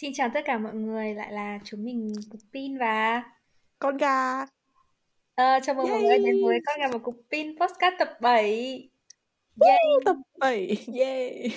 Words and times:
Xin 0.00 0.12
chào 0.14 0.30
tất 0.34 0.40
cả 0.44 0.58
mọi 0.58 0.74
người, 0.74 1.14
lại 1.14 1.32
là 1.32 1.58
chúng 1.64 1.84
mình 1.84 2.12
Cục 2.30 2.40
Pin 2.52 2.78
và 2.78 3.22
Con 3.78 3.96
gà 3.96 4.46
Ờ, 5.34 5.58
chào 5.62 5.74
mừng 5.74 5.90
mọi 5.90 6.02
người 6.02 6.18
đến 6.18 6.44
với 6.44 6.58
Con 6.66 6.80
gà 6.80 6.88
và 6.88 6.98
Cục 6.98 7.14
Pin 7.30 7.58
podcast 7.58 7.94
tập 7.98 8.18
7 8.20 8.88
Yay! 9.60 9.78
tập 10.04 10.16
7, 10.38 10.86
yeah! 10.94 11.52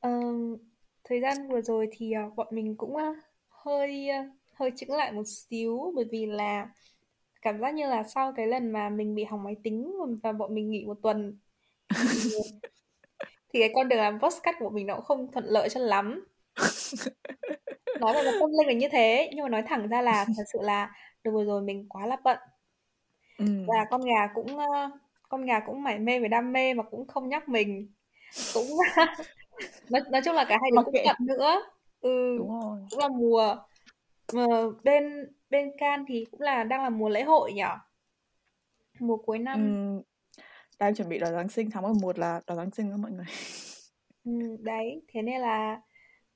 Ờ, 0.00 0.10
thời 1.04 1.20
gian 1.20 1.48
vừa 1.48 1.60
rồi 1.60 1.88
thì 1.92 2.12
uh, 2.26 2.36
bọn 2.36 2.46
mình 2.50 2.76
cũng 2.76 2.94
uh, 2.94 3.16
hơi 3.48 4.08
hơi 4.54 4.70
chững 4.76 4.92
lại 4.92 5.12
một 5.12 5.24
xíu 5.26 5.92
bởi 5.96 6.04
vì 6.10 6.26
là 6.26 6.68
cảm 7.42 7.60
giác 7.60 7.74
như 7.74 7.86
là 7.86 8.02
sau 8.02 8.32
cái 8.36 8.46
lần 8.46 8.72
mà 8.72 8.88
mình 8.88 9.14
bị 9.14 9.24
hỏng 9.24 9.42
máy 9.42 9.56
tính 9.62 9.92
và 10.22 10.32
bọn 10.32 10.54
mình 10.54 10.70
nghỉ 10.70 10.84
một 10.84 10.98
tuần 11.02 11.38
thì 13.52 13.60
cái 13.60 13.70
con 13.74 13.88
đường 13.88 13.98
làm 13.98 14.20
podcast 14.20 14.56
của 14.58 14.70
mình 14.70 14.86
nó 14.86 14.94
cũng 14.94 15.04
không 15.04 15.32
thuận 15.32 15.44
lợi 15.44 15.68
cho 15.68 15.80
lắm. 15.80 16.24
Nói 18.00 18.14
là 18.14 18.22
nó 18.22 18.30
không 18.38 18.50
lên 18.50 18.68
được 18.68 18.74
như 18.74 18.88
thế 18.88 19.30
nhưng 19.34 19.42
mà 19.42 19.48
nói 19.48 19.62
thẳng 19.62 19.88
ra 19.88 20.02
là 20.02 20.24
thật 20.36 20.44
sự 20.52 20.58
là 20.62 20.90
được 21.24 21.30
vừa 21.30 21.44
rồi 21.44 21.62
mình 21.62 21.86
quá 21.88 22.06
là 22.06 22.16
bận. 22.24 22.38
Ừ. 23.38 23.44
và 23.66 23.86
con 23.90 24.00
gà 24.04 24.26
cũng 24.34 24.56
uh, 24.56 24.90
con 25.28 25.46
gà 25.46 25.60
cũng 25.60 25.82
mải 25.82 25.98
mê 25.98 26.20
về 26.20 26.28
đam 26.28 26.52
mê 26.52 26.74
mà 26.74 26.82
cũng 26.82 27.06
không 27.06 27.28
nhắc 27.28 27.48
mình. 27.48 27.92
Cũng 28.54 28.66
nói, 29.90 30.02
nói 30.10 30.22
chung 30.24 30.34
là 30.34 30.44
cả 30.44 30.58
hai 30.62 30.70
đứa 30.70 30.82
cũng 30.84 30.94
bận 31.06 31.16
nữa. 31.20 31.62
Ừ 32.00 32.36
Đúng 32.38 32.60
rồi. 32.60 32.78
cũng 32.90 32.98
là 32.98 33.08
mùa 33.08 33.56
mà 34.32 34.46
bên 34.84 35.26
bên 35.50 35.70
can 35.78 36.04
thì 36.08 36.26
cũng 36.30 36.40
là 36.40 36.64
đang 36.64 36.82
là 36.82 36.90
mùa 36.90 37.08
lễ 37.08 37.22
hội 37.22 37.52
nhỉ? 37.52 37.62
Mùa 38.98 39.16
cuối 39.16 39.38
năm. 39.38 39.60
Ừ, 39.96 40.02
đang 40.78 40.94
chuẩn 40.94 41.08
bị 41.08 41.18
đón 41.18 41.32
Giáng 41.32 41.48
sinh 41.48 41.70
tháng 41.70 41.82
11 41.82 42.18
là 42.18 42.40
đón 42.46 42.56
Giáng 42.56 42.70
sinh 42.70 42.90
đó 42.90 42.96
mọi 42.96 43.10
người. 43.10 43.26
Ừ, 44.24 44.56
đấy 44.60 45.02
thế 45.08 45.22
nên 45.22 45.40
là 45.40 45.80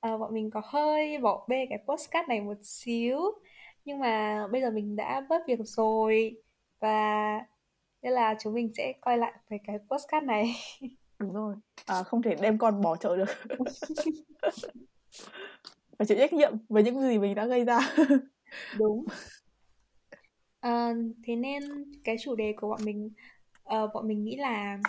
uh, 0.07 0.19
bọn 0.19 0.33
mình 0.33 0.49
có 0.51 0.61
hơi 0.65 1.17
bỏ 1.17 1.45
bê 1.49 1.65
cái 1.69 1.79
postcard 1.87 2.29
này 2.29 2.41
một 2.41 2.57
xíu. 2.61 3.19
Nhưng 3.85 3.99
mà 3.99 4.47
bây 4.51 4.61
giờ 4.61 4.71
mình 4.71 4.95
đã 4.95 5.21
bớt 5.29 5.41
việc 5.47 5.59
rồi. 5.63 6.41
Và 6.79 7.39
nên 8.01 8.13
là 8.13 8.35
chúng 8.39 8.53
mình 8.53 8.71
sẽ 8.77 8.93
quay 9.01 9.17
lại 9.17 9.33
về 9.49 9.57
cái 9.67 9.77
postcard 9.89 10.25
này. 10.25 10.55
Đúng 11.19 11.33
rồi. 11.33 11.55
À, 11.85 12.03
không 12.03 12.21
thể 12.21 12.35
đem 12.41 12.57
con 12.57 12.81
bỏ 12.81 12.95
chợ 12.95 13.17
được. 13.17 13.29
Phải 15.97 16.07
chịu 16.07 16.17
trách 16.17 16.33
nhiệm 16.33 16.53
với 16.69 16.83
những 16.83 17.01
gì 17.01 17.17
mình 17.17 17.35
đã 17.35 17.45
gây 17.45 17.65
ra. 17.65 17.79
Đúng. 18.77 19.05
À, 20.59 20.93
thế 21.23 21.35
nên 21.35 21.63
cái 22.03 22.15
chủ 22.21 22.35
đề 22.35 22.53
của 22.57 22.69
bọn 22.69 22.79
mình 22.85 23.09
uh, 23.75 23.93
bọn 23.93 24.07
mình 24.07 24.23
nghĩ 24.23 24.35
là 24.35 24.79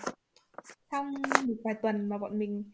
trong 0.91 1.13
một 1.47 1.55
vài 1.65 1.75
tuần 1.83 2.09
mà 2.09 2.19
bọn 2.19 2.39
mình 2.39 2.65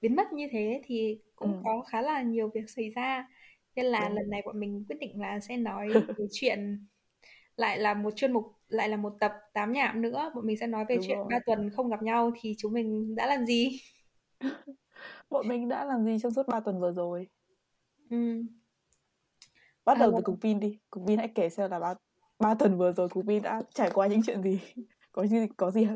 biến 0.00 0.16
mất 0.16 0.32
như 0.32 0.48
thế 0.50 0.82
thì 0.84 1.18
cũng 1.36 1.52
ừ. 1.52 1.60
có 1.64 1.80
khá 1.80 2.02
là 2.02 2.22
nhiều 2.22 2.50
việc 2.54 2.70
xảy 2.70 2.90
ra. 2.90 3.28
Nên 3.76 3.86
là 3.86 4.00
Đúng. 4.08 4.16
lần 4.16 4.30
này 4.30 4.42
bọn 4.46 4.60
mình 4.60 4.84
quyết 4.88 4.96
định 5.00 5.20
là 5.20 5.40
sẽ 5.40 5.56
nói 5.56 5.88
về 6.18 6.26
chuyện 6.32 6.86
lại 7.56 7.78
là 7.78 7.94
một 7.94 8.16
chuyên 8.16 8.32
mục 8.32 8.44
lại 8.68 8.88
là 8.88 8.96
một 8.96 9.12
tập 9.20 9.32
tám 9.52 9.72
nhảm 9.72 10.02
nữa. 10.02 10.32
Bọn 10.34 10.46
mình 10.46 10.56
sẽ 10.60 10.66
nói 10.66 10.84
về 10.88 10.96
Đúng 10.96 11.04
chuyện 11.08 11.18
ba 11.30 11.38
tuần 11.46 11.70
không 11.70 11.88
gặp 11.90 12.02
nhau 12.02 12.32
thì 12.40 12.54
chúng 12.58 12.72
mình 12.72 13.14
đã 13.14 13.26
làm 13.26 13.46
gì? 13.46 13.80
Bọn 15.30 15.48
mình 15.48 15.68
đã 15.68 15.84
làm 15.84 16.04
gì 16.04 16.18
trong 16.22 16.32
suốt 16.32 16.48
3 16.48 16.60
tuần 16.60 16.80
vừa 16.80 16.92
rồi? 16.92 17.28
Ừ. 18.10 18.42
bắt 19.84 19.98
đầu 19.98 20.10
à, 20.10 20.14
từ 20.16 20.22
cục 20.22 20.40
pin 20.40 20.60
đi. 20.60 20.78
Cục 20.90 21.06
pin 21.06 21.18
hãy 21.18 21.28
kể 21.34 21.48
xem 21.48 21.70
là 21.70 21.78
ba 21.78 21.94
ba 22.38 22.54
tuần 22.54 22.78
vừa 22.78 22.92
rồi 22.92 23.08
cục 23.08 23.26
pin 23.26 23.42
đã 23.42 23.62
trải 23.74 23.90
qua 23.94 24.06
những 24.06 24.20
chuyện 24.26 24.42
gì 24.42 24.60
có 25.14 25.26
gì 25.26 25.36
có 25.56 25.70
gì 25.70 25.86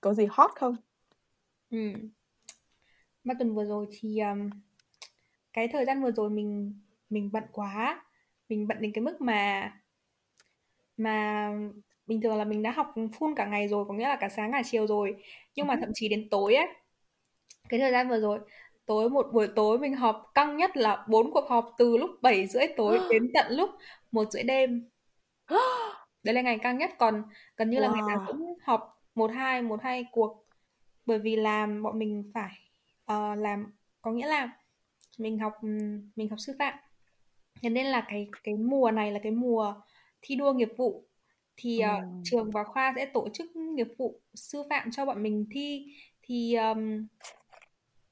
có 0.00 0.14
gì 0.14 0.26
hot 0.30 0.50
không? 0.56 0.76
Ừ. 1.70 1.92
Ba 3.24 3.34
tuần 3.38 3.54
vừa 3.54 3.64
rồi 3.64 3.86
thì 3.90 4.18
um, 4.18 4.50
cái 5.52 5.68
thời 5.68 5.84
gian 5.84 6.02
vừa 6.02 6.10
rồi 6.10 6.30
mình 6.30 6.74
mình 7.10 7.30
bận 7.32 7.44
quá. 7.52 8.04
Mình 8.48 8.68
bận 8.68 8.78
đến 8.80 8.92
cái 8.92 9.02
mức 9.02 9.20
mà 9.20 9.72
mà 10.96 11.50
bình 12.06 12.20
thường 12.20 12.36
là 12.36 12.44
mình 12.44 12.62
đã 12.62 12.70
học 12.70 12.92
full 12.94 13.34
cả 13.34 13.46
ngày 13.46 13.68
rồi 13.68 13.84
có 13.88 13.94
nghĩa 13.94 14.08
là 14.08 14.16
cả 14.20 14.28
sáng 14.28 14.52
cả 14.52 14.62
chiều 14.64 14.86
rồi. 14.86 15.22
Nhưng 15.54 15.66
mà 15.66 15.74
ừ. 15.74 15.78
thậm 15.80 15.90
chí 15.94 16.08
đến 16.08 16.28
tối 16.30 16.54
ấy 16.54 16.68
cái 17.68 17.80
thời 17.80 17.92
gian 17.92 18.08
vừa 18.08 18.20
rồi 18.20 18.38
tối 18.86 19.10
một 19.10 19.26
buổi 19.32 19.48
tối 19.56 19.78
mình 19.78 19.96
họp 19.96 20.30
căng 20.34 20.56
nhất 20.56 20.76
là 20.76 21.04
bốn 21.08 21.32
cuộc 21.32 21.48
họp 21.48 21.74
từ 21.78 21.96
lúc 21.96 22.10
7 22.22 22.46
rưỡi 22.46 22.66
tối 22.76 22.98
đến 23.10 23.30
tận 23.34 23.46
lúc 23.50 23.70
một 24.12 24.32
rưỡi 24.32 24.42
đêm 24.42 24.88
đấy 26.22 26.34
là 26.34 26.42
ngày 26.42 26.58
căng 26.58 26.78
nhất. 26.78 26.90
Còn 26.98 27.22
gần 27.56 27.70
như 27.70 27.78
wow. 27.78 27.80
là 27.80 27.88
ngày 27.88 28.02
nào 28.08 28.24
cũng 28.26 28.54
họp 28.62 29.02
một 29.14 29.30
hai 29.34 29.62
một 29.62 29.82
hai 29.82 30.04
cuộc. 30.12 30.44
Bởi 31.06 31.18
vì 31.18 31.36
làm 31.36 31.82
bọn 31.82 31.98
mình 31.98 32.30
phải 32.34 32.52
uh, 33.12 33.38
làm 33.38 33.72
có 34.02 34.12
nghĩa 34.12 34.26
là 34.26 34.50
mình 35.18 35.38
học 35.38 35.52
mình 36.16 36.28
học 36.30 36.38
sư 36.38 36.52
phạm. 36.58 36.74
Thế 37.62 37.68
nên 37.68 37.86
là 37.86 38.06
cái 38.08 38.28
cái 38.42 38.54
mùa 38.54 38.90
này 38.90 39.12
là 39.12 39.20
cái 39.22 39.32
mùa 39.32 39.74
thi 40.22 40.36
đua 40.36 40.52
nghiệp 40.52 40.72
vụ. 40.76 41.06
Thì 41.56 41.80
uh, 41.84 42.02
ừ. 42.02 42.06
trường 42.24 42.50
và 42.50 42.64
khoa 42.64 42.92
sẽ 42.96 43.06
tổ 43.06 43.28
chức 43.28 43.56
nghiệp 43.56 43.88
vụ 43.98 44.20
sư 44.34 44.62
phạm 44.70 44.90
cho 44.90 45.06
bọn 45.06 45.22
mình 45.22 45.46
thi. 45.50 45.94
Thì 46.22 46.54
um, 46.54 47.06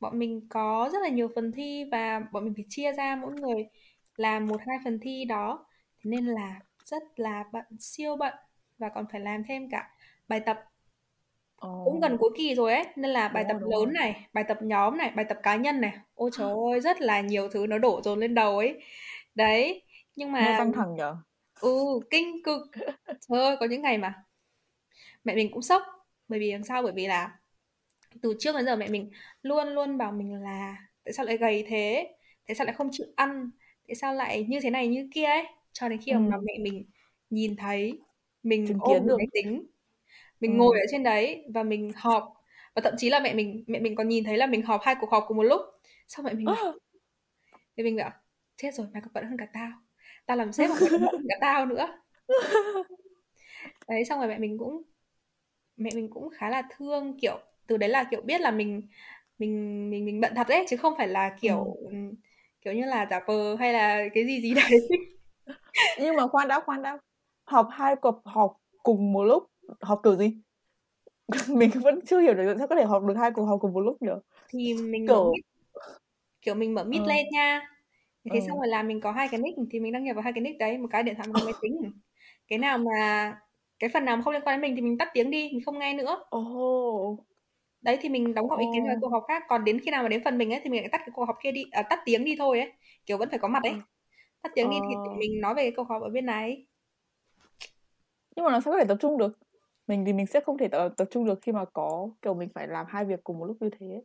bọn 0.01 0.19
mình 0.19 0.47
có 0.49 0.91
rất 0.93 0.99
là 1.03 1.09
nhiều 1.09 1.29
phần 1.35 1.53
thi 1.53 1.85
và 1.93 2.21
bọn 2.33 2.45
mình 2.45 2.55
phải 2.55 2.65
chia 2.69 2.93
ra 2.93 3.17
mỗi 3.17 3.33
người 3.33 3.69
làm 4.17 4.47
một 4.47 4.61
hai 4.67 4.79
phần 4.85 4.99
thi 5.03 5.25
đó. 5.25 5.67
Thế 6.05 6.11
nên 6.11 6.27
là 6.27 6.61
rất 6.91 7.03
là 7.17 7.45
bận 7.53 7.65
siêu 7.81 8.17
bận 8.17 8.35
và 8.79 8.89
còn 8.89 9.07
phải 9.13 9.21
làm 9.21 9.45
thêm 9.49 9.71
cả 9.71 9.91
bài 10.29 10.41
tập 10.41 10.65
oh. 11.67 11.85
cũng 11.85 12.01
gần 12.01 12.17
cuối 12.19 12.31
kỳ 12.37 12.55
rồi 12.55 12.73
ấy 12.73 12.85
nên 12.97 13.11
là 13.11 13.29
bài 13.29 13.45
đúng 13.45 13.49
tập 13.49 13.59
rồi, 13.61 13.71
lớn 13.71 13.95
này 13.95 14.27
bài 14.33 14.45
tập 14.49 14.59
nhóm 14.63 14.99
này 14.99 15.11
bài 15.11 15.25
tập 15.29 15.39
cá 15.43 15.57
nhân 15.57 15.81
này. 15.81 15.93
Ôi 16.15 16.31
trời 16.33 16.53
ơi 16.73 16.81
rất 16.81 17.01
là 17.01 17.21
nhiều 17.21 17.49
thứ 17.49 17.67
nó 17.67 17.79
đổ 17.79 18.01
dồn 18.05 18.19
lên 18.19 18.35
đầu 18.35 18.59
ấy. 18.59 18.81
Đấy 19.35 19.83
nhưng 20.17 20.33
mà 20.33 20.55
căng 20.59 20.73
thẳng 20.73 20.95
nhở? 20.97 21.17
Ừ 21.61 22.01
kinh 22.11 22.43
cực. 22.43 22.63
Trời 23.07 23.41
ơi 23.41 23.57
có 23.61 23.67
những 23.67 23.83
ngày 23.83 23.99
mà 23.99 24.25
mẹ 25.25 25.35
mình 25.35 25.51
cũng 25.51 25.63
sốc 25.63 25.83
bởi 26.29 26.41
vì 26.41 26.53
làm 26.53 26.65
sao? 26.65 26.83
Bởi 26.83 26.93
vì 26.93 27.07
là 27.07 27.39
từ 28.23 28.35
trước 28.39 28.55
đến 28.57 28.67
giờ 28.67 28.77
mẹ 28.77 28.89
mình 28.89 29.11
luôn 29.43 29.69
luôn 29.69 29.99
bảo 29.99 30.13
mình 30.13 30.43
là 30.43 30.77
tại 31.05 31.13
sao 31.13 31.27
lại 31.27 31.37
gầy 31.37 31.65
thế? 31.69 32.15
Tại 32.47 32.55
sao 32.55 32.65
lại 32.65 32.75
không 32.75 32.89
chịu 32.93 33.07
ăn? 33.17 33.51
Tại 33.89 33.95
sao 33.95 34.15
lại 34.15 34.47
như 34.49 34.61
thế 34.61 34.71
này 34.71 34.89
như 34.89 35.09
kia 35.15 35.25
ấy 35.25 35.45
cho 35.81 35.89
đến 35.89 36.01
khi 36.01 36.13
ừ. 36.13 36.19
mà 36.19 36.37
mẹ 36.43 36.53
mình 36.61 36.85
nhìn 37.31 37.57
thấy 37.57 37.99
mình 38.43 38.67
Chứng 38.67 38.79
ôm 38.81 39.07
được. 39.07 39.17
máy 39.19 39.27
tính 39.33 39.67
mình 40.41 40.53
ừ. 40.53 40.57
ngồi 40.57 40.81
ở 40.81 40.87
trên 40.91 41.03
đấy 41.03 41.45
và 41.55 41.63
mình 41.63 41.93
họp. 41.97 42.35
Và 42.75 42.83
thậm 42.83 42.95
chí 42.99 43.11
là 43.11 43.21
mẹ 43.21 43.35
mình 43.35 43.65
mẹ 43.67 43.81
mình 43.81 43.95
còn 43.95 44.09
nhìn 44.09 44.25
thấy 44.25 44.37
là 44.37 44.47
mình 44.47 44.63
họp 44.63 44.81
hai 44.83 44.95
cuộc 45.01 45.11
họp 45.11 45.25
cùng 45.29 45.37
một 45.37 45.43
lúc. 45.43 45.61
Xong 46.09 46.25
mẹ 46.25 46.33
mình 46.33 46.45
bảo, 46.45 46.73
mẹ 47.77 47.85
mình 47.85 47.97
bảo 47.97 48.11
chết 48.57 48.75
rồi 48.75 48.87
mày 48.93 49.03
còn 49.03 49.13
bận 49.13 49.25
hơn 49.25 49.37
cả 49.39 49.47
tao. 49.53 49.73
Tao 50.27 50.37
làm 50.37 50.53
sếp 50.53 50.71
mà 50.71 50.77
bận 50.81 51.01
hơn 51.01 51.27
cả 51.29 51.37
tao 51.41 51.67
nữa. 51.67 51.89
Đấy 53.89 54.05
xong 54.05 54.19
rồi 54.19 54.29
mẹ 54.29 54.39
mình 54.39 54.59
cũng 54.59 54.83
mẹ 55.77 55.91
mình 55.95 56.11
cũng 56.11 56.31
khá 56.31 56.51
là 56.51 56.63
thương 56.77 57.19
kiểu 57.21 57.39
từ 57.67 57.77
đấy 57.77 57.89
là 57.89 58.05
kiểu 58.11 58.21
biết 58.21 58.41
là 58.41 58.51
mình 58.51 58.83
mình 59.39 59.91
mình 59.91 60.05
mình 60.05 60.21
bận 60.21 60.33
thật 60.37 60.47
đấy 60.49 60.67
chứ 60.69 60.77
không 60.77 60.95
phải 60.99 61.09
là 61.09 61.37
kiểu 61.41 61.77
ừ. 61.91 61.97
kiểu 62.61 62.73
như 62.75 62.85
là 62.85 63.07
giả 63.11 63.21
vờ 63.27 63.57
hay 63.57 63.73
là 63.73 64.09
cái 64.15 64.27
gì 64.27 64.41
gì 64.41 64.55
đấy 64.55 64.89
nhưng 65.99 66.17
mà 66.17 66.27
khoan 66.27 66.49
đã 66.49 66.61
khoan 66.61 66.83
đã. 66.83 66.99
Họp 67.45 67.69
hai 67.71 67.97
cuộc 67.97 68.23
họp 68.25 68.57
cùng 68.83 69.13
một 69.13 69.25
lúc. 69.25 69.51
Họp 69.81 70.01
kiểu 70.05 70.17
gì? 70.17 70.37
Mình 71.49 71.71
vẫn 71.83 72.01
chưa 72.07 72.21
hiểu 72.21 72.35
được 72.35 72.55
sao 72.59 72.67
có 72.67 72.77
thể 72.77 72.85
họp 72.85 73.05
được 73.05 73.15
hai 73.15 73.31
cuộc 73.31 73.45
họp 73.45 73.61
cùng 73.61 73.73
một 73.73 73.81
lúc 73.81 74.03
nhỉ 74.03 74.11
thì 74.49 74.75
mình 74.75 75.07
kiểu 75.07 75.33
kiểu 76.43 76.55
mình 76.55 76.75
mở 76.75 76.85
mic 76.85 77.01
ừ. 77.03 77.09
lên 77.09 77.27
nha. 77.33 77.69
Thế 78.33 78.41
ừ. 78.41 78.45
xong 78.49 78.59
rồi 78.59 78.69
là 78.69 78.83
mình 78.83 79.01
có 79.01 79.13
hai 79.13 79.29
cái 79.29 79.41
nick 79.41 79.59
thì 79.71 79.81
mình 79.81 79.93
đăng 79.93 80.05
nhập 80.05 80.17
vào 80.17 80.23
hai 80.23 80.33
cái 80.33 80.41
nick 80.41 80.59
đấy 80.59 80.79
một 80.79 80.89
cái 80.91 81.03
điện 81.03 81.15
thoại 81.15 81.29
một 81.29 81.35
cái 81.37 81.45
máy 81.45 81.55
tính. 81.63 81.93
Cái 82.49 82.59
nào 82.59 82.79
mà 82.79 83.35
cái 83.79 83.91
phần 83.93 84.05
nào 84.05 84.17
mà 84.17 84.23
không 84.23 84.33
liên 84.33 84.43
quan 84.45 84.55
đến 84.55 84.61
mình 84.61 84.77
thì 84.77 84.83
mình 84.83 84.99
tắt 84.99 85.09
tiếng 85.15 85.31
đi 85.31 85.51
mình 85.53 85.65
không 85.65 85.79
nghe 85.79 85.95
nữa. 85.95 86.25
Oh. 86.37 87.21
đấy 87.81 87.99
thì 88.01 88.09
mình 88.09 88.35
đóng 88.35 88.49
góp 88.49 88.61
ý 88.61 88.67
kiến 88.75 88.87
vào 88.87 88.97
cuộc 89.01 89.09
họp 89.09 89.25
khác. 89.29 89.43
Còn 89.49 89.65
đến 89.65 89.81
khi 89.81 89.91
nào 89.91 90.03
mà 90.03 90.09
đến 90.09 90.25
phần 90.25 90.39
mình 90.39 90.53
ấy 90.53 90.61
thì 90.65 90.71
mình 90.71 90.83
lại 90.83 90.89
tắt 90.93 90.99
cái 90.99 91.11
cuộc 91.15 91.25
họp 91.25 91.37
kia 91.43 91.53
đi 91.53 91.65
à, 91.71 91.83
tắt 91.83 92.01
tiếng 92.05 92.25
đi 92.25 92.37
thôi 92.39 92.61
ấy. 92.61 92.73
Kiểu 93.07 93.19
vẫn 93.19 93.31
phải 93.31 93.39
có 93.39 93.49
mặt 93.49 93.63
ấy 93.63 93.75
tắt 94.43 94.53
tiếng 94.55 94.67
oh. 94.67 94.73
đi 94.73 94.79
thì 94.89 95.17
mình 95.19 95.41
nói 95.41 95.55
về 95.55 95.63
cái 95.63 95.73
cuộc 95.77 95.89
họp 95.89 96.03
ở 96.03 96.09
bên 96.09 96.27
này. 96.27 96.67
Nhưng 98.37 98.45
mà 98.45 98.53
nó 98.53 98.61
sẽ 98.61 98.71
có 98.71 98.79
thể 98.79 98.85
tập 98.89 98.97
trung 99.01 99.19
được. 99.19 99.39
Mình 99.87 100.05
thì 100.05 100.13
mình 100.13 100.27
sẽ 100.27 100.41
không 100.41 100.59
thể 100.59 100.69
tập, 100.69 100.89
tập 100.97 101.09
trung 101.11 101.25
được 101.25 101.39
khi 101.43 101.53
mà 101.53 101.65
có 101.65 102.09
kiểu 102.23 102.35
mình 102.35 102.49
phải 102.55 102.69
làm 102.69 102.87
hai 102.89 103.05
việc 103.05 103.25
cùng 103.25 103.39
một 103.39 103.45
lúc 103.45 103.57
như 103.61 103.71
thế. 103.81 104.03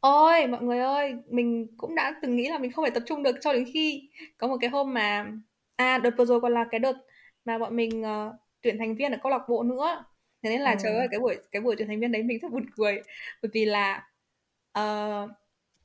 Ôi 0.00 0.46
mọi 0.46 0.62
người 0.62 0.78
ơi 0.78 1.14
mình 1.28 1.66
cũng 1.76 1.94
đã 1.94 2.14
từng 2.22 2.36
nghĩ 2.36 2.48
là 2.48 2.58
mình 2.58 2.72
không 2.72 2.84
thể 2.84 2.90
tập 2.90 3.02
trung 3.06 3.22
được 3.22 3.36
cho 3.40 3.52
đến 3.52 3.64
khi 3.72 4.10
có 4.38 4.46
một 4.46 4.56
cái 4.60 4.70
hôm 4.70 4.94
mà 4.94 5.32
à 5.76 5.98
đợt 5.98 6.10
vừa 6.18 6.24
rồi 6.24 6.40
còn 6.40 6.54
là 6.54 6.64
cái 6.70 6.78
đợt 6.78 6.96
mà 7.44 7.58
bọn 7.58 7.76
mình 7.76 8.02
uh, 8.02 8.34
tuyển 8.62 8.78
thành 8.78 8.96
viên 8.96 9.12
ở 9.12 9.18
câu 9.22 9.32
lạc 9.32 9.42
bộ 9.48 9.62
nữa. 9.62 10.04
Thế 10.42 10.50
nên 10.50 10.60
là 10.60 10.70
ừ. 10.70 10.76
trời 10.82 10.94
ơi 10.94 11.08
cái 11.10 11.20
buổi 11.20 11.36
cái 11.52 11.62
buổi 11.62 11.74
tuyển 11.78 11.88
thành 11.88 12.00
viên 12.00 12.12
đấy 12.12 12.22
mình 12.22 12.38
rất 12.42 12.52
buồn 12.52 12.66
cười. 12.76 13.02
Bởi 13.42 13.50
vì 13.52 13.64
là 13.64 14.08
uh, 14.78 15.30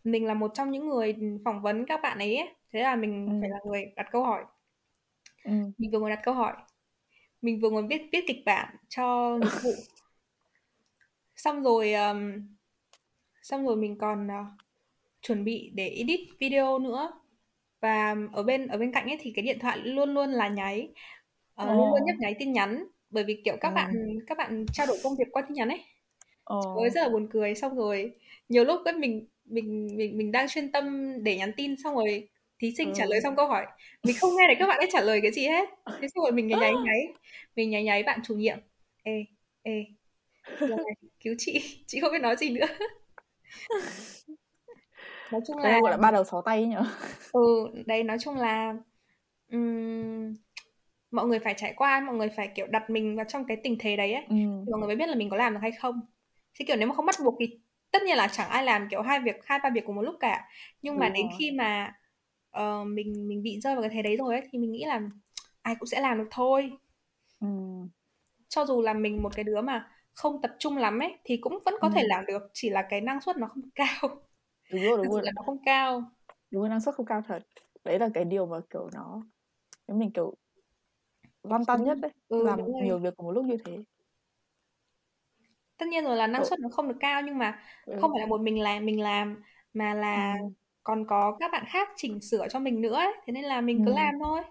mình 0.04 0.26
là 0.26 0.34
một 0.34 0.52
trong 0.54 0.72
những 0.72 0.90
người 0.90 1.16
phỏng 1.46 1.62
vấn 1.62 1.86
các 1.86 2.00
bạn 2.04 2.18
ấy 2.18 2.48
thế 2.74 2.82
là 2.82 2.96
mình 2.96 3.28
ừ. 3.28 3.38
phải 3.42 3.50
là 3.50 3.60
người 3.66 3.86
đặt 3.96 4.08
câu 4.12 4.24
hỏi. 4.24 4.44
Ừ. 5.44 5.52
mình 5.78 5.92
vừa 5.92 6.00
ngồi 6.00 6.10
đặt 6.10 6.20
câu 6.24 6.34
hỏi. 6.34 6.54
Mình 7.42 7.60
vừa 7.60 7.70
ngồi 7.70 7.84
viết 7.90 8.02
viết 8.12 8.24
kịch 8.28 8.42
bản 8.46 8.76
cho 8.90 9.38
nghiệp 9.42 9.60
vụ. 9.64 9.72
Xong 11.36 11.64
rồi 11.64 11.94
um, 11.94 12.32
xong 13.42 13.68
rồi 13.68 13.76
mình 13.76 13.98
còn 13.98 14.28
uh, 14.28 14.48
chuẩn 15.22 15.44
bị 15.44 15.72
để 15.76 15.90
edit 15.90 16.20
video 16.40 16.80
nữa. 16.80 17.12
Và 17.80 18.16
ở 18.34 18.44
bên 18.44 18.68
ở 18.68 18.78
bên 18.78 18.92
cạnh 18.92 19.08
ấy 19.08 19.18
thì 19.22 19.32
cái 19.36 19.46
điện 19.46 19.60
thoại 19.60 19.78
luôn 19.78 20.14
luôn 20.14 20.30
là 20.30 20.48
nháy. 20.48 20.90
Uh, 21.64 21.68
luôn 21.68 21.90
luôn 21.90 22.06
nhấp 22.06 22.16
nháy 22.20 22.36
tin 22.40 22.54
nhắn. 22.54 22.86
Bởi 23.10 23.24
vì 23.24 23.42
kiểu 23.46 23.58
các 23.62 23.70
ừ. 23.70 23.76
bạn 23.76 24.20
các 24.28 24.38
bạn 24.38 24.66
trao 24.74 24.88
đổi 24.88 24.98
công 25.04 25.16
việc 25.16 25.28
qua 25.32 25.42
tin 25.42 25.54
nhắn 25.54 25.70
ấy. 25.70 25.84
Ồ. 26.44 26.90
rất 26.94 27.02
là 27.02 27.10
buồn 27.10 27.28
cười. 27.32 27.56
Xong 27.56 27.76
rồi 27.76 28.12
nhiều 28.50 28.64
lúc 28.64 28.82
ấy 28.86 28.94
mình 28.94 29.28
mình 29.46 29.88
mình 29.98 30.18
mình 30.18 30.32
đang 30.32 30.48
chuyên 30.48 30.72
tâm 30.72 31.14
để 31.24 31.38
nhắn 31.38 31.52
tin. 31.58 31.76
Xong 31.84 31.96
rồi 31.96 32.30
thí 32.62 32.74
sinh 32.78 32.88
ừ. 32.88 32.94
trả 32.98 33.06
lời 33.06 33.22
xong 33.22 33.36
câu 33.36 33.48
hỏi. 33.48 33.66
Mình 34.04 34.16
không 34.20 34.32
nghe 34.38 34.48
được 34.48 34.54
các 34.60 34.68
bạn 34.68 34.78
ấy 34.78 34.90
trả 34.92 35.02
lời 35.02 35.20
cái 35.22 35.32
gì 35.32 35.48
hết. 35.48 35.70
Thế 36.02 36.08
xong 36.08 36.24
rồi 36.24 36.32
mình 36.32 36.48
nháy 36.48 36.60
nháy 36.60 36.74
nháy 36.86 37.08
mình 37.56 37.70
nháy 37.70 37.84
nháy 37.84 38.04
bạn 38.04 38.20
chủ 38.24 38.36
nhiệm. 38.36 38.58
Ê 39.04 39.26
ê 39.64 39.86
rồi, 40.60 40.78
cứu 41.20 41.36
chị. 41.38 41.84
Chị 41.88 42.00
không 42.00 42.12
biết 42.12 42.22
nói 42.22 42.36
gì 42.36 42.50
nữa. 42.50 42.66
Nói 45.32 45.42
chung 45.48 45.58
là 45.58 45.80
gọi 45.82 45.92
là 45.92 45.98
ba 45.98 46.12
đầu 46.12 46.24
sáu 46.24 46.42
tay 46.42 46.66
nhỉ 46.66 46.76
ừ 47.32 47.68
đấy 47.86 48.04
nói 48.04 48.18
chung 48.20 48.36
là 48.36 48.76
um, 49.52 50.36
mọi 51.12 51.28
người 51.28 51.40
phải 51.40 51.54
trải 51.58 51.74
qua 51.76 52.00
mọi 52.00 52.16
người 52.16 52.30
phải 52.30 52.48
kiểu 52.56 52.68
đặt 52.68 52.90
mình 52.90 53.16
vào 53.16 53.26
trong 53.30 53.46
cái 53.46 53.58
tình 53.64 53.78
thế 53.80 53.96
đấy 53.96 54.14
ấy. 54.14 54.24
Ừ. 54.30 54.36
mọi 54.72 54.80
người 54.80 54.88
mới 54.88 54.96
biết 54.96 55.10
là 55.10 55.16
mình 55.16 55.30
có 55.30 55.38
làm 55.38 55.54
được 55.54 55.60
hay 55.62 55.72
không. 55.72 56.02
Chứ 56.54 56.66
kiểu 56.68 56.76
nếu 56.76 56.88
mà 56.88 56.96
không 56.96 57.06
bắt 57.06 57.16
buộc 57.24 57.36
thì 57.40 57.60
tất 57.92 58.04
nhiên 58.04 58.18
là 58.18 58.28
chẳng 58.28 58.50
ai 58.50 58.64
làm 58.64 58.88
kiểu 58.90 59.02
hai 59.02 59.20
việc 59.20 59.36
hai 59.46 59.60
ba 59.64 59.70
việc 59.70 59.86
cùng 59.86 59.96
một 59.96 60.02
lúc 60.02 60.16
cả. 60.20 60.48
Nhưng 60.82 61.00
mà 61.00 61.10
đến 61.10 61.28
khi 61.40 61.52
mà 61.52 61.94
uh, 62.58 62.88
mình 62.88 63.28
mình 63.28 63.44
bị 63.44 63.60
rơi 63.60 63.76
vào 63.76 63.82
cái 63.82 63.92
thế 63.94 64.02
đấy 64.02 64.18
rồi 64.18 64.36
ấy 64.36 64.48
thì 64.52 64.60
mình 64.60 64.72
nghĩ 64.72 64.86
là 64.86 65.02
ai 65.62 65.76
cũng 65.80 65.88
sẽ 65.88 66.02
làm 66.02 66.18
được 66.18 66.28
thôi 66.32 66.72
ừ. 67.40 67.48
cho 68.50 68.66
dù 68.66 68.82
là 68.82 68.94
mình 68.94 69.24
một 69.24 69.36
cái 69.36 69.44
đứa 69.44 69.62
mà 69.62 69.90
không 70.14 70.42
tập 70.42 70.52
trung 70.60 70.78
lắm 70.78 71.00
ấy 71.00 71.18
thì 71.24 71.38
cũng 71.38 71.60
vẫn 71.66 71.74
có 71.82 71.88
ừ. 71.88 71.92
thể 71.96 72.04
làm 72.04 72.26
được 72.26 72.42
chỉ 72.54 72.70
là 72.70 72.88
cái 72.90 73.02
năng 73.02 73.22
suất 73.22 73.38
nó 73.38 73.48
không 73.48 73.70
cao 73.76 74.10
đúng 74.72 74.82
rồi 74.84 74.98
đúng 74.98 75.12
rồi 75.14 75.22
là 75.24 75.32
nó 75.36 75.42
không 75.46 75.58
cao 75.66 76.04
đúng 76.52 76.62
rồi 76.62 76.70
năng 76.70 76.82
suất 76.82 76.96
không 76.96 77.06
cao 77.06 77.22
thật 77.28 77.44
đấy 77.84 78.00
là 78.00 78.10
cái 78.14 78.26
điều 78.26 78.46
mà 78.46 78.58
kiểu 78.70 78.90
nó 78.94 79.22
mình 79.88 80.12
kiểu 80.12 80.36
lăn 81.44 81.66
tăn 81.66 81.84
nhất 81.84 81.98
đấy 82.02 82.12
ừ, 82.28 82.44
làm 82.44 82.60
nhiều 82.84 83.00
việc 83.00 83.14
cùng 83.18 83.26
một 83.26 83.32
lúc 83.32 83.46
như 83.46 83.58
thế 83.66 83.78
tất 85.78 85.88
nhiên 85.88 86.04
rồi 86.04 86.18
là 86.18 86.28
năng 86.28 86.46
suất 86.46 86.60
nó 86.60 86.70
không 86.70 86.88
được 86.88 86.98
cao 87.00 87.22
nhưng 87.22 87.38
mà 87.38 87.60
ừ. 87.86 87.98
không 88.02 88.12
phải 88.12 88.20
là 88.20 88.26
một 88.26 88.42
mình 88.42 88.62
làm 88.62 88.86
mình 88.86 89.02
làm 89.02 89.44
mà 89.74 89.94
là 89.94 90.36
ừ. 90.42 90.48
Còn 90.84 91.06
có 91.08 91.38
các 91.40 91.52
bạn 91.52 91.64
khác 91.68 91.90
chỉnh 91.96 92.22
sửa 92.22 92.48
cho 92.48 92.60
mình 92.60 92.82
nữa 92.82 92.96
ấy. 92.96 93.14
thế 93.26 93.34
nên 93.34 93.44
là 93.44 93.62
mình 93.62 93.86
cứ 93.86 93.92
ừ. 93.92 93.96
làm 93.96 94.14
thôi 94.20 94.42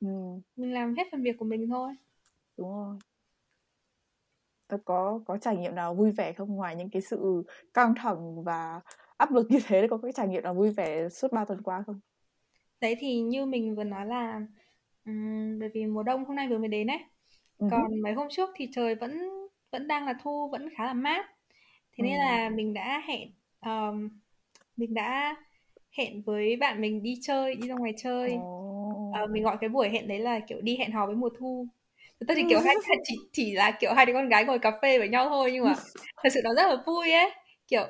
ừ. 0.00 0.08
mình 0.56 0.72
làm 0.72 0.94
hết 0.94 1.04
phần 1.12 1.22
việc 1.22 1.36
của 1.38 1.44
mình 1.44 1.68
thôi 1.68 1.94
đúng 2.56 2.68
rồi 2.68 2.96
Tôi 4.68 4.80
có 4.84 5.20
có 5.26 5.38
trải 5.38 5.56
nghiệm 5.56 5.74
nào 5.74 5.94
vui 5.94 6.10
vẻ 6.10 6.32
không 6.32 6.56
ngoài 6.56 6.76
những 6.76 6.90
cái 6.90 7.02
sự 7.02 7.42
căng 7.74 7.94
thẳng 7.94 8.44
và 8.44 8.80
áp 9.16 9.32
lực 9.32 9.46
như 9.50 9.58
thế 9.66 9.86
có 9.90 9.98
cái 9.98 10.12
trải 10.12 10.28
nghiệm 10.28 10.42
nào 10.42 10.54
vui 10.54 10.70
vẻ 10.70 11.08
suốt 11.08 11.32
3 11.32 11.44
tuần 11.44 11.62
qua 11.62 11.82
không? 11.86 12.00
Đấy 12.80 12.96
thì 12.98 13.20
như 13.20 13.46
mình 13.46 13.74
vừa 13.74 13.84
nói 13.84 14.06
là 14.06 14.40
um, 15.04 15.58
bởi 15.58 15.68
vì 15.74 15.86
mùa 15.86 16.02
đông 16.02 16.24
hôm 16.24 16.36
nay 16.36 16.48
vừa 16.48 16.58
mới 16.58 16.68
đến 16.68 16.86
ấy. 16.86 16.98
Uh-huh. 17.58 17.70
Còn 17.70 18.02
mấy 18.02 18.12
hôm 18.12 18.28
trước 18.30 18.50
thì 18.54 18.68
trời 18.72 18.94
vẫn 18.94 19.30
vẫn 19.70 19.88
đang 19.88 20.06
là 20.06 20.14
thu 20.22 20.48
vẫn 20.52 20.68
khá 20.76 20.86
là 20.86 20.94
mát. 20.94 21.26
Thế 21.96 22.04
nên 22.04 22.12
uh-huh. 22.12 22.18
là 22.18 22.48
mình 22.48 22.74
đã 22.74 23.02
hẹn 23.06 23.30
um, 23.60 24.08
mình 24.76 24.94
đã 24.94 25.36
hẹn 25.98 26.22
với 26.22 26.56
bạn 26.56 26.80
mình 26.80 27.02
đi 27.02 27.18
chơi, 27.22 27.54
đi 27.54 27.68
ra 27.68 27.74
ngoài 27.74 27.92
chơi. 27.96 28.34
Oh. 28.34 29.24
Uh, 29.24 29.30
mình 29.30 29.42
gọi 29.42 29.56
cái 29.60 29.68
buổi 29.68 29.88
hẹn 29.88 30.08
đấy 30.08 30.18
là 30.18 30.40
kiểu 30.48 30.60
đi 30.60 30.76
hẹn 30.76 30.92
hò 30.92 31.06
với 31.06 31.14
mùa 31.14 31.30
thu 31.38 31.68
thật 32.28 32.34
thì 32.36 32.42
kiểu 32.48 32.60
hai 32.60 32.74
chỉ 33.04 33.16
chỉ 33.32 33.52
là 33.52 33.70
kiểu 33.80 33.92
hai 33.92 34.06
đứa 34.06 34.12
con 34.12 34.28
gái 34.28 34.44
ngồi 34.44 34.58
cà 34.58 34.78
phê 34.82 34.98
với 34.98 35.08
nhau 35.08 35.28
thôi 35.28 35.50
nhưng 35.52 35.64
mà 35.64 35.74
thật 36.22 36.28
sự 36.34 36.40
nó 36.44 36.54
rất 36.54 36.66
là 36.66 36.76
vui 36.86 37.12
ấy 37.12 37.30
kiểu 37.68 37.86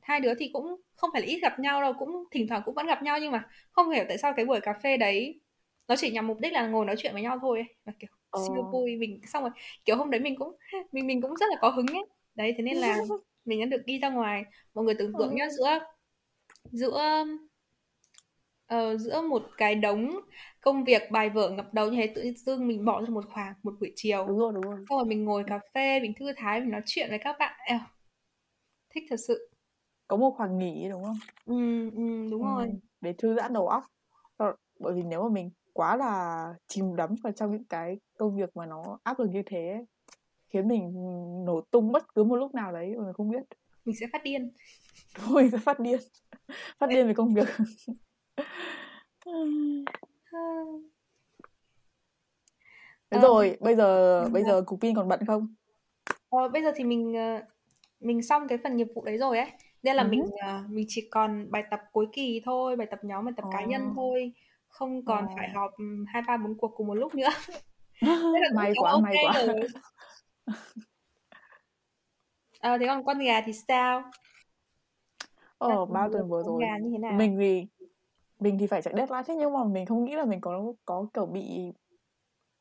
hai 0.00 0.20
đứa 0.20 0.34
thì 0.34 0.50
cũng 0.52 0.76
không 0.94 1.10
phải 1.12 1.22
là 1.22 1.26
ít 1.26 1.38
gặp 1.42 1.58
nhau 1.58 1.82
đâu 1.82 1.92
cũng 1.98 2.24
thỉnh 2.30 2.48
thoảng 2.48 2.62
cũng 2.64 2.74
vẫn 2.74 2.86
gặp 2.86 3.02
nhau 3.02 3.18
nhưng 3.18 3.32
mà 3.32 3.48
không 3.70 3.90
hiểu 3.90 4.04
tại 4.08 4.18
sao 4.18 4.32
cái 4.36 4.44
buổi 4.44 4.60
cà 4.60 4.72
phê 4.82 4.96
đấy 4.96 5.40
nó 5.88 5.96
chỉ 5.96 6.10
nhằm 6.10 6.26
mục 6.26 6.40
đích 6.40 6.52
là 6.52 6.66
ngồi 6.66 6.86
nói 6.86 6.96
chuyện 6.98 7.12
với 7.12 7.22
nhau 7.22 7.38
thôi 7.40 7.58
ấy. 7.58 7.74
và 7.84 7.92
kiểu 7.98 8.10
oh. 8.36 8.46
siêu 8.46 8.70
vui 8.72 8.96
mình 8.96 9.20
xong 9.26 9.42
rồi 9.42 9.52
kiểu 9.84 9.96
hôm 9.96 10.10
đấy 10.10 10.20
mình 10.20 10.36
cũng 10.36 10.56
mình 10.92 11.06
mình 11.06 11.22
cũng 11.22 11.36
rất 11.36 11.46
là 11.50 11.56
có 11.60 11.68
hứng 11.68 11.86
ấy 11.86 12.04
đấy 12.34 12.54
thế 12.56 12.62
nên 12.62 12.76
là 12.76 12.98
mình 13.44 13.60
đã 13.60 13.66
được 13.66 13.82
đi 13.86 13.98
ra 13.98 14.10
ngoài 14.10 14.44
mọi 14.74 14.84
người 14.84 14.94
tưởng 14.94 15.12
tượng 15.18 15.34
nhá 15.34 15.48
giữa 15.50 15.78
giữa 16.72 17.24
uh, 18.74 19.00
giữa 19.00 19.20
một 19.20 19.42
cái 19.56 19.74
đống 19.74 20.20
công 20.60 20.84
việc 20.84 21.02
bài 21.10 21.30
vở 21.30 21.50
ngập 21.50 21.74
đầu 21.74 21.90
như 21.90 21.96
thế 21.96 22.12
tự 22.14 22.32
dưng 22.36 22.68
mình 22.68 22.84
bỏ 22.84 23.00
ra 23.00 23.08
một 23.08 23.24
khoảng 23.34 23.54
một 23.62 23.72
buổi 23.80 23.92
chiều. 23.96 24.26
Đúng 24.26 24.38
rồi 24.38 24.52
đúng 24.52 24.62
rồi. 24.62 24.76
Xong 24.88 24.98
rồi 24.98 25.04
mình 25.04 25.24
ngồi 25.24 25.44
cà 25.46 25.60
phê 25.74 26.00
mình 26.00 26.12
thư 26.18 26.32
thái 26.36 26.60
mình 26.60 26.70
nói 26.70 26.82
chuyện 26.86 27.10
với 27.10 27.18
các 27.18 27.36
bạn. 27.38 27.60
Eo, 27.66 27.80
thích 28.94 29.04
thật 29.10 29.20
sự. 29.28 29.50
Có 30.08 30.16
một 30.16 30.34
khoảng 30.36 30.58
nghỉ 30.58 30.88
đúng 30.90 31.04
không? 31.04 31.18
Ừ, 31.46 31.90
ừ 31.90 32.30
đúng 32.30 32.42
ừ, 32.42 32.48
rồi. 32.54 32.68
để 33.00 33.12
thư 33.18 33.34
giãn 33.36 33.52
đầu 33.52 33.68
óc. 33.68 33.84
Bởi 34.78 34.94
vì 34.94 35.02
nếu 35.02 35.22
mà 35.22 35.28
mình 35.28 35.50
quá 35.72 35.96
là 35.96 36.44
chìm 36.66 36.96
đắm 36.96 37.14
vào 37.22 37.32
trong 37.32 37.52
những 37.52 37.64
cái 37.64 37.98
công 38.18 38.36
việc 38.36 38.56
mà 38.56 38.66
nó 38.66 38.98
áp 39.02 39.18
lực 39.18 39.28
như 39.30 39.42
thế 39.46 39.84
khiến 40.48 40.68
mình 40.68 40.92
nổ 41.44 41.60
tung 41.70 41.92
bất 41.92 42.14
cứ 42.14 42.24
một 42.24 42.36
lúc 42.36 42.54
nào 42.54 42.72
đấy 42.72 42.94
mà 42.96 43.04
mình 43.04 43.12
không 43.12 43.30
biết. 43.30 43.42
Mình 43.84 43.96
sẽ 44.00 44.06
phát 44.12 44.24
điên. 44.24 44.52
Thôi 45.14 45.48
sẽ 45.52 45.58
phát 45.58 45.80
điên. 45.80 46.00
Phát 46.78 46.86
điên 46.90 47.06
về 47.06 47.14
công 47.14 47.34
việc 47.34 47.48
Thế 53.10 53.18
ờ, 53.18 53.20
rồi, 53.20 53.56
bây 53.60 53.76
giờ 53.76 54.24
bây 54.28 54.44
giờ 54.44 54.62
cục 54.66 54.80
pin 54.80 54.94
còn 54.94 55.08
bận 55.08 55.20
không? 55.26 55.54
Ờ, 56.30 56.48
bây 56.48 56.62
giờ 56.62 56.72
thì 56.76 56.84
mình 56.84 57.14
ờ, 57.14 57.40
mình 58.00 58.22
xong 58.22 58.48
cái 58.48 58.58
phần 58.64 58.76
nghiệp 58.76 58.86
vụ 58.94 59.04
đấy 59.04 59.18
rồi 59.18 59.38
ấy. 59.38 59.50
Nên 59.82 59.96
là 59.96 60.02
ừ. 60.02 60.08
mình 60.08 60.22
ờ, 60.42 60.64
mình 60.68 60.86
chỉ 60.88 61.08
còn 61.10 61.50
bài 61.50 61.62
tập 61.70 61.80
cuối 61.92 62.06
kỳ 62.12 62.42
thôi, 62.44 62.76
bài 62.76 62.86
tập 62.90 62.98
nhóm, 63.02 63.24
bài 63.24 63.34
tập 63.36 63.44
cá 63.52 63.64
nhân 63.64 63.82
thôi, 63.96 64.32
không 64.68 65.04
còn 65.04 65.26
phải 65.36 65.48
họp 65.48 65.70
hai 66.06 66.22
ba 66.26 66.36
bốn 66.36 66.54
cuộc 66.58 66.72
cùng 66.76 66.86
một 66.86 66.94
lúc 66.94 67.14
nữa. 67.14 67.28
may 68.54 68.72
quá, 68.76 68.92
okay 68.92 69.02
may 69.02 69.16
quá. 69.22 69.34
Ờ, 72.60 72.78
thế 72.78 72.86
còn 72.86 73.04
con 73.04 73.18
gà 73.18 73.40
thì 73.40 73.52
sao? 73.68 74.02
Ờ, 75.58 75.86
bao 75.86 76.10
tuần 76.12 76.28
vừa 76.28 76.42
rồi. 76.42 76.62
Gà 76.62 76.78
như 76.78 76.90
thế 76.92 76.98
nào? 76.98 77.12
Mình 77.12 77.36
thì 77.40 77.66
mình 78.40 78.58
thì 78.58 78.66
phải 78.66 78.82
chạy 78.82 78.94
deadline 78.96 79.22
thế 79.26 79.34
nhưng 79.34 79.52
mà 79.52 79.64
mình 79.64 79.86
không 79.86 80.04
nghĩ 80.04 80.14
là 80.14 80.24
mình 80.24 80.40
có 80.40 80.72
có 80.84 81.06
kiểu 81.14 81.26
bị 81.26 81.72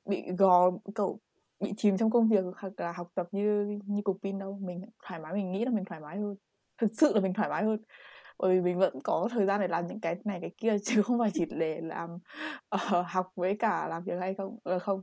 bị 0.05 0.23
gò 0.37 0.71
kiểu 0.95 1.19
bị 1.59 1.73
chìm 1.77 1.97
trong 1.97 2.09
công 2.09 2.29
việc 2.29 2.45
hoặc 2.57 2.73
là 2.77 2.91
học 2.91 3.07
tập 3.15 3.27
như 3.31 3.79
như 3.85 4.01
cục 4.01 4.17
pin 4.23 4.39
đâu. 4.39 4.59
Mình 4.61 4.81
thoải 5.03 5.19
mái 5.19 5.33
mình 5.33 5.51
nghĩ 5.51 5.65
là 5.65 5.71
mình 5.71 5.85
thoải 5.85 6.01
mái 6.01 6.17
hơn. 6.17 6.35
Thực 6.81 6.91
sự 6.93 7.13
là 7.13 7.21
mình 7.21 7.33
thoải 7.33 7.49
mái 7.49 7.63
hơn. 7.63 7.79
Bởi 8.39 8.55
vì 8.55 8.61
mình 8.61 8.79
vẫn 8.79 8.99
có 9.03 9.29
thời 9.31 9.45
gian 9.45 9.61
để 9.61 9.67
làm 9.67 9.87
những 9.87 10.01
cái 10.01 10.15
này 10.25 10.39
cái 10.41 10.51
kia 10.57 10.75
chứ 10.83 11.01
không 11.01 11.19
phải 11.19 11.31
chỉ 11.33 11.45
để 11.49 11.81
làm 11.81 12.09
uh, 12.75 13.05
học 13.07 13.27
với 13.35 13.55
cả 13.59 13.87
làm 13.87 14.03
việc 14.03 14.19
hay 14.19 14.33
không 14.33 14.57
uh, 14.75 14.81
không. 14.81 15.01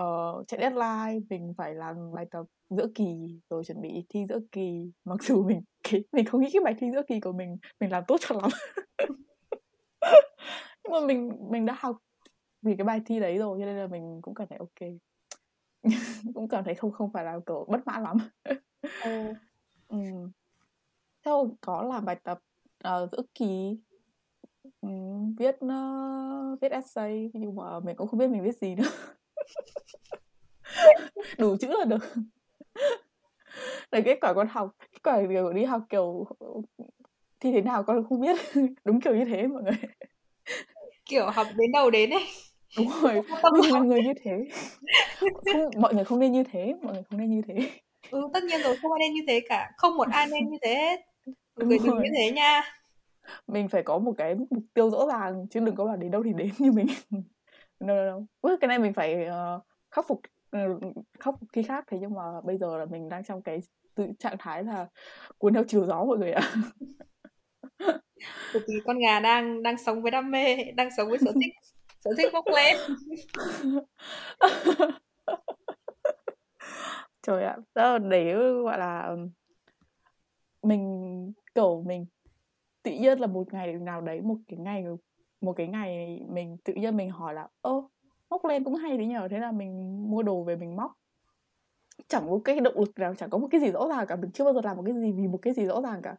Uh, 0.00 0.48
chạy 0.48 0.60
deadline 0.60 1.26
mình 1.30 1.54
phải 1.58 1.74
làm 1.74 1.96
bài 2.14 2.26
tập 2.30 2.44
giữa 2.70 2.86
kỳ 2.94 3.40
rồi 3.50 3.64
chuẩn 3.64 3.80
bị 3.80 4.06
thi 4.08 4.26
giữa 4.28 4.38
kỳ. 4.52 4.92
Mặc 5.04 5.22
dù 5.22 5.44
mình 5.44 5.62
cái, 5.90 6.04
mình 6.12 6.24
không 6.26 6.40
nghĩ 6.40 6.50
cái 6.52 6.62
bài 6.64 6.74
thi 6.78 6.86
giữa 6.92 7.02
kỳ 7.08 7.20
của 7.20 7.32
mình 7.32 7.56
mình 7.80 7.90
làm 7.92 8.04
tốt 8.08 8.16
cho 8.20 8.36
lắm. 8.40 8.50
nhưng 10.84 10.92
mà 10.92 11.00
mình 11.06 11.32
mình 11.50 11.66
đã 11.66 11.76
học 11.78 11.96
vì 12.62 12.76
cái 12.76 12.84
bài 12.84 13.00
thi 13.06 13.20
đấy 13.20 13.38
rồi 13.38 13.58
cho 13.60 13.66
nên 13.66 13.76
là 13.76 13.86
mình 13.86 14.20
cũng 14.22 14.34
cảm 14.34 14.46
thấy 14.48 14.58
ok 14.58 14.90
cũng 16.34 16.48
cảm 16.48 16.64
thấy 16.64 16.74
không 16.74 16.92
không 16.92 17.12
phải 17.12 17.24
là 17.24 17.40
kiểu 17.46 17.66
bất 17.68 17.86
mãn 17.86 18.02
lắm 18.02 18.16
ừ. 19.02 19.32
ừ. 19.88 19.98
theo 21.24 21.56
có 21.60 21.82
làm 21.82 22.04
bài 22.04 22.16
tập 22.22 22.38
uh, 22.88 23.10
giữa 23.12 23.22
kỳ 23.34 23.78
um, 24.80 25.34
viết 25.34 25.56
uh, 25.64 26.60
viết 26.60 26.72
essay 26.72 27.30
nhưng 27.34 27.56
mà 27.56 27.80
mình 27.80 27.96
cũng 27.96 28.08
không 28.08 28.18
biết 28.18 28.28
mình 28.30 28.42
viết 28.42 28.56
gì 28.56 28.74
nữa 28.74 28.90
đủ 31.38 31.56
chữ 31.60 31.68
là 31.68 31.84
được 31.84 32.14
để 33.90 34.02
kết 34.04 34.18
quả 34.20 34.34
con 34.34 34.48
học 34.48 34.76
kết 34.78 35.02
quả 35.02 35.22
kiểu 35.28 35.52
đi 35.52 35.64
học 35.64 35.82
kiểu 35.88 36.26
thi 37.42 37.52
thế 37.52 37.60
nào 37.60 37.82
con 37.82 38.04
không 38.08 38.20
biết. 38.20 38.36
Đúng 38.84 39.00
kiểu 39.00 39.14
như 39.14 39.24
thế 39.24 39.46
mọi 39.46 39.62
người. 39.62 39.78
Kiểu 41.04 41.30
học 41.30 41.46
đến 41.56 41.72
đầu 41.72 41.90
đến 41.90 42.10
ấy. 42.10 42.26
Đúng 42.78 42.90
rồi. 43.02 43.22
mọi 43.72 43.86
người 43.86 44.02
như 44.02 44.12
thế. 44.24 44.48
Không, 45.20 45.70
mọi 45.76 45.94
người 45.94 46.04
không 46.04 46.18
nên 46.18 46.32
như 46.32 46.44
thế. 46.52 46.74
Mọi 46.82 46.92
người 46.94 47.02
không 47.10 47.18
nên 47.18 47.30
như 47.30 47.42
thế. 47.48 47.70
Ừ 48.10 48.28
tất 48.32 48.44
nhiên 48.44 48.60
rồi 48.62 48.76
không 48.82 48.92
ai 48.92 48.98
nên 49.00 49.12
như 49.14 49.20
thế 49.28 49.40
cả. 49.48 49.70
Không 49.76 49.96
một 49.96 50.08
ai 50.12 50.26
nên 50.26 50.50
như 50.50 50.58
thế 50.62 50.74
hết. 50.74 51.00
Mọi 51.56 51.66
người 51.66 51.78
đừng 51.84 52.02
như 52.02 52.08
thế 52.16 52.30
nha. 52.30 52.62
Mình 53.46 53.68
phải 53.68 53.82
có 53.82 53.98
một 53.98 54.12
cái 54.18 54.34
mục 54.34 54.64
tiêu 54.74 54.90
rõ 54.90 55.06
ràng 55.06 55.46
chứ 55.50 55.60
đừng 55.60 55.74
có 55.74 55.84
bảo 55.84 55.96
đến 55.96 56.10
đâu 56.10 56.22
thì 56.22 56.32
đến 56.32 56.50
như 56.58 56.72
mình. 56.72 56.86
No, 57.80 57.94
no, 57.94 58.20
no. 58.42 58.56
cái 58.60 58.68
này 58.68 58.78
mình 58.78 58.92
phải 58.92 59.26
uh, 59.28 59.62
khắc 59.90 60.06
phục 60.08 60.20
uh, 60.56 60.82
khắc 61.20 61.34
phục 61.40 61.48
khi 61.52 61.62
khác 61.62 61.84
thế 61.88 61.98
nhưng 62.00 62.14
mà 62.14 62.40
bây 62.44 62.58
giờ 62.58 62.76
là 62.78 62.84
mình 62.84 63.08
đang 63.08 63.24
trong 63.24 63.42
cái 63.42 63.60
tự 63.94 64.06
trạng 64.18 64.36
thái 64.38 64.64
là 64.64 64.86
cuốn 65.38 65.54
theo 65.54 65.64
chiều 65.68 65.86
gió 65.86 66.04
mọi 66.04 66.18
người 66.18 66.32
ạ 66.32 66.42
Bởi 68.54 68.62
vì 68.68 68.80
con 68.84 68.98
gà 68.98 69.20
đang 69.20 69.62
đang 69.62 69.78
sống 69.78 70.02
với 70.02 70.10
đam 70.10 70.30
mê, 70.30 70.56
đang 70.76 70.88
sống 70.96 71.08
với 71.08 71.18
sở 71.18 71.32
thích, 71.42 71.54
sở 72.04 72.10
thích 72.16 72.32
bốc 72.32 72.44
lên. 72.56 72.76
Trời 77.22 77.44
ạ, 77.44 77.56
đó 77.74 77.98
để 77.98 78.34
gọi 78.64 78.78
là 78.78 79.16
mình 80.62 81.32
kiểu 81.54 81.82
mình 81.86 82.06
tự 82.82 82.90
nhiên 82.92 83.18
là 83.18 83.26
một 83.26 83.52
ngày 83.52 83.72
nào 83.72 84.00
đấy 84.00 84.20
một 84.20 84.36
cái 84.48 84.58
ngày 84.58 84.84
một 85.40 85.52
cái 85.52 85.66
ngày 85.66 86.20
mình 86.28 86.56
tự 86.64 86.72
nhiên 86.72 86.96
mình 86.96 87.10
hỏi 87.10 87.34
là 87.34 87.48
ơ 87.60 87.82
móc 88.30 88.44
len 88.44 88.64
cũng 88.64 88.74
hay 88.74 88.96
đấy 88.96 89.06
nhờ 89.06 89.28
thế 89.30 89.38
là 89.38 89.52
mình 89.52 90.02
mua 90.10 90.22
đồ 90.22 90.42
về 90.42 90.56
mình 90.56 90.76
móc 90.76 90.92
chẳng 92.08 92.26
có 92.30 92.40
cái 92.44 92.60
động 92.60 92.78
lực 92.78 92.98
nào 92.98 93.14
chẳng 93.14 93.30
có 93.30 93.38
một 93.38 93.48
cái 93.50 93.60
gì 93.60 93.70
rõ 93.72 93.88
ràng 93.88 94.06
cả 94.06 94.16
mình 94.16 94.30
chưa 94.30 94.44
bao 94.44 94.54
giờ 94.54 94.60
làm 94.64 94.76
một 94.76 94.82
cái 94.86 94.94
gì 94.94 95.12
vì 95.12 95.28
một 95.28 95.38
cái 95.42 95.54
gì 95.54 95.64
rõ 95.64 95.80
ràng 95.82 96.02
cả 96.02 96.16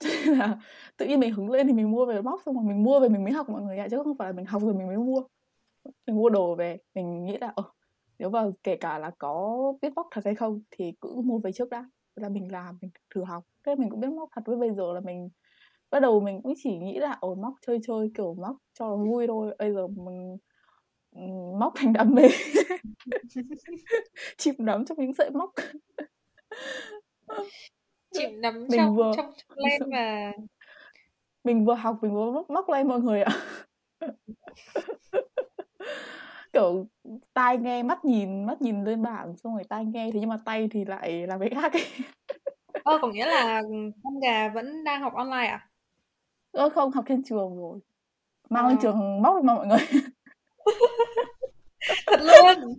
cho 0.00 0.08
nên 0.26 0.38
là 0.38 0.58
tự 0.96 1.06
nhiên 1.06 1.20
mình 1.20 1.32
hứng 1.34 1.50
lên 1.50 1.66
thì 1.66 1.72
mình 1.72 1.90
mua 1.90 2.06
về 2.06 2.20
móc 2.22 2.40
xong 2.46 2.54
rồi 2.54 2.64
mình 2.64 2.82
mua 2.84 3.00
về 3.00 3.08
mình 3.08 3.24
mới 3.24 3.32
học 3.32 3.48
mọi 3.48 3.62
người 3.62 3.78
ạ, 3.78 3.88
chứ 3.90 3.96
không 4.04 4.16
phải 4.18 4.28
là 4.28 4.32
mình 4.32 4.46
học 4.46 4.62
rồi 4.62 4.74
mình 4.74 4.86
mới 4.86 4.96
mua. 4.96 5.22
Mình 6.06 6.16
mua 6.16 6.28
đồ 6.30 6.54
về, 6.54 6.78
mình 6.94 7.24
nghĩ 7.26 7.36
là 7.40 7.52
ờ 7.56 7.62
nếu 8.18 8.30
mà 8.30 8.44
kể 8.62 8.76
cả 8.76 8.98
là 8.98 9.10
có 9.18 9.58
biết 9.82 9.92
móc 9.96 10.06
thật 10.12 10.20
hay 10.24 10.34
không 10.34 10.60
thì 10.70 10.92
cứ 11.00 11.14
mua 11.24 11.38
về 11.38 11.52
trước 11.52 11.70
đã. 11.70 11.84
Là 12.16 12.28
mình 12.28 12.52
làm, 12.52 12.78
mình 12.82 12.90
thử 13.14 13.24
học. 13.24 13.42
Thế 13.66 13.74
mình 13.76 13.90
cũng 13.90 14.00
biết 14.00 14.08
móc 14.10 14.28
thật, 14.36 14.42
với 14.46 14.56
bây 14.56 14.70
giờ 14.74 14.92
là 14.94 15.00
mình, 15.00 15.28
bắt 15.90 16.00
đầu 16.00 16.20
mình 16.20 16.42
cũng 16.42 16.54
chỉ 16.64 16.78
nghĩ 16.78 16.98
là 17.00 17.16
ồ 17.20 17.34
móc 17.34 17.54
chơi 17.66 17.78
chơi, 17.88 18.10
kiểu 18.16 18.34
móc 18.34 18.56
cho 18.80 18.88
nó 18.90 18.96
vui 19.04 19.26
thôi. 19.28 19.56
Bây 19.58 19.72
giờ 19.74 19.86
mình 19.88 20.38
móc 21.60 21.72
thành 21.76 21.92
đam 21.92 22.14
mê. 22.14 22.22
Chìm 24.38 24.54
đắm 24.58 24.84
trong 24.86 24.98
những 25.00 25.14
sợi 25.14 25.30
móc. 25.30 25.50
chìm 28.14 28.30
đắm 28.40 28.54
mình 28.54 28.78
trong 28.78 28.96
vừa... 28.96 29.12
trong 29.16 29.32
len 29.56 29.80
và 29.90 30.32
mình 31.44 31.64
vừa 31.64 31.74
học 31.74 31.98
mình 32.02 32.14
vừa 32.14 32.30
móc 32.30 32.50
móc 32.50 32.68
lên 32.68 32.88
mọi 32.88 33.00
người 33.00 33.22
ạ. 33.22 33.32
Kiểu 36.52 36.86
tai 37.34 37.58
nghe 37.58 37.82
mắt 37.82 38.04
nhìn 38.04 38.44
mắt 38.46 38.62
nhìn 38.62 38.84
lên 38.84 39.02
bảng 39.02 39.36
xong 39.36 39.54
rồi 39.54 39.64
tai 39.68 39.84
nghe 39.84 40.10
thì 40.12 40.20
nhưng 40.20 40.28
mà 40.28 40.38
tay 40.44 40.68
thì 40.70 40.84
lại 40.84 41.26
làm 41.26 41.40
cái 41.40 41.50
khác 41.50 41.72
ấy. 41.72 41.86
Ơ 42.84 42.98
có 43.02 43.08
nghĩa 43.08 43.26
là 43.26 43.62
con 44.04 44.20
gà 44.20 44.48
vẫn 44.48 44.84
đang 44.84 45.02
học 45.02 45.14
online 45.14 45.46
à? 45.46 45.68
Ơ 46.52 46.68
không 46.68 46.90
học 46.90 47.04
trên 47.08 47.24
trường 47.24 47.56
rồi. 47.56 47.78
Mang 48.50 48.64
à. 48.64 48.68
lên 48.68 48.78
trường 48.82 49.22
móc 49.22 49.36
được 49.36 49.42
mà 49.44 49.54
mọi 49.54 49.66
người. 49.66 49.78
Thật 52.06 52.20
luôn 52.20 52.78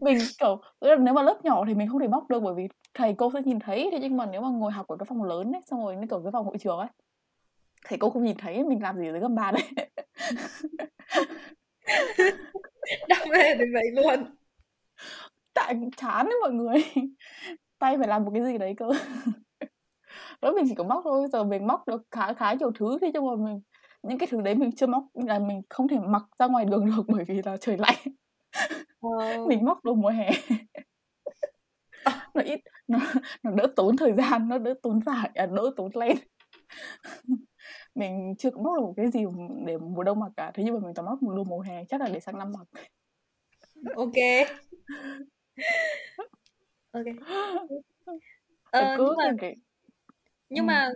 mình 0.00 0.18
kiểu 0.38 0.60
nếu 0.80 1.14
mà 1.14 1.22
lớp 1.22 1.44
nhỏ 1.44 1.64
thì 1.66 1.74
mình 1.74 1.88
không 1.88 2.00
thể 2.00 2.08
móc 2.08 2.30
được 2.30 2.40
bởi 2.40 2.54
vì 2.54 2.68
thầy 2.94 3.14
cô 3.18 3.30
sẽ 3.34 3.40
nhìn 3.44 3.60
thấy. 3.60 3.88
Thế 3.92 3.98
nhưng 4.00 4.16
mà 4.16 4.26
nếu 4.26 4.40
mà 4.40 4.48
ngồi 4.48 4.72
học 4.72 4.86
ở 4.88 4.96
cái 4.96 5.06
phòng 5.08 5.24
lớn 5.24 5.52
ấy 5.52 5.62
xong 5.66 5.84
rồi 5.84 5.96
như 5.96 6.06
kiểu 6.10 6.22
cái 6.22 6.32
phòng 6.32 6.46
hội 6.46 6.58
trường 6.58 6.78
ấy 6.78 6.88
thầy 7.84 7.98
cô 7.98 8.10
không 8.10 8.24
nhìn 8.24 8.36
thấy 8.36 8.64
mình 8.64 8.82
làm 8.82 8.98
gì 8.98 9.10
dưới 9.10 9.20
gầm 9.20 9.34
bàn 9.34 9.54
đấy 9.54 9.64
đam 13.08 13.28
mê 13.30 13.54
đến 13.54 13.72
vậy 13.72 13.84
luôn. 13.92 14.24
Tại 15.54 15.74
chán 15.96 16.26
đấy 16.26 16.34
mọi 16.40 16.52
người. 16.52 16.84
Tay 17.78 17.98
phải 17.98 18.08
làm 18.08 18.24
một 18.24 18.30
cái 18.34 18.44
gì 18.44 18.58
đấy 18.58 18.74
cơ. 18.76 18.86
Đó 20.42 20.52
mình 20.52 20.64
chỉ 20.68 20.74
có 20.74 20.84
móc 20.84 21.00
thôi 21.04 21.28
giờ 21.32 21.44
mình 21.44 21.66
móc 21.66 21.88
được 21.88 22.02
khá 22.10 22.32
khá 22.32 22.52
nhiều 22.52 22.72
thứ. 22.78 22.98
Thế 23.00 23.10
nhưng 23.14 23.26
mà 23.26 23.36
mình 23.36 23.60
những 24.02 24.18
cái 24.18 24.28
thứ 24.30 24.40
đấy 24.40 24.54
mình 24.54 24.72
chưa 24.72 24.86
móc 24.86 25.04
là 25.14 25.38
mình 25.38 25.62
không 25.70 25.88
thể 25.88 25.98
mặc 25.98 26.22
ra 26.38 26.46
ngoài 26.46 26.64
đường 26.64 26.86
được 26.86 27.02
bởi 27.08 27.24
vì 27.24 27.42
là 27.44 27.56
trời 27.56 27.76
lạnh 27.78 27.96
wow. 29.00 29.46
mình 29.48 29.64
móc 29.64 29.84
đồ 29.84 29.94
mùa 29.94 30.08
hè. 30.08 30.30
Nó 32.34 32.42
ít 32.42 32.60
nó, 32.88 32.98
nó 33.42 33.50
đỡ 33.50 33.72
tốn 33.76 33.96
thời 33.96 34.12
gian 34.12 34.48
nó 34.48 34.58
đỡ 34.58 34.74
tốn 34.82 35.00
vải 35.00 35.30
à, 35.34 35.46
đỡ 35.46 35.70
tốn 35.76 35.90
len. 35.94 36.16
Mình 37.94 38.34
chưa 38.38 38.50
có 38.50 38.62
móc 38.62 38.76
được 38.76 38.82
một 38.82 38.94
cái 38.96 39.10
gì 39.10 39.24
để 39.66 39.78
mùa 39.78 40.02
đông 40.02 40.20
mặc 40.20 40.32
cả 40.36 40.50
thế 40.54 40.64
nhưng 40.64 40.74
mà 40.74 40.80
mình 40.80 40.94
toàn 40.94 41.06
móc 41.06 41.22
một 41.22 41.34
đồ 41.34 41.44
mùa 41.44 41.60
hè 41.60 41.84
chắc 41.84 42.00
là 42.00 42.08
để 42.08 42.20
sang 42.20 42.38
năm 42.38 42.52
mặc. 42.58 42.82
Ok. 43.96 44.12
Ok. 46.92 47.04
Ờ, 48.70 48.96
nhưng 48.98 49.16
mà 49.16 49.32
cái... 49.38 49.56
nhưng 50.48 50.66
ừ. 50.66 50.66
mà 50.66 50.90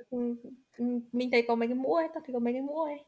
mình 1.12 1.30
thấy 1.30 1.44
có 1.48 1.54
mấy 1.54 1.68
cái 1.68 1.74
mũ 1.74 1.94
ấy 1.94 2.08
tao 2.14 2.22
thấy 2.26 2.32
có 2.32 2.38
mấy 2.38 2.52
cái 2.52 2.62
mũ 2.62 2.82
ấy. 2.82 3.04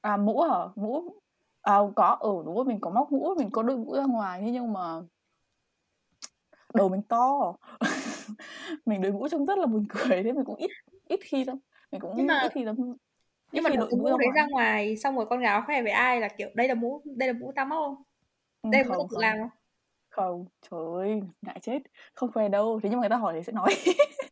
À 0.00 0.16
mũ 0.16 0.40
hả? 0.40 0.58
Mũ 0.76 1.20
à 1.68 1.78
có 1.96 2.04
ở 2.20 2.28
ừ, 2.28 2.42
đúng 2.44 2.54
rồi 2.54 2.64
mình 2.64 2.80
có 2.80 2.90
móc 2.90 3.12
mũ 3.12 3.34
mình 3.38 3.50
có 3.50 3.62
đội 3.62 3.76
mũ 3.76 3.94
ra 3.94 4.04
ngoài 4.04 4.40
thế 4.40 4.50
nhưng 4.50 4.72
mà 4.72 5.00
đầu 6.74 6.88
mình 6.88 7.02
to. 7.02 7.56
Mình 8.86 9.02
đội 9.02 9.12
mũ 9.12 9.28
trông 9.28 9.46
rất 9.46 9.58
là 9.58 9.66
buồn 9.66 9.84
cười 9.88 10.22
thế 10.22 10.32
mình 10.32 10.44
cũng 10.44 10.56
ít 10.56 10.70
ít 11.08 11.20
khi 11.22 11.44
đâu 11.44 11.56
mình 11.92 12.00
cũng 12.00 12.12
nhưng 12.16 12.26
mà, 12.26 12.40
ít 12.42 12.52
khi 12.54 12.64
lắm 12.64 12.76
nhưng 13.52 13.64
mà 13.64 13.70
đội 13.70 13.90
mũ 13.90 14.16
đấy 14.18 14.28
ra 14.36 14.46
ngoài. 14.50 14.96
xong 14.96 15.16
rồi 15.16 15.26
con 15.30 15.40
gái 15.40 15.62
khoe 15.66 15.82
với 15.82 15.90
ai 15.90 16.20
là 16.20 16.28
kiểu 16.28 16.48
đây 16.54 16.68
là 16.68 16.74
mũ 16.74 17.02
đây 17.04 17.26
là 17.32 17.38
mũ 17.40 17.52
tao 17.56 17.66
móc 17.66 17.78
không? 17.84 18.02
Ừ, 18.62 18.68
đây 18.72 18.84
là 18.84 18.96
mũ 18.96 19.08
tự 19.10 19.16
làm 19.20 19.38
không? 19.38 19.50
Không 20.08 20.46
trời 20.70 20.80
ơi 20.94 21.22
ngại 21.42 21.58
chết 21.62 21.78
không 22.14 22.32
khoe 22.32 22.48
đâu. 22.48 22.80
Thế 22.82 22.88
nhưng 22.88 22.98
mà 22.98 23.02
người 23.02 23.10
ta 23.10 23.16
hỏi 23.16 23.34
thì 23.36 23.42
sẽ 23.42 23.52
nói 23.52 23.74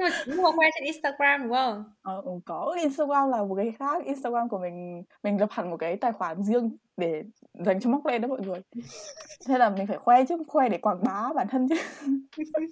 nhưng 0.00 0.08
mà 0.10 0.24
nhưng 0.26 0.42
mà 0.42 0.50
khoe 0.56 0.66
trên 0.74 0.84
Instagram 0.84 1.42
đúng 1.42 1.52
không? 1.52 1.84
Ờ, 2.02 2.22
ừ, 2.24 2.30
có. 2.44 2.76
Instagram 2.80 3.30
là 3.30 3.44
một 3.44 3.54
cái 3.54 3.72
khác. 3.78 4.04
Instagram 4.04 4.48
của 4.48 4.58
mình 4.58 5.02
mình 5.22 5.40
lập 5.40 5.48
hẳn 5.52 5.70
một 5.70 5.76
cái 5.76 5.96
tài 5.96 6.12
khoản 6.12 6.42
riêng 6.42 6.76
để 6.96 7.22
dành 7.54 7.80
cho 7.80 7.90
móc 7.90 8.06
len 8.06 8.22
đó 8.22 8.28
mọi 8.28 8.40
người. 8.40 8.60
Thế 9.48 9.58
là 9.58 9.70
mình 9.70 9.86
phải 9.86 9.98
khoe 9.98 10.24
chứ 10.24 10.36
khoe 10.48 10.68
để 10.68 10.78
quảng 10.78 11.02
bá 11.04 11.32
bản 11.34 11.46
thân 11.50 11.68
chứ. 11.68 11.74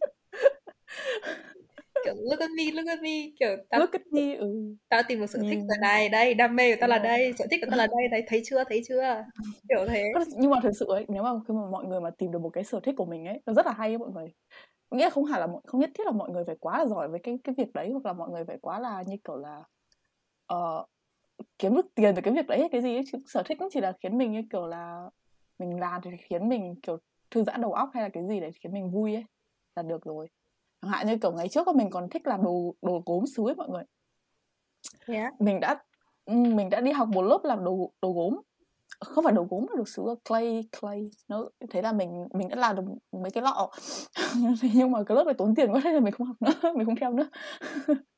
Kiểu 2.05 2.15
look 2.31 2.41
at 2.41 2.51
me 2.57 2.65
look 2.73 2.87
at 2.87 3.03
me. 3.03 3.31
Kiểu 3.41 3.57
tao 3.71 3.81
look 3.81 3.93
at 3.93 4.03
me 4.13 4.35
ừ. 4.35 4.75
tao 4.89 5.03
tìm 5.09 5.21
một 5.21 5.27
sở 5.27 5.39
thích 5.43 5.59
ở 5.69 5.77
đây 5.81 6.09
đây 6.09 6.35
đam 6.35 6.57
mê 6.57 6.75
của 6.75 6.79
tao 6.81 6.89
là 6.89 6.99
đây 6.99 7.33
sở 7.39 7.47
thích 7.51 7.61
của 7.61 7.67
tao 7.71 7.79
là 7.79 7.87
đây 7.87 8.09
thấy 8.11 8.25
thấy 8.27 8.43
chưa 8.45 8.65
thấy 8.65 8.83
chưa? 8.89 9.25
Kiểu 9.69 9.87
thế. 9.89 10.05
Nhưng 10.37 10.51
mà 10.51 10.57
thực 10.63 10.73
sự 10.79 10.87
ấy 10.89 11.05
nếu 11.09 11.23
mà 11.23 11.31
khi 11.49 11.55
mà 11.55 11.71
mọi 11.71 11.85
người 11.85 12.01
mà 12.01 12.11
tìm 12.19 12.33
được 12.33 12.39
một 12.39 12.51
cái 12.51 12.65
sở 12.65 12.81
thích 12.81 12.95
của 12.97 13.07
mình 13.07 13.27
ấy 13.27 13.41
nó 13.47 13.53
rất 13.53 13.67
là 13.67 13.73
hay 13.73 13.89
ấy 13.91 13.99
mọi 13.99 14.11
người 14.11 14.27
nghĩa 14.91 15.11
không 15.11 15.25
hẳn 15.25 15.41
là 15.41 15.47
không 15.67 15.81
nhất 15.81 15.91
thiết 15.95 16.07
là 16.07 16.13
mọi 16.13 16.31
người 16.31 16.45
phải 16.47 16.57
quá 16.61 16.79
là 16.79 16.87
giỏi 16.87 17.09
với 17.09 17.21
cái 17.23 17.39
cái 17.45 17.55
việc 17.59 17.73
đấy 17.73 17.91
hoặc 17.93 18.07
là 18.07 18.13
mọi 18.13 18.31
người 18.31 18.45
phải 18.45 18.59
quá 18.61 18.79
là 18.79 19.03
như 19.07 19.17
kiểu 19.25 19.37
là 19.37 19.63
uh, 20.55 20.89
kiếm 21.59 21.75
được 21.75 21.95
tiền 21.95 22.15
từ 22.15 22.23
cái 22.23 22.35
việc 22.35 22.47
đấy 22.47 22.61
hay 22.61 22.69
cái 22.73 22.83
gì 22.83 22.97
ấy. 22.97 23.05
Chứ 23.13 23.19
sở 23.27 23.43
thích 23.43 23.59
cũng 23.59 23.69
chỉ 23.73 23.81
là 23.81 23.93
khiến 24.03 24.19
mình 24.19 24.33
như 24.33 24.43
kiểu 24.51 24.67
là 24.67 25.11
mình 25.59 25.81
làm 25.81 26.01
thì 26.05 26.11
khiến 26.19 26.49
mình 26.49 26.75
kiểu 26.83 26.99
thư 27.31 27.45
giãn 27.45 27.61
đầu 27.61 27.73
óc 27.73 27.91
hay 27.95 28.03
là 28.03 28.09
cái 28.09 28.27
gì 28.29 28.41
để 28.41 28.51
khiến 28.53 28.73
mình 28.73 28.91
vui 28.91 29.15
ấy 29.15 29.25
là 29.77 29.83
được 29.83 30.05
rồi 30.05 30.29
chẳng 30.83 30.91
hạn 30.91 31.07
như 31.07 31.19
kiểu 31.19 31.33
ngày 31.33 31.49
trước 31.49 31.69
mình 31.77 31.91
còn 31.91 32.09
thích 32.11 32.27
làm 32.27 32.43
đồ 32.45 32.75
đồ 32.83 33.03
gốm 33.07 33.27
sứ 33.27 33.49
ấy 33.49 33.55
mọi 33.55 33.69
người 33.69 33.85
yeah. 35.07 35.41
mình 35.41 35.61
đã 35.61 35.85
mình 36.27 36.71
đã 36.71 36.81
đi 36.81 36.93
học 36.93 37.09
một 37.09 37.23
lớp 37.23 37.41
làm 37.45 37.65
đồ 37.65 37.93
đồ 38.03 38.13
gốm 38.13 38.41
không 39.01 39.25
phải 39.25 39.33
đồ 39.33 39.47
gốm 39.51 39.67
mà 39.69 39.77
đồ 39.77 39.85
sứ 39.85 40.03
clay 40.29 40.69
clay. 40.81 41.11
Nó 41.29 41.45
thế 41.71 41.83
là 41.83 41.93
mình 41.93 42.29
mình 42.33 42.49
đã 42.49 42.57
làm 42.57 42.77
được 42.77 42.83
mấy 43.13 43.31
cái 43.31 43.43
lọ. 43.43 43.71
Nhưng 44.75 44.91
mà 44.91 45.05
cái 45.05 45.17
lớp 45.17 45.25
này 45.25 45.35
tốn 45.35 45.55
tiền 45.55 45.73
quá 45.73 45.81
thế 45.85 45.93
là 45.93 46.01
mình 46.01 46.13
không 46.13 46.27
học 46.27 46.37
nữa 46.41 46.73
mình 46.77 46.87
không 46.87 46.97
theo 46.97 47.13
nữa. 47.13 47.29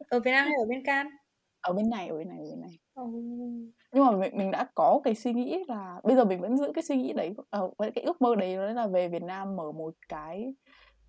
Ở 0.08 0.20
Việt 0.20 0.30
Nam 0.30 0.46
hay 0.46 0.54
ở 0.58 0.66
bên 0.68 0.84
Can? 0.84 1.06
Ở 1.60 1.72
bên 1.72 1.90
này 1.90 2.08
ở 2.08 2.16
bên 2.16 2.28
này 2.28 2.38
ở 2.38 2.50
bên 2.50 2.60
này. 2.60 2.78
Oh. 3.00 3.14
nhưng 3.92 4.04
mà 4.04 4.10
mình, 4.10 4.36
mình 4.36 4.50
đã 4.50 4.66
có 4.74 5.00
cái 5.04 5.14
suy 5.14 5.32
nghĩ 5.32 5.64
là 5.68 6.00
bây 6.04 6.16
giờ 6.16 6.24
mình 6.24 6.40
vẫn 6.40 6.56
giữ 6.56 6.72
cái 6.74 6.82
suy 6.82 6.96
nghĩ 6.96 7.12
đấy 7.12 7.34
với 7.78 7.90
cái 7.90 8.04
ước 8.04 8.22
mơ 8.22 8.34
đấy 8.34 8.56
đó 8.56 8.72
là 8.72 8.86
về 8.86 9.08
Việt 9.08 9.22
Nam 9.22 9.56
mở 9.56 9.72
một 9.72 9.94
cái 10.08 10.54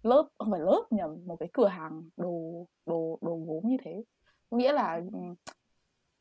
lớp 0.04 0.28
không 0.38 0.52
phải 0.52 0.60
lớp 0.60 0.84
nhầm 0.90 1.18
một 1.26 1.36
cái 1.40 1.50
cửa 1.54 1.68
hàng 1.68 2.02
đồ 2.18 2.66
đồ 2.86 3.20
đồ 3.22 3.36
gốm 3.48 3.64
như 3.64 3.78
thế. 3.84 4.04
Nghĩa 4.52 4.72
là 4.72 5.02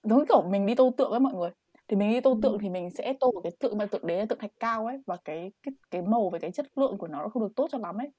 giống 0.03 0.27
kiểu 0.27 0.43
mình 0.43 0.67
đi 0.67 0.75
tô 0.75 0.91
tượng 0.97 1.11
với 1.11 1.21
mọi 1.21 1.35
người 1.35 1.51
thì 1.91 1.97
mình 1.97 2.11
đi 2.11 2.21
tô 2.21 2.39
tượng 2.43 2.59
thì 2.59 2.69
mình 2.69 2.91
sẽ 2.91 3.15
tô 3.21 3.33
một 3.33 3.41
cái 3.45 3.53
tượng 3.61 3.79
mà 3.79 3.87
tượng 3.87 4.07
đấy 4.07 4.19
là 4.19 4.27
tượng 4.29 4.39
thạch 4.39 4.51
cao 4.61 4.87
ấy 4.87 4.99
và 5.07 5.17
cái 5.25 5.53
cái 5.63 5.75
cái 5.91 6.03
màu 6.03 6.31
và 6.31 6.39
cái 6.39 6.51
chất 6.51 6.67
lượng 6.77 6.99
của 6.99 7.09
nó 7.09 7.29
không 7.29 7.43
được 7.43 7.53
tốt 7.57 7.69
cho 7.73 7.79
lắm 7.79 7.97
ấy. 7.97 8.11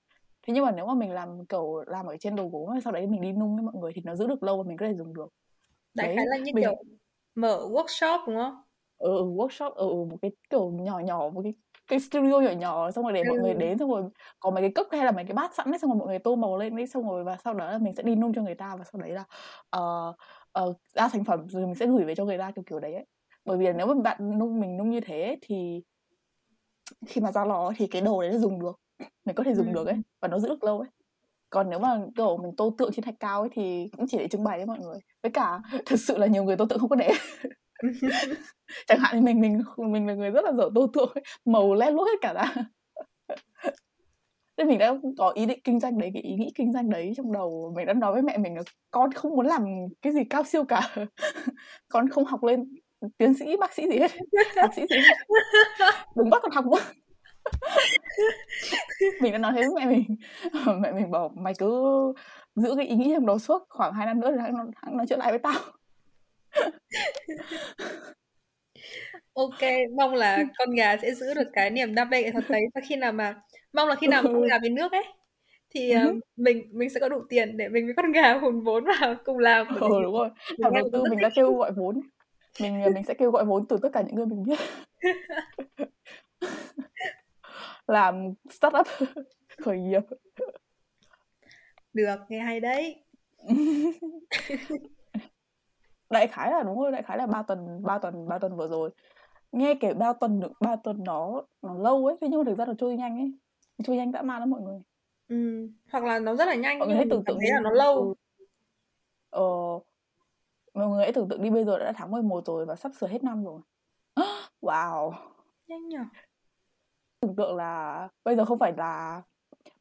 Thế 0.48 0.54
nhưng 0.54 0.66
mà 0.66 0.72
nếu 0.72 0.86
mà 0.86 0.94
mình 0.94 1.12
làm 1.12 1.46
kiểu 1.46 1.84
làm 1.88 2.06
ở 2.06 2.18
trên 2.18 2.36
đồ 2.36 2.48
gốm 2.48 2.82
sau 2.84 2.94
đấy 2.94 3.08
mình 3.08 3.22
đi 3.22 3.32
nung 3.32 3.56
với 3.56 3.63
mọi 3.63 3.74
người 3.82 3.92
thì 3.96 4.01
nó 4.06 4.16
giữ 4.16 4.28
được 4.28 4.44
lâu 4.44 4.58
và 4.58 4.63
mình 4.68 4.78
có 4.78 4.86
thể 4.86 4.94
dùng 4.94 5.13
được. 5.13 5.34
Đại 5.94 6.08
đấy, 6.08 6.16
khái 6.16 6.25
là 6.25 6.38
như 6.38 6.51
mình... 6.54 6.63
kiểu 6.63 6.75
mở 7.36 7.68
workshop 7.72 8.20
đúng 8.28 8.36
không? 8.36 8.62
Ừ, 8.98 9.18
ừ 9.18 9.24
workshop 9.24 9.72
ở 9.72 9.86
ừ, 9.86 10.06
một 10.10 10.18
cái 10.22 10.32
kiểu 10.50 10.72
nhỏ 10.72 11.00
nhỏ 11.00 11.30
một 11.34 11.42
cái 11.44 11.54
cái 11.88 12.00
studio 12.00 12.40
nhỏ 12.40 12.51
nhỏ 12.51 12.92
xong 12.92 13.04
rồi 13.04 13.13
để 13.13 13.22
ừ. 13.22 13.30
mọi 13.30 13.40
người 13.40 13.54
đến 13.54 13.78
xong 13.78 13.92
rồi 13.92 14.04
có 14.40 14.51
mấy 14.51 14.63
cái 14.63 14.72
cốc 14.75 14.88
hay 14.92 15.06
là 15.06 15.12
mấy 15.12 15.24
cái 15.24 15.34
bát 15.34 15.56
sẵn 15.56 15.72
ấy 15.72 15.80
xong 15.80 15.92
rồi 15.92 16.00
mọi 16.00 16.08
người 16.08 16.20
tô 16.20 16.36
màu 16.36 16.58
lên 16.58 16.75
đấy 16.75 16.88
xong 16.88 17.10
rồi 17.10 17.24
và 17.24 17.38
sau 17.44 17.54
đó 17.54 17.72
là 17.72 17.78
mình 17.78 17.94
sẽ 17.94 18.04
đi 18.04 18.16
nung 18.16 18.34
cho 18.34 18.42
người 18.42 18.56
ta 18.56 18.75
và 18.75 18.84
sau 18.92 19.01
đấy 19.01 19.12
là 19.12 19.24
uh, 19.78 20.16
uh, 20.70 20.78
ra 20.94 21.08
thành 21.08 21.24
phẩm 21.24 21.48
rồi 21.50 21.66
mình 21.66 21.75
sẽ 21.75 21.86
gửi 21.86 22.04
về 22.04 22.16
cho 22.16 22.25
người 22.25 22.38
ta 22.38 22.51
kiểu 22.56 22.63
kiểu 22.68 22.80
đấy 22.80 22.94
ấy 22.94 23.06
bởi 23.46 23.58
vì 23.58 23.66
nếu 23.74 23.88
mà 23.88 23.94
bạn 23.94 24.40
nung 24.40 24.60
mình 24.60 24.78
nung 24.78 24.90
như 24.90 25.00
thế 25.00 25.38
thì 25.42 25.82
khi 27.06 27.22
mà 27.22 27.32
ra 27.32 27.46
lò 27.46 27.72
thì 27.78 27.88
cái 27.88 28.02
đồ 28.02 28.22
đấy 28.22 28.32
nó 28.32 28.38
dùng 28.38 28.60
được. 28.60 28.80
Mình 29.26 29.36
có 29.36 29.44
thể 29.44 29.54
dùng 29.54 29.68
ừ. 29.68 29.74
được 29.74 29.88
ấy 29.88 29.98
và 30.22 30.28
nó 30.28 30.40
giữ 30.40 30.50
được 30.50 30.64
lâu 30.64 30.80
ấy. 30.80 30.90
Còn 31.50 31.70
nếu 31.70 31.80
mà 31.80 32.02
kiểu 32.16 32.38
mình 32.38 32.56
tô 32.58 32.76
tượng 32.78 32.92
trên 32.94 33.06
thạch 33.06 33.20
cao 33.20 33.42
ấy 33.42 33.50
thì 33.54 33.90
cũng 33.98 34.08
chỉ 34.08 34.18
để 34.18 34.28
trưng 34.28 34.44
bày 34.44 34.58
đấy 34.58 34.66
mọi 34.66 34.80
người. 34.80 35.00
Với 35.24 35.32
cả 35.32 35.60
thật 35.86 36.00
sự 36.00 36.18
là 36.18 36.28
nhiều 36.28 36.44
người 36.44 36.58
tô 36.58 36.66
tượng 36.66 36.80
không 36.80 36.90
có 36.90 36.96
để. 36.96 37.12
Chẳng 38.88 39.00
hạn 39.00 39.16
như 39.16 39.22
mình 39.22 39.42
mình 39.42 39.92
mình 39.92 40.08
là 40.08 40.14
người 40.14 40.30
rất 40.30 40.46
là 40.46 40.54
giỏi 40.54 40.70
tô 40.76 40.88
tượng 40.94 41.10
ấy. 41.16 41.24
màu 41.46 41.74
lét 41.74 41.94
lốt 41.94 42.08
hết 42.08 42.18
cả 42.22 42.34
ra. 42.34 42.54
Nên 44.58 44.68
mình 44.68 44.78
đã 44.78 44.94
có 45.18 45.30
ý 45.30 45.46
định 45.46 45.60
kinh 45.64 45.80
doanh 45.80 45.98
đấy 45.98 46.12
cái 46.14 46.24
ý 46.24 46.36
nghĩ 46.36 46.52
kinh 46.56 46.74
doanh 46.74 46.90
đấy 46.90 47.14
trong 47.18 47.34
đầu. 47.34 47.74
Mình 47.76 47.86
đã 47.86 47.94
nói 47.94 48.14
với 48.14 48.22
mẹ 48.22 48.38
mình 48.38 48.56
là 48.56 48.62
con 48.92 49.12
không 49.12 49.36
muốn 49.36 49.46
làm 49.46 49.66
cái 50.02 50.14
gì 50.14 50.24
cao 50.30 50.44
siêu 50.44 50.64
cả. 50.64 50.96
Con 51.90 52.10
không 52.10 52.26
học 52.26 52.44
lên 52.44 52.76
tiến 53.17 53.34
sĩ 53.34 53.58
bác 53.58 53.74
sĩ 53.74 53.88
gì 53.88 54.00
hết. 54.00 54.12
Bác 54.55 54.74
sĩ 54.75 54.81
gì 54.89 54.98
hết. 54.98 55.36
Đừng 56.15 56.29
bắt 56.29 56.41
con 56.41 56.51
học 56.51 56.65
nữa 56.65 56.79
mình 59.22 59.31
đã 59.31 59.38
nói 59.38 59.51
thế 59.55 59.62
với 59.62 59.86
mẹ 59.86 59.86
mình. 59.86 60.15
Mẹ 60.81 60.91
mình 60.91 61.12
bảo 61.12 61.31
mày 61.36 61.53
cứ 61.60 61.84
giữ 62.55 62.75
cái 62.77 62.88
ý 62.88 62.96
nghĩ 62.96 63.12
trong 63.15 63.25
đó 63.25 63.38
suốt 63.38 63.65
khoảng 63.70 63.93
hai 63.93 64.05
năm 64.05 64.20
nữa 64.20 64.31
thì 64.31 64.38
hãng, 64.41 64.72
hãng 64.75 64.98
nói 64.98 65.05
chuyện 65.10 65.20
lại 65.20 65.31
với 65.31 65.39
tao. 65.39 65.60
Ok 69.34 69.62
mong 69.98 70.13
là 70.13 70.43
con 70.58 70.75
gà 70.75 70.98
sẽ 70.98 71.13
giữ 71.13 71.34
được 71.34 71.48
cái 71.53 71.70
niềm 71.70 71.96
đam 71.96 72.10
mê 72.10 72.24
nghệ 72.24 72.31
thuật 72.31 72.50
đấy. 72.50 72.62
Và 72.75 72.81
khi 72.89 72.96
nào 72.96 73.12
mà 73.12 73.41
mong 73.74 73.88
là 73.88 73.96
khi 73.96 74.08
nào 74.08 74.24
con 74.24 74.48
gà 74.48 74.60
về 74.63 74.70
nước 74.70 74.91
ấy 74.91 75.03
thì 75.70 75.93
uh, 75.96 76.15
mình 76.36 76.70
mình 76.72 76.89
sẽ 76.89 77.00
có 77.00 77.10
đủ 77.10 77.22
tiền 77.29 77.58
để 77.58 77.70
mình 77.70 77.86
với 77.86 77.93
con 77.98 78.12
gà 78.12 78.34
hùn 78.34 78.63
vốn 78.63 78.84
vào 78.84 79.15
cùng 79.25 79.38
làm. 79.38 79.67
Ừ, 79.67 79.88
đúng 80.03 80.13
rồi. 80.13 80.29
Nhà 80.58 80.70
đầu 80.74 80.89
tư 80.93 81.03
mình 81.10 81.20
đã 81.20 81.29
kêu 81.36 81.53
gọi 81.53 81.72
vốn 81.75 82.01
mình 82.60 82.84
mình 82.93 83.03
sẽ 83.03 83.13
kêu 83.13 83.31
gọi 83.31 83.46
vốn 83.46 83.67
từ 83.67 83.77
tất 83.81 83.89
cả 83.93 84.01
những 84.01 84.15
người 84.15 84.25
mình 84.25 84.43
biết. 84.43 84.60
Làm 87.88 88.34
startup 88.50 88.88
khởi 89.58 89.79
nghiệp. 89.79 90.01
Được 91.93 92.15
nghe 92.29 92.39
hay 92.39 92.60
đấy. 92.60 93.03
Đại 96.10 96.27
khái 96.27 96.51
là 96.51 96.63
đúng 96.63 96.79
rồi 96.79 96.91
đại 96.91 97.03
khái 97.03 97.17
là 97.17 97.27
ba 97.27 97.43
tuần 97.43 97.84
ba 97.84 97.98
tuần 97.98 98.27
ba 98.27 98.39
tuần 98.39 98.55
vừa 98.58 98.67
rồi. 98.67 98.89
Nghe 99.51 99.75
kể 99.79 99.93
ba 99.93 100.13
tuần 100.13 100.39
được 100.39 100.51
ba 100.60 100.75
tuần 100.75 101.03
nó 101.03 101.43
nó 101.62 101.74
lâu 101.74 102.05
ấy 102.05 102.15
thế 102.22 102.27
nhưng 102.27 102.39
mà 102.39 102.43
thực 102.46 102.58
ra 102.58 102.65
là 102.65 102.74
trôi 102.77 102.96
nhanh 102.96 103.17
ấy. 103.17 103.31
Trôi 103.84 103.96
nhanh 103.98 104.12
dã 104.12 104.22
man 104.22 104.39
lắm 104.39 104.50
mọi 104.50 104.62
người. 104.62 104.79
Ừ. 105.27 105.70
hoặc 105.91 106.03
là 106.03 106.20
nó 106.20 106.36
rất 106.36 106.46
là 106.46 106.55
nhanh 106.55 106.79
mọi 106.79 106.88
người 106.88 106.98
hãy 106.98 107.05
tưởng 107.10 107.24
tượng 107.25 107.38
thấy 107.41 107.50
là 107.51 107.60
nó 107.60 107.72
lâu. 107.72 107.96
Ừ. 107.96 108.13
ờ 109.29 109.41
mọi 110.74 110.88
người 110.88 111.04
hãy 111.04 111.13
tưởng 111.13 111.30
tượng 111.30 111.42
đi 111.42 111.50
bây 111.50 111.66
giờ 111.66 111.80
đã 111.80 111.94
tháng 111.96 112.12
11 112.12 112.46
rồi 112.46 112.66
và 112.66 112.75
sắp 112.75 112.92
sửa 113.00 113.08
hết 113.08 113.24
năm 113.24 113.44
rồi. 113.46 113.62
Wow. 114.62 115.13
Nhanh 115.68 115.90
nhở? 115.90 116.04
Tưởng 117.22 117.36
tượng 117.36 117.56
là 117.56 118.08
bây 118.24 118.36
giờ 118.36 118.46
không 118.46 118.60
phải 118.60 118.74
là 118.78 119.22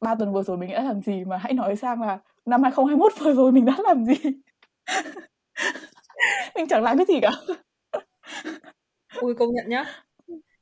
ba 0.01 0.15
tuần 0.15 0.33
vừa 0.33 0.43
rồi 0.43 0.57
mình 0.57 0.71
đã 0.71 0.83
làm 0.83 1.01
gì 1.01 1.25
mà 1.25 1.37
hãy 1.37 1.53
nói 1.53 1.75
sang 1.75 2.01
là 2.01 2.19
năm 2.45 2.63
2021 2.63 3.11
vừa 3.19 3.33
rồi 3.33 3.51
mình 3.51 3.65
đã 3.65 3.75
làm 3.83 4.05
gì? 4.05 4.15
Mình 6.55 6.67
chẳng 6.69 6.83
làm 6.83 6.97
cái 6.97 7.05
gì 7.05 7.19
cả. 7.21 7.31
Ui 9.21 9.33
công 9.35 9.53
nhận 9.53 9.69
nhá. 9.69 10.03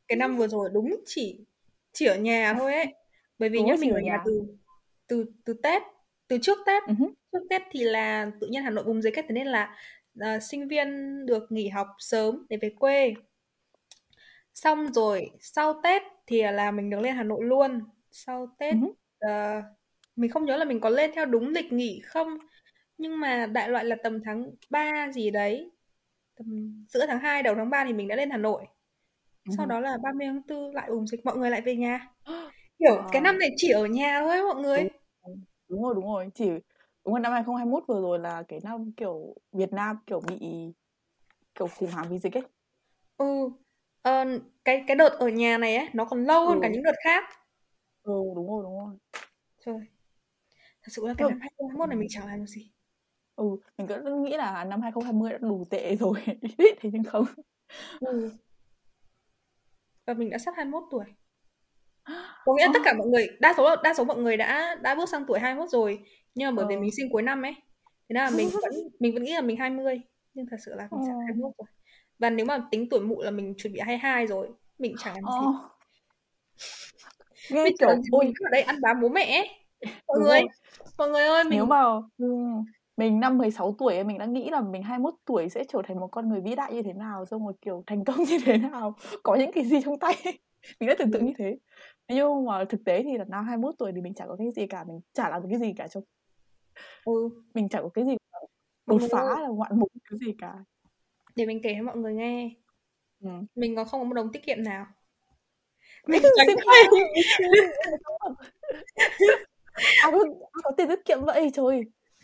Cái 0.07 0.15
năm 0.15 0.37
vừa 0.37 0.47
rồi 0.47 0.69
đúng 0.73 0.95
chỉ 1.05 1.45
chỉ 1.93 2.05
ở 2.05 2.15
nhà 2.15 2.53
thôi 2.59 2.73
ấy. 2.73 2.93
Bởi 3.39 3.49
vì 3.49 3.61
nhá 3.61 3.75
mình 3.79 3.91
ở 3.91 3.99
nhà, 3.99 4.11
nhà. 4.11 4.23
từ 4.25 4.45
từ 5.07 5.25
từ 5.45 5.53
tết 5.63 5.83
từ 6.27 6.37
trước 6.41 6.57
tết. 6.65 6.83
Uh-huh. 6.83 7.11
trước 7.31 7.39
tết 7.49 7.61
thì 7.71 7.83
là 7.83 8.31
tự 8.41 8.47
nhiên 8.47 8.63
hà 8.63 8.69
nội 8.69 8.83
bùng 8.83 9.01
dịch 9.01 9.13
thế 9.15 9.23
nên 9.29 9.47
là 9.47 9.75
uh, 10.19 10.43
sinh 10.43 10.67
viên 10.67 10.87
được 11.25 11.51
nghỉ 11.51 11.67
học 11.67 11.87
sớm 11.99 12.45
để 12.49 12.57
về 12.61 12.69
quê. 12.79 13.13
Xong 14.53 14.93
rồi 14.93 15.29
sau 15.39 15.81
tết 15.83 16.01
thì 16.27 16.41
là 16.41 16.71
mình 16.71 16.89
được 16.89 16.99
lên 16.99 17.15
hà 17.15 17.23
nội 17.23 17.39
luôn. 17.43 17.79
Sau 18.11 18.55
tết 18.59 18.75
uh-huh. 18.75 19.59
uh, 19.59 19.63
mình 20.15 20.31
không 20.31 20.45
nhớ 20.45 20.57
là 20.57 20.65
mình 20.65 20.79
có 20.79 20.89
lên 20.89 21.11
theo 21.15 21.25
đúng 21.25 21.49
lịch 21.49 21.73
nghỉ 21.73 22.01
không 22.05 22.37
nhưng 22.97 23.19
mà 23.19 23.45
đại 23.45 23.69
loại 23.69 23.85
là 23.85 23.95
tầm 24.03 24.23
tháng 24.23 24.51
3 24.69 25.11
gì 25.13 25.31
đấy 25.31 25.71
tầm 26.39 26.73
giữa 26.89 27.05
tháng 27.07 27.19
2 27.19 27.43
đầu 27.43 27.55
tháng 27.55 27.69
3 27.69 27.85
thì 27.85 27.93
mình 27.93 28.07
đã 28.07 28.15
lên 28.15 28.29
Hà 28.29 28.37
Nội. 28.37 28.65
Sau 29.57 29.65
đó 29.65 29.79
là 29.79 29.97
30 30.03 30.27
tháng 30.27 30.41
4 30.47 30.75
lại 30.75 30.87
ủng 30.87 31.07
dịch 31.07 31.25
mọi 31.25 31.37
người 31.37 31.49
lại 31.49 31.61
về 31.61 31.75
nhà. 31.75 32.07
Kiểu 32.79 32.97
à. 32.97 33.07
cái 33.11 33.21
năm 33.21 33.39
này 33.39 33.49
chỉ 33.57 33.69
ở 33.69 33.85
nhà 33.85 34.21
thôi 34.21 34.41
mọi 34.53 34.61
người. 34.61 34.89
Đúng, 35.27 35.41
đúng 35.67 35.83
rồi 35.83 35.93
đúng 35.95 36.05
rồi. 36.05 36.29
Chỉ 36.35 36.49
đúng 37.09 37.13
rồi 37.13 37.21
năm 37.21 37.33
2021 37.33 37.83
vừa 37.87 38.01
rồi 38.01 38.19
là 38.19 38.43
cái 38.43 38.59
năm 38.63 38.91
kiểu 38.91 39.35
Việt 39.51 39.73
Nam 39.73 39.97
kiểu 40.07 40.19
bị 40.19 40.39
kiểu 41.55 41.67
khủng 41.67 41.91
hoảng 41.91 42.07
vì 42.09 42.19
dịch 42.19 42.37
ấy. 42.37 42.43
Ừ 43.17 43.49
ờ, 44.01 44.25
cái 44.65 44.83
cái 44.87 44.95
đợt 44.95 45.09
ở 45.19 45.27
nhà 45.27 45.57
này 45.57 45.75
ấy 45.75 45.87
nó 45.93 46.05
còn 46.05 46.23
lâu 46.23 46.47
hơn 46.47 46.57
ừ. 46.57 46.59
cả 46.61 46.69
những 46.69 46.83
đợt 46.83 46.95
khác. 47.03 47.23
Ừ 48.03 48.13
đúng 48.35 48.49
rồi 48.49 48.63
đúng 48.63 48.79
rồi. 48.79 48.95
Trời 49.65 49.87
thật 50.81 50.89
sự 50.89 51.07
là 51.07 51.13
cái 51.17 51.29
năm 51.29 51.39
2021 51.39 51.89
này 51.89 51.97
mình 51.97 52.07
chẳng 52.11 52.27
làm 52.27 52.39
được 52.39 52.45
gì. 52.47 52.71
Ừ 53.35 53.45
mình 53.77 53.87
cứ 53.87 54.15
nghĩ 54.25 54.37
là 54.37 54.63
năm 54.63 54.81
2020 54.81 55.31
đã 55.31 55.37
đủ 55.37 55.65
tệ 55.69 55.95
rồi. 55.95 56.17
Thế 56.57 56.89
nhưng 56.93 57.03
không. 57.03 57.25
Ừ. 57.99 58.31
và 60.05 60.13
mình 60.13 60.29
đã 60.29 60.37
sắp 60.37 60.53
21 60.57 60.83
tuổi. 60.91 61.05
Có 62.45 62.53
nghĩa 62.57 62.67
tất 62.73 62.79
cả 62.83 62.93
mọi 62.93 63.07
người 63.07 63.27
đa 63.39 63.53
số 63.57 63.75
đa 63.83 63.93
số 63.93 64.03
mọi 64.03 64.17
người 64.17 64.37
đã 64.37 64.75
đã 64.75 64.95
bước 64.95 65.09
sang 65.09 65.25
tuổi 65.25 65.39
21 65.39 65.69
rồi 65.69 66.05
nhưng 66.35 66.47
mà 66.47 66.53
bởi 66.55 66.65
vì 66.69 66.75
ừ. 66.75 66.79
mình 66.79 66.91
sinh 66.97 67.09
cuối 67.11 67.21
năm 67.21 67.41
ấy 67.41 67.53
thế 68.09 68.13
nên 68.13 68.23
là 68.23 68.29
mình 68.37 68.49
vẫn 68.61 68.73
mình 68.99 69.13
vẫn 69.13 69.23
nghĩ 69.23 69.33
là 69.33 69.41
mình 69.41 69.57
20 69.57 70.01
nhưng 70.33 70.45
thật 70.51 70.57
sự 70.65 70.73
là 70.75 70.87
mình 70.91 71.01
sẽ 71.07 71.11
21 71.25 71.51
rồi 71.57 71.67
và 72.19 72.29
nếu 72.29 72.45
mà 72.45 72.67
tính 72.71 72.89
tuổi 72.89 72.99
mụ 72.99 73.21
là 73.21 73.31
mình 73.31 73.53
chuẩn 73.57 73.73
bị 73.73 73.79
22 73.79 74.27
rồi 74.27 74.49
mình 74.79 74.95
chẳng 74.99 75.15
làm 75.15 75.23
gì 75.23 75.47
oh. 75.49 75.55
nghe 77.51 77.63
mình 77.63 77.75
kiểu 77.79 77.89
ôi 78.11 78.33
ở 78.39 78.49
đây 78.51 78.61
ăn 78.61 78.75
bám 78.81 79.01
bố 79.01 79.09
mẹ 79.09 79.25
ấy. 79.25 79.49
mọi 80.07 80.17
Đúng 80.19 80.23
người 80.23 80.39
rồi. 80.39 80.49
mọi 80.97 81.09
người 81.09 81.23
ơi 81.25 81.43
mình 81.43 81.51
nếu 81.51 81.65
mà 81.65 81.83
mình 82.97 83.19
năm 83.19 83.37
16 83.37 83.75
tuổi 83.79 84.03
mình 84.03 84.17
đã 84.17 84.25
nghĩ 84.25 84.49
là 84.49 84.61
mình 84.61 84.83
21 84.83 85.13
tuổi 85.25 85.49
sẽ 85.49 85.63
trở 85.63 85.81
thành 85.87 85.99
một 85.99 86.07
con 86.07 86.29
người 86.29 86.41
vĩ 86.41 86.55
đại 86.55 86.73
như 86.73 86.81
thế 86.81 86.93
nào 86.93 87.25
xong 87.25 87.45
rồi 87.45 87.53
kiểu 87.61 87.83
thành 87.87 88.03
công 88.03 88.15
như 88.29 88.37
thế 88.45 88.57
nào 88.57 88.95
có 89.23 89.35
những 89.35 89.51
cái 89.51 89.65
gì 89.65 89.81
trong 89.85 89.99
tay 89.99 90.13
mình 90.79 90.89
đã 90.89 90.95
tưởng 90.99 91.11
tượng 91.11 91.25
như 91.25 91.33
thế 91.37 91.57
nhưng 92.07 92.45
mà 92.45 92.65
thực 92.65 92.81
tế 92.85 93.03
thì 93.03 93.17
là 93.17 93.25
năm 93.27 93.45
21 93.45 93.75
tuổi 93.77 93.91
thì 93.95 94.01
mình 94.01 94.13
chẳng 94.13 94.27
có 94.27 94.35
cái 94.35 94.51
gì 94.55 94.67
cả 94.67 94.83
mình 94.87 94.99
chả 95.13 95.29
làm 95.29 95.41
được 95.41 95.47
cái 95.51 95.59
gì 95.59 95.73
cả 95.77 95.87
trong 95.87 96.03
ừ. 97.15 97.29
mình 97.53 97.69
chẳng 97.69 97.83
có 97.83 97.89
cái 97.89 98.05
gì 98.05 98.17
đột 98.85 99.01
phá 99.11 99.23
là 99.23 99.47
ngoạn 99.47 99.79
mục 99.79 99.91
cái 100.09 100.19
gì 100.19 100.33
cả. 100.37 100.53
Để 101.35 101.45
mình 101.45 101.59
kể 101.63 101.73
cho 101.77 101.83
mọi 101.83 101.97
người 101.97 102.13
nghe. 102.13 102.55
Ừ. 103.23 103.29
mình 103.55 103.75
còn 103.75 103.87
không 103.87 104.01
có 104.01 104.03
một 104.03 104.13
đồng 104.13 104.31
tiết 104.31 104.43
kiệm 104.45 104.63
nào. 104.63 104.85
Mình 106.07 106.21
chẳng 106.37 106.47
có 106.65 106.71
à, 110.03 110.11
có, 110.11 110.19
có 110.63 110.71
tiền 110.77 110.87
tiết 110.87 111.05
kiệm 111.05 111.25
vậy 111.25 111.51
trời. 111.53 111.81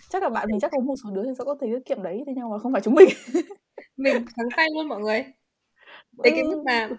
Chắc 0.09 0.23
là 0.23 0.29
bạn 0.29 0.47
mình 0.51 0.59
chắc 0.59 0.71
có 0.71 0.79
một 0.79 0.95
số 1.03 1.09
đứa 1.15 1.23
thì 1.23 1.29
sẽ 1.37 1.43
có 1.45 1.57
thể 1.61 1.67
tiết 1.67 1.85
kiệm 1.85 2.03
đấy 2.03 2.23
thế 2.27 2.33
nhưng 2.35 2.49
mà 2.49 2.59
không 2.59 2.71
phải 2.71 2.81
chúng 2.81 2.95
mình. 2.95 3.09
Mình 3.97 4.15
thắng 4.15 4.47
tay 4.57 4.67
luôn 4.75 4.87
mọi 4.87 4.99
người. 4.99 5.25
Để 6.23 6.31
cái 6.31 6.43
mức 6.43 6.63
mà 6.65 6.89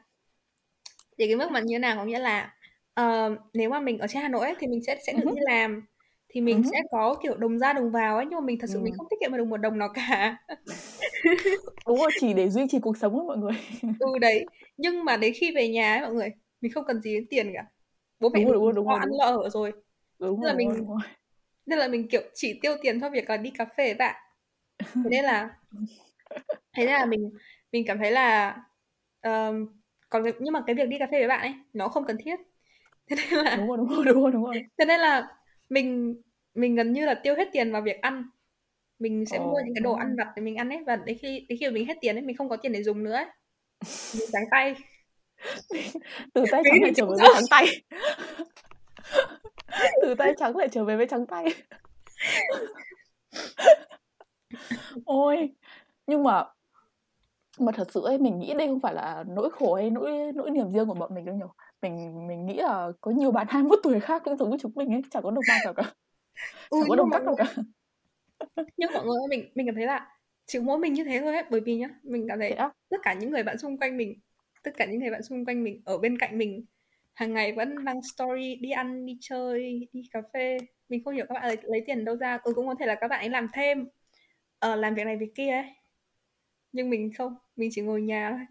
để 1.17 1.27
cái 1.27 1.37
mức 1.37 1.51
mà 1.51 1.61
như 1.61 1.75
thế 1.75 1.79
nào 1.79 1.97
có 1.97 2.05
nghĩa 2.05 2.19
là 2.19 2.55
uh, 3.01 3.39
nếu 3.55 3.71
mà 3.71 3.81
mình 3.81 3.99
ở 3.99 4.07
trên 4.07 4.23
Hà 4.23 4.29
Nội 4.29 4.47
ấy, 4.47 4.55
thì 4.59 4.67
mình 4.67 4.81
sẽ 4.87 4.99
sẽ 5.07 5.13
được 5.13 5.25
uh-huh. 5.25 5.35
đi 5.35 5.41
làm 5.45 5.87
thì 6.37 6.43
mình 6.43 6.61
uh-huh. 6.61 6.71
sẽ 6.71 6.83
có 6.91 7.17
kiểu 7.23 7.37
đồng 7.37 7.59
ra 7.59 7.73
đồng 7.73 7.91
vào 7.91 8.17
ấy 8.17 8.27
nhưng 8.31 8.41
mà 8.41 8.47
mình 8.47 8.59
thật 8.61 8.67
sự 8.71 8.79
uh-huh. 8.79 8.83
mình 8.83 8.95
không 8.97 9.07
tiết 9.11 9.17
kiệm 9.21 9.37
được 9.37 9.45
một 9.45 9.57
đồng 9.57 9.79
nào 9.79 9.89
cả. 9.95 10.37
Đúng 11.87 11.99
rồi 11.99 12.11
chỉ 12.21 12.35
để 12.35 12.49
duy 12.49 12.67
trì 12.69 12.79
cuộc 12.79 12.97
sống 12.97 13.15
ấy 13.19 13.27
mọi 13.27 13.37
người. 13.37 13.53
Ừ 13.99 14.19
đấy. 14.21 14.47
Nhưng 14.77 15.05
mà 15.05 15.17
đến 15.17 15.33
khi 15.37 15.53
về 15.55 15.69
nhà 15.69 15.95
ấy 15.95 16.01
mọi 16.01 16.13
người 16.13 16.29
mình 16.61 16.73
không 16.73 16.85
cần 16.87 17.01
gì 17.01 17.15
đến 17.15 17.27
tiền 17.31 17.53
cả. 17.55 17.65
Bố 18.21 18.29
mẹ 18.29 18.41
đúng 18.41 18.53
rồi, 18.53 18.55
đúng 18.55 18.65
rồi, 18.65 18.73
đúng 18.75 18.87
rồi, 18.87 18.99
ăn 18.99 19.09
lo 19.13 19.43
ở 19.43 19.49
rồi. 19.49 19.73
Đúng 20.19 20.41
rồi, 20.41 20.51
là 20.51 20.57
mình 20.57 20.69
đúng 20.79 20.89
rồi. 20.89 21.01
nên 21.67 21.79
là 21.79 21.89
mình 21.89 22.09
kiểu 22.09 22.23
chỉ 22.35 22.59
tiêu 22.63 22.77
tiền 22.83 23.01
cho 23.01 23.11
việc 23.11 23.31
là 23.31 23.37
đi 23.37 23.51
cà 23.51 23.65
phê 23.65 23.85
với 23.85 23.95
bạn. 23.95 24.17
Thế 24.79 25.11
nên 25.11 25.25
là 25.25 25.51
thế 26.77 26.87
nên 26.87 26.93
là 26.93 27.07
mình 27.07 27.31
mình 27.73 27.85
cảm 27.87 27.99
thấy 27.99 28.11
là 28.11 28.57
um, 29.23 29.67
còn 30.09 30.23
nhưng 30.39 30.53
mà 30.53 30.63
cái 30.67 30.75
việc 30.75 30.89
đi 30.89 30.99
cà 30.99 31.07
phê 31.07 31.19
với 31.19 31.29
bạn 31.29 31.41
ấy 31.41 31.55
nó 31.73 31.89
không 31.89 32.05
cần 32.05 32.17
thiết. 32.25 32.37
Thế 33.11 33.17
nên 33.17 33.45
là 33.45 33.57
đúng 33.57 33.69
rồi 33.69 33.77
đúng 33.77 33.89
rồi 33.89 34.05
đúng 34.05 34.23
rồi, 34.23 34.33
đúng 34.33 34.45
rồi. 34.45 34.63
thế 34.79 34.85
nên 34.85 35.01
là 35.01 35.29
mình 35.69 36.17
mình 36.57 36.75
gần 36.75 36.93
như 36.93 37.07
là 37.07 37.15
tiêu 37.15 37.35
hết 37.35 37.49
tiền 37.53 37.73
vào 37.73 37.83
việc 37.83 38.01
ăn. 38.03 38.25
Mình 38.99 39.25
sẽ 39.27 39.39
oh. 39.39 39.45
mua 39.45 39.61
những 39.65 39.75
cái 39.75 39.81
đồ 39.83 39.93
ăn 39.93 40.17
vặt 40.19 40.33
để 40.37 40.43
mình 40.43 40.57
ăn 40.57 40.69
ấy 40.69 40.85
và 40.87 40.97
đến 40.97 41.19
khi 41.19 41.47
đến 41.49 41.59
khi 41.61 41.71
mình 41.71 41.87
hết 41.87 41.95
tiền 42.01 42.17
ấy 42.17 42.23
mình 42.23 42.37
không 42.37 42.49
có 42.49 42.57
tiền 42.57 42.73
để 42.73 42.83
dùng 42.83 43.05
nữa 43.05 43.13
ấy. 43.13 43.27
mình 44.19 44.29
trắng 44.33 44.45
tay. 44.51 44.75
Từ 46.35 46.45
tay 46.51 46.63
trắng 46.65 46.83
lại 46.83 46.93
trở 46.97 47.07
về 47.07 47.17
trắng 47.35 47.45
tay. 47.51 47.67
Từ 50.03 50.15
tay 50.15 50.35
trắng 50.39 50.57
lại 50.57 50.69
trở 50.69 50.85
về 50.85 50.97
với 50.97 51.07
trắng 51.07 51.27
tay. 51.27 51.45
Ôi 55.05 55.51
nhưng 56.07 56.23
mà 56.23 56.45
mà 57.59 57.73
thật 57.73 57.93
sự 57.93 58.03
ấy 58.05 58.19
mình 58.19 58.39
nghĩ 58.39 58.55
đây 58.59 58.67
không 58.67 58.81
phải 58.81 58.95
là 58.95 59.25
nỗi 59.27 59.51
khổ 59.51 59.75
hay 59.75 59.91
nỗi 59.91 60.33
nỗi 60.35 60.51
niềm 60.51 60.71
riêng 60.71 60.89
của 60.89 60.95
bọn 60.95 61.15
mình 61.15 61.25
đâu 61.25 61.35
nhiều 61.35 61.53
mình 61.83 62.27
mình 62.29 62.47
nghĩ 62.47 62.55
là 62.57 62.93
có 63.01 63.11
nhiều 63.11 63.31
bạn 63.33 63.47
21 63.51 63.79
tuổi 63.83 64.01
khác 64.01 64.23
cũng 64.25 64.37
giống 64.37 64.51
như 64.51 64.57
chúng 64.61 64.73
mình 64.75 64.95
ấy 64.95 65.03
chẳng 65.11 65.23
có 65.23 65.31
đồng 65.31 65.45
nào 65.49 65.59
cả 65.65 65.83
cả 65.83 65.93
ừ, 66.71 66.79
chẳng 66.81 66.89
có 66.89 66.97
đồng 66.97 67.11
cắt 67.11 67.23
nào 67.23 67.37
cả. 67.37 67.55
nhưng 68.77 68.93
mọi 68.93 69.05
người 69.05 69.17
mình 69.31 69.51
mình 69.55 69.67
cảm 69.67 69.75
thấy 69.75 69.87
là 69.87 70.09
chỉ 70.47 70.59
mỗi 70.59 70.79
mình 70.79 70.93
như 70.93 71.05
thế 71.05 71.21
thôi 71.21 71.35
ấy 71.35 71.45
bởi 71.51 71.61
vì 71.61 71.77
nhá 71.77 71.89
mình 72.03 72.27
cảm 72.29 72.39
thấy 72.39 72.57
tất 72.89 72.97
cả 73.03 73.15
những 73.15 73.31
người 73.31 73.43
bạn 73.43 73.59
xung 73.59 73.79
quanh 73.79 73.97
mình 73.97 74.21
tất 74.63 74.71
cả 74.77 74.87
những 74.87 75.01
người 75.01 75.11
bạn 75.11 75.23
xung 75.23 75.45
quanh 75.45 75.65
mình 75.65 75.83
ở 75.85 75.99
bên 75.99 76.19
cạnh 76.19 76.39
mình 76.39 76.65
hàng 77.15 77.35
ngày 77.35 77.53
vẫn 77.53 77.85
đăng 77.85 78.01
story 78.03 78.57
đi 78.57 78.71
ăn 78.71 79.07
đi 79.07 79.19
chơi 79.21 79.89
đi 79.93 80.03
cà 80.13 80.23
phê. 80.33 80.59
Mình 80.89 81.05
không 81.05 81.15
hiểu 81.15 81.27
các 81.29 81.35
bạn 81.35 81.47
lấy, 81.47 81.57
lấy 81.63 81.83
tiền 81.87 82.05
đâu 82.05 82.17
ra. 82.17 82.39
Ừ 82.45 82.53
cũng 82.55 82.67
có 82.67 82.75
thể 82.81 82.87
là 82.87 82.95
các 82.95 83.09
bạn 83.09 83.21
ấy 83.21 83.29
làm 83.29 83.47
thêm 83.53 83.83
uh, 84.67 84.79
làm 84.79 84.95
việc 84.95 85.05
này 85.05 85.17
việc 85.17 85.35
kia 85.35 85.51
ấy. 85.51 85.65
Nhưng 86.73 86.91
mình 86.91 87.13
không 87.19 87.35
mình 87.57 87.71
chỉ 87.73 87.83
ngồi 87.83 88.03
nhà 88.03 88.31
thôi. 88.31 88.47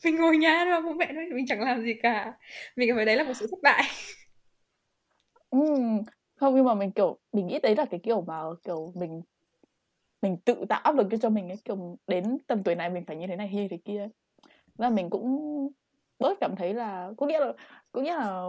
Mình 0.04 0.16
ngồi 0.16 0.36
nhà 0.36 0.64
thôi 0.64 0.82
bố 0.82 0.92
mẹ 0.92 1.12
thôi 1.14 1.24
mình 1.34 1.46
chẳng 1.46 1.60
làm 1.60 1.82
gì 1.82 1.94
cả. 2.02 2.34
Mình 2.76 2.88
cảm 2.88 2.96
thấy 2.96 3.04
đấy 3.04 3.16
là 3.16 3.24
một 3.24 3.34
sự 3.34 3.46
thất 3.50 3.58
bại. 3.62 3.84
Ừ, 5.50 5.58
không, 6.40 6.54
nhưng 6.54 6.64
mà 6.64 6.74
mình, 6.74 6.92
kiểu, 6.92 7.18
mình 7.32 7.46
nghĩ 7.46 7.58
đấy 7.62 7.76
là 7.76 7.84
cái 7.84 8.00
kiểu 8.02 8.20
mà, 8.20 8.42
kiểu, 8.64 8.92
mình 8.94 9.22
mình 10.22 10.36
tự 10.44 10.64
tạo 10.68 10.80
áp 10.80 10.96
lực 10.96 11.06
cho 11.22 11.30
mình 11.30 11.48
ấy. 11.48 11.56
Kiểu, 11.64 11.98
đến 12.06 12.38
tầm 12.46 12.62
tuổi 12.62 12.74
này 12.74 12.90
mình 12.90 13.04
phải 13.06 13.16
như 13.16 13.26
thế 13.26 13.36
này 13.36 13.48
hay 13.48 13.68
thế 13.70 13.78
kia 13.84 14.08
và 14.78 14.90
mình 14.90 15.10
cũng 15.10 15.50
bớt 16.18 16.40
cảm 16.40 16.56
thấy 16.56 16.74
là, 16.74 17.12
có 17.16 17.26
nghĩa 17.26 17.40
là, 17.40 17.52
có 17.92 18.00
nghĩa 18.02 18.16
là 18.16 18.46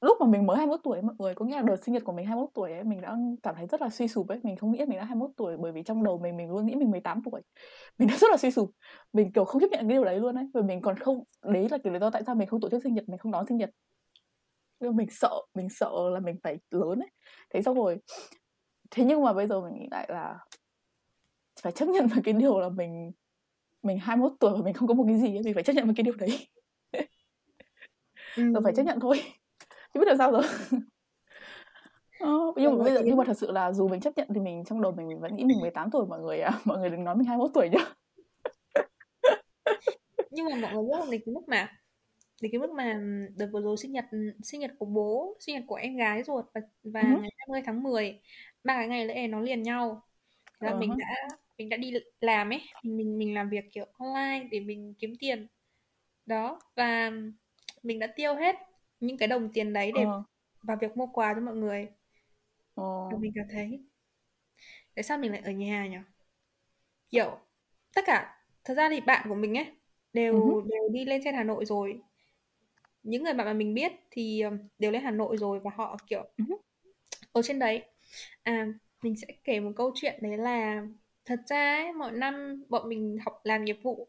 lúc 0.00 0.16
mà 0.20 0.26
mình 0.26 0.46
mới 0.46 0.56
21 0.56 0.80
tuổi 0.84 1.02
mọi 1.02 1.14
người, 1.18 1.34
có 1.34 1.44
nghĩa 1.44 1.56
là 1.56 1.62
đợt 1.62 1.76
sinh 1.76 1.94
nhật 1.94 2.04
của 2.04 2.12
mình 2.12 2.26
21 2.26 2.50
tuổi 2.54 2.72
ấy, 2.72 2.84
mình 2.84 3.00
đã 3.00 3.16
cảm 3.42 3.54
thấy 3.54 3.66
rất 3.66 3.82
là 3.82 3.88
suy 3.90 4.08
sụp 4.08 4.28
ấy. 4.28 4.40
Mình 4.42 4.56
không 4.56 4.72
nghĩ 4.72 4.78
mình 4.78 4.98
đã 4.98 5.04
21 5.04 5.30
tuổi, 5.36 5.56
bởi 5.56 5.72
vì 5.72 5.82
trong 5.82 6.04
đầu 6.04 6.18
mình 6.18 6.36
mình 6.36 6.50
luôn 6.50 6.66
nghĩ 6.66 6.74
mình 6.74 6.90
18 6.90 7.22
tuổi. 7.24 7.40
Mình 7.98 8.08
đã 8.08 8.16
rất 8.16 8.30
là 8.30 8.36
suy 8.36 8.50
sụp. 8.50 8.70
Mình, 9.12 9.32
kiểu, 9.32 9.44
không 9.44 9.60
chấp 9.60 9.70
nhận 9.70 9.80
cái 9.88 9.96
điều 9.96 10.04
đấy 10.04 10.20
luôn 10.20 10.34
ấy. 10.34 10.50
Và 10.54 10.62
mình 10.62 10.80
còn 10.80 10.96
không, 10.98 11.24
đấy 11.44 11.68
là 11.70 11.78
cái 11.84 11.92
lý 11.92 11.98
do 11.98 12.10
tại 12.10 12.22
sao 12.26 12.34
mình 12.34 12.48
không 12.48 12.60
tổ 12.60 12.68
chức 12.70 12.82
sinh 12.82 12.94
nhật, 12.94 13.08
mình 13.08 13.18
không 13.18 13.32
đón 13.32 13.46
sinh 13.46 13.56
nhật 13.56 13.70
nhưng 14.82 14.96
mình 14.96 15.08
sợ 15.10 15.30
mình 15.54 15.68
sợ 15.70 15.90
là 16.12 16.20
mình 16.20 16.36
phải 16.42 16.58
lớn 16.70 16.98
ấy. 16.98 17.10
Thế 17.54 17.62
xong 17.62 17.76
rồi 17.76 17.98
thế 18.90 19.04
nhưng 19.04 19.22
mà 19.22 19.32
bây 19.32 19.46
giờ 19.46 19.60
mình 19.60 19.74
nghĩ 19.74 19.88
lại 19.90 20.06
là 20.10 20.38
phải 21.62 21.72
chấp 21.72 21.88
nhận 21.88 22.06
với 22.06 22.22
cái 22.24 22.34
điều 22.34 22.60
là 22.60 22.68
mình 22.68 23.12
mình 23.82 23.98
21 23.98 24.32
tuổi 24.40 24.52
và 24.52 24.62
mình 24.64 24.74
không 24.74 24.88
có 24.88 24.94
một 24.94 25.04
cái 25.06 25.18
gì 25.18 25.36
ấy. 25.36 25.42
mình 25.44 25.54
phải 25.54 25.62
chấp 25.62 25.72
nhận 25.72 25.86
với 25.86 25.94
cái 25.94 26.04
điều 26.04 26.14
đấy. 26.14 26.48
Ừ. 28.36 28.52
rồi 28.52 28.62
phải 28.64 28.74
chấp 28.76 28.82
nhận 28.82 29.00
thôi. 29.00 29.22
Chứ 29.94 30.00
biết 30.00 30.06
làm 30.06 30.16
sao 30.18 30.32
rồi. 30.32 30.42
Ờ, 32.20 32.28
nhưng 32.56 32.78
mà 32.78 32.84
bây 32.84 32.94
giờ 32.94 33.02
nhưng 33.04 33.16
mà 33.16 33.24
thật 33.24 33.38
sự 33.38 33.50
là 33.50 33.72
dù 33.72 33.88
mình 33.88 34.00
chấp 34.00 34.16
nhận 34.16 34.28
thì 34.34 34.40
mình 34.40 34.64
trong 34.64 34.82
đầu 34.82 34.92
mình, 34.92 35.08
mình 35.08 35.20
vẫn 35.20 35.36
nghĩ 35.36 35.44
mình 35.44 35.60
18 35.60 35.90
tuổi 35.90 36.06
mọi 36.06 36.20
người 36.20 36.40
à 36.40 36.60
mọi 36.64 36.78
người 36.78 36.90
đừng 36.90 37.04
nói 37.04 37.16
mình 37.16 37.26
21 37.26 37.50
tuổi 37.54 37.68
nhá. 37.68 37.94
Nhưng 40.30 40.46
mà 40.50 40.56
mọi 40.56 40.74
người 40.74 40.98
không? 40.98 41.10
Đến 41.10 41.22
cái 41.26 41.34
mức 41.34 41.40
mà 41.46 41.68
đến 42.42 42.52
cái 42.52 42.58
mức 42.58 42.70
mà 42.70 43.00
đợt 43.36 43.48
vừa 43.52 43.60
rồi 43.60 43.76
sinh 43.76 43.92
nhật 43.92 44.04
sinh 44.42 44.60
nhật 44.60 44.70
của 44.78 44.86
bố 44.86 45.36
sinh 45.40 45.54
nhật 45.54 45.64
của 45.66 45.74
em 45.74 45.96
gái 45.96 46.22
ruột 46.22 46.44
và, 46.54 46.60
và 46.82 47.00
uh-huh. 47.00 47.20
ngày 47.20 47.30
20 47.38 47.62
tháng 47.66 47.82
10 47.82 48.20
ba 48.64 48.76
cái 48.76 48.88
ngày 48.88 49.06
lễ 49.06 49.26
nó 49.26 49.40
liền 49.40 49.62
nhau 49.62 50.02
thế 50.60 50.66
là 50.66 50.72
uh-huh. 50.72 50.78
mình 50.78 50.98
đã 50.98 51.28
mình 51.58 51.68
đã 51.68 51.76
đi 51.76 51.92
làm 52.20 52.50
ấy 52.50 52.60
mình 52.82 53.18
mình 53.18 53.34
làm 53.34 53.50
việc 53.50 53.64
kiểu 53.72 53.86
online 53.98 54.48
để 54.50 54.60
mình 54.60 54.94
kiếm 54.98 55.14
tiền 55.18 55.46
đó 56.26 56.60
và 56.76 57.10
mình 57.82 57.98
đã 57.98 58.06
tiêu 58.06 58.34
hết 58.34 58.56
những 59.00 59.18
cái 59.18 59.28
đồng 59.28 59.52
tiền 59.52 59.72
đấy 59.72 59.92
để 59.94 60.02
uh. 60.02 60.24
vào 60.62 60.76
việc 60.80 60.96
mua 60.96 61.06
quà 61.06 61.34
cho 61.34 61.40
mọi 61.40 61.54
người 61.54 61.82
uh. 62.80 63.12
và 63.12 63.18
mình 63.18 63.32
cảm 63.34 63.46
thấy 63.50 63.80
tại 64.94 65.02
sao 65.02 65.18
mình 65.18 65.32
lại 65.32 65.42
ở 65.44 65.50
nhà 65.50 65.86
nhỉ 65.86 65.98
kiểu 67.10 67.38
tất 67.94 68.02
cả 68.06 68.36
thật 68.64 68.74
ra 68.74 68.88
thì 68.88 69.00
bạn 69.00 69.26
của 69.28 69.34
mình 69.34 69.58
ấy 69.58 69.66
đều 70.12 70.34
uh-huh. 70.34 70.68
đều 70.68 70.88
đi 70.92 71.04
lên 71.04 71.20
trên 71.24 71.34
Hà 71.34 71.44
Nội 71.44 71.64
rồi 71.64 72.00
những 73.02 73.22
người 73.22 73.34
bạn 73.34 73.46
mà 73.46 73.52
mình 73.52 73.74
biết 73.74 73.92
thì 74.10 74.42
đều 74.78 74.90
lên 74.90 75.02
Hà 75.02 75.10
Nội 75.10 75.36
rồi 75.36 75.60
và 75.60 75.70
họ 75.74 75.96
kiểu 76.06 76.24
ở 77.32 77.42
trên 77.42 77.58
đấy 77.58 77.82
à 78.42 78.66
mình 79.02 79.16
sẽ 79.16 79.26
kể 79.44 79.60
một 79.60 79.72
câu 79.76 79.92
chuyện 79.94 80.18
đấy 80.22 80.38
là 80.38 80.86
thật 81.24 81.40
ra 81.48 81.76
ấy, 81.76 81.92
mọi 81.92 82.12
năm 82.12 82.64
bọn 82.68 82.88
mình 82.88 83.16
học 83.24 83.40
làm 83.44 83.64
nghiệp 83.64 83.78
vụ 83.82 84.08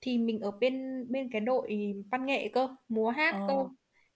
thì 0.00 0.18
mình 0.18 0.40
ở 0.40 0.50
bên 0.50 1.06
bên 1.08 1.28
cái 1.32 1.40
đội 1.40 1.94
văn 2.10 2.26
nghệ 2.26 2.48
cơ 2.48 2.68
múa 2.88 3.10
hát 3.10 3.34
ờ. 3.34 3.44
cơ 3.48 3.68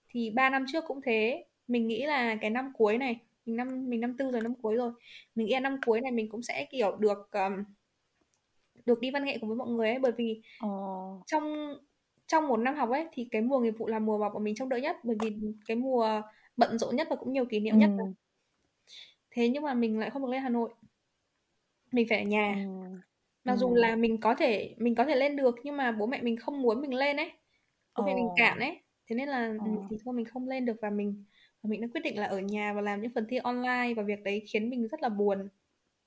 thì 0.09 0.29
ba 0.29 0.49
năm 0.49 0.65
trước 0.71 0.83
cũng 0.87 1.01
thế 1.01 1.45
mình 1.67 1.87
nghĩ 1.87 2.05
là 2.05 2.35
cái 2.35 2.49
năm 2.49 2.71
cuối 2.77 2.97
này 2.97 3.19
mình 3.45 3.55
năm 3.55 3.89
mình 3.89 4.01
năm 4.01 4.15
tư 4.17 4.31
rồi 4.31 4.41
năm 4.41 4.55
cuối 4.61 4.75
rồi 4.75 4.91
mình 5.35 5.47
nghĩ 5.47 5.53
là 5.53 5.59
năm 5.59 5.77
cuối 5.85 6.01
này 6.01 6.11
mình 6.11 6.29
cũng 6.29 6.43
sẽ 6.43 6.67
kiểu 6.71 6.95
được 6.99 7.31
um, 7.31 7.63
được 8.85 8.99
đi 8.99 9.11
văn 9.11 9.25
nghệ 9.25 9.37
cùng 9.41 9.49
với 9.49 9.57
mọi 9.57 9.69
người 9.69 9.89
ấy 9.89 9.99
bởi 9.99 10.11
vì 10.11 10.41
ờ. 10.59 10.69
trong 11.25 11.75
trong 12.27 12.47
một 12.47 12.57
năm 12.57 12.75
học 12.75 12.89
ấy 12.89 13.07
thì 13.11 13.27
cái 13.31 13.41
mùa 13.41 13.59
nghiệp 13.59 13.73
vụ 13.77 13.87
là 13.87 13.99
mùa 13.99 14.17
mà 14.17 14.29
bọn 14.29 14.43
mình 14.43 14.55
trông 14.55 14.69
đợi 14.69 14.81
nhất 14.81 14.97
bởi 15.03 15.17
vì 15.19 15.35
cái 15.67 15.77
mùa 15.77 16.21
bận 16.57 16.77
rộn 16.77 16.95
nhất 16.95 17.07
và 17.09 17.15
cũng 17.15 17.33
nhiều 17.33 17.45
kỷ 17.45 17.59
niệm 17.59 17.73
ừ. 17.73 17.79
nhất 17.79 17.89
thế 19.31 19.49
nhưng 19.49 19.63
mà 19.63 19.73
mình 19.73 19.99
lại 19.99 20.09
không 20.09 20.21
được 20.21 20.31
lên 20.31 20.41
Hà 20.41 20.49
Nội 20.49 20.69
mình 21.91 22.07
phải 22.09 22.17
ở 22.19 22.23
nhà 22.23 22.65
ừ. 22.65 22.97
mặc 23.43 23.53
ừ. 23.53 23.57
dù 23.57 23.75
là 23.75 23.95
mình 23.95 24.17
có 24.17 24.35
thể 24.35 24.75
mình 24.77 24.95
có 24.95 25.05
thể 25.05 25.15
lên 25.15 25.35
được 25.35 25.55
nhưng 25.63 25.77
mà 25.77 25.91
bố 25.91 26.05
mẹ 26.05 26.21
mình 26.21 26.37
không 26.37 26.61
muốn 26.61 26.81
mình 26.81 26.93
lên 26.93 27.17
ấy 27.17 27.31
bố 27.97 28.05
mẹ 28.05 28.15
mình 28.15 28.29
cản 28.37 28.59
ấy 28.59 28.79
thế 29.07 29.15
nên 29.15 29.29
là 29.29 29.47
ừ. 29.47 29.71
thì 29.89 29.97
thôi 30.05 30.13
mình 30.13 30.25
không 30.25 30.47
lên 30.47 30.65
được 30.65 30.77
và 30.81 30.89
mình 30.89 31.23
và 31.61 31.67
mình 31.69 31.81
đã 31.81 31.87
quyết 31.93 32.01
định 32.03 32.19
là 32.19 32.25
ở 32.25 32.39
nhà 32.39 32.73
và 32.73 32.81
làm 32.81 33.01
những 33.01 33.11
phần 33.15 33.25
thi 33.29 33.37
online 33.37 33.93
và 33.97 34.03
việc 34.03 34.23
đấy 34.23 34.43
khiến 34.47 34.69
mình 34.69 34.87
rất 34.87 35.01
là 35.01 35.09
buồn 35.09 35.49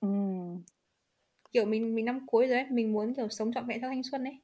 ừ. 0.01 0.09
kiểu 1.53 1.65
mình 1.65 1.95
mình 1.95 2.05
năm 2.05 2.27
cuối 2.27 2.47
rồi 2.47 2.57
ấy 2.57 2.67
mình 2.71 2.93
muốn 2.93 3.15
kiểu 3.15 3.29
sống 3.29 3.53
trọn 3.53 3.67
vẹn 3.67 3.81
cho 3.81 3.89
thanh 3.89 4.03
xuân 4.03 4.25
ấy 4.25 4.39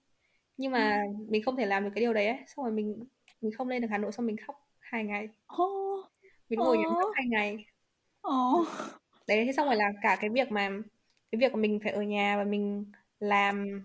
nhưng 0.57 0.73
mà 0.73 1.03
mình 1.29 1.43
không 1.43 1.57
thể 1.57 1.67
làm 1.67 1.85
được 1.85 1.91
cái 1.95 2.01
điều 2.01 2.13
đấy 2.13 2.27
ấy 2.27 2.39
xong 2.47 2.65
rồi 2.65 2.75
mình 2.75 3.05
mình 3.41 3.53
không 3.53 3.69
lên 3.69 3.83
được 3.83 3.89
Hà 3.91 3.99
Nội 3.99 4.13
xong 4.13 4.27
mình 4.27 4.37
khóc 4.47 4.69
hai 4.81 5.05
ngày 5.05 5.29
oh. 5.63 6.07
mình 6.49 6.59
ngồi 6.59 6.79
oh. 6.79 6.99
khóc 6.99 7.11
hai 7.15 7.27
ngày 7.27 7.65
oh. 8.29 8.69
đấy 9.27 9.45
thế 9.45 9.53
xong 9.53 9.67
rồi 9.67 9.77
là 9.77 9.93
cả 10.03 10.17
cái 10.21 10.31
việc 10.31 10.53
mà 10.53 10.71
cái 11.33 11.39
việc 11.39 11.55
mình 11.55 11.81
phải 11.83 11.93
ở 11.93 12.03
nhà 12.03 12.37
và 12.37 12.45
mình 12.45 12.85
làm 13.21 13.83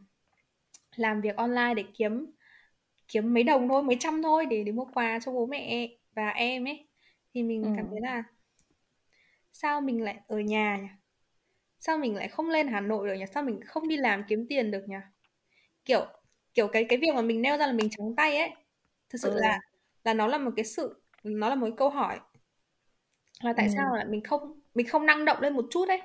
làm 0.95 1.21
việc 1.21 1.36
online 1.36 1.73
để 1.75 1.84
kiếm 1.93 2.32
kiếm 3.08 3.34
mấy 3.34 3.43
đồng 3.43 3.69
thôi 3.69 3.84
mấy 3.84 3.97
trăm 3.99 4.23
thôi 4.23 4.45
để 4.45 4.63
để 4.63 4.71
mua 4.71 4.86
quà 4.86 5.19
cho 5.19 5.32
bố 5.32 5.45
mẹ 5.45 5.89
và 6.15 6.29
em 6.29 6.67
ấy 6.67 6.88
thì 7.34 7.43
mình 7.43 7.63
ừ. 7.63 7.69
cảm 7.77 7.86
thấy 7.89 7.99
là 8.01 8.23
sao 9.53 9.82
mình 9.82 10.03
lại 10.03 10.19
ở 10.27 10.39
nhà 10.39 10.77
nhỉ 10.77 10.88
sao 11.79 11.97
mình 11.97 12.15
lại 12.15 12.27
không 12.27 12.49
lên 12.49 12.67
Hà 12.67 12.82
Nội 12.82 13.08
được 13.08 13.13
nhỉ 13.13 13.25
sao 13.34 13.43
mình 13.43 13.60
không 13.65 13.88
đi 13.88 13.97
làm 13.97 14.23
kiếm 14.27 14.45
tiền 14.49 14.71
được 14.71 14.84
nhỉ 14.88 14.95
kiểu 15.86 16.05
kiểu 16.59 16.67
cái 16.67 16.83
cái 16.89 16.99
việc 16.99 17.15
mà 17.15 17.21
mình 17.21 17.41
nêu 17.41 17.57
ra 17.57 17.67
là 17.67 17.73
mình 17.73 17.89
trắng 17.89 18.15
tay 18.15 18.37
ấy 18.37 18.49
thực 19.09 19.21
sự 19.21 19.29
ừ. 19.29 19.39
là 19.39 19.59
là 20.03 20.13
nó 20.13 20.27
là 20.27 20.37
một 20.37 20.51
cái 20.55 20.65
sự 20.65 21.01
nó 21.23 21.49
là 21.49 21.55
một 21.55 21.65
cái 21.67 21.75
câu 21.77 21.89
hỏi. 21.89 22.19
Là 23.43 23.53
tại 23.53 23.65
ừ. 23.67 23.71
sao 23.75 23.95
là 23.95 24.05
mình 24.09 24.23
không 24.23 24.59
mình 24.75 24.87
không 24.87 25.05
năng 25.05 25.25
động 25.25 25.41
lên 25.41 25.53
một 25.53 25.65
chút 25.71 25.85
đấy 25.87 26.01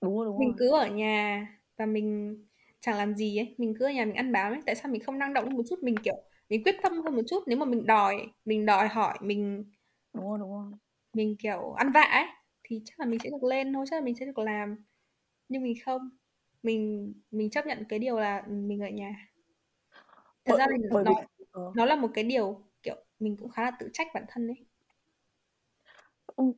đúng 0.00 0.16
rồi, 0.16 0.26
đúng 0.26 0.38
mình 0.38 0.54
cứ 0.58 0.70
ở 0.70 0.86
nhà 0.86 1.46
và 1.76 1.86
mình 1.86 2.36
chẳng 2.80 2.96
làm 2.96 3.14
gì 3.16 3.38
ấy 3.38 3.54
mình 3.58 3.74
cứ 3.78 3.84
ở 3.84 3.90
nhà 3.90 4.04
mình 4.04 4.14
ăn 4.14 4.32
bám 4.32 4.52
ấy. 4.52 4.60
Tại 4.66 4.74
sao 4.74 4.92
mình 4.92 5.02
không 5.04 5.18
năng 5.18 5.34
động 5.34 5.44
lên 5.44 5.56
một 5.56 5.62
chút? 5.70 5.82
Mình 5.82 5.96
kiểu 5.96 6.16
mình 6.48 6.64
quyết 6.64 6.76
tâm 6.82 7.02
hơn 7.02 7.16
một 7.16 7.22
chút. 7.28 7.42
Nếu 7.46 7.58
mà 7.58 7.66
mình 7.66 7.86
đòi 7.86 8.14
mình 8.44 8.66
đòi 8.66 8.88
hỏi 8.88 9.18
mình 9.20 9.64
đúng 10.12 10.28
rồi 10.28 10.38
đúng 10.38 10.50
rồi. 10.52 10.72
mình 11.14 11.36
kiểu 11.38 11.72
ăn 11.72 11.90
vạ 11.90 12.02
ấy 12.02 12.26
thì 12.64 12.82
chắc 12.84 13.00
là 13.00 13.06
mình 13.06 13.18
sẽ 13.24 13.30
được 13.30 13.44
lên 13.44 13.72
thôi 13.72 13.84
chắc 13.90 13.96
là 13.96 14.04
mình 14.04 14.14
sẽ 14.16 14.26
được 14.26 14.38
làm. 14.38 14.76
Nhưng 15.48 15.62
mình 15.62 15.74
không. 15.84 16.10
Mình 16.62 17.14
mình 17.30 17.50
chấp 17.50 17.66
nhận 17.66 17.84
cái 17.88 17.98
điều 17.98 18.18
là 18.18 18.42
mình 18.48 18.80
ở 18.80 18.88
nhà 18.88 19.28
thật 20.48 20.54
bởi, 20.54 20.58
ra 20.58 20.66
thì 20.76 20.88
bởi 20.90 21.04
nó, 21.04 21.10
vì... 21.10 21.44
Ờ. 21.52 21.72
nó 21.74 21.84
là 21.84 21.96
một 21.96 22.08
cái 22.14 22.24
điều 22.24 22.60
kiểu 22.82 22.96
mình 23.18 23.36
cũng 23.36 23.48
khá 23.48 23.62
là 23.62 23.70
tự 23.80 23.88
trách 23.92 24.06
bản 24.14 24.24
thân 24.28 24.46
đấy 24.46 24.56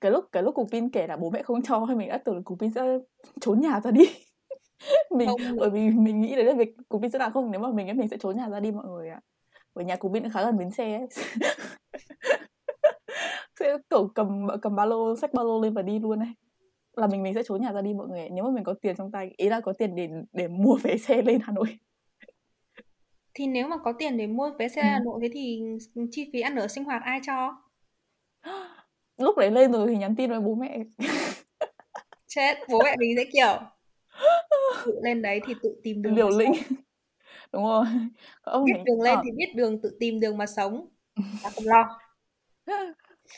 cái 0.01 0.11
lúc 0.11 0.25
cái 0.33 0.43
lúc 0.43 0.55
cục 0.55 0.71
pin 0.71 0.91
kể 0.91 1.07
là 1.07 1.17
bố 1.17 1.31
mẹ 1.31 1.43
không 1.43 1.63
cho 1.63 1.85
hay 1.85 1.97
mình 1.97 2.09
đã 2.09 2.19
tưởng 2.19 2.35
là 2.35 2.41
cục 2.45 2.61
pin 2.61 2.71
sẽ 2.71 2.99
trốn 3.41 3.61
nhà 3.61 3.81
ra 3.81 3.91
đi. 3.91 4.05
Mình 5.17 5.29
không. 5.29 5.57
bởi 5.59 5.71
vì 5.71 5.91
mình 5.91 6.21
nghĩ 6.21 6.37
đấy 6.37 6.45
là 6.45 6.55
việc 6.55 6.77
cục 6.89 7.03
pin 7.03 7.11
sẽ 7.11 7.19
làm 7.19 7.33
không 7.33 7.51
nếu 7.51 7.61
mà 7.61 7.71
mình 7.73 7.89
ấy 7.89 7.95
mình 7.95 8.09
sẽ 8.09 8.17
trốn 8.17 8.37
nhà 8.37 8.49
ra 8.49 8.61
đi 8.61 8.73
mọi 8.73 8.87
người 8.87 9.09
ạ. 9.09 9.21
Ở 9.73 9.83
nhà 9.83 9.97
cục 9.97 10.13
pin 10.13 10.31
khá 10.31 10.45
gần 10.45 10.59
bến 10.59 10.71
xe 10.71 10.99
ấy. 10.99 11.07
Sẽ 13.61 13.79
kiểu 13.91 14.09
cầm 14.15 14.47
cầm 14.63 14.77
ba 14.77 14.85
lô 14.85 15.17
xách 15.17 15.35
ba 15.35 15.43
lô 15.43 15.61
lên 15.61 15.75
và 15.75 15.83
đi 15.83 15.99
luôn 15.99 16.19
ấy. 16.19 16.29
Là 16.97 17.07
mình 17.07 17.23
mình 17.23 17.35
sẽ 17.35 17.43
trốn 17.43 17.63
nhà 17.63 17.73
ra 17.73 17.83
đi 17.83 17.95
mọi 17.95 18.09
người 18.09 18.29
nếu 18.31 18.45
mà 18.45 18.51
mình 18.51 18.65
có 18.65 18.75
tiền 18.83 18.97
trong 18.97 19.11
tay 19.11 19.35
ý 19.37 19.49
là 19.49 19.61
có 19.61 19.73
tiền 19.73 19.95
để 19.95 20.09
để 20.33 20.49
mua 20.49 20.77
vé 20.83 20.97
xe 20.97 21.23
lên 21.23 21.41
Hà 21.43 21.53
Nội 21.53 21.79
thì 23.41 23.47
nếu 23.47 23.69
mà 23.69 23.77
có 23.79 23.93
tiền 23.93 24.17
để 24.17 24.27
mua 24.27 24.51
vé 24.59 24.69
xe 24.69 24.83
ừ. 24.83 24.89
Hà 24.89 24.99
Nội 25.05 25.19
thế 25.23 25.29
thì 25.33 25.63
chi 26.11 26.31
phí 26.33 26.41
ăn 26.41 26.57
ở 26.57 26.69
sinh 26.69 26.85
hoạt 26.85 27.03
ai 27.03 27.21
cho? 27.27 27.63
Lúc 29.19 29.39
đấy 29.39 29.51
lên 29.51 29.73
rồi 29.73 29.89
thì 29.89 29.97
nhắn 29.97 30.17
tin 30.17 30.31
với 30.31 30.41
bố 30.41 30.55
mẹ. 30.55 30.79
Chết 32.27 32.59
bố 32.69 32.79
mẹ 32.85 32.97
mình 32.99 33.15
sẽ 33.17 33.25
kiểu 33.33 33.59
tự 34.87 35.01
lên 35.03 35.23
đấy 35.23 35.41
thì 35.47 35.55
tự 35.63 35.81
tìm 35.83 36.03
đường 36.03 36.15
liều 36.15 36.29
lĩnh. 36.29 36.53
đúng 37.53 37.65
rồi. 37.65 37.85
Ông 38.43 38.65
biết 38.65 38.83
đường 38.85 39.01
lên 39.03 39.19
thì 39.25 39.31
biết 39.37 39.53
đường 39.55 39.83
tự 39.83 39.97
tìm 40.01 40.21
đường 40.21 40.39
mà 40.39 40.47
sống. 40.47 40.89
Và 41.43 41.51
không 41.51 41.65
lo. 41.67 41.99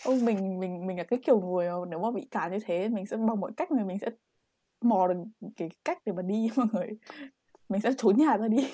Ông 0.05 0.25
mình 0.25 0.61
mình 0.61 0.87
mình 0.87 0.99
là 0.99 1.05
cái 1.05 1.19
kiểu 1.27 1.41
người 1.41 1.69
nếu 1.89 1.99
mà 1.99 2.11
bị 2.11 2.27
cản 2.31 2.53
như 2.53 2.59
thế 2.65 2.89
mình 2.89 3.07
sẽ 3.07 3.17
bằng 3.17 3.41
mọi 3.41 3.53
cách 3.57 3.71
mà 3.71 3.85
mình 3.85 3.99
sẽ 3.99 4.09
mò 4.81 5.09
được 5.09 5.49
cái 5.57 5.69
cách 5.85 5.99
để 6.05 6.13
mà 6.13 6.23
đi 6.23 6.49
mọi 6.57 6.67
người. 6.73 6.89
Mình 7.69 7.81
sẽ 7.81 7.93
trốn 7.99 8.17
nhà 8.17 8.37
ra 8.37 8.49
đi 8.49 8.69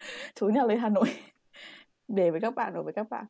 trốn 0.34 0.54
nhà 0.54 0.64
lên 0.64 0.78
Hà 0.78 0.88
Nội 0.88 1.08
để 2.08 2.30
với 2.30 2.40
các 2.40 2.54
bạn 2.54 2.74
ở 2.74 2.82
với 2.82 2.92
các 2.92 3.10
bạn 3.10 3.24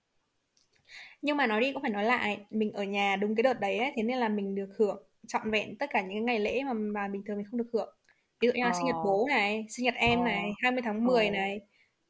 nhưng 1.23 1.37
mà 1.37 1.47
nói 1.47 1.61
đi 1.61 1.73
cũng 1.73 1.83
phải 1.83 1.91
nói 1.91 2.05
lại 2.05 2.47
mình 2.51 2.73
ở 2.73 2.85
nhà 2.85 3.17
đúng 3.17 3.35
cái 3.35 3.43
đợt 3.43 3.61
đấy 3.61 3.79
ấy, 3.79 3.93
thế 3.97 4.03
nên 4.03 4.19
là 4.19 4.29
mình 4.29 4.55
được 4.55 4.69
hưởng 4.79 5.03
trọn 5.29 5.51
vẹn 5.51 5.77
tất 5.79 5.91
cả 5.91 6.03
những 6.03 6.25
ngày 6.25 6.39
lễ 6.39 6.63
mà 6.65 6.73
mà 6.73 7.09
bình 7.09 7.23
thường 7.27 7.37
mình 7.37 7.47
không 7.51 7.59
được 7.59 7.69
hưởng 7.73 7.95
ví 8.41 8.49
dụ 8.49 8.53
như 8.55 8.63
là 8.63 8.71
ờ. 8.71 8.75
sinh 8.77 8.87
nhật 8.87 8.97
bố 9.05 9.27
này 9.29 9.67
sinh 9.69 9.85
nhật 9.85 9.95
em 9.95 10.19
ờ. 10.19 10.25
này 10.25 10.53
20 10.63 10.83
tháng 10.85 11.05
10 11.05 11.27
ờ. 11.27 11.31
này 11.31 11.61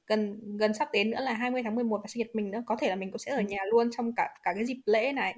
gần 0.07 0.41
gần 0.57 0.75
sắp 0.75 0.89
đến 0.93 1.11
nữa 1.11 1.21
là 1.21 1.33
20 1.33 1.63
tháng 1.63 1.75
11 1.75 2.01
và 2.03 2.09
sinh 2.09 2.21
nhật 2.21 2.35
mình 2.35 2.51
nữa 2.51 2.63
có 2.67 2.77
thể 2.81 2.89
là 2.89 2.97
mình 2.97 3.11
cũng 3.11 3.19
sẽ 3.19 3.31
ở 3.33 3.37
ừ. 3.37 3.43
nhà 3.43 3.59
luôn 3.71 3.91
trong 3.97 4.15
cả 4.15 4.29
cả 4.43 4.53
cái 4.55 4.65
dịp 4.65 4.81
lễ 4.87 5.13
này 5.13 5.35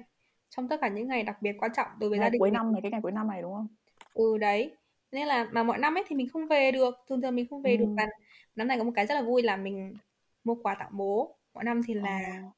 trong 0.49 0.67
tất 0.67 0.81
cả 0.81 0.87
những 0.87 1.07
ngày 1.07 1.23
đặc 1.23 1.41
biệt 1.41 1.55
quan 1.59 1.71
trọng 1.75 1.87
đối 1.99 2.09
với 2.09 2.19
ngày 2.19 2.25
gia 2.25 2.29
đình 2.29 2.39
cuối 2.39 2.51
năm 2.51 2.71
này 2.71 2.81
cái 2.81 2.91
ngày 2.91 3.01
cuối 3.03 3.11
năm 3.11 3.27
này 3.27 3.41
đúng 3.41 3.53
không 3.53 3.67
ừ 4.13 4.37
đấy 4.37 4.71
nên 5.11 5.27
là 5.27 5.47
mà 5.51 5.63
mọi 5.63 5.77
năm 5.77 5.97
ấy 5.97 6.03
thì 6.07 6.15
mình 6.15 6.29
không 6.33 6.47
về 6.47 6.71
được 6.71 6.95
thường 7.09 7.21
thường 7.21 7.35
mình 7.35 7.47
không 7.49 7.61
về 7.61 7.71
ừ. 7.71 7.77
được 7.77 7.93
và 7.97 8.07
năm 8.55 8.67
này 8.67 8.77
có 8.77 8.83
một 8.83 8.91
cái 8.95 9.05
rất 9.05 9.15
là 9.15 9.21
vui 9.21 9.41
là 9.41 9.57
mình 9.57 9.97
mua 10.43 10.55
quà 10.55 10.75
tặng 10.79 10.89
bố. 10.91 11.37
Mỗi 11.53 11.63
năm 11.63 11.81
thì 11.87 11.93
là 11.93 12.19
ờ. 12.43 12.49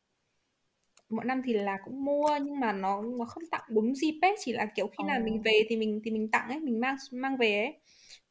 mỗi 1.09 1.25
năm 1.25 1.41
thì 1.45 1.53
là 1.53 1.77
cũng 1.85 2.05
mua 2.05 2.29
nhưng 2.41 2.59
mà 2.59 2.71
nó 2.71 3.01
nó 3.01 3.25
không 3.25 3.43
tặng 3.51 3.63
đúng 3.69 3.95
dịp 3.95 4.19
ấy. 4.21 4.35
Chỉ 4.39 4.53
là 4.53 4.65
kiểu 4.65 4.87
khi 4.87 5.03
nào 5.07 5.19
mình 5.23 5.41
về 5.41 5.61
thì 5.69 5.77
mình 5.77 6.01
thì 6.05 6.11
mình 6.11 6.31
tặng 6.31 6.49
ấy 6.49 6.59
mình 6.59 6.79
mang 6.79 6.95
mang 7.11 7.37
về 7.37 7.57
ấy. 7.57 7.73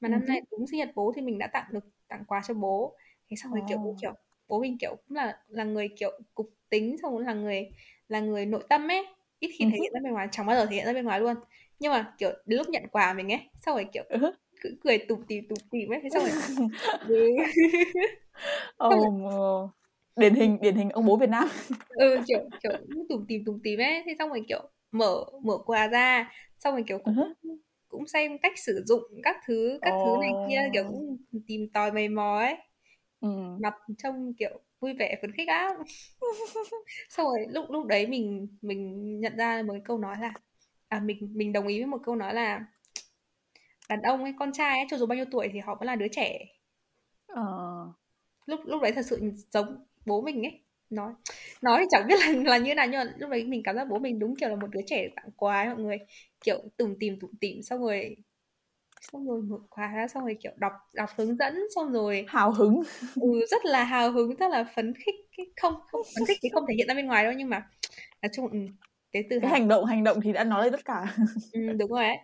Mà 0.01 0.09
năm 0.09 0.25
nay 0.27 0.41
đúng 0.51 0.67
sinh 0.67 0.79
nhật 0.79 0.91
bố 0.95 1.13
thì 1.17 1.23
mình 1.23 1.39
đã 1.39 1.47
tặng 1.47 1.65
được 1.73 1.85
tặng 2.09 2.25
quà 2.27 2.43
cho 2.49 2.55
bố. 2.55 2.97
Thế 3.31 3.37
xong 3.37 3.53
rồi 3.53 3.63
kiểu 3.69 3.97
kiểu 4.03 4.13
bố 4.49 4.61
mình 4.61 4.79
kiểu 4.79 4.97
cũng 5.09 5.17
là 5.17 5.39
là 5.49 5.65
người 5.65 5.89
kiểu 5.99 6.21
cục 6.35 6.51
tính 6.71 6.97
xong 7.03 7.13
cũng 7.13 7.27
là 7.27 7.35
người 7.35 7.71
là 8.09 8.21
người 8.21 8.47
nội 8.47 8.63
tâm 8.69 8.89
ấy. 8.89 9.07
Ít 9.39 9.51
khi 9.59 9.65
thể 9.65 9.79
hiện 9.83 9.93
ra 9.95 10.01
bên 10.03 10.13
ngoài 10.13 10.29
chẳng 10.31 10.47
bao 10.47 10.57
giờ 10.57 10.67
thể 10.67 10.77
hiện 10.77 10.87
ra 10.87 10.93
bên 10.93 11.05
ngoài 11.05 11.21
luôn. 11.21 11.37
Nhưng 11.79 11.93
mà 11.93 12.15
kiểu 12.19 12.31
đến 12.47 12.59
lúc 12.59 12.69
nhận 12.69 12.89
quà 12.93 13.13
mình 13.13 13.33
ấy 13.33 13.41
sau 13.61 13.75
rồi 13.75 13.87
kiểu 13.93 14.05
cứ 14.65 14.77
cười 14.85 14.99
tụm 14.99 15.23
tỉm 15.29 15.45
tụm 15.49 15.59
tỉm 15.71 15.93
ấy 15.93 16.01
thế 16.03 16.09
xong 16.11 16.25
rồi 17.09 17.37
oh, 18.95 19.71
điển 20.17 20.35
hình 20.35 20.59
điển 20.61 20.75
hình 20.75 20.91
ông 20.91 21.07
bố 21.07 21.17
Việt 21.17 21.29
Nam 21.29 21.49
ừ 21.89 22.17
kiểu 22.27 22.39
kiểu 22.63 22.73
tụm 23.09 23.25
tỉm 23.29 23.45
tụm 23.45 23.59
tỉm 23.63 23.81
ấy 23.81 24.03
thế 24.07 24.15
xong 24.19 24.29
rồi 24.29 24.45
kiểu 24.49 24.63
mở 24.93 25.25
mở 25.43 25.59
quà 25.67 25.89
ra 25.89 26.33
xong 26.59 26.75
rồi 26.75 26.85
kiểu 26.87 26.99
cũng 26.99 27.15
uh-huh. 27.15 27.57
cũng 27.89 28.07
xem 28.07 28.39
cách 28.39 28.59
sử 28.59 28.83
dụng 28.87 29.03
các 29.23 29.37
thứ 29.47 29.79
các 29.83 29.95
oh. 29.95 30.07
thứ 30.07 30.21
này 30.21 30.31
kia 30.49 30.71
kiểu 30.73 30.85
cũng 30.89 31.17
tìm 31.47 31.69
tòi 31.69 31.93
mày 31.93 32.09
mò 32.09 32.39
ấy 32.39 32.57
ừ. 33.21 33.29
mặt 33.63 33.75
trông 33.99 34.35
kiểu 34.39 34.61
vui 34.81 34.95
vẻ 34.95 35.19
phấn 35.23 35.33
khích 35.33 35.49
á 35.49 35.71
xong 37.09 37.27
rồi 37.27 37.47
lúc 37.51 37.65
lúc 37.71 37.87
đấy 37.87 38.07
mình 38.07 38.49
mình 38.63 39.21
nhận 39.21 39.37
ra 39.37 39.63
một 39.67 39.73
cái 39.73 39.83
câu 39.85 39.99
nói 39.99 40.17
là 40.21 40.33
à 40.89 41.01
mình 41.01 41.33
mình 41.35 41.53
đồng 41.53 41.67
ý 41.67 41.79
với 41.79 41.87
một 41.87 42.01
câu 42.05 42.17
nói 42.17 42.35
là 42.35 42.65
đàn 43.89 44.03
ông 44.03 44.23
ấy 44.23 44.35
con 44.39 44.53
trai 44.53 44.79
ấy 44.79 44.87
cho 44.91 44.97
dù 44.97 45.07
bao 45.07 45.17
nhiêu 45.17 45.25
tuổi 45.31 45.49
thì 45.53 45.59
họ 45.59 45.75
vẫn 45.75 45.87
là 45.87 45.97
đứa 45.97 46.09
trẻ. 46.09 46.39
Ờ. 47.27 47.43
lúc 48.47 48.61
lúc 48.65 48.83
đấy 48.83 48.93
thật 48.93 49.07
sự 49.07 49.33
giống 49.53 49.85
bố 50.07 50.21
mình 50.21 50.43
ấy. 50.43 50.61
Nói 50.91 51.13
nói 51.63 51.81
thì 51.81 51.87
chẳng 51.91 52.07
biết 52.09 52.15
là 52.21 52.33
là 52.51 52.59
như 52.59 52.75
nào 52.75 52.87
nhưng 52.87 53.05
mà 53.05 53.13
lúc 53.19 53.31
đấy 53.31 53.45
mình 53.45 53.63
cảm 53.65 53.77
giác 53.77 53.85
bố 53.89 53.99
mình 53.99 54.19
đúng 54.19 54.37
kiểu 54.37 54.49
là 54.49 54.57
một 54.57 54.67
đứa 54.71 54.81
trẻ 54.87 55.09
tặng 55.17 55.31
quà 55.37 55.63
ấy, 55.63 55.75
mọi 55.75 55.85
người. 55.85 55.99
Kiểu 56.45 56.59
tủm 56.77 56.95
tìm 57.01 57.21
tủm 57.21 57.31
tỉm 57.41 57.63
xong 57.63 57.81
rồi 57.81 58.17
xong 59.13 59.29
rồi 59.29 59.43
mở 59.43 59.57
khóa 59.71 59.93
ra 59.97 60.09
xong 60.09 60.25
rồi 60.25 60.37
kiểu 60.43 60.53
đọc 60.57 60.73
đọc 60.93 61.11
hướng 61.17 61.37
dẫn 61.37 61.55
xong 61.75 61.93
rồi 61.93 62.25
hào 62.29 62.53
hứng. 62.53 62.83
Ừ, 63.21 63.47
rất 63.51 63.65
là 63.65 63.85
hào 63.85 64.13
hứng 64.13 64.37
rất 64.37 64.51
là 64.51 64.65
phấn 64.77 64.95
khích 64.95 65.15
không 65.57 65.75
không 65.93 66.03
phấn 66.15 66.27
khích 66.29 66.39
thì 66.43 66.49
không 66.55 66.65
thể 66.69 66.75
hiện 66.75 66.89
ra 66.89 66.95
bên 66.95 67.07
ngoài 67.07 67.25
đâu 67.25 67.33
nhưng 67.33 67.51
mà 67.51 67.69
nói 68.23 68.31
chung 68.35 68.51
ừ, 68.51 68.59
cái 69.13 69.25
từ 69.31 69.39
cái 69.41 69.51
hành 69.51 69.69
động 69.69 69.85
hành 69.85 70.05
động 70.05 70.21
thì 70.21 70.33
đã 70.33 70.45
nói 70.45 70.65
lên 70.65 70.73
tất 70.73 70.85
cả. 70.85 71.17
Ừ, 71.53 71.61
đúng 71.79 71.91
rồi 71.91 72.05
ấy 72.05 72.19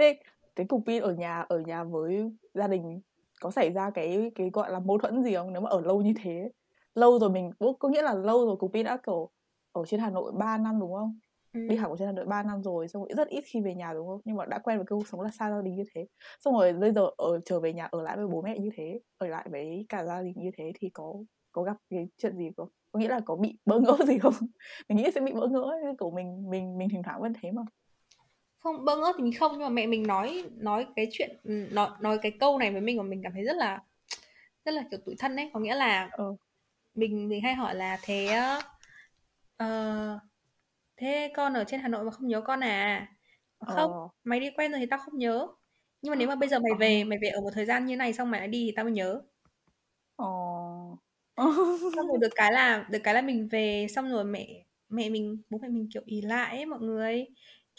thế 0.00 0.18
cái 0.56 0.66
cục 0.66 0.82
pin 0.86 1.02
ở 1.02 1.14
nhà 1.14 1.40
ở 1.48 1.60
nhà 1.60 1.84
với 1.84 2.30
gia 2.54 2.68
đình 2.68 3.00
có 3.40 3.50
xảy 3.50 3.70
ra 3.72 3.90
cái 3.90 4.30
cái 4.34 4.50
gọi 4.52 4.72
là 4.72 4.80
mâu 4.80 4.98
thuẫn 4.98 5.22
gì 5.22 5.34
không? 5.34 5.52
Nếu 5.52 5.62
mà 5.62 5.70
ở 5.70 5.80
lâu 5.80 6.02
như 6.02 6.14
thế 6.22 6.50
lâu 6.94 7.18
rồi 7.18 7.30
mình 7.30 7.50
có 7.78 7.88
nghĩa 7.88 8.02
là 8.02 8.14
lâu 8.14 8.46
rồi 8.46 8.56
cục 8.56 8.72
pin 8.72 8.86
đã 8.86 8.96
kiểu 9.06 9.30
ở 9.72 9.84
trên 9.86 10.00
Hà 10.00 10.10
Nội 10.10 10.32
3 10.38 10.58
năm 10.58 10.80
đúng 10.80 10.92
không? 10.94 11.18
Ừ. 11.52 11.60
đi 11.68 11.76
học 11.76 11.90
ở 11.90 11.96
trên 11.98 12.06
Hà 12.06 12.12
Nội 12.12 12.26
3 12.26 12.42
năm 12.42 12.62
rồi 12.62 12.88
xong 12.88 13.02
rồi 13.02 13.10
rất 13.16 13.28
ít 13.28 13.44
khi 13.46 13.60
về 13.60 13.74
nhà 13.74 13.92
đúng 13.94 14.06
không? 14.08 14.20
Nhưng 14.24 14.36
mà 14.36 14.46
đã 14.46 14.58
quen 14.58 14.78
với 14.78 14.86
cái 14.86 14.96
cuộc 14.98 15.08
sống 15.08 15.20
là 15.20 15.30
xa 15.30 15.50
gia 15.50 15.62
đình 15.62 15.76
như 15.76 15.84
thế. 15.94 16.06
Xong 16.40 16.54
rồi 16.54 16.72
bây 16.72 16.92
giờ 16.92 17.06
ở 17.16 17.40
trở 17.44 17.60
về 17.60 17.72
nhà 17.72 17.88
ở 17.90 18.02
lại 18.02 18.16
với 18.16 18.26
bố 18.26 18.42
mẹ 18.42 18.58
như 18.58 18.70
thế 18.76 19.00
ở 19.18 19.26
lại 19.26 19.48
với 19.50 19.86
cả 19.88 20.04
gia 20.04 20.22
đình 20.22 20.34
như 20.36 20.50
thế 20.56 20.72
thì 20.80 20.90
có 20.90 21.14
có 21.52 21.62
gặp 21.62 21.76
cái 21.90 22.08
chuyện 22.18 22.36
gì 22.36 22.50
không? 22.56 22.68
Có 22.92 23.00
nghĩa 23.00 23.08
là 23.08 23.20
có 23.20 23.36
bị 23.36 23.58
bỡ 23.66 23.80
ngỡ 23.80 23.96
gì 24.06 24.18
không? 24.18 24.34
Mình 24.88 24.98
nghĩ 24.98 25.10
sẽ 25.14 25.20
bị 25.20 25.32
bỡ 25.32 25.46
ngỡ 25.48 25.70
của 25.98 26.10
mình 26.10 26.50
mình 26.50 26.78
mình 26.78 26.88
thỉnh 26.88 27.02
thoảng 27.02 27.20
vẫn 27.22 27.32
thế 27.42 27.52
mà 27.52 27.62
không 28.60 28.84
bỡ 28.84 28.96
ngỡ 28.96 29.12
thì 29.16 29.22
mình 29.22 29.32
không 29.38 29.52
nhưng 29.52 29.62
mà 29.62 29.68
mẹ 29.68 29.86
mình 29.86 30.06
nói 30.06 30.44
nói 30.56 30.86
cái 30.96 31.08
chuyện 31.12 31.36
ừ, 31.44 31.66
nói 31.70 31.90
nói 32.00 32.18
cái 32.22 32.32
câu 32.40 32.58
này 32.58 32.72
với 32.72 32.80
mình 32.80 32.96
mà 32.96 33.02
mình 33.02 33.20
cảm 33.22 33.32
thấy 33.32 33.44
rất 33.44 33.56
là 33.56 33.80
rất 34.64 34.72
là 34.72 34.84
kiểu 34.90 35.00
tủi 35.06 35.14
thân 35.18 35.36
đấy 35.36 35.50
có 35.52 35.60
nghĩa 35.60 35.74
là 35.74 36.10
ừ. 36.12 36.24
mình 36.94 37.28
mình 37.28 37.42
hay 37.42 37.54
hỏi 37.54 37.74
là 37.74 37.98
thế 38.02 38.38
uh, 39.62 40.20
thế 40.96 41.32
con 41.36 41.54
ở 41.54 41.64
trên 41.64 41.80
Hà 41.80 41.88
Nội 41.88 42.04
mà 42.04 42.10
không 42.10 42.28
nhớ 42.28 42.40
con 42.40 42.60
à? 42.60 43.08
Không 43.60 43.92
ờ. 43.92 44.08
mày 44.24 44.40
đi 44.40 44.50
quen 44.56 44.70
rồi 44.70 44.80
thì 44.80 44.86
tao 44.86 44.98
không 44.98 45.18
nhớ. 45.18 45.46
Nhưng 46.02 46.10
mà 46.10 46.16
nếu 46.16 46.28
mà 46.28 46.34
bây 46.34 46.48
giờ 46.48 46.58
mày 46.58 46.72
về 46.78 47.04
mày 47.04 47.18
về 47.22 47.28
ở 47.28 47.40
một 47.40 47.50
thời 47.54 47.66
gian 47.66 47.86
như 47.86 47.96
này 47.96 48.12
xong 48.12 48.30
mày 48.30 48.40
lại 48.40 48.48
đi 48.48 48.64
thì 48.66 48.72
tao 48.76 48.84
mới 48.84 48.92
nhớ. 48.92 49.22
Ờ. 50.16 50.26
Xong 51.96 52.06
rồi 52.08 52.18
được 52.20 52.32
cái 52.34 52.52
là 52.52 52.86
được 52.90 52.98
cái 53.04 53.14
là 53.14 53.22
mình 53.22 53.48
về 53.48 53.86
xong 53.90 54.10
rồi 54.10 54.24
mẹ 54.24 54.64
mẹ 54.88 55.08
mình 55.08 55.42
bố 55.50 55.58
mẹ 55.62 55.68
mình 55.68 55.88
kiểu 55.94 56.02
ý 56.06 56.20
lại 56.20 56.56
ấy 56.56 56.66
mọi 56.66 56.80
người 56.80 57.26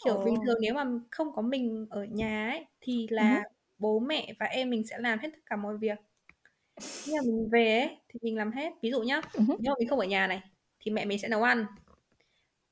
kiểu 0.04 0.22
bình 0.24 0.34
thường 0.46 0.58
nếu 0.60 0.74
mà 0.74 0.84
không 1.10 1.32
có 1.32 1.42
mình 1.42 1.86
ở 1.90 2.04
nhà 2.04 2.50
ấy 2.50 2.64
thì 2.80 3.06
là 3.10 3.40
uh-huh. 3.40 3.48
bố 3.78 3.98
mẹ 3.98 4.32
và 4.38 4.46
em 4.46 4.70
mình 4.70 4.86
sẽ 4.86 4.98
làm 4.98 5.18
hết 5.18 5.28
tất 5.32 5.38
cả 5.46 5.56
mọi 5.56 5.76
việc 5.76 5.98
nhưng 7.06 7.16
mà 7.16 7.22
mình 7.24 7.48
về 7.52 7.78
ấy 7.78 7.96
thì 8.08 8.20
mình 8.22 8.36
làm 8.36 8.52
hết 8.52 8.72
ví 8.82 8.90
dụ 8.90 9.02
nhá 9.02 9.20
uh-huh. 9.20 9.56
nếu 9.60 9.72
mà 9.72 9.74
mình 9.78 9.88
không 9.88 9.98
ở 9.98 10.06
nhà 10.06 10.26
này 10.26 10.42
thì 10.80 10.90
mẹ 10.90 11.04
mình 11.04 11.18
sẽ 11.18 11.28
nấu 11.28 11.42
ăn 11.42 11.66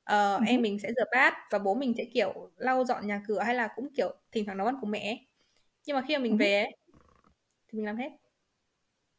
ờ, 0.03 0.39
uh-huh. 0.39 0.47
em 0.47 0.61
mình 0.61 0.79
sẽ 0.79 0.89
rửa 0.95 1.05
bát 1.11 1.33
và 1.51 1.59
bố 1.59 1.73
mình 1.73 1.93
sẽ 1.97 2.05
kiểu 2.05 2.49
lau 2.57 2.85
dọn 2.85 3.07
nhà 3.07 3.23
cửa 3.27 3.39
hay 3.39 3.55
là 3.55 3.69
cũng 3.75 3.89
kiểu 3.95 4.15
thỉnh 4.31 4.45
thoảng 4.45 4.57
nấu 4.57 4.67
ăn 4.67 4.75
của 4.81 4.87
mẹ 4.87 5.09
ấy. 5.09 5.27
nhưng 5.85 5.95
mà 5.95 6.03
khi 6.07 6.17
mà 6.17 6.23
mình 6.23 6.33
uh-huh. 6.33 6.37
về 6.37 6.63
ấy 6.63 6.75
thì 7.67 7.77
mình 7.77 7.85
làm 7.85 7.97
hết 7.97 8.09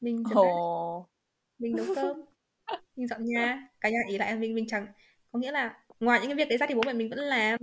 mình 0.01 0.25
rửa 0.31 0.41
oh. 0.41 1.07
mình 1.59 1.77
nấu 1.77 1.87
cơm 1.95 2.23
mình 2.97 3.07
dọn 3.07 3.25
nhà 3.25 3.69
cả 3.81 3.89
nhà 3.89 3.99
ý 4.09 4.19
lại 4.19 4.37
mình 4.37 4.55
mình 4.55 4.67
chẳng 4.69 4.87
có 5.33 5.39
nghĩa 5.39 5.53
là 5.53 5.83
ngoài 6.01 6.21
những 6.21 6.29
cái 6.29 6.37
việc 6.37 6.49
đấy 6.49 6.59
ra 6.59 6.67
thì 6.67 6.75
bố 6.75 6.83
mẹ 6.87 6.93
mình 6.93 7.11
vẫn 7.11 7.19
làm 7.19 7.59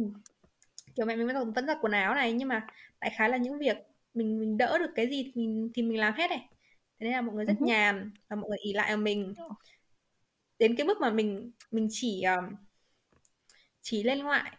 kiểu 0.96 1.06
mẹ 1.06 1.16
mình 1.16 1.28
vẫn 1.28 1.54
vẫn 1.54 1.68
giặt 1.68 1.78
quần 1.82 1.92
áo 1.92 2.16
này 2.16 2.34
nhưng 2.34 2.48
mà 2.48 2.68
đại 3.02 3.12
khái 3.16 3.30
là 3.30 3.38
những 3.38 3.60
việc 3.60 3.78
mình 4.14 4.40
mình 4.40 4.58
đỡ 4.58 4.78
được 4.78 4.92
cái 4.96 5.10
gì 5.10 5.24
thì 5.24 5.32
mình 5.42 5.72
thì 5.74 5.82
mình 5.82 6.00
làm 6.00 6.14
hết 6.14 6.30
này. 6.30 6.50
Thế 7.00 7.06
nên 7.06 7.12
là 7.12 7.22
mọi 7.22 7.36
người 7.36 7.46
rất 7.46 7.54
uh-huh. 7.60 7.66
nhàn 7.66 8.12
và 8.28 8.36
mọi 8.36 8.50
người 8.50 8.58
ỉ 8.58 8.74
lại 8.74 8.90
ở 8.90 8.98
mình. 8.98 9.34
Đến 10.60 10.76
cái 10.76 10.88
mức 10.88 10.98
mà 11.02 11.10
mình 11.10 11.52
mình 11.72 11.88
chỉ 11.92 12.24
um, 12.24 12.56
chỉ 13.82 14.04
lên 14.04 14.20
ngoại 14.20 14.52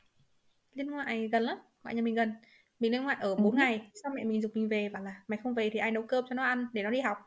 lên 0.75 0.91
ngoại 0.91 1.29
gần 1.29 1.43
lắm 1.43 1.59
ngoại 1.83 1.95
nhà 1.95 2.03
mình 2.03 2.15
gần. 2.15 2.33
Mình 2.79 2.93
lên 2.93 3.03
ngoại 3.03 3.17
ở 3.21 3.35
4 3.35 3.45
uh-huh. 3.45 3.59
ngày 3.59 3.91
sau 4.03 4.13
mẹ 4.17 4.25
mình 4.25 4.43
dục 4.43 4.51
mình 4.55 4.69
về 4.69 4.89
bảo 4.89 5.03
là 5.03 5.23
mày 5.29 5.39
không 5.43 5.55
về 5.55 5.71
thì 5.71 5.79
ai 5.79 5.91
nấu 5.91 6.03
cơm 6.03 6.25
cho 6.29 6.35
nó 6.35 6.43
ăn 6.43 6.67
để 6.73 6.83
nó 6.83 6.91
đi 6.91 7.01
học. 7.01 7.19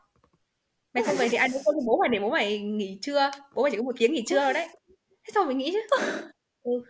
Mày 0.94 1.04
không 1.04 1.16
về 1.18 1.28
thì 1.28 1.36
ai 1.36 1.48
nấu 1.48 1.60
cơm 1.64 1.74
cho 1.74 1.80
bố 1.86 1.96
mày 1.96 2.08
để 2.08 2.20
bố 2.20 2.30
mày 2.30 2.58
nghỉ 2.58 2.98
trưa 3.02 3.30
bố 3.54 3.62
mày 3.62 3.70
chỉ 3.70 3.76
có 3.76 3.82
một 3.82 3.94
tiếng 3.98 4.12
nghỉ 4.12 4.24
trưa 4.26 4.40
rồi 4.40 4.52
đấy. 4.52 4.68
Thế 4.98 5.30
sao 5.34 5.44
mình 5.44 5.58
nghĩ 5.58 5.72
chứ. 5.72 5.80
Ừ. 6.64 6.82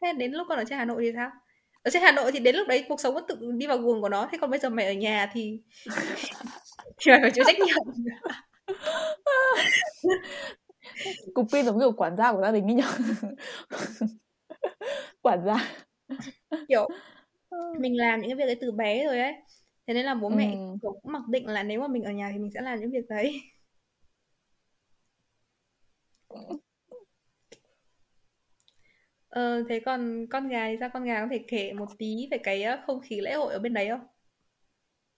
thế 0.00 0.12
đến 0.12 0.32
lúc 0.32 0.46
con 0.48 0.58
ở 0.58 0.64
trên 0.64 0.78
hà 0.78 0.84
nội 0.84 1.02
thì 1.02 1.12
sao 1.14 1.30
ở 1.82 1.90
trên 1.90 2.02
Hà 2.02 2.12
Nội 2.12 2.32
thì 2.32 2.38
đến 2.38 2.56
lúc 2.56 2.68
đấy 2.68 2.84
cuộc 2.88 3.00
sống 3.00 3.14
vẫn 3.14 3.24
tự 3.28 3.52
đi 3.52 3.66
vào 3.66 3.78
guồng 3.78 4.02
của 4.02 4.08
nó. 4.08 4.28
Thế 4.32 4.38
còn 4.40 4.50
bây 4.50 4.58
giờ 4.58 4.70
mày 4.70 4.86
ở 4.86 4.92
nhà 4.92 5.30
thì 5.32 5.60
thì 6.98 7.10
mày 7.10 7.20
phải 7.22 7.30
chịu 7.30 7.44
trách 7.46 7.56
nhiệm. 7.58 7.76
Cục 11.34 11.46
pin 11.52 11.64
giống 11.64 11.80
kiểu 11.80 11.92
quản 11.92 12.16
gia 12.16 12.32
của 12.32 12.42
gia 12.42 12.52
đình 12.52 12.64
ấy 12.64 12.74
nhở 12.74 12.92
quản 15.22 15.44
gia. 15.44 15.70
Kiểu 16.68 16.88
mình 17.78 17.96
làm 17.96 18.20
những 18.20 18.30
cái 18.30 18.36
việc 18.36 18.46
đấy 18.46 18.56
từ 18.60 18.72
bé 18.72 19.06
rồi 19.06 19.20
ấy. 19.20 19.34
Thế 19.86 19.94
nên 19.94 20.06
là 20.06 20.14
bố 20.14 20.28
mẹ 20.28 20.52
ừ. 20.52 20.76
cũng 20.82 21.00
mặc 21.04 21.22
định 21.28 21.46
là 21.46 21.62
nếu 21.62 21.80
mà 21.80 21.88
mình 21.88 22.02
ở 22.02 22.10
nhà 22.10 22.30
thì 22.32 22.38
mình 22.38 22.50
sẽ 22.54 22.60
làm 22.60 22.80
những 22.80 22.90
việc 22.90 23.08
đấy 23.08 23.40
Ờ, 29.32 29.64
thế 29.68 29.80
còn 29.86 30.26
con 30.30 30.48
gà 30.48 30.68
thì 30.68 30.76
sao? 30.80 30.88
Con 30.94 31.04
gà 31.04 31.20
có 31.20 31.26
thể 31.30 31.44
kể 31.48 31.72
một 31.72 31.86
tí 31.98 32.28
về 32.30 32.38
cái 32.38 32.62
ờ, 32.62 32.76
không 32.86 33.00
khí 33.00 33.20
lễ 33.20 33.34
hội 33.34 33.52
ở 33.52 33.58
bên 33.58 33.74
đấy 33.74 33.88
không? 33.88 34.00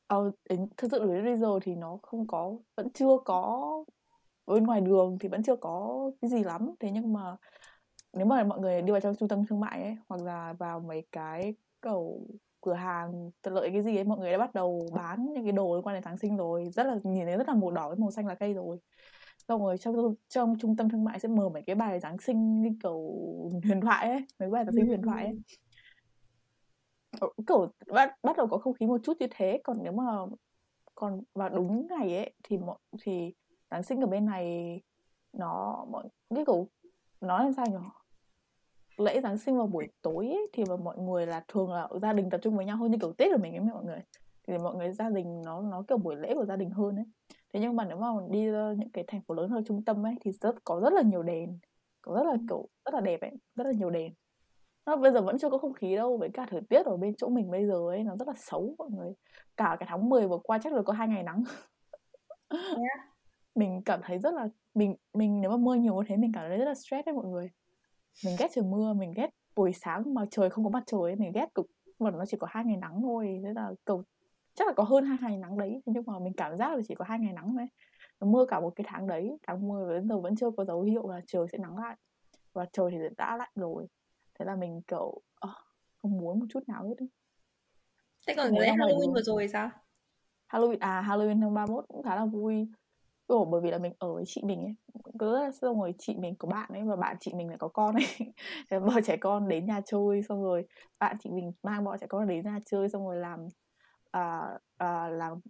Ờ, 0.07 0.31
đến 0.49 0.69
thực 0.77 0.89
sự 0.93 0.99
đến 1.15 1.25
bây 1.25 1.37
giờ 1.37 1.59
thì 1.63 1.75
nó 1.75 1.99
không 2.03 2.27
có 2.27 2.57
vẫn 2.77 2.89
chưa 2.95 3.19
có 3.25 3.71
bên 4.47 4.65
ngoài 4.65 4.81
đường 4.81 5.19
thì 5.21 5.29
vẫn 5.29 5.43
chưa 5.43 5.57
có 5.57 6.01
cái 6.23 6.31
gì 6.31 6.45
lắm 6.45 6.75
thế 6.81 6.91
nhưng 6.91 7.13
mà 7.13 7.37
nếu 8.13 8.27
mà 8.27 8.45
mọi 8.45 8.61
người 8.61 8.83
đi 8.83 8.93
vào 8.93 9.01
trong 9.01 9.17
trung 9.17 9.29
tâm 9.29 9.47
thương 9.47 9.61
mại 9.61 9.83
ấy 9.83 9.97
hoặc 10.09 10.23
là 10.23 10.53
vào 10.53 10.81
mấy 10.81 11.07
cái 11.13 11.55
cầu 11.81 12.27
cửa 12.61 12.75
hàng 12.75 13.31
tiện 13.43 13.55
lợi 13.55 13.71
cái 13.73 13.83
gì 13.83 13.97
ấy 13.97 14.05
mọi 14.05 14.19
người 14.19 14.33
đã 14.33 14.39
bắt 14.39 14.55
đầu 14.55 14.89
bán 14.95 15.27
những 15.35 15.45
cái 15.45 15.53
đồ 15.53 15.75
liên 15.77 15.83
quan 15.85 15.97
đến 15.97 16.03
Giáng 16.05 16.19
sinh 16.19 16.37
rồi 16.37 16.71
rất 16.75 16.87
là 16.87 16.99
nhìn 17.05 17.27
thấy 17.27 17.37
rất 17.37 17.49
là 17.49 17.55
màu 17.55 17.71
đỏ 17.71 17.89
với 17.89 17.99
màu 17.99 18.11
xanh 18.11 18.27
là 18.27 18.35
cây 18.35 18.55
rồi 18.55 18.79
xong 19.49 19.63
rồi 19.63 19.79
trong 19.79 20.15
trong 20.29 20.57
trung 20.61 20.77
tâm 20.77 20.89
thương 20.89 21.05
mại 21.05 21.21
sẽ 21.21 21.29
mở 21.29 21.49
mấy 21.49 21.63
cái 21.67 21.77
bài 21.77 22.01
giáng 22.01 22.19
sinh 22.19 22.65
kiểu 22.83 23.01
huyền 23.65 23.81
thoại 23.81 24.09
ấy 24.09 24.27
mấy 24.39 24.51
bài 24.51 24.65
giáng 24.65 24.75
sinh 24.75 24.87
huyền 24.87 25.03
thoại 25.03 25.25
ấy. 25.25 25.35
Ờ, 27.21 27.29
kiểu 27.47 27.73
bắt 27.87 28.19
bắt 28.23 28.37
đầu 28.37 28.47
có 28.47 28.59
không 28.59 28.75
khí 28.75 28.87
một 28.87 29.01
chút 29.05 29.17
như 29.21 29.27
thế 29.31 29.61
còn 29.65 29.77
nếu 29.83 29.93
mà 29.93 30.05
còn 30.95 31.21
vào 31.35 31.49
đúng 31.49 31.87
ngày 31.87 32.17
ấy 32.17 32.35
thì 32.45 32.59
mọi 32.59 32.79
thì 33.03 33.35
giáng 33.71 33.83
sinh 33.83 34.01
ở 34.01 34.07
bên 34.07 34.27
này 34.27 34.81
nó 35.33 35.85
mọi 35.91 36.09
cái 36.35 36.45
kiểu 36.47 36.69
nói 37.21 37.45
làm 37.45 37.53
sao 37.53 37.67
nhỉ? 37.67 37.77
Lễ 38.97 39.21
giáng 39.21 39.39
sinh 39.39 39.57
vào 39.57 39.67
buổi 39.67 39.89
tối 40.03 40.29
ấy, 40.29 40.47
thì 40.53 40.65
mà 40.65 40.77
mọi 40.77 40.99
người 40.99 41.27
là 41.27 41.45
thường 41.49 41.73
là 41.73 41.89
gia 42.03 42.13
đình 42.13 42.31
tập 42.31 42.41
trung 42.43 42.57
với 42.57 42.67
nhau 42.67 42.77
hơn 42.77 42.91
như 42.91 42.99
kiểu 43.01 43.13
tết 43.13 43.33
của 43.33 43.43
mình 43.43 43.53
ấy 43.53 43.61
mọi 43.61 43.85
người 43.85 43.99
thì 44.49 44.59
mọi 44.59 44.75
người 44.75 44.93
gia 44.93 45.11
đình 45.11 45.43
nó 45.45 45.63
nó 45.63 45.85
kiểu 45.89 45.99
buổi 45.99 46.17
lễ 46.17 46.35
của 46.35 46.45
gia 46.45 46.57
đình 46.57 46.71
hơn 46.71 46.97
ấy. 46.97 47.05
Thế 47.53 47.61
nhưng 47.61 47.77
mà 47.77 47.85
nếu 47.85 47.97
mà 47.97 48.09
đi 48.31 48.45
những 48.79 48.91
cái 48.93 49.05
thành 49.07 49.21
phố 49.23 49.35
lớn 49.35 49.51
hơn 49.51 49.65
trung 49.65 49.85
tâm 49.85 50.07
ấy 50.07 50.15
thì 50.21 50.33
rất 50.33 50.65
có 50.65 50.81
rất 50.81 50.93
là 50.93 51.03
nhiều 51.03 51.23
đèn 51.23 51.59
có 52.03 52.15
rất 52.15 52.23
là 52.27 52.37
kiểu 52.49 52.69
rất 52.85 52.95
là 52.95 53.01
đẹp 53.01 53.21
ấy 53.21 53.31
rất 53.55 53.65
là 53.65 53.73
nhiều 53.73 53.91
đèn 53.91 54.13
nó 54.87 54.97
bây 54.97 55.13
giờ 55.13 55.23
vẫn 55.23 55.39
chưa 55.39 55.51
có 55.51 55.59
không 55.59 55.73
khí 55.73 55.97
đâu 55.97 56.17
với 56.17 56.29
cả 56.35 56.47
thời 56.51 56.61
tiết 56.69 56.87
ở 56.87 56.97
bên 56.97 57.15
chỗ 57.17 57.29
mình 57.29 57.51
bây 57.51 57.67
giờ 57.67 57.75
ấy 57.89 58.05
nó 58.05 58.17
rất 58.17 58.29
là 58.29 58.35
xấu 58.37 58.75
mọi 58.79 58.91
người. 58.91 59.13
Cả 59.57 59.77
cái 59.81 59.87
tháng 59.91 60.09
10 60.09 60.29
vừa 60.29 60.39
qua 60.39 60.59
chắc 60.59 60.73
là 60.73 60.83
có 60.83 60.93
hai 60.93 61.09
ngày 61.09 61.23
nắng. 61.23 61.45
Yeah. 62.49 62.79
mình 63.55 63.83
cảm 63.85 64.01
thấy 64.03 64.19
rất 64.19 64.35
là 64.35 64.49
mình 64.75 64.97
mình 65.15 65.41
nếu 65.41 65.51
mà 65.51 65.57
mưa 65.57 65.75
nhiều 65.75 66.03
thế 66.07 66.17
mình 66.17 66.33
cảm 66.35 66.49
thấy 66.49 66.59
rất 66.59 66.65
là 66.65 66.75
stress 66.75 67.07
đấy 67.07 67.15
mọi 67.15 67.27
người. 67.27 67.51
Mình 68.25 68.37
ghét 68.39 68.51
trời 68.55 68.65
mưa 68.65 68.93
mình 68.93 69.13
ghét 69.17 69.31
buổi 69.57 69.73
sáng 69.73 70.15
mà 70.15 70.25
trời 70.31 70.51
không 70.51 70.65
có 70.65 70.71
mặt 70.71 70.83
trời 70.87 71.01
ấy 71.03 71.17
mình 71.17 71.33
ghét 71.35 71.55
cực. 71.55 71.67
Mà 71.99 72.11
nó 72.11 72.25
chỉ 72.27 72.37
có 72.37 72.47
hai 72.51 72.65
ngày 72.65 72.77
nắng 72.77 73.03
thôi 73.03 73.41
thế 73.45 73.53
là 73.55 73.73
cầu 73.85 74.03
chắc 74.55 74.67
là 74.69 74.75
có 74.77 74.85
hơn 74.85 75.05
hai 75.05 75.19
ngày 75.23 75.37
nắng 75.37 75.59
đấy 75.59 75.83
nhưng 75.87 76.03
mà 76.07 76.19
mình 76.19 76.33
cảm 76.33 76.57
giác 76.57 76.77
là 76.77 76.83
chỉ 76.89 76.95
có 76.95 77.05
hai 77.09 77.19
ngày 77.19 77.33
nắng 77.33 77.55
thôi. 77.59 77.67
Nó 78.21 78.27
mưa 78.27 78.45
cả 78.49 78.61
một 78.61 78.73
cái 78.77 78.87
tháng 78.89 79.07
đấy 79.07 79.39
tháng 79.47 79.69
10 79.69 79.95
đến 79.95 80.09
giờ 80.09 80.19
vẫn 80.19 80.37
chưa 80.37 80.51
có 80.51 80.65
dấu 80.65 80.83
hiệu 80.83 81.09
là 81.11 81.21
trời 81.27 81.47
sẽ 81.53 81.59
nắng 81.59 81.79
lại. 81.79 81.97
Và 82.53 82.67
trời 82.73 82.91
thì 82.91 82.99
đã 83.17 83.37
lạnh 83.37 83.53
rồi. 83.55 83.87
Thế 84.39 84.45
là 84.45 84.57
mình 84.57 84.83
kiểu 84.89 85.07
uh, 85.47 85.53
không 86.03 86.19
muốn 86.19 86.41
một 86.41 86.47
chút 86.51 86.69
nào 86.69 86.89
hết 86.89 86.95
ấy. 86.99 87.09
thế 88.27 88.35
còn 88.37 88.53
cái 88.61 88.77
Halloween 88.77 89.15
vừa 89.15 89.23
rồi 89.23 89.49
sao? 89.49 89.71
Halloween 90.49 90.77
à 90.81 91.03
Halloween 91.09 91.43
hôm 91.43 91.55
31 91.55 91.85
cũng 91.89 92.03
khá 92.03 92.17
là 92.17 92.25
vui. 92.25 92.69
Ồ, 93.27 93.45
bởi 93.45 93.61
vì 93.61 93.71
là 93.71 93.79
mình 93.79 93.93
ở 93.99 94.15
với 94.15 94.25
chị 94.27 94.43
mình 94.45 94.63
ấy. 94.63 94.75
Cứ 95.19 95.51
xong 95.61 95.81
rồi 95.81 95.95
chị 95.99 96.17
mình 96.17 96.35
có 96.39 96.49
bạn 96.49 96.71
ấy 96.73 96.83
và 96.85 96.97
bạn 96.97 97.17
chị 97.21 97.33
mình 97.35 97.49
lại 97.49 97.59
có 97.59 97.69
con 97.69 97.95
ấy. 97.95 98.07
Thế 98.71 98.81
bọn 98.81 99.03
trẻ 99.05 99.17
con 99.17 99.49
đến 99.49 99.67
nhà 99.67 99.81
chơi 99.87 100.23
xong 100.23 100.43
rồi 100.43 100.67
bạn 101.01 101.17
chị 101.21 101.31
mình 101.31 101.53
mang 101.63 101.85
bọn 101.85 101.99
trẻ 102.01 102.07
con 102.07 102.29
đến 102.29 102.45
nhà 102.45 102.59
chơi 102.67 102.89
xong 102.89 103.07
rồi 103.07 103.17
làm 103.17 103.49
à, 104.15 104.59
à, 104.77 105.09
làm 105.09 105.41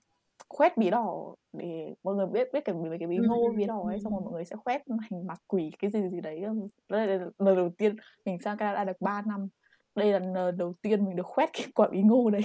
khoét 0.48 0.77
bí 0.77 0.90
đỏ 0.90 1.35
để 1.53 1.94
mọi 2.03 2.14
người 2.14 2.27
biết 2.27 2.48
biết 2.53 2.64
cái 2.64 2.74
mấy 2.74 2.98
cái 2.98 3.09
bí 3.09 3.16
ngô 3.18 3.53
bí 3.57 3.64
đỏ 3.64 3.83
ấy 3.87 4.00
xong 4.00 4.12
rồi 4.12 4.22
mọi 4.24 4.33
người 4.33 4.44
sẽ 4.44 4.57
khoét 4.57 4.83
thành 4.87 5.27
mặt 5.27 5.38
quỷ 5.46 5.70
cái 5.79 5.90
gì 5.90 6.09
gì 6.09 6.20
đấy. 6.20 6.44
Đây 6.88 7.07
là 7.07 7.27
lần 7.38 7.57
đầu 7.57 7.70
tiên 7.79 7.96
mình 8.24 8.38
sang 8.38 8.57
Canada 8.57 8.85
được 8.85 9.00
3 9.00 9.22
năm. 9.22 9.48
Đây 9.94 10.12
là 10.12 10.18
lần 10.18 10.57
đầu 10.57 10.74
tiên 10.83 11.05
mình 11.05 11.16
được 11.16 11.27
khoét 11.27 11.50
cái 11.53 11.66
quả 11.74 11.88
bí 11.88 12.03
ngô 12.03 12.31
đấy. 12.31 12.42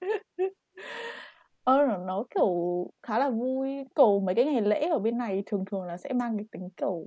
Ờ, 1.64 1.86
nó 2.06 2.24
kiểu, 2.34 2.50
khá 3.02 3.18
là 3.18 3.30
vui. 3.30 3.84
Kiểu, 3.94 4.20
mấy 4.20 4.34
cái 4.34 4.44
ngày 4.44 4.60
lễ 4.60 4.88
ở 4.88 4.98
bên 4.98 5.18
này 5.18 5.42
thường 5.46 5.64
thường 5.64 5.82
là 5.82 5.96
sẽ 5.96 6.12
mang 6.12 6.36
cái 6.36 6.46
tính, 6.52 6.68
kiểu, 6.76 7.04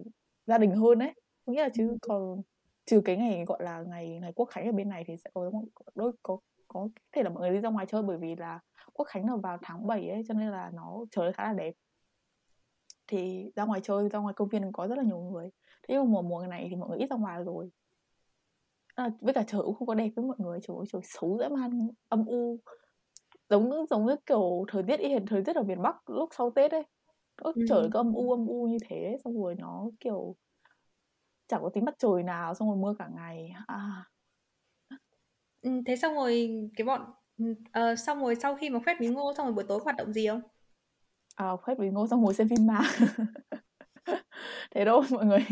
gia 0.48 0.58
đình 0.58 0.72
hơn 0.72 1.00
ấy. 1.00 1.14
Có 1.46 1.54
nghĩa 1.54 1.62
là 1.62 1.70
chứ 1.74 1.98
còn 2.02 2.42
trừ 2.86 3.02
cái 3.06 3.18
ngày, 3.18 3.46
gọi 3.48 3.64
là, 3.64 3.82
ngày 3.82 4.20
ngày 4.22 4.32
Quốc 4.36 4.46
khánh 4.46 4.66
ở 4.66 4.72
bên 4.72 4.90
này 4.90 5.04
thì 5.08 5.18
sẽ 5.24 5.30
có 5.34 5.52
đôi 5.96 6.12
có 6.24 6.38
có 6.70 6.88
thể 7.12 7.24
là 7.24 7.30
mọi 7.30 7.42
người 7.42 7.52
đi 7.52 7.60
ra 7.62 7.70
ngoài 7.70 7.86
chơi 7.86 8.04
bởi 8.04 8.18
vì 8.18 8.36
là 8.36 8.60
Quốc 8.94 9.06
khánh 9.06 9.26
là 9.26 9.36
vào 9.36 9.58
tháng 9.62 9.88
7 9.88 10.10
ấy, 10.10 10.22
cho 10.28 10.34
nên 10.34 10.50
là 10.50 10.72
nó 10.74 11.06
trời 11.12 11.34
khá 11.34 11.44
là 11.44 11.54
đẹp. 11.54 11.74
Thì 13.08 13.52
ra 13.56 13.66
ngoài 13.66 13.82
chơi, 13.84 14.10
ra 14.10 14.20
ngoài 14.20 14.34
công 14.34 14.50
viên 14.50 14.72
có 14.72 14.88
rất 14.88 14.96
là 14.98 15.04
nhiều 15.04 15.20
người. 15.20 15.50
Thế 15.88 15.96
nhưng 15.96 16.04
mà 16.06 16.12
mùa 16.12 16.22
mùa 16.22 16.48
này 16.48 16.68
thì 16.70 16.76
mọi 16.76 16.90
người 16.90 16.98
ít 16.98 17.10
ra 17.10 17.16
ngoài 17.16 17.44
rồi. 17.44 17.72
À, 18.96 19.10
với 19.22 19.34
cả 19.34 19.44
trời 19.48 19.62
cũng 19.66 19.76
không 19.76 19.88
có 19.88 19.94
đẹp 19.94 20.10
với 20.16 20.26
mọi 20.26 20.38
người, 20.40 20.60
trời 20.68 20.78
ơi, 20.78 20.86
trời 20.92 21.02
xấu 21.04 21.38
dã 21.40 21.50
man, 21.50 21.88
âm 22.10 22.26
u 22.26 22.60
giống 23.50 23.86
giống 23.90 24.06
như 24.06 24.16
kiểu 24.26 24.66
thời 24.68 24.84
tiết 24.84 25.00
hệt 25.00 25.22
thời 25.28 25.44
tiết 25.44 25.56
ở 25.56 25.64
miền 25.64 25.82
Bắc 25.82 26.10
lúc 26.10 26.30
sau 26.38 26.52
Tết 26.52 26.72
ấy 26.72 26.84
ừ. 27.56 27.66
trời 27.70 27.90
cứ 27.92 28.00
âm 28.00 28.14
u 28.14 28.32
âm 28.32 28.48
u 28.48 28.68
như 28.68 28.78
thế 28.90 29.18
xong 29.24 29.42
rồi 29.42 29.56
nó 29.56 29.90
kiểu 30.00 30.36
chẳng 31.48 31.62
có 31.64 31.70
tính 31.70 31.86
mặt 31.86 31.96
trời 31.98 32.24
nào 32.24 32.54
xong 32.54 32.70
rồi 32.70 32.78
mưa 32.78 32.96
cả 33.00 33.10
ngày 33.16 33.54
à. 33.68 34.06
Ừ, 35.62 35.72
thế 35.86 35.96
xong 35.96 36.16
rồi 36.16 36.50
cái 36.78 36.86
bọn 36.86 37.02
uh, 37.44 38.00
xong 38.00 38.20
rồi 38.20 38.36
sau 38.36 38.56
khi 38.56 38.70
mà 38.70 38.80
khoét 38.86 39.00
bí 39.00 39.08
ngô 39.08 39.34
xong 39.38 39.46
rồi 39.46 39.54
buổi 39.54 39.64
tối 39.68 39.80
hoạt 39.84 39.98
động 39.98 40.14
gì 40.14 40.28
không? 40.28 40.42
À, 41.36 41.56
khoét 41.62 41.80
bí 41.80 41.90
ngô 41.90 42.08
xong 42.08 42.22
ngồi 42.22 42.34
xem 42.34 42.50
phim 42.50 42.68
ma. 42.68 42.82
Thế 44.72 44.86
đâu 44.86 45.04
mọi 45.12 45.26
người? 45.26 45.46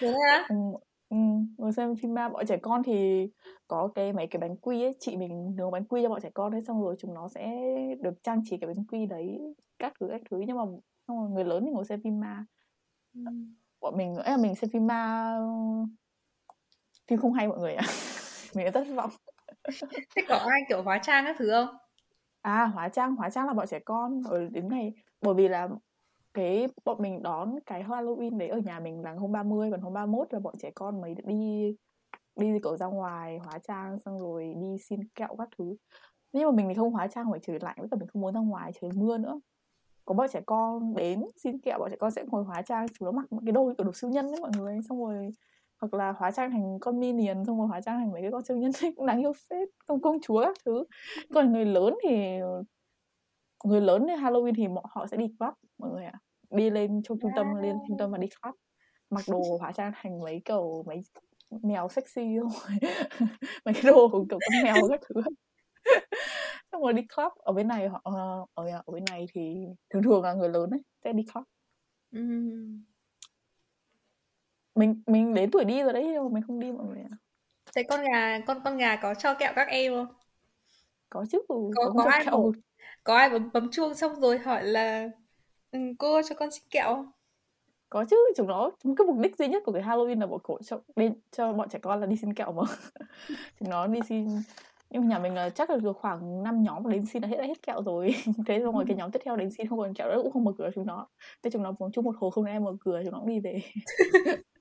Thế 0.00 0.06
à? 0.30 0.48
Ừ, 1.08 1.16
ngồi 1.56 1.72
xem 1.72 1.96
phim 1.96 2.14
ma. 2.14 2.28
Bọn 2.28 2.46
trẻ 2.46 2.56
con 2.62 2.82
thì 2.82 3.28
có 3.68 3.88
cái 3.94 4.12
mấy 4.12 4.26
cái 4.26 4.40
bánh 4.40 4.56
quy 4.56 4.82
ấy. 4.82 4.96
Chị 5.00 5.16
mình 5.16 5.56
nướng 5.56 5.70
bánh 5.70 5.84
quy 5.84 6.02
cho 6.02 6.08
bọn 6.08 6.20
trẻ 6.22 6.30
con 6.34 6.52
ấy 6.52 6.60
xong 6.62 6.82
rồi 6.82 6.94
chúng 6.98 7.14
nó 7.14 7.28
sẽ 7.28 7.56
được 8.00 8.22
trang 8.22 8.42
trí 8.44 8.56
cái 8.56 8.66
bánh 8.66 8.84
quy 8.86 9.06
đấy 9.06 9.38
các 9.78 9.92
thứ 10.00 10.08
các 10.10 10.20
thứ. 10.30 10.40
Nhưng 10.46 10.56
mà 10.56 10.62
xong 11.08 11.20
rồi 11.20 11.30
người 11.30 11.44
lớn 11.44 11.62
thì 11.66 11.70
ngồi 11.70 11.84
xem 11.84 12.00
phim 12.04 12.20
ma. 12.20 12.44
Ừ. 13.14 13.20
bọn 13.80 13.96
mình 13.96 14.14
ấy 14.16 14.30
là 14.30 14.36
mình 14.36 14.54
xem 14.54 14.70
phim 14.70 14.86
ma 14.86 15.32
phim 17.06 17.18
không 17.18 17.32
hay 17.32 17.48
mọi 17.48 17.58
người 17.58 17.74
ạ. 17.74 17.84
à. 17.88 18.15
Mình 18.56 18.64
đã 18.64 18.70
thất 18.70 18.86
vọng. 18.96 19.10
Thế 20.16 20.22
có 20.28 20.36
ai 20.36 20.60
kiểu 20.68 20.82
hóa 20.82 20.98
trang 21.02 21.24
các 21.24 21.36
thứ 21.38 21.50
không? 21.50 21.76
À 22.42 22.64
hóa 22.64 22.88
trang 22.88 23.16
hóa 23.16 23.30
trang 23.30 23.46
là 23.46 23.54
bọn 23.54 23.66
trẻ 23.66 23.78
con 23.78 24.22
rồi 24.22 24.48
đến 24.52 24.68
ngày 24.68 24.92
bởi 25.20 25.34
vì 25.34 25.48
là 25.48 25.68
cái 26.34 26.66
bọn 26.84 27.02
mình 27.02 27.22
đón 27.22 27.58
cái 27.66 27.84
Halloween 27.84 28.38
đấy 28.38 28.48
ở 28.48 28.58
nhà 28.58 28.80
mình 28.80 29.02
là 29.02 29.12
hôm 29.12 29.32
30 29.32 29.70
còn 29.70 29.80
hôm 29.80 29.92
31 29.92 30.32
là 30.32 30.38
bọn 30.38 30.54
trẻ 30.58 30.70
con 30.74 31.00
mới 31.00 31.14
đi 31.24 31.76
đi 32.36 32.58
kiểu 32.62 32.76
ra 32.76 32.86
ngoài 32.86 33.38
hóa 33.38 33.58
trang 33.58 33.98
xong 34.00 34.18
rồi 34.18 34.54
đi 34.60 34.78
xin 34.78 35.00
kẹo 35.14 35.36
các 35.38 35.48
thứ. 35.58 35.76
Nhưng 36.32 36.44
mà 36.44 36.50
mình 36.50 36.68
thì 36.68 36.74
không 36.74 36.92
hóa 36.92 37.06
trang 37.06 37.26
phải 37.30 37.40
trời 37.42 37.58
lạnh 37.60 37.76
với 37.78 37.88
cả 37.90 37.96
mình 38.00 38.08
không 38.08 38.22
muốn 38.22 38.34
ra 38.34 38.40
ngoài 38.40 38.72
trời 38.80 38.90
mưa 38.94 39.18
nữa. 39.18 39.40
Có 40.04 40.14
bọn 40.14 40.28
trẻ 40.32 40.40
con 40.46 40.94
đến 40.94 41.22
xin 41.36 41.58
kẹo 41.58 41.78
bọn 41.78 41.90
trẻ 41.90 41.96
con 42.00 42.10
sẽ 42.10 42.24
ngồi 42.26 42.44
hóa 42.44 42.62
trang 42.62 42.86
chúng 42.98 43.06
nó 43.06 43.12
mặc 43.12 43.26
cái 43.44 43.52
đôi 43.52 43.74
kiểu 43.78 43.84
đồ 43.84 43.92
siêu 43.92 44.10
nhân 44.10 44.32
đấy 44.32 44.40
mọi 44.40 44.50
người. 44.56 44.78
Xong 44.88 45.04
rồi 45.04 45.34
hoặc 45.80 45.94
là 45.94 46.12
hóa 46.12 46.30
trang 46.30 46.50
thành 46.50 46.78
con 46.80 47.00
minion 47.00 47.44
xong 47.44 47.58
rồi 47.58 47.68
hóa 47.68 47.80
trang 47.80 47.98
thành 47.98 48.12
mấy 48.12 48.22
cái 48.22 48.30
con 48.30 48.44
siêu 48.44 48.56
nhân 48.56 48.72
cũng 48.96 49.06
đáng 49.06 49.20
yêu 49.20 49.32
phết 49.50 49.68
công 49.86 50.00
công 50.00 50.20
chúa 50.22 50.44
các 50.44 50.56
thứ. 50.64 50.84
Còn 51.34 51.52
người 51.52 51.64
lớn 51.64 51.94
thì 52.02 52.38
người 53.64 53.80
lớn 53.80 54.06
thì 54.08 54.14
Halloween 54.14 54.52
thì 54.56 54.66
họ 54.84 55.06
sẽ 55.06 55.16
đi 55.16 55.26
club 55.38 55.54
mọi 55.78 55.90
người 55.90 56.04
ạ. 56.04 56.12
À 56.14 56.20
đi 56.50 56.70
lên 56.70 57.02
trong 57.02 57.18
trung 57.20 57.30
tâm 57.36 57.54
lên 57.54 57.76
trung 57.88 57.98
tâm 57.98 58.10
và 58.10 58.18
đi 58.18 58.28
club. 58.42 58.54
Mặc 59.10 59.24
đồ 59.28 59.56
hóa 59.60 59.72
trang 59.72 59.92
thành 59.94 60.18
mấy 60.18 60.42
kiểu 60.44 60.84
mấy 60.86 61.00
mèo 61.62 61.88
sexy 61.88 62.34
rồi 62.36 62.90
mấy 63.64 63.74
cái 63.74 63.82
đồ 63.82 64.08
kiểu 64.08 64.38
con 64.40 64.62
mèo 64.64 64.76
các 64.90 65.00
thứ. 65.08 65.20
Xong 66.72 66.82
rồi 66.82 66.92
đi 66.92 67.02
club. 67.16 67.32
Ở 67.36 67.52
bên 67.52 67.68
này 67.68 67.88
họ 67.88 68.00
ờ, 68.04 68.46
ở, 68.54 68.70
ở 68.70 68.92
bên 68.92 69.04
này 69.10 69.26
thì 69.34 69.66
thường 69.90 70.02
thường 70.02 70.22
là 70.22 70.34
người 70.34 70.48
lớn 70.48 70.70
ấy 70.70 70.80
sẽ 71.04 71.12
đi 71.12 71.24
club 71.34 71.44
mình 74.76 75.02
mình 75.06 75.34
đến 75.34 75.50
tuổi 75.50 75.64
đi 75.64 75.82
rồi 75.82 75.92
đấy 75.92 76.02
nhưng 76.12 76.22
mà 76.22 76.28
mình 76.32 76.42
không 76.46 76.60
đi 76.60 76.72
mọi 76.72 76.86
người 76.86 76.98
ạ. 77.10 77.16
Thế 77.76 77.82
con 77.82 78.00
gà 78.12 78.40
con 78.46 78.60
con 78.64 78.76
gà 78.76 78.96
có 78.96 79.14
cho 79.14 79.34
kẹo 79.34 79.52
các 79.56 79.68
em 79.68 79.92
không? 79.92 80.06
Có 81.10 81.24
chứ 81.30 81.42
có 81.48 81.54
có, 81.76 81.92
có 81.96 82.10
ai 82.10 82.24
kẹo. 82.24 82.52
có 83.04 83.16
ai 83.16 83.30
bấm 83.30 83.50
bấm 83.52 83.70
chuông 83.70 83.94
xong 83.94 84.20
rồi 84.20 84.38
hỏi 84.38 84.64
là 84.64 85.08
Ừ, 85.70 85.78
cô 85.98 86.22
cho 86.22 86.34
con 86.34 86.50
xin 86.50 86.62
kẹo 86.70 87.06
có 87.88 88.04
chứ 88.10 88.16
chúng 88.36 88.46
nó 88.46 88.70
cái 88.82 89.06
mục 89.06 89.18
đích 89.18 89.36
duy 89.36 89.48
nhất 89.48 89.62
của 89.66 89.72
cái 89.72 89.82
Halloween 89.82 90.20
là 90.20 90.26
bọn 90.26 90.40
cổ 90.42 90.58
cho 90.62 90.80
bên 90.96 91.14
cho 91.32 91.52
bọn 91.52 91.68
trẻ 91.68 91.78
con 91.82 92.00
là 92.00 92.06
đi 92.06 92.16
xin 92.16 92.34
kẹo 92.34 92.52
mà. 92.52 92.62
Chúng 93.60 93.70
nó 93.70 93.86
đi 93.86 94.00
xin 94.08 94.28
nhưng 94.90 95.02
mà 95.02 95.08
nhà 95.08 95.18
mình 95.18 95.34
là 95.34 95.50
chắc 95.50 95.70
là 95.70 95.76
được 95.76 95.96
khoảng 95.96 96.42
5 96.42 96.62
nhóm 96.62 96.88
đến 96.88 97.06
xin 97.06 97.22
là 97.22 97.28
hết 97.28 97.36
hết 97.40 97.62
kẹo 97.62 97.82
rồi. 97.82 98.14
Thế 98.46 98.60
xong 98.64 98.74
rồi 98.74 98.84
cái 98.88 98.96
nhóm 98.96 99.10
tiếp 99.10 99.20
theo 99.24 99.36
đến 99.36 99.50
xin 99.50 99.68
không 99.68 99.78
còn 99.78 99.94
kẹo 99.94 100.08
nữa 100.08 100.20
cũng 100.22 100.32
không 100.32 100.44
mở 100.44 100.52
cửa 100.58 100.70
chúng 100.74 100.86
nó. 100.86 101.08
Thế 101.42 101.50
chúng 101.50 101.62
nó 101.62 101.72
uống 101.78 101.92
chung 101.92 102.04
một 102.04 102.16
hồ 102.18 102.30
không 102.30 102.44
em 102.44 102.64
mở 102.64 102.76
cửa 102.80 103.00
chúng 103.04 103.12
nó 103.12 103.18
cũng 103.18 103.28
đi 103.28 103.40
về 103.40 103.60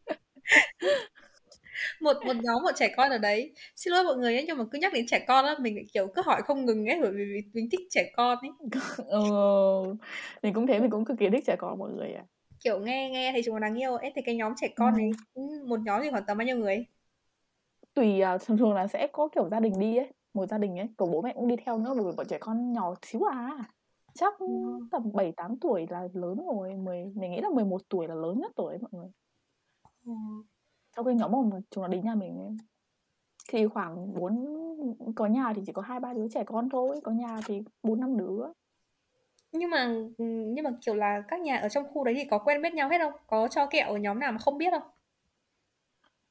một 2.01 2.13
một 2.25 2.35
nhóm 2.43 2.63
một 2.63 2.71
trẻ 2.75 2.93
con 2.97 3.09
ở 3.11 3.17
đấy 3.17 3.53
xin 3.75 3.93
lỗi 3.93 4.03
mọi 4.03 4.15
người 4.15 4.35
ấy 4.35 4.45
nhưng 4.47 4.57
mà 4.57 4.63
cứ 4.71 4.79
nhắc 4.79 4.93
đến 4.93 5.05
trẻ 5.07 5.25
con 5.27 5.45
á 5.45 5.55
mình 5.59 5.85
kiểu 5.93 6.07
cứ 6.15 6.21
hỏi 6.25 6.41
không 6.41 6.65
ngừng 6.65 6.85
ấy 6.85 6.99
bởi 7.01 7.11
vì 7.11 7.41
mình 7.53 7.69
thích 7.71 7.79
trẻ 7.89 8.11
con 8.15 8.37
ấy 8.41 8.51
ừ, 9.07 9.19
mình 10.43 10.53
cũng 10.53 10.67
thế 10.67 10.79
mình 10.79 10.89
cũng 10.89 11.05
cực 11.05 11.17
kỳ 11.19 11.29
thích 11.29 11.43
trẻ 11.47 11.55
con 11.59 11.79
mọi 11.79 11.91
người 11.91 12.13
à 12.13 12.23
kiểu 12.63 12.79
nghe 12.79 13.09
nghe 13.09 13.31
thì 13.35 13.41
chúng 13.45 13.55
nó 13.55 13.59
đáng 13.59 13.79
yêu 13.79 13.95
ấy 13.95 14.11
thì 14.15 14.21
cái 14.21 14.35
nhóm 14.35 14.53
trẻ 14.61 14.67
con 14.75 14.93
ừ. 14.93 14.97
này 14.97 15.11
một 15.67 15.79
nhóm 15.85 16.01
thì 16.03 16.09
khoảng 16.09 16.25
tầm 16.27 16.37
bao 16.37 16.45
nhiêu 16.45 16.57
người 16.57 16.85
tùy 17.93 18.21
uh, 18.35 18.41
thường 18.45 18.57
thường 18.57 18.73
là 18.73 18.87
sẽ 18.87 19.07
có 19.07 19.27
kiểu 19.35 19.49
gia 19.49 19.59
đình 19.59 19.79
đi 19.79 19.97
ấy 19.97 20.07
một 20.33 20.45
gia 20.45 20.57
đình 20.57 20.79
ấy 20.79 20.87
kiểu 20.97 21.07
bố 21.07 21.21
mẹ 21.21 21.33
cũng 21.35 21.47
đi 21.47 21.55
theo 21.65 21.77
nữa 21.77 21.93
bởi 21.95 22.05
vì 22.05 22.11
bọn 22.17 22.27
trẻ 22.29 22.37
con 22.39 22.73
nhỏ 22.73 22.95
xíu 23.01 23.23
à 23.31 23.57
chắc 24.13 24.39
ừ. 24.39 24.47
tầm 24.91 25.11
7 25.13 25.31
8 25.31 25.59
tuổi 25.61 25.85
là 25.89 26.07
lớn 26.13 26.37
rồi, 26.47 26.73
10 26.73 27.05
mình 27.15 27.31
nghĩ 27.31 27.41
là 27.41 27.49
11 27.49 27.81
tuổi 27.89 28.07
là 28.07 28.15
lớn 28.15 28.39
nhất 28.39 28.51
tuổi 28.55 28.77
mọi 28.81 28.89
người. 28.93 29.09
Ừ 30.05 30.11
sau 30.95 31.03
khi 31.05 31.13
nhóm 31.13 31.31
một 31.31 31.45
chúng 31.71 31.81
nó 31.81 31.87
đến 31.87 32.01
nhà 32.05 32.15
mình 32.15 32.37
ấy, 32.39 32.51
thì 33.49 33.67
khoảng 33.67 34.13
bốn 34.13 34.45
có 35.15 35.25
nhà 35.27 35.53
thì 35.55 35.61
chỉ 35.65 35.73
có 35.73 35.81
hai 35.81 35.99
ba 35.99 36.13
đứa 36.13 36.27
trẻ 36.33 36.43
con 36.45 36.69
thôi 36.69 36.99
có 37.03 37.11
nhà 37.11 37.39
thì 37.45 37.61
bốn 37.83 37.99
năm 37.99 38.17
đứa. 38.17 38.45
Nhưng 39.51 39.69
mà 39.69 39.93
nhưng 40.17 40.63
mà 40.63 40.71
kiểu 40.85 40.95
là 40.95 41.23
các 41.27 41.41
nhà 41.41 41.57
ở 41.57 41.69
trong 41.69 41.85
khu 41.93 42.03
đấy 42.03 42.13
thì 42.17 42.25
có 42.25 42.37
quen 42.37 42.61
biết 42.61 42.73
nhau 42.73 42.89
hết 42.89 42.97
không? 42.99 43.13
Có 43.27 43.47
cho 43.47 43.65
kẹo 43.65 43.89
ở 43.89 43.97
nhóm 43.97 44.19
nào 44.19 44.31
mà 44.31 44.37
không 44.37 44.57
biết 44.57 44.71
không? 44.71 44.83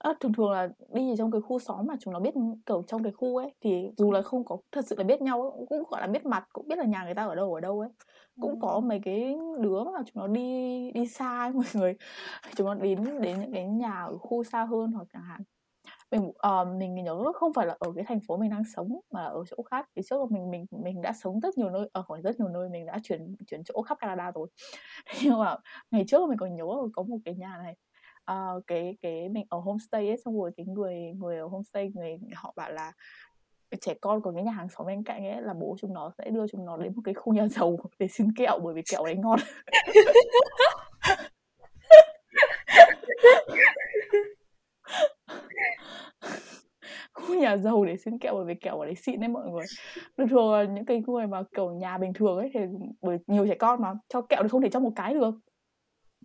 À, 0.05 0.15
thường 0.21 0.33
thường 0.33 0.51
là 0.51 0.69
đi 0.93 1.15
trong 1.19 1.31
cái 1.31 1.41
khu 1.41 1.59
xóm 1.59 1.87
mà 1.87 1.95
chúng 2.01 2.13
nó 2.13 2.21
biết 2.21 2.35
kiểu 2.67 2.83
trong 2.87 3.03
cái 3.03 3.13
khu 3.13 3.37
ấy 3.37 3.55
thì 3.61 3.91
dù 3.97 4.13
là 4.13 4.23
không 4.23 4.45
có 4.45 4.59
thật 4.73 4.87
sự 4.87 4.97
là 4.99 5.05
biết 5.05 5.23
nhau 5.23 5.67
cũng 5.69 5.83
gọi 5.91 6.01
là 6.01 6.07
biết 6.07 6.27
mặt 6.27 6.49
cũng 6.53 6.69
biết 6.69 6.79
là 6.79 6.85
nhà 6.85 7.05
người 7.05 7.15
ta 7.15 7.27
ở 7.27 7.35
đâu 7.35 7.55
ở 7.55 7.61
đâu 7.61 7.81
ấy. 7.81 7.89
Cũng 8.41 8.51
ừ. 8.51 8.59
có 8.63 8.81
mấy 8.81 9.01
cái 9.05 9.37
đứa 9.61 9.85
mà 9.85 9.99
chúng 10.07 10.23
nó 10.23 10.27
đi 10.27 10.91
đi 10.93 11.07
xa 11.07 11.53
mọi 11.55 11.65
người. 11.75 11.97
Chúng 12.57 12.67
nó 12.67 12.75
đến 12.75 13.05
đến 13.21 13.41
những 13.41 13.53
cái 13.53 13.67
nhà 13.67 13.93
ở 13.93 14.19
khu 14.19 14.45
xa 14.45 14.65
hơn 14.65 14.93
hoặc 14.93 15.07
chẳng 15.13 15.23
hạn. 15.23 15.41
Mình 16.11 16.29
uh, 16.29 16.69
mình 16.79 16.95
nhớ 16.95 17.33
không 17.35 17.53
phải 17.55 17.67
là 17.67 17.77
ở 17.79 17.93
cái 17.97 18.05
thành 18.09 18.21
phố 18.29 18.37
mình 18.37 18.51
đang 18.51 18.65
sống 18.77 19.01
mà 19.11 19.23
là 19.23 19.29
ở 19.29 19.45
chỗ 19.51 19.63
khác. 19.63 19.89
Thì 19.97 20.03
trước 20.11 20.31
mình 20.33 20.51
mình 20.51 20.67
mình 20.71 21.03
đã 21.03 21.13
sống 21.13 21.41
rất 21.41 21.59
nhiều 21.59 21.71
nơi 21.71 21.89
ở 21.93 22.03
khỏi 22.03 22.21
rất 22.23 22.41
nhiều 22.41 22.49
nơi 22.49 22.69
mình 22.69 22.87
đã 22.87 22.99
chuyển 23.03 23.37
chuyển 23.47 23.65
chỗ 23.65 23.83
khắp 23.83 23.99
Canada 24.01 24.33
rồi. 24.35 24.49
Nhưng 25.25 25.39
mà 25.39 25.57
ngày 25.91 26.05
trước 26.09 26.29
mình 26.29 26.39
còn 26.39 26.57
nhớ 26.57 26.65
có 26.95 27.03
một 27.03 27.19
cái 27.25 27.35
nhà 27.35 27.59
này 27.63 27.77
uh, 28.33 28.67
cái 28.67 28.97
cái 29.03 29.29
mình 29.29 29.47
ở 29.49 29.59
homestay 29.59 30.09
ấy 30.09 30.17
xong 30.25 30.41
rồi 30.41 30.51
cái 30.57 30.67
người 30.67 30.95
người 31.17 31.39
ở 31.39 31.47
homestay 31.47 31.91
người 31.95 32.19
họ 32.35 32.53
bảo 32.57 32.73
là 32.73 32.93
trẻ 33.81 33.95
con 34.01 34.21
của 34.21 34.33
cái 34.33 34.43
nhà 34.43 34.53
hàng 34.53 34.69
xóm 34.69 34.87
bên 34.87 35.03
cạnh 35.03 35.27
ấy 35.27 35.43
là 35.43 35.55
bố 35.55 35.77
chúng 35.81 35.95
nó 35.95 36.11
sẽ 36.19 36.31
đưa 36.31 36.47
chúng 36.49 36.65
nó 36.65 36.77
đến 36.77 36.93
một 36.97 37.03
cái 37.05 37.15
khu 37.15 37.33
nhà 37.33 37.49
giàu 37.49 37.77
để 37.99 38.09
xin 38.09 38.33
kẹo 38.37 38.59
bởi 38.65 38.75
vì 38.75 38.83
kẹo 38.91 39.05
đấy 39.05 39.17
ngon. 39.17 39.39
Khu 47.13 47.35
nhà 47.35 47.57
giàu 47.57 47.85
để 47.85 47.97
xin 47.97 48.19
kẹo 48.19 48.35
bởi 48.35 48.45
vì 48.45 48.55
kẹo 48.55 48.79
ở 48.79 48.87
đấy 48.87 48.95
xịn 48.95 49.21
đấy 49.21 49.29
mọi 49.29 49.51
người. 49.51 49.65
Thường 50.19 50.29
thường 50.29 50.53
là 50.53 50.65
những 50.65 50.85
cái 50.85 51.03
người 51.07 51.27
mà 51.27 51.43
kiểu 51.57 51.71
nhà 51.71 51.99
bình 51.99 52.13
thường 52.13 52.39
ấy 52.39 52.51
thì 52.55 52.61
bởi 53.03 53.19
nhiều 53.27 53.47
trẻ 53.47 53.55
con 53.55 53.83
mà 53.83 53.95
cho 54.09 54.23
kẹo 54.23 54.43
thì 54.43 54.49
không 54.49 54.63
thể 54.63 54.69
cho 54.73 54.81
một 54.81 54.93
cái 54.97 55.15
được 55.15 55.35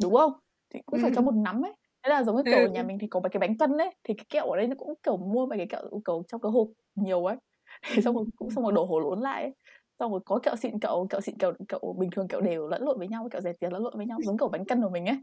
đúng 0.02 0.14
không? 0.14 0.34
Thì 0.74 0.80
cũng 0.86 1.00
phải 1.02 1.12
cho 1.16 1.22
một 1.22 1.36
nắm 1.36 1.66
ấy 1.66 1.74
thế 2.04 2.10
là 2.10 2.24
giống 2.24 2.36
như 2.36 2.44
kiểu 2.46 2.60
ừ. 2.60 2.70
nhà 2.70 2.84
mình 2.84 3.00
thì 3.00 3.08
có 3.08 3.20
mấy 3.20 3.30
cái 3.30 3.40
bánh 3.40 3.58
cân 3.58 3.78
ấy 3.78 3.96
thì 4.04 4.14
cái 4.14 4.26
kẹo 4.30 4.50
ở 4.50 4.58
đây 4.58 4.68
nó 4.68 4.76
cũng 4.78 4.94
kiểu 5.04 5.18
mua 5.18 5.46
mấy 5.46 5.58
cái 5.58 5.68
kẹo 5.68 5.82
kiểu 6.06 6.24
trong 6.28 6.42
cái 6.42 6.52
hộp 6.52 6.68
nhiều 6.96 7.26
ấy. 7.26 7.38
Thì 7.96 8.02
xong 8.02 8.16
rồi 8.16 8.26
cũng 8.36 8.52
xong 8.52 8.64
rồi 8.64 8.74
đổ 8.74 8.86
hổ 8.86 9.00
lốn 9.00 9.20
lại 9.22 9.44
ấy. 9.44 9.54
xong 10.00 10.12
rồi 10.12 10.20
có 10.26 10.40
kẹo 10.44 10.56
xịn 10.56 10.80
kẹo 10.80 11.08
kẹo 11.10 11.22
xịn 11.22 11.38
kẹo 11.38 11.54
kẹo 11.68 11.80
bình 11.98 12.10
thường 12.10 12.28
kẹo 12.28 12.42
đều 12.42 12.68
lẫn 12.68 12.84
lộn 12.84 13.00
với 13.00 13.08
nhau 13.08 13.28
kẹo 13.32 13.42
rẻ 13.42 13.54
tiền 13.54 13.72
lẫn 13.74 13.84
lộn 13.84 13.98
với 13.98 14.06
nhau 14.06 14.20
giống 14.24 14.38
kiểu 14.38 14.48
bánh 14.48 14.66
cân 14.66 14.82
của 14.82 14.90
mình 14.90 15.06
ấy. 15.06 15.18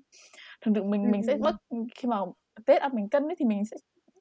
Thường 0.61 0.75
thường 0.75 0.91
mình 0.91 1.11
mình 1.11 1.23
sẽ 1.23 1.37
mất 1.37 1.57
khi 1.95 2.09
mà 2.09 2.17
tết 2.67 2.83
ăn 2.83 2.93
bánh 2.95 3.09
cân 3.09 3.29
ấy 3.29 3.35
thì 3.39 3.45
mình 3.45 3.65
sẽ 3.65 3.77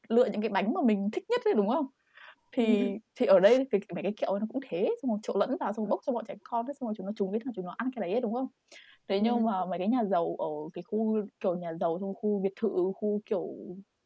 lựa 0.10 0.26
những 0.26 0.42
cái 0.42 0.50
bánh 0.50 0.74
mà 0.74 0.82
mình 0.82 1.10
thích 1.12 1.26
nhất 1.30 1.42
ấy 1.46 1.54
đúng 1.54 1.70
không? 1.70 1.88
Thì 2.52 2.98
thì 3.16 3.26
ở 3.26 3.40
đây 3.40 3.68
thì 3.72 3.80
mấy 3.96 4.04
cái 4.04 4.14
kẹo 4.18 4.40
nó 4.40 4.46
cũng 4.50 4.62
thế 4.70 4.96
xong 5.02 5.12
rồi 5.12 5.20
trộn 5.24 5.40
lẫn 5.40 5.58
vào 5.60 5.74
xong 5.74 5.86
rồi 5.86 5.90
bốc 5.90 6.00
cho 6.06 6.14
bọn 6.14 6.26
trẻ 6.28 6.36
con 6.44 6.66
ấy 6.66 6.74
xong 6.74 6.88
rồi 6.88 6.94
chúng 6.98 7.06
nó 7.06 7.12
chúng 7.16 7.32
biết 7.32 7.40
là 7.46 7.52
chúng 7.56 7.66
nó 7.66 7.74
ăn 7.78 7.90
cái 7.96 8.02
đấy 8.02 8.12
ấy, 8.12 8.22
đúng 8.22 8.34
không 8.34 8.48
thế 9.08 9.20
nhưng 9.20 9.36
ừ. 9.36 9.40
mà 9.40 9.66
mấy 9.66 9.80
cái 9.80 9.88
nhà 9.88 10.04
giàu 10.04 10.36
ở 10.40 10.70
cái 10.74 10.84
khu 10.84 11.18
kiểu 11.40 11.56
nhà 11.56 11.74
giàu 11.74 11.98
trong 12.02 12.14
khu 12.16 12.40
biệt 12.44 12.54
thự 12.56 12.92
khu 12.96 13.22
kiểu 13.26 13.48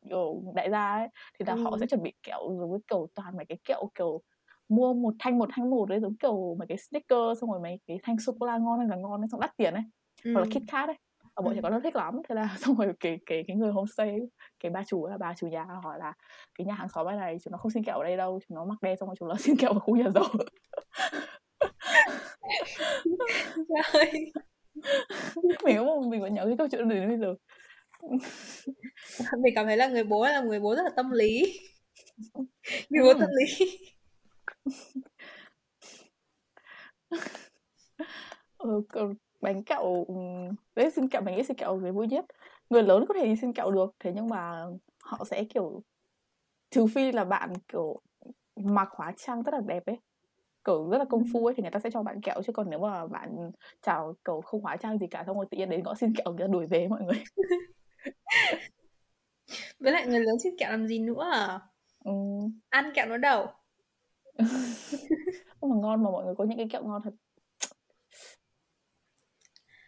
kiểu 0.10 0.44
đại 0.56 0.70
gia 0.70 0.92
ấy 0.92 1.08
thì 1.40 1.46
là 1.46 1.54
ừ. 1.54 1.64
họ 1.64 1.78
sẽ 1.80 1.88
chuẩn 1.88 2.04
bị 2.04 2.14
kẹo 2.24 2.50
với 2.50 2.80
kiểu 2.88 3.08
toàn 3.16 3.38
mấy 3.38 3.46
cái 3.46 3.58
kẹo 3.64 3.90
kiểu 3.96 4.22
mua 4.70 4.94
một 4.94 5.14
thanh 5.20 5.38
một 5.38 5.50
thanh 5.54 5.70
một 5.70 5.90
đấy 5.90 6.00
giống 6.00 6.18
kiểu 6.18 6.56
mấy 6.60 6.68
cái 6.68 6.78
sticker 6.78 7.40
xong 7.42 7.52
rồi 7.52 7.60
mấy 7.60 7.80
cái 7.88 8.00
thanh 8.04 8.20
sô 8.20 8.34
cô 8.40 8.46
la 8.46 8.58
ngon 8.58 8.90
là 8.90 8.96
ngon 8.96 9.22
ấy 9.22 9.28
xong 9.32 9.40
đắt 9.40 9.58
tiền 9.58 9.74
ấy 9.74 9.84
ừ. 10.24 10.34
hoặc 10.34 10.42
là 10.42 10.46
kit 10.46 10.64
kat 10.72 10.90
ấy 10.90 10.98
và 11.36 11.42
bọn 11.44 11.56
trẻ 11.56 11.62
con 11.64 11.72
nó 11.72 11.80
thích 11.80 11.96
lắm 11.96 12.22
thế 12.30 12.36
là 12.36 12.56
xong 12.60 12.76
rồi 12.76 12.94
cái 13.00 13.20
cái 13.26 13.44
cái 13.48 13.56
người 13.58 13.72
homestay 13.72 14.20
cái 14.60 14.72
ba 14.72 14.84
chủ 14.88 15.08
là 15.08 15.18
bà 15.18 15.34
chủ 15.34 15.48
nhà 15.48 15.64
hỏi 15.84 16.00
là 16.00 16.14
cái 16.58 16.66
nhà 16.66 16.74
hàng 16.74 16.90
xóm 16.90 17.08
này 17.08 17.38
chúng 17.44 17.52
nó 17.52 17.58
không 17.58 17.72
xin 17.72 17.84
kẹo 17.84 17.98
ở 17.98 18.04
đây 18.04 18.18
đâu 18.18 18.40
chúng 18.48 18.56
nó 18.56 18.66
mặc 18.66 18.78
đen 18.82 18.98
xong 19.00 19.10
rồi 19.10 19.16
chúng 19.20 19.28
nó 19.30 19.36
xin 19.40 19.56
kẹo 19.56 19.74
ở 19.74 19.80
khu 19.80 19.96
nhà 19.96 20.10
giàu 20.10 20.26
mình 25.64 25.78
cũng 25.78 26.10
mình 26.10 26.22
vẫn 26.22 26.34
nhớ 26.34 26.46
cái 26.46 26.58
câu 26.58 26.68
chuyện 26.72 26.88
này 26.88 27.08
bây 27.08 27.18
giờ. 27.18 27.36
Mình 29.40 29.54
cảm 29.56 29.66
thấy 29.66 29.78
là 29.78 29.88
người 29.88 30.04
bố 30.04 30.26
là 30.26 30.42
người 30.42 30.60
bố 30.60 30.76
rất 30.76 30.84
là 30.84 30.90
tâm 30.96 31.12
lý. 31.12 31.60
Người 32.90 33.04
bố 33.04 33.14
tâm 33.20 33.30
lý. 33.30 33.70
Ừ, 38.58 38.84
bánh 39.42 39.64
kẹo 39.64 40.06
đấy 40.76 40.92
xin 40.92 41.10
kẹo 41.10 41.22
mình 41.22 41.36
nghĩ 41.36 41.44
xin 41.44 41.58
kẹo 41.58 41.80
cái 41.84 41.92
vui 41.92 42.08
nhất. 42.08 42.26
Người 42.70 42.84
lớn 42.84 43.06
có 43.08 43.14
thể 43.14 43.26
đi 43.26 43.36
xin 43.42 43.54
kẹo 43.54 43.72
được 43.72 43.96
thế 44.00 44.12
nhưng 44.16 44.30
mà 44.30 44.66
họ 45.04 45.26
sẽ 45.26 45.44
kiểu 45.44 45.84
trừ 46.70 46.88
phi 46.88 47.12
là 47.12 47.24
bạn 47.24 47.54
kiểu 47.68 48.02
mặc 48.56 48.90
hóa 48.92 49.14
trang 49.18 49.44
rất 49.44 49.54
là 49.54 49.62
đẹp 49.68 49.86
ấy 49.86 49.98
kiểu 50.70 50.90
rất 50.90 50.98
là 50.98 51.06
công 51.06 51.24
phu 51.34 51.46
ấy 51.46 51.56
thì 51.56 51.64
người 51.64 51.72
ta 51.72 51.80
sẽ 51.80 51.90
cho 51.92 52.04
bạn 52.04 52.22
kẹo 52.22 52.42
chứ 52.46 52.54
còn 52.54 52.70
nếu 52.70 52.80
mà 52.80 53.08
bạn 53.08 53.52
chào 53.82 54.16
cầu 54.24 54.42
không 54.42 54.62
hóa 54.62 54.78
trang 54.78 54.98
gì 55.00 55.08
cả 55.08 55.24
xong 55.28 55.36
rồi 55.36 55.46
tự 55.52 55.58
nhiên 55.58 55.70
đến 55.70 55.84
gõ 55.84 55.96
xin 55.96 56.14
kẹo 56.16 56.34
người 56.34 56.48
ta 56.48 56.48
đuổi 56.48 56.66
về 56.66 56.88
mọi 56.88 57.02
người. 57.02 57.24
Với 59.80 59.92
lại 59.92 60.08
người 60.08 60.20
lớn 60.20 60.40
xin 60.44 60.58
kẹo 60.58 60.72
làm 60.72 60.88
gì 60.88 61.00
nữa 61.00 61.30
à? 61.32 61.60
Ừ. 62.06 62.12
ăn 62.70 62.92
kẹo 62.96 63.18
nó 63.18 63.46
không 65.60 65.70
mà 65.70 65.76
ngon 65.82 66.04
mà 66.04 66.12
mọi 66.12 66.26
người 66.26 66.36
có 66.36 66.44
những 66.44 66.58
cái 66.58 66.68
kẹo 66.72 66.84
ngon 66.84 67.02
thật. 67.04 67.14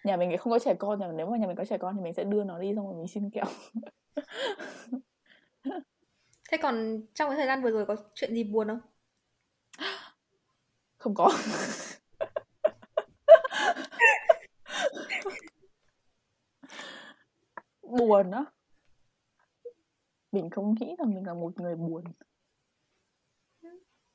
Nhà 0.04 0.18
mình 0.18 0.38
không 0.38 0.52
có 0.52 0.60
trẻ 0.60 0.74
con 0.80 1.00
nhưng 1.00 1.18
nếu 1.18 1.30
mà 1.30 1.38
nhà 1.38 1.48
mình 1.48 1.56
có 1.56 1.66
trẻ 1.66 1.78
con 1.78 1.96
thì 1.96 2.02
mình 2.04 2.14
sẽ 2.14 2.24
đưa 2.24 2.44
nó 2.44 2.60
đi 2.60 2.74
xong 2.76 2.88
rồi 2.88 2.96
mình 2.98 3.08
xin 3.08 3.30
kẹo. 3.30 3.46
Thế 6.52 6.58
còn 6.62 7.02
trong 7.14 7.30
cái 7.30 7.38
thời 7.38 7.48
gian 7.48 7.62
vừa 7.62 7.72
rồi 7.72 7.86
có 7.86 7.96
chuyện 8.14 8.34
gì 8.34 8.44
buồn 8.44 8.68
không 8.68 8.91
không 11.02 11.14
có. 11.16 11.32
Buồn 17.82 18.32
á. 18.32 18.46
Mình 20.32 20.50
không 20.50 20.76
nghĩ 20.80 20.96
là 20.98 21.06
mình 21.06 21.26
là 21.26 21.34
một 21.34 21.60
người 21.60 21.76
buồn. 21.76 22.04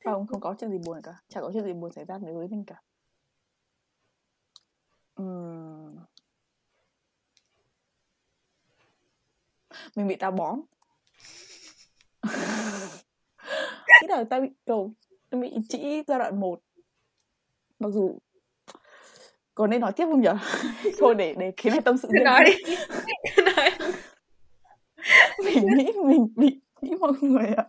Không 0.04 0.26
không 0.26 0.40
có 0.40 0.54
chuyện 0.60 0.70
gì 0.70 0.78
buồn 0.86 1.00
cả. 1.02 1.14
Chả 1.28 1.40
có 1.40 1.50
chuyện 1.52 1.64
gì 1.64 1.72
buồn 1.72 1.92
xảy 1.92 2.04
ra 2.04 2.18
đối 2.18 2.34
với 2.34 2.48
mình 2.48 2.64
cả. 2.64 2.82
Uhm. 5.22 5.96
mình 9.94 10.08
bị 10.08 10.16
táo 10.16 10.30
bón. 10.30 10.60
Nghĩ 14.02 14.08
là 14.08 14.24
tao 14.30 14.40
bị 14.40 14.48
cầu 14.64 14.92
bị 15.30 15.56
chỉ 15.68 16.02
giai 16.06 16.18
đoạn 16.18 16.40
1 16.40 16.65
mặc 17.78 17.88
dù 17.92 18.18
có 19.54 19.66
nên 19.66 19.80
nói 19.80 19.92
tiếp 19.92 20.04
không 20.04 20.20
nhỉ 20.20 20.28
thôi 20.98 21.14
để 21.14 21.34
để 21.38 21.52
cái 21.56 21.70
này 21.70 21.80
tâm 21.80 21.98
sự 21.98 22.08
riêng 22.12 22.24
nói 22.24 22.44
đi. 22.46 22.74
nói 23.56 23.70
mình 25.44 25.66
nghĩ 25.76 25.92
mình 26.04 26.28
bị 26.36 26.60
nghĩ 26.80 26.94
mọi 27.00 27.12
người 27.20 27.46
ạ. 27.46 27.66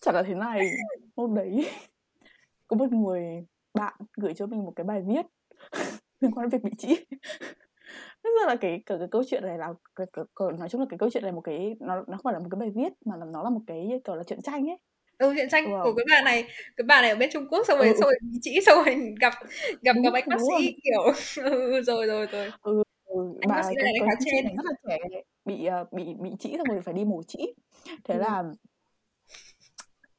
Chẳng 0.00 0.14
là 0.14 0.22
thế 0.22 0.34
này 0.34 0.70
hôm 1.16 1.34
đấy 1.34 1.70
có 2.68 2.76
một 2.76 2.92
người 2.92 3.46
bạn 3.74 3.94
gửi 4.16 4.34
cho 4.34 4.46
mình 4.46 4.64
một 4.64 4.72
cái 4.76 4.84
bài 4.84 5.02
viết 5.06 5.26
liên 6.20 6.32
quan 6.32 6.48
đến 6.48 6.60
việc 6.60 6.70
bị 6.70 6.76
chỉ 6.78 6.96
Thế 8.24 8.30
ra 8.40 8.46
là 8.46 8.56
cái, 8.56 8.82
cái 8.86 8.98
cái 8.98 9.08
câu 9.10 9.22
chuyện 9.26 9.42
này 9.42 9.58
là 9.58 9.72
cái, 9.96 10.06
cái, 10.12 10.24
cái, 10.36 10.48
nói 10.58 10.68
chung 10.68 10.80
là 10.80 10.86
cái 10.90 10.98
câu 10.98 11.10
chuyện 11.10 11.22
này 11.22 11.32
một 11.32 11.40
cái 11.40 11.76
nó 11.80 11.94
nó 11.94 12.16
không 12.16 12.24
phải 12.24 12.32
là 12.32 12.38
một 12.38 12.48
cái 12.50 12.58
bài 12.58 12.70
viết 12.74 12.92
mà 13.04 13.16
là 13.16 13.24
nó 13.24 13.42
là 13.42 13.50
một 13.50 13.60
cái 13.66 14.00
kiểu 14.04 14.14
là 14.16 14.22
chuyện 14.26 14.42
tranh 14.42 14.70
ấy 14.70 14.78
ừ 15.20 15.32
chuyện 15.36 15.48
tranh 15.48 15.64
wow. 15.64 15.82
của 15.84 15.92
cái 15.94 16.04
bà 16.10 16.22
này 16.22 16.44
cái 16.76 16.84
bà 16.84 17.00
này 17.00 17.10
ở 17.10 17.16
bên 17.16 17.30
Trung 17.32 17.46
Quốc 17.50 17.66
xong 17.68 17.78
rồi 17.78 17.88
ừ. 17.88 17.94
xong 18.00 18.08
rồi 18.08 18.18
chị 18.42 18.60
xong 18.66 18.84
rồi 18.84 19.14
gặp 19.20 19.32
gặp 19.82 19.96
gặp 20.04 20.12
anh 20.14 20.24
bác 20.28 20.38
sĩ 20.58 20.76
kiểu 20.84 21.02
ừ, 21.44 21.82
rồi 21.82 22.06
rồi 22.06 22.26
rồi 22.26 22.50
ừ, 22.62 22.82
ừ. 23.04 23.34
anh 23.40 23.48
bà, 23.48 23.62
sĩ 23.62 23.74
này 23.74 23.92
khá 24.00 24.12
trên 24.24 24.56
rất 24.56 24.64
là 24.64 24.72
trẻ 24.88 24.98
bị 25.44 25.68
uh, 25.80 25.92
bị 25.92 26.04
bị 26.20 26.30
chỉ 26.38 26.54
xong 26.56 26.66
rồi 26.66 26.80
phải 26.80 26.94
đi 26.94 27.04
mổ 27.04 27.22
chỉ 27.26 27.54
thế 28.04 28.14
ừ. 28.14 28.20
là 28.20 28.44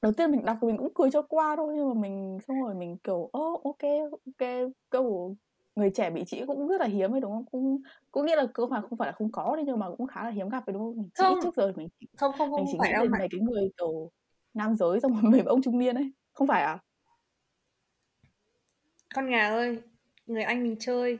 đầu 0.02 0.12
tiên 0.12 0.32
mình 0.32 0.46
đọc 0.46 0.58
mình 0.62 0.78
cũng 0.78 0.94
cười 0.96 1.12
cho 1.12 1.22
qua 1.22 1.56
thôi 1.56 1.74
nhưng 1.76 1.88
mà 1.88 2.02
mình 2.02 2.38
xong 2.48 2.62
rồi 2.64 2.76
mình 2.76 2.98
kiểu 3.04 3.30
ô 3.32 3.54
oh, 3.54 3.64
ok 3.64 3.90
ok 4.12 4.50
câu 4.90 5.36
người 5.76 5.90
trẻ 5.90 6.10
bị 6.10 6.24
chỉ 6.28 6.44
cũng 6.48 6.68
rất 6.68 6.82
là 6.82 6.88
hiếm 6.88 7.14
ấy 7.14 7.22
đúng 7.22 7.32
không 7.32 7.46
cũng 7.52 7.82
cũng 8.12 8.26
nghĩa 8.26 8.36
là 8.36 8.46
cơ 8.54 8.66
mà 8.66 8.82
không 8.82 8.98
phải 8.98 9.08
là 9.08 9.12
không 9.12 9.32
có 9.32 9.56
đấy 9.56 9.66
nhưng 9.68 9.80
mà 9.80 9.86
cũng 9.98 10.08
khá 10.08 10.24
là 10.24 10.30
hiếm 10.30 10.50
gặp 10.50 10.68
đấy 10.68 10.74
đúng 10.74 10.84
không 10.84 10.98
mình 10.98 11.10
chỉ 11.16 11.24
không. 11.24 11.40
trước 11.44 11.56
giờ 11.56 11.74
mình 11.76 11.88
không 12.18 12.32
không 12.38 12.52
không 12.52 12.60
mình 12.60 12.66
chỉ 12.72 12.78
phải 12.80 12.90
nghĩ 12.90 12.98
đến 13.02 13.12
mấy 13.12 13.28
cái 13.32 13.40
người 13.42 13.70
kiểu 13.78 14.12
nam 14.54 14.76
giới 14.76 15.00
xong 15.00 15.14
rồi 15.14 15.22
mấy 15.32 15.42
ông 15.42 15.62
trung 15.62 15.80
niên 15.80 15.96
ấy. 15.96 16.12
Không 16.34 16.48
phải 16.48 16.64
à? 16.64 16.80
Con 19.16 19.30
gà 19.30 19.50
ơi 19.50 19.80
người 20.26 20.44
anh 20.44 20.64
mình 20.64 20.76
chơi. 20.80 21.18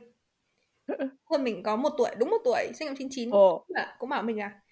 Hơn 1.30 1.44
mình 1.44 1.62
có 1.62 1.76
một 1.76 1.92
tuổi 1.98 2.10
đúng 2.18 2.30
một 2.30 2.38
tuổi 2.44 2.72
sinh 2.74 2.86
năm 2.86 2.94
99 2.98 3.30
Ồ. 3.30 3.66
cũng 3.98 4.08
bảo 4.08 4.22
mình 4.22 4.40
à 4.40 4.62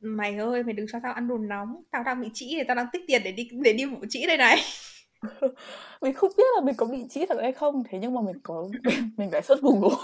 mày 0.00 0.36
ơi 0.36 0.62
mày 0.62 0.72
đừng 0.72 0.86
cho 0.92 0.98
tao 1.02 1.12
ăn 1.12 1.28
đồ 1.28 1.38
nóng. 1.38 1.82
Tao 1.90 2.02
đang 2.02 2.20
bị 2.20 2.28
trĩ 2.34 2.48
thì 2.58 2.64
tao 2.68 2.74
đang 2.74 2.86
tích 2.92 3.02
tiền 3.06 3.22
để 3.24 3.32
đi 3.32 3.48
để 3.52 3.72
đi 3.72 3.84
vụ 3.84 3.98
trĩ 4.08 4.26
đây 4.26 4.36
này. 4.36 4.58
Mình 6.00 6.14
không 6.14 6.32
biết 6.36 6.44
là 6.54 6.60
mình 6.64 6.74
có 6.74 6.86
bị 6.86 7.04
trĩ 7.08 7.26
thật 7.26 7.38
hay 7.40 7.52
không 7.52 7.82
thế 7.88 7.98
nhưng 7.98 8.14
mà 8.14 8.20
mình 8.20 8.36
có 8.42 8.68
mình 9.16 9.30
đã 9.30 9.40
search 9.40 9.62
google. 9.62 9.96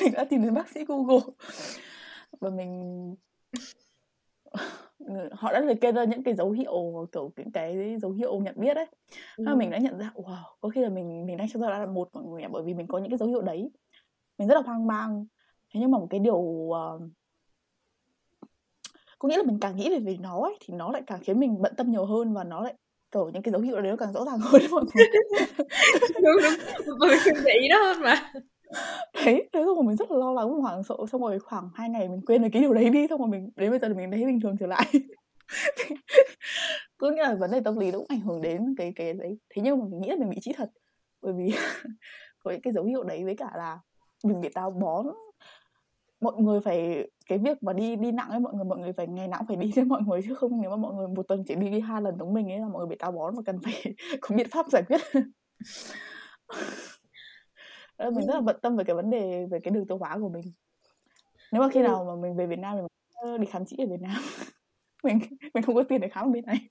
Mình 0.00 0.12
đã 0.12 0.24
tìm 0.24 0.42
đến 0.42 0.54
bác 0.54 0.68
sĩ 0.68 0.84
google. 0.84 1.20
Và 2.40 2.50
mình 2.50 3.14
họ 5.32 5.52
đã 5.52 5.60
liệt 5.60 5.80
kê 5.80 5.92
ra 5.92 6.04
những 6.04 6.22
cái 6.22 6.34
dấu 6.34 6.50
hiệu 6.50 7.06
kiểu 7.12 7.32
những 7.36 7.52
cái 7.52 7.96
dấu 8.02 8.12
hiệu 8.12 8.40
nhận 8.40 8.54
biết 8.58 8.76
ấy. 8.76 8.86
Ừ. 9.36 9.54
mình 9.56 9.70
đã 9.70 9.78
nhận 9.78 9.98
ra 9.98 10.10
wow 10.14 10.42
có 10.60 10.68
khi 10.68 10.80
là 10.80 10.88
mình 10.88 11.26
mình 11.26 11.36
đang 11.36 11.48
trong 11.48 11.62
giai 11.62 11.70
đoạn 11.70 11.94
một 11.94 12.08
mọi 12.12 12.24
người 12.24 12.42
bởi 12.50 12.62
vì 12.62 12.74
mình 12.74 12.86
có 12.86 12.98
những 12.98 13.10
cái 13.10 13.18
dấu 13.18 13.28
hiệu 13.28 13.42
đấy. 13.42 13.70
Mình 14.38 14.48
rất 14.48 14.54
là 14.54 14.60
hoang 14.60 14.86
mang. 14.86 15.26
Thế 15.74 15.80
nhưng 15.80 15.90
mà 15.90 15.98
một 15.98 16.06
cái 16.10 16.20
điều 16.20 16.36
uh, 16.36 17.02
có 19.18 19.28
nghĩa 19.28 19.36
là 19.36 19.42
mình 19.42 19.58
càng 19.60 19.76
nghĩ 19.76 19.90
về 19.90 19.98
việc 19.98 20.20
nó 20.20 20.40
ấy, 20.40 20.56
thì 20.60 20.74
nó 20.74 20.92
lại 20.92 21.02
càng 21.06 21.20
khiến 21.22 21.40
mình 21.40 21.62
bận 21.62 21.74
tâm 21.76 21.90
nhiều 21.90 22.04
hơn 22.04 22.34
và 22.34 22.44
nó 22.44 22.62
lại 22.62 22.74
kiểu 23.10 23.30
những 23.30 23.42
cái 23.42 23.52
dấu 23.52 23.60
hiệu 23.60 23.80
đấy 23.80 23.90
nó 23.90 23.96
càng 23.96 24.12
rõ 24.12 24.24
ràng 24.24 24.38
hơn 24.38 24.62
mọi 24.70 24.84
người. 24.94 25.06
Đúng 26.22 26.36
đúng. 26.42 26.98
Mình 27.00 27.44
để 27.44 27.52
ý 27.62 27.68
đó 27.68 27.76
hơn 27.82 28.02
mà 28.02 28.32
đấy, 29.14 29.48
thế 29.52 29.60
xong 29.64 29.76
rồi 29.76 29.84
mình 29.84 29.96
rất 29.96 30.10
là 30.10 30.16
lo 30.16 30.32
lắng, 30.32 30.48
mình 30.48 30.60
hoảng 30.60 30.82
sợ. 30.82 30.94
Xong 31.12 31.20
rồi 31.20 31.38
khoảng 31.38 31.68
hai 31.74 31.88
ngày 31.88 32.08
mình 32.08 32.20
quên 32.26 32.42
được 32.42 32.48
cái 32.52 32.62
điều 32.62 32.74
đấy 32.74 32.90
đi, 32.90 33.06
xong 33.10 33.20
rồi 33.20 33.28
mình, 33.28 33.50
đến 33.56 33.70
bây 33.70 33.78
giờ 33.78 33.88
thì 33.88 33.94
mình 33.94 34.10
thấy 34.10 34.24
bình 34.24 34.40
thường 34.40 34.56
trở 34.60 34.66
lại. 34.66 34.86
Có 36.98 37.10
nghĩa 37.10 37.22
là 37.22 37.34
vấn 37.34 37.50
đề 37.50 37.60
tâm 37.60 37.78
lý 37.78 37.90
nó 37.90 37.98
cũng 37.98 38.06
ảnh 38.08 38.20
hưởng 38.20 38.42
đến 38.42 38.74
cái 38.78 38.92
cái 38.96 39.14
đấy. 39.14 39.38
Thế 39.50 39.62
nhưng 39.62 39.78
mà 39.78 39.84
mình 39.90 40.00
nghĩ 40.00 40.08
là 40.08 40.16
mình 40.16 40.30
bị 40.30 40.38
trí 40.40 40.52
thật, 40.52 40.70
bởi 41.22 41.32
vì 41.32 41.50
có 42.44 42.50
những 42.50 42.60
cái 42.60 42.72
dấu 42.72 42.84
hiệu 42.84 43.04
đấy 43.04 43.24
với 43.24 43.36
cả 43.36 43.50
là 43.56 43.78
mình 44.24 44.40
bị 44.40 44.48
táo 44.54 44.70
bón. 44.70 45.06
Mọi 46.20 46.34
người 46.38 46.60
phải, 46.60 47.08
cái 47.26 47.38
việc 47.38 47.62
mà 47.62 47.72
đi 47.72 47.96
đi 47.96 48.12
nặng 48.12 48.30
ấy, 48.30 48.40
mọi 48.40 48.54
người 48.54 48.64
mọi 48.64 48.78
người 48.78 48.92
phải, 48.92 49.06
ngày 49.06 49.28
nào 49.28 49.44
phải 49.48 49.56
đi 49.56 49.72
với 49.76 49.84
mọi 49.84 50.02
người 50.06 50.22
chứ 50.22 50.34
không, 50.34 50.60
nếu 50.60 50.70
mà 50.70 50.76
mọi 50.76 50.94
người 50.94 51.08
một 51.08 51.28
tuần 51.28 51.44
chỉ 51.48 51.54
đi 51.54 51.70
đi 51.70 51.80
hai 51.80 52.02
lần 52.02 52.18
giống 52.18 52.34
mình 52.34 52.52
ấy 52.52 52.58
là 52.58 52.68
mọi 52.68 52.78
người 52.78 52.88
bị 52.88 52.96
táo 52.98 53.12
bón 53.12 53.34
và 53.34 53.42
cần 53.46 53.60
phải 53.64 53.94
có 54.20 54.36
biện 54.36 54.48
pháp 54.50 54.66
giải 54.70 54.82
quyết 54.82 55.00
mình 57.98 58.26
rất 58.26 58.34
là 58.34 58.40
bận 58.40 58.56
tâm 58.62 58.76
về 58.76 58.84
cái 58.84 58.96
vấn 58.96 59.10
đề 59.10 59.46
về 59.50 59.60
cái 59.60 59.74
đường 59.74 59.86
tiêu 59.86 59.98
hóa 59.98 60.18
của 60.20 60.28
mình. 60.28 60.44
Nếu 61.52 61.62
mà 61.62 61.68
khi 61.72 61.82
nào 61.82 62.04
mà 62.04 62.22
mình 62.22 62.36
về 62.36 62.46
Việt 62.46 62.58
Nam 62.58 62.76
thì 62.76 62.82
mình 63.30 63.40
đi 63.40 63.46
khám 63.46 63.64
chỉ 63.66 63.76
ở 63.78 63.86
Việt 63.86 64.00
Nam. 64.00 64.22
Mình 65.02 65.18
mình 65.54 65.62
không 65.64 65.74
có 65.74 65.82
tiền 65.82 66.00
để 66.00 66.08
khám 66.08 66.26
ở 66.26 66.30
bên 66.30 66.44
này. 66.46 66.68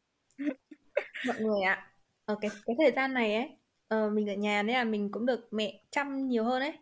Mọi 1.28 1.36
người 1.40 1.62
ạ 1.62 1.74
à, 1.74 1.92
ở 2.26 2.36
cái 2.42 2.52
cái 2.66 2.76
thời 2.80 2.92
gian 2.92 3.14
này 3.14 3.36
ấy 3.36 3.58
uh, 3.96 4.14
mình 4.14 4.30
ở 4.30 4.34
nhà 4.34 4.64
nên 4.64 4.74
là 4.74 4.84
mình 4.84 5.12
cũng 5.12 5.26
được 5.26 5.48
mẹ 5.52 5.82
chăm 5.92 6.28
nhiều 6.28 6.44
hơn 6.44 6.62
ấy. 6.62 6.74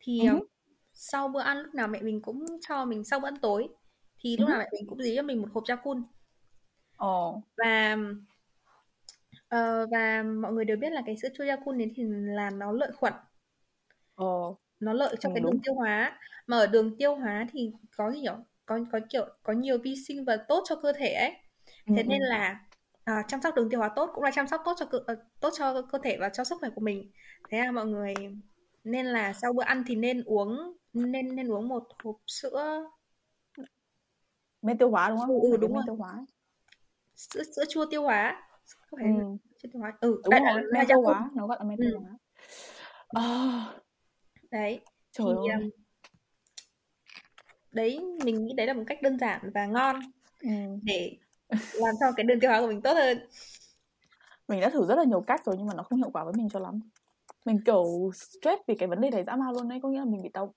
Thì 0.00 0.28
uh, 0.36 0.48
sau 0.92 1.28
bữa 1.28 1.40
ăn 1.40 1.58
lúc 1.58 1.74
nào 1.74 1.88
mẹ 1.88 2.02
mình 2.02 2.22
cũng 2.22 2.46
cho 2.68 2.84
mình 2.84 3.04
sau 3.04 3.20
bữa 3.20 3.28
ăn 3.28 3.36
tối. 3.36 3.68
Thì 4.20 4.36
lúc 4.36 4.48
nào 4.48 4.58
mẹ 4.58 4.68
mình 4.72 4.86
cũng 4.88 5.02
dí 5.02 5.16
cho 5.16 5.22
mình 5.22 5.42
một 5.42 5.48
hộp 5.52 5.64
Yakult. 5.68 5.98
Ồ. 6.96 7.42
Và 7.56 7.96
uh, 9.54 9.90
và 9.90 10.22
mọi 10.22 10.52
người 10.52 10.64
đều 10.64 10.76
biết 10.76 10.90
là 10.92 11.02
cái 11.06 11.16
sữa 11.16 11.28
chua 11.38 11.44
Yakult 11.44 11.78
đấy 11.78 11.92
thì 11.96 12.02
là 12.08 12.50
nó 12.50 12.72
lợi 12.72 12.92
khuẩn. 12.92 13.12
Ồ. 14.14 14.58
Nó 14.80 14.92
lợi 14.92 15.16
cho 15.20 15.28
ừ, 15.28 15.32
cái 15.34 15.40
đường 15.40 15.60
tiêu 15.64 15.74
hóa. 15.74 16.18
Mà 16.46 16.58
ở 16.58 16.66
đường 16.66 16.96
tiêu 16.98 17.14
hóa 17.14 17.46
thì 17.52 17.72
có 17.96 18.10
gì 18.10 18.20
nhỉ? 18.20 18.28
Có 18.66 18.78
có 18.92 19.00
kiểu 19.10 19.26
có 19.42 19.52
nhiều 19.52 19.78
vi 19.78 19.94
sinh 20.08 20.24
vật 20.24 20.44
tốt 20.48 20.64
cho 20.68 20.76
cơ 20.76 20.92
thể 20.92 21.12
ấy. 21.12 21.32
Thế 21.86 22.02
ừ, 22.02 22.06
nên 22.08 22.20
là 22.22 22.60
à, 23.04 23.22
chăm 23.28 23.40
sóc 23.42 23.54
đường 23.54 23.70
tiêu 23.70 23.80
hóa 23.80 23.90
tốt 23.96 24.10
cũng 24.14 24.24
là 24.24 24.30
chăm 24.34 24.46
sóc 24.46 24.62
tốt 24.64 24.74
cho 24.78 24.86
cơ, 24.86 24.98
uh, 24.98 25.18
tốt 25.40 25.50
cho 25.58 25.82
cơ 25.82 25.98
thể 26.02 26.16
và 26.20 26.28
cho 26.28 26.44
sức 26.44 26.56
khỏe 26.60 26.70
của 26.74 26.80
mình. 26.80 27.10
Thế 27.50 27.58
là 27.58 27.72
mọi 27.72 27.86
người 27.86 28.14
nên 28.84 29.06
là 29.06 29.32
sau 29.32 29.52
bữa 29.52 29.62
ăn 29.62 29.84
thì 29.86 29.94
nên 29.94 30.22
uống 30.24 30.76
nên 30.92 31.36
nên 31.36 31.48
uống 31.48 31.68
một 31.68 31.84
hộp 32.04 32.16
sữa 32.26 32.84
men 34.62 34.78
tiêu 34.78 34.90
hóa 34.90 35.08
đúng 35.08 35.18
không? 35.18 35.28
Ừ, 35.28 35.50
ừ 35.50 35.56
đúng 35.56 35.72
rồi. 35.72 35.82
tiêu 35.86 35.96
hóa. 35.96 36.26
Sữa 37.16 37.42
sữa 37.56 37.64
chua 37.68 37.86
tiêu 37.90 38.02
hóa. 38.02 38.42
Không 38.90 39.00
phải 39.00 39.08
ừ. 39.08 39.36
sữa 39.62 39.68
tiêu 39.72 39.80
hóa. 39.80 39.92
Ừ, 40.00 40.22
đúng 40.24 40.34
rồi, 40.44 40.62
men 40.72 40.86
tiêu 40.88 41.00
hóa, 41.00 41.30
nó 41.34 41.46
gọi 41.46 41.56
là 41.60 41.64
men 41.64 41.78
tiêu 41.78 41.90
ừ. 41.92 41.98
hóa. 41.98 42.10
À. 43.08 43.83
Đấy. 44.54 44.80
Trời 45.12 45.26
thì, 45.44 45.50
ơi. 45.50 45.70
Đấy 47.72 48.00
mình 48.24 48.44
nghĩ 48.44 48.52
đấy 48.56 48.66
là 48.66 48.72
một 48.72 48.84
cách 48.86 49.02
đơn 49.02 49.18
giản 49.18 49.50
và 49.54 49.66
ngon 49.66 49.96
ừ. 50.42 50.48
để 50.82 51.16
làm 51.48 51.94
cho 52.00 52.06
cái 52.16 52.24
đường 52.24 52.40
tiêu 52.40 52.50
hóa 52.50 52.60
của 52.60 52.66
mình 52.66 52.82
tốt 52.82 52.92
hơn 52.94 53.18
mình 54.48 54.60
đã 54.60 54.70
thử 54.70 54.86
rất 54.86 54.94
là 54.94 55.04
nhiều 55.04 55.20
cách 55.20 55.44
rồi 55.44 55.56
nhưng 55.58 55.66
mà 55.66 55.74
nó 55.74 55.82
không 55.82 55.98
hiệu 55.98 56.10
quả 56.10 56.24
với 56.24 56.32
mình 56.36 56.48
cho 56.48 56.58
lắm 56.58 56.80
mình 57.44 57.58
kiểu 57.64 58.10
stress 58.14 58.62
vì 58.66 58.74
cái 58.74 58.88
vấn 58.88 59.00
đề 59.00 59.10
này 59.10 59.24
dã 59.24 59.36
man 59.36 59.54
luôn 59.54 59.68
đấy 59.68 59.78
có 59.82 59.88
nghĩa 59.88 59.98
là 59.98 60.04
mình 60.04 60.22
bị 60.22 60.28
tao 60.32 60.54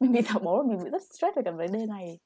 mình 0.00 0.12
bị 0.12 0.20
táo 0.22 0.38
bón 0.38 0.68
mình 0.68 0.78
bị 0.84 0.90
rất 0.90 1.02
stress 1.02 1.36
về 1.36 1.42
cái 1.44 1.52
vấn 1.52 1.72
đề 1.72 1.86
này 1.86 2.18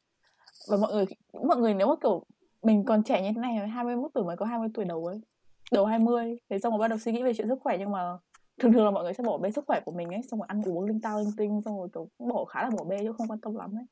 và 0.68 0.76
mọi 0.76 0.92
người 0.92 1.04
mọi 1.48 1.56
người 1.56 1.74
nếu 1.74 1.86
mà 1.86 1.94
kiểu 2.02 2.24
mình 2.62 2.84
còn 2.84 3.02
trẻ 3.02 3.22
như 3.22 3.30
thế 3.34 3.40
này 3.40 3.68
21 3.68 4.10
tuổi 4.14 4.24
mới 4.24 4.36
có 4.36 4.46
20 4.46 4.68
tuổi 4.74 4.84
đầu 4.84 5.06
ấy 5.06 5.20
đầu 5.72 5.86
20 5.86 6.38
thế 6.50 6.58
xong 6.58 6.72
rồi 6.72 6.78
bắt 6.78 6.88
đầu 6.88 6.98
suy 6.98 7.12
nghĩ 7.12 7.22
về 7.22 7.32
chuyện 7.34 7.48
sức 7.48 7.58
khỏe 7.62 7.78
nhưng 7.78 7.92
mà 7.92 8.18
thường 8.60 8.72
thường 8.72 8.84
là 8.84 8.90
mọi 8.90 9.04
người 9.04 9.14
sẽ 9.14 9.24
bỏ 9.24 9.38
bê 9.38 9.50
sức 9.50 9.64
khỏe 9.66 9.80
của 9.84 9.92
mình 9.92 10.08
ấy 10.08 10.22
xong 10.22 10.40
rồi 10.40 10.46
ăn 10.48 10.62
uống 10.64 10.84
linh 10.84 11.00
tao 11.00 11.18
linh 11.18 11.32
tinh 11.36 11.60
xong 11.64 11.78
rồi 11.78 11.88
kiểu 11.94 12.08
bỏ 12.18 12.44
khá 12.44 12.62
là 12.62 12.70
bỏ 12.70 12.84
bê 12.84 12.98
chứ 13.02 13.12
không 13.12 13.28
quan 13.28 13.40
tâm 13.40 13.56
lắm 13.56 13.78
ấy 13.78 13.84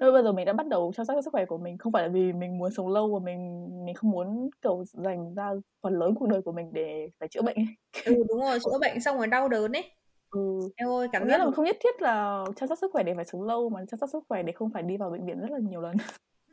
Thôi 0.00 0.12
bây 0.12 0.22
giờ 0.22 0.32
mình 0.32 0.46
đã 0.46 0.52
bắt 0.52 0.68
đầu 0.68 0.92
chăm 0.96 1.06
sóc 1.06 1.16
sức 1.24 1.32
khỏe 1.32 1.44
của 1.44 1.58
mình 1.58 1.78
không 1.78 1.92
phải 1.92 2.02
là 2.02 2.08
vì 2.08 2.32
mình 2.32 2.58
muốn 2.58 2.70
sống 2.70 2.88
lâu 2.88 3.14
và 3.14 3.24
mình 3.24 3.68
mình 3.84 3.94
không 3.94 4.10
muốn 4.10 4.50
kiểu 4.62 4.84
dành 4.86 5.34
ra 5.34 5.50
phần 5.82 5.98
lớn 5.98 6.14
cuộc 6.14 6.26
đời 6.26 6.42
của 6.42 6.52
mình 6.52 6.72
để 6.72 7.10
phải 7.20 7.28
chữa 7.28 7.42
bệnh 7.42 7.56
ấy. 7.56 7.66
Ừ 8.04 8.24
đúng 8.28 8.40
rồi, 8.40 8.58
chữa 8.64 8.78
bệnh 8.80 9.00
xong 9.00 9.16
rồi 9.16 9.26
đau 9.26 9.48
đớn 9.48 9.72
ấy. 9.72 9.90
Ừ. 10.30 10.40
Em 10.76 10.88
ơi, 10.88 11.08
cảm 11.12 11.28
giác 11.28 11.38
là 11.38 11.50
không 11.50 11.64
nhất 11.64 11.76
thiết 11.80 12.02
là 12.02 12.44
chăm 12.56 12.68
sóc 12.68 12.78
sức 12.78 12.90
khỏe 12.92 13.02
để 13.02 13.14
phải 13.14 13.24
sống 13.24 13.42
lâu 13.42 13.68
mà 13.68 13.80
chăm 13.90 13.98
sóc 13.98 14.10
sức 14.12 14.24
khỏe 14.28 14.42
để 14.42 14.52
không 14.52 14.70
phải 14.70 14.82
đi 14.82 14.96
vào 14.96 15.10
bệnh 15.10 15.26
viện 15.26 15.40
rất 15.40 15.50
là 15.50 15.58
nhiều 15.58 15.80
lần. 15.80 15.96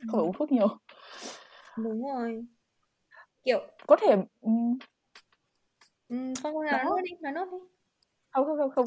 không 0.07 0.19
phải 0.19 0.21
uống 0.21 0.33
thuốc 0.33 0.51
nhiều. 0.51 0.67
Đúng 1.77 2.03
rồi. 2.07 2.45
Kiểu 3.43 3.59
có 3.87 3.95
thể 4.01 4.15
ừ. 6.09 6.15
Ừ, 6.15 6.33
không 6.43 6.65
nào 6.65 6.83
nói 6.83 7.01
đi, 7.03 7.11
nói 7.21 7.33
nốt 7.33 7.45
đi 7.51 7.57
không 8.31 8.45
không 8.45 8.57
không 8.57 8.71
không 8.71 8.85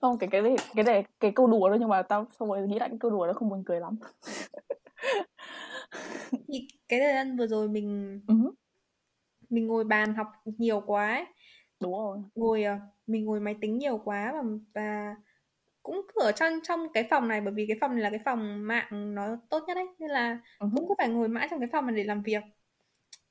không 0.00 0.18
cái 0.18 0.28
cái 0.32 0.42
này 0.42 0.56
cái 0.74 0.84
này 0.84 1.04
cái 1.20 1.32
câu 1.34 1.46
đùa 1.46 1.68
thôi 1.68 1.76
nhưng 1.80 1.88
mà 1.88 2.02
tao 2.02 2.26
xong 2.38 2.48
rồi 2.48 2.68
nghĩ 2.68 2.78
lại 2.78 2.88
cái 2.88 2.98
câu 3.00 3.10
đùa 3.10 3.26
nó 3.26 3.32
không 3.32 3.48
buồn 3.48 3.62
cười 3.66 3.80
lắm 3.80 3.96
thì 6.48 6.68
cái 6.88 7.00
thời 7.00 7.12
gian 7.12 7.36
vừa 7.36 7.46
rồi 7.46 7.68
mình 7.68 8.20
uh-huh. 8.26 8.52
mình 9.50 9.66
ngồi 9.66 9.84
bàn 9.84 10.14
học 10.14 10.26
nhiều 10.44 10.80
quá 10.86 11.14
ấy. 11.14 11.24
đúng 11.80 11.92
rồi 11.92 12.18
ngồi 12.34 12.62
ờ, 12.64 12.76
mình 13.06 13.24
ngồi 13.24 13.40
máy 13.40 13.56
tính 13.60 13.78
nhiều 13.78 13.98
quá 14.04 14.32
và 14.32 14.42
và 14.74 15.16
cũng 15.82 16.06
ở 16.14 16.32
trong 16.32 16.52
trong 16.62 16.92
cái 16.92 17.06
phòng 17.10 17.28
này 17.28 17.40
bởi 17.40 17.54
vì 17.54 17.66
cái 17.68 17.76
phòng 17.80 17.94
này 17.94 18.02
là 18.02 18.10
cái 18.10 18.20
phòng 18.24 18.66
mạng 18.66 19.14
nó 19.14 19.36
tốt 19.50 19.64
nhất 19.66 19.74
đấy 19.74 19.86
nên 19.98 20.10
là 20.10 20.38
uh-huh. 20.58 20.70
cũng 20.76 20.88
cứ 20.88 20.94
phải 20.98 21.08
ngồi 21.08 21.28
mãi 21.28 21.48
trong 21.50 21.60
cái 21.60 21.68
phòng 21.72 21.86
này 21.86 21.96
để 21.96 22.04
làm 22.04 22.22
việc 22.22 22.42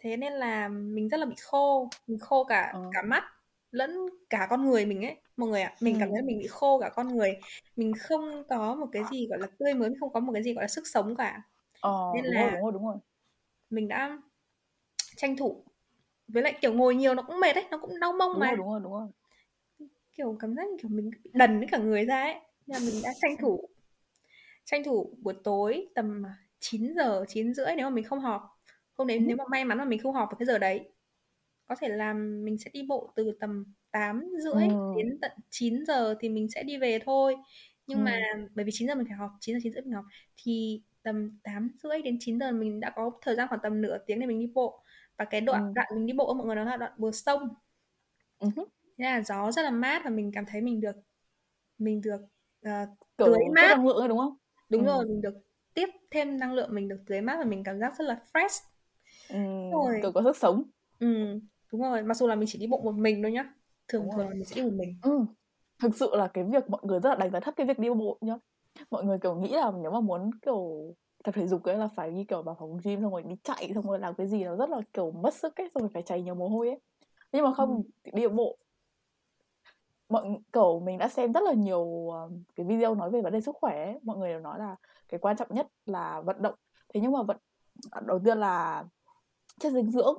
thế 0.03 0.17
nên 0.17 0.33
là 0.33 0.67
mình 0.67 1.09
rất 1.09 1.19
là 1.19 1.25
bị 1.25 1.35
khô 1.41 1.89
mình 2.07 2.19
khô 2.19 2.43
cả 2.43 2.73
uh. 2.77 2.91
cả 2.93 3.01
mắt 3.01 3.23
lẫn 3.71 4.09
cả 4.29 4.47
con 4.49 4.65
người 4.65 4.85
mình 4.85 5.05
ấy. 5.05 5.15
Mọi 5.37 5.49
người 5.49 5.61
ạ 5.61 5.75
mình 5.79 5.97
cảm 5.99 6.09
thấy 6.11 6.21
mình 6.21 6.39
bị 6.39 6.47
khô 6.47 6.79
cả 6.79 6.89
con 6.89 7.15
người. 7.15 7.37
Mình 7.75 7.93
không 7.99 8.43
có 8.49 8.75
một 8.75 8.87
cái 8.91 9.03
gì 9.11 9.27
gọi 9.27 9.39
là 9.39 9.47
tươi 9.59 9.73
mới 9.73 9.89
không 9.99 10.13
có 10.13 10.19
một 10.19 10.33
cái 10.33 10.43
gì 10.43 10.53
gọi 10.53 10.63
là 10.63 10.67
sức 10.67 10.87
sống 10.87 11.15
cả. 11.15 11.41
Ờ, 11.79 12.11
nên 12.15 12.23
đúng 12.23 12.33
là 12.33 12.41
rồi, 12.41 12.51
đúng 12.51 12.61
rồi 12.61 12.71
đúng 12.73 12.85
rồi. 12.85 12.95
mình 13.69 13.87
đã 13.87 14.17
tranh 15.15 15.37
thủ. 15.37 15.63
Với 16.27 16.43
lại 16.43 16.57
kiểu 16.61 16.73
ngồi 16.73 16.95
nhiều 16.95 17.13
nó 17.13 17.23
cũng 17.23 17.39
mệt 17.39 17.53
đấy 17.53 17.65
nó 17.71 17.77
cũng 17.77 17.99
đau 17.99 18.13
mông 18.13 18.31
đúng 18.31 18.39
mà. 18.39 18.47
rồi, 18.47 18.57
đúng 18.57 18.69
rồi 18.69 18.79
đúng 18.83 18.93
rồi. 18.93 19.07
Kiểu 20.17 20.37
cảm 20.39 20.55
giác 20.55 20.65
kiểu 20.81 20.89
mình 20.89 21.11
đần 21.33 21.59
với 21.59 21.67
cả 21.71 21.77
người 21.77 22.05
ra 22.05 22.21
ấy. 22.21 22.39
Nên 22.67 22.81
là 22.81 22.89
mình 22.91 23.01
đã 23.03 23.13
tranh 23.21 23.35
thủ 23.41 23.69
tranh 24.65 24.83
thủ 24.83 25.13
buổi 25.21 25.33
tối 25.43 25.87
tầm 25.95 26.23
9 26.59 26.93
giờ 26.95 27.25
9 27.27 27.53
rưỡi 27.53 27.75
nếu 27.77 27.89
mà 27.89 27.95
mình 27.95 28.03
không 28.03 28.19
họp 28.19 28.52
hôm 28.97 29.07
đấy 29.07 29.17
ừ. 29.17 29.23
nếu 29.27 29.37
mà 29.37 29.43
may 29.51 29.65
mắn 29.65 29.77
mà 29.77 29.85
mình 29.85 29.99
không 29.99 30.13
họp 30.13 30.29
vào 30.29 30.35
cái 30.39 30.45
giờ 30.45 30.57
đấy 30.57 30.89
có 31.65 31.75
thể 31.81 31.89
là 31.89 32.13
mình 32.13 32.57
sẽ 32.57 32.71
đi 32.73 32.83
bộ 32.89 33.13
từ 33.15 33.31
tầm 33.39 33.65
8 33.91 34.29
rưỡi 34.43 34.67
ừ. 34.67 34.93
đến 34.97 35.17
tận 35.21 35.31
9 35.49 35.85
giờ 35.85 36.15
thì 36.19 36.29
mình 36.29 36.47
sẽ 36.49 36.63
đi 36.63 36.77
về 36.77 36.99
thôi 37.05 37.35
nhưng 37.87 37.99
ừ. 37.99 38.03
mà 38.03 38.19
bởi 38.55 38.65
vì 38.65 38.71
9 38.73 38.87
giờ 38.87 38.95
mình 38.95 39.05
phải 39.05 39.17
học 39.17 39.31
9 39.39 39.55
giờ 39.55 39.59
9 39.63 39.73
rưỡi 39.73 39.81
mình 39.81 39.93
học 39.93 40.05
thì 40.37 40.81
tầm 41.03 41.39
8 41.43 41.69
rưỡi 41.83 42.01
đến 42.01 42.17
9 42.19 42.39
giờ 42.39 42.51
mình 42.51 42.79
đã 42.79 42.93
có 42.95 43.11
thời 43.21 43.35
gian 43.35 43.47
khoảng 43.47 43.61
tầm 43.63 43.81
nửa 43.81 43.97
tiếng 44.07 44.19
để 44.19 44.25
mình 44.25 44.39
đi 44.39 44.51
bộ 44.55 44.83
và 45.17 45.25
cái 45.25 45.41
đoạn 45.41 45.67
ừ. 45.67 45.71
đoạn 45.75 45.87
mình 45.95 46.05
đi 46.05 46.13
bộ 46.13 46.33
mọi 46.33 46.47
người 46.47 46.55
nó 46.55 46.63
là 46.63 46.77
đoạn 46.77 46.91
bờ 46.97 47.11
sông 47.11 47.49
ừ. 48.39 48.49
thế 48.97 49.05
là 49.05 49.21
gió 49.21 49.51
rất 49.51 49.61
là 49.61 49.71
mát 49.71 50.01
và 50.03 50.09
mình 50.09 50.31
cảm 50.33 50.45
thấy 50.45 50.61
mình 50.61 50.81
được 50.81 50.95
mình 51.77 52.01
được 52.01 52.21
uh, 52.67 52.89
tưới 53.17 53.39
mát 53.55 53.67
năng 53.67 53.87
lượng 53.87 54.07
đúng 54.07 54.17
không 54.17 54.37
đúng 54.69 54.85
ừ. 54.85 54.87
rồi 54.87 55.05
mình 55.05 55.21
được 55.21 55.33
tiếp 55.73 55.89
thêm 56.11 56.39
năng 56.39 56.53
lượng 56.53 56.75
mình 56.75 56.87
được 56.87 57.03
tưới 57.05 57.21
mát 57.21 57.35
và 57.37 57.43
mình 57.43 57.63
cảm 57.63 57.79
giác 57.79 57.93
rất 57.97 58.05
là 58.05 58.21
fresh 58.33 58.72
ừ, 59.33 59.39
rồi. 59.71 59.99
kiểu 60.01 60.11
có 60.11 60.23
sức 60.23 60.37
sống. 60.37 60.63
Ừ 60.99 61.39
đúng 61.73 61.81
rồi 61.81 62.03
mặc 62.03 62.17
dù 62.17 62.27
là 62.27 62.35
mình 62.35 62.49
chỉ 62.51 62.59
đi 62.59 62.67
bộ 62.67 62.81
một 62.83 62.91
mình 62.91 63.21
thôi 63.23 63.31
nhá. 63.31 63.53
Thường 63.87 64.07
thường 64.15 64.27
là 64.27 64.33
mình 64.33 64.45
sẽ 64.45 64.55
đi 64.55 64.61
một 64.61 64.73
mình. 64.73 64.95
Ừ. 65.01 65.25
thực 65.79 65.95
sự 65.95 66.09
là 66.13 66.27
cái 66.27 66.43
việc 66.43 66.69
mọi 66.69 66.81
người 66.83 66.99
rất 66.99 67.09
là 67.09 67.15
đánh 67.15 67.31
giá 67.31 67.39
thấp 67.39 67.53
cái 67.57 67.67
việc 67.67 67.79
đi 67.79 67.89
bộ 67.89 68.17
nhá. 68.21 68.35
Mọi 68.91 69.03
người 69.03 69.17
kiểu 69.19 69.35
nghĩ 69.35 69.49
là 69.49 69.71
nếu 69.81 69.91
mà 69.91 69.99
muốn 69.99 70.31
kiểu 70.41 70.93
tập 71.23 71.31
thể 71.35 71.47
dục 71.47 71.63
ấy 71.63 71.77
là 71.77 71.87
phải 71.87 72.11
đi 72.11 72.23
kiểu 72.23 72.41
vào 72.41 72.55
phòng 72.59 72.77
gym 72.83 73.01
xong 73.01 73.11
rồi 73.11 73.23
đi 73.23 73.35
chạy 73.43 73.71
xong 73.75 73.87
rồi 73.87 73.99
làm 73.99 74.15
cái 74.15 74.27
gì 74.27 74.43
nó 74.43 74.55
rất 74.55 74.69
là 74.69 74.81
kiểu 74.93 75.11
mất 75.11 75.33
sức 75.33 75.55
ấy 75.55 75.69
xong 75.73 75.81
rồi 75.81 75.89
phải 75.93 76.03
chảy 76.03 76.21
nhiều 76.21 76.35
mồ 76.35 76.47
hôi 76.47 76.69
ấy. 76.69 76.79
Nhưng 77.31 77.43
mà 77.43 77.53
không 77.53 77.83
ừ. 78.03 78.11
đi 78.13 78.27
bộ 78.27 78.57
mọi 80.09 80.23
kiểu 80.53 80.79
mình 80.79 80.97
đã 80.97 81.07
xem 81.07 81.33
rất 81.33 81.43
là 81.43 81.53
nhiều 81.53 82.09
cái 82.55 82.65
video 82.65 82.95
nói 82.95 83.11
về 83.11 83.21
vấn 83.21 83.33
đề 83.33 83.41
sức 83.41 83.55
khỏe 83.61 83.85
ấy. 83.85 83.99
mọi 84.03 84.17
người 84.17 84.29
đều 84.29 84.39
nói 84.39 84.59
là 84.59 84.75
cái 85.09 85.19
quan 85.19 85.37
trọng 85.37 85.47
nhất 85.51 85.67
là 85.85 86.21
vận 86.21 86.41
động. 86.41 86.55
Thế 86.93 86.99
nhưng 87.01 87.11
mà 87.11 87.23
vận 87.23 87.37
đầu 88.05 88.19
tiên 88.25 88.37
là 88.37 88.83
chất 89.59 89.73
dinh 89.73 89.91
dưỡng 89.91 90.17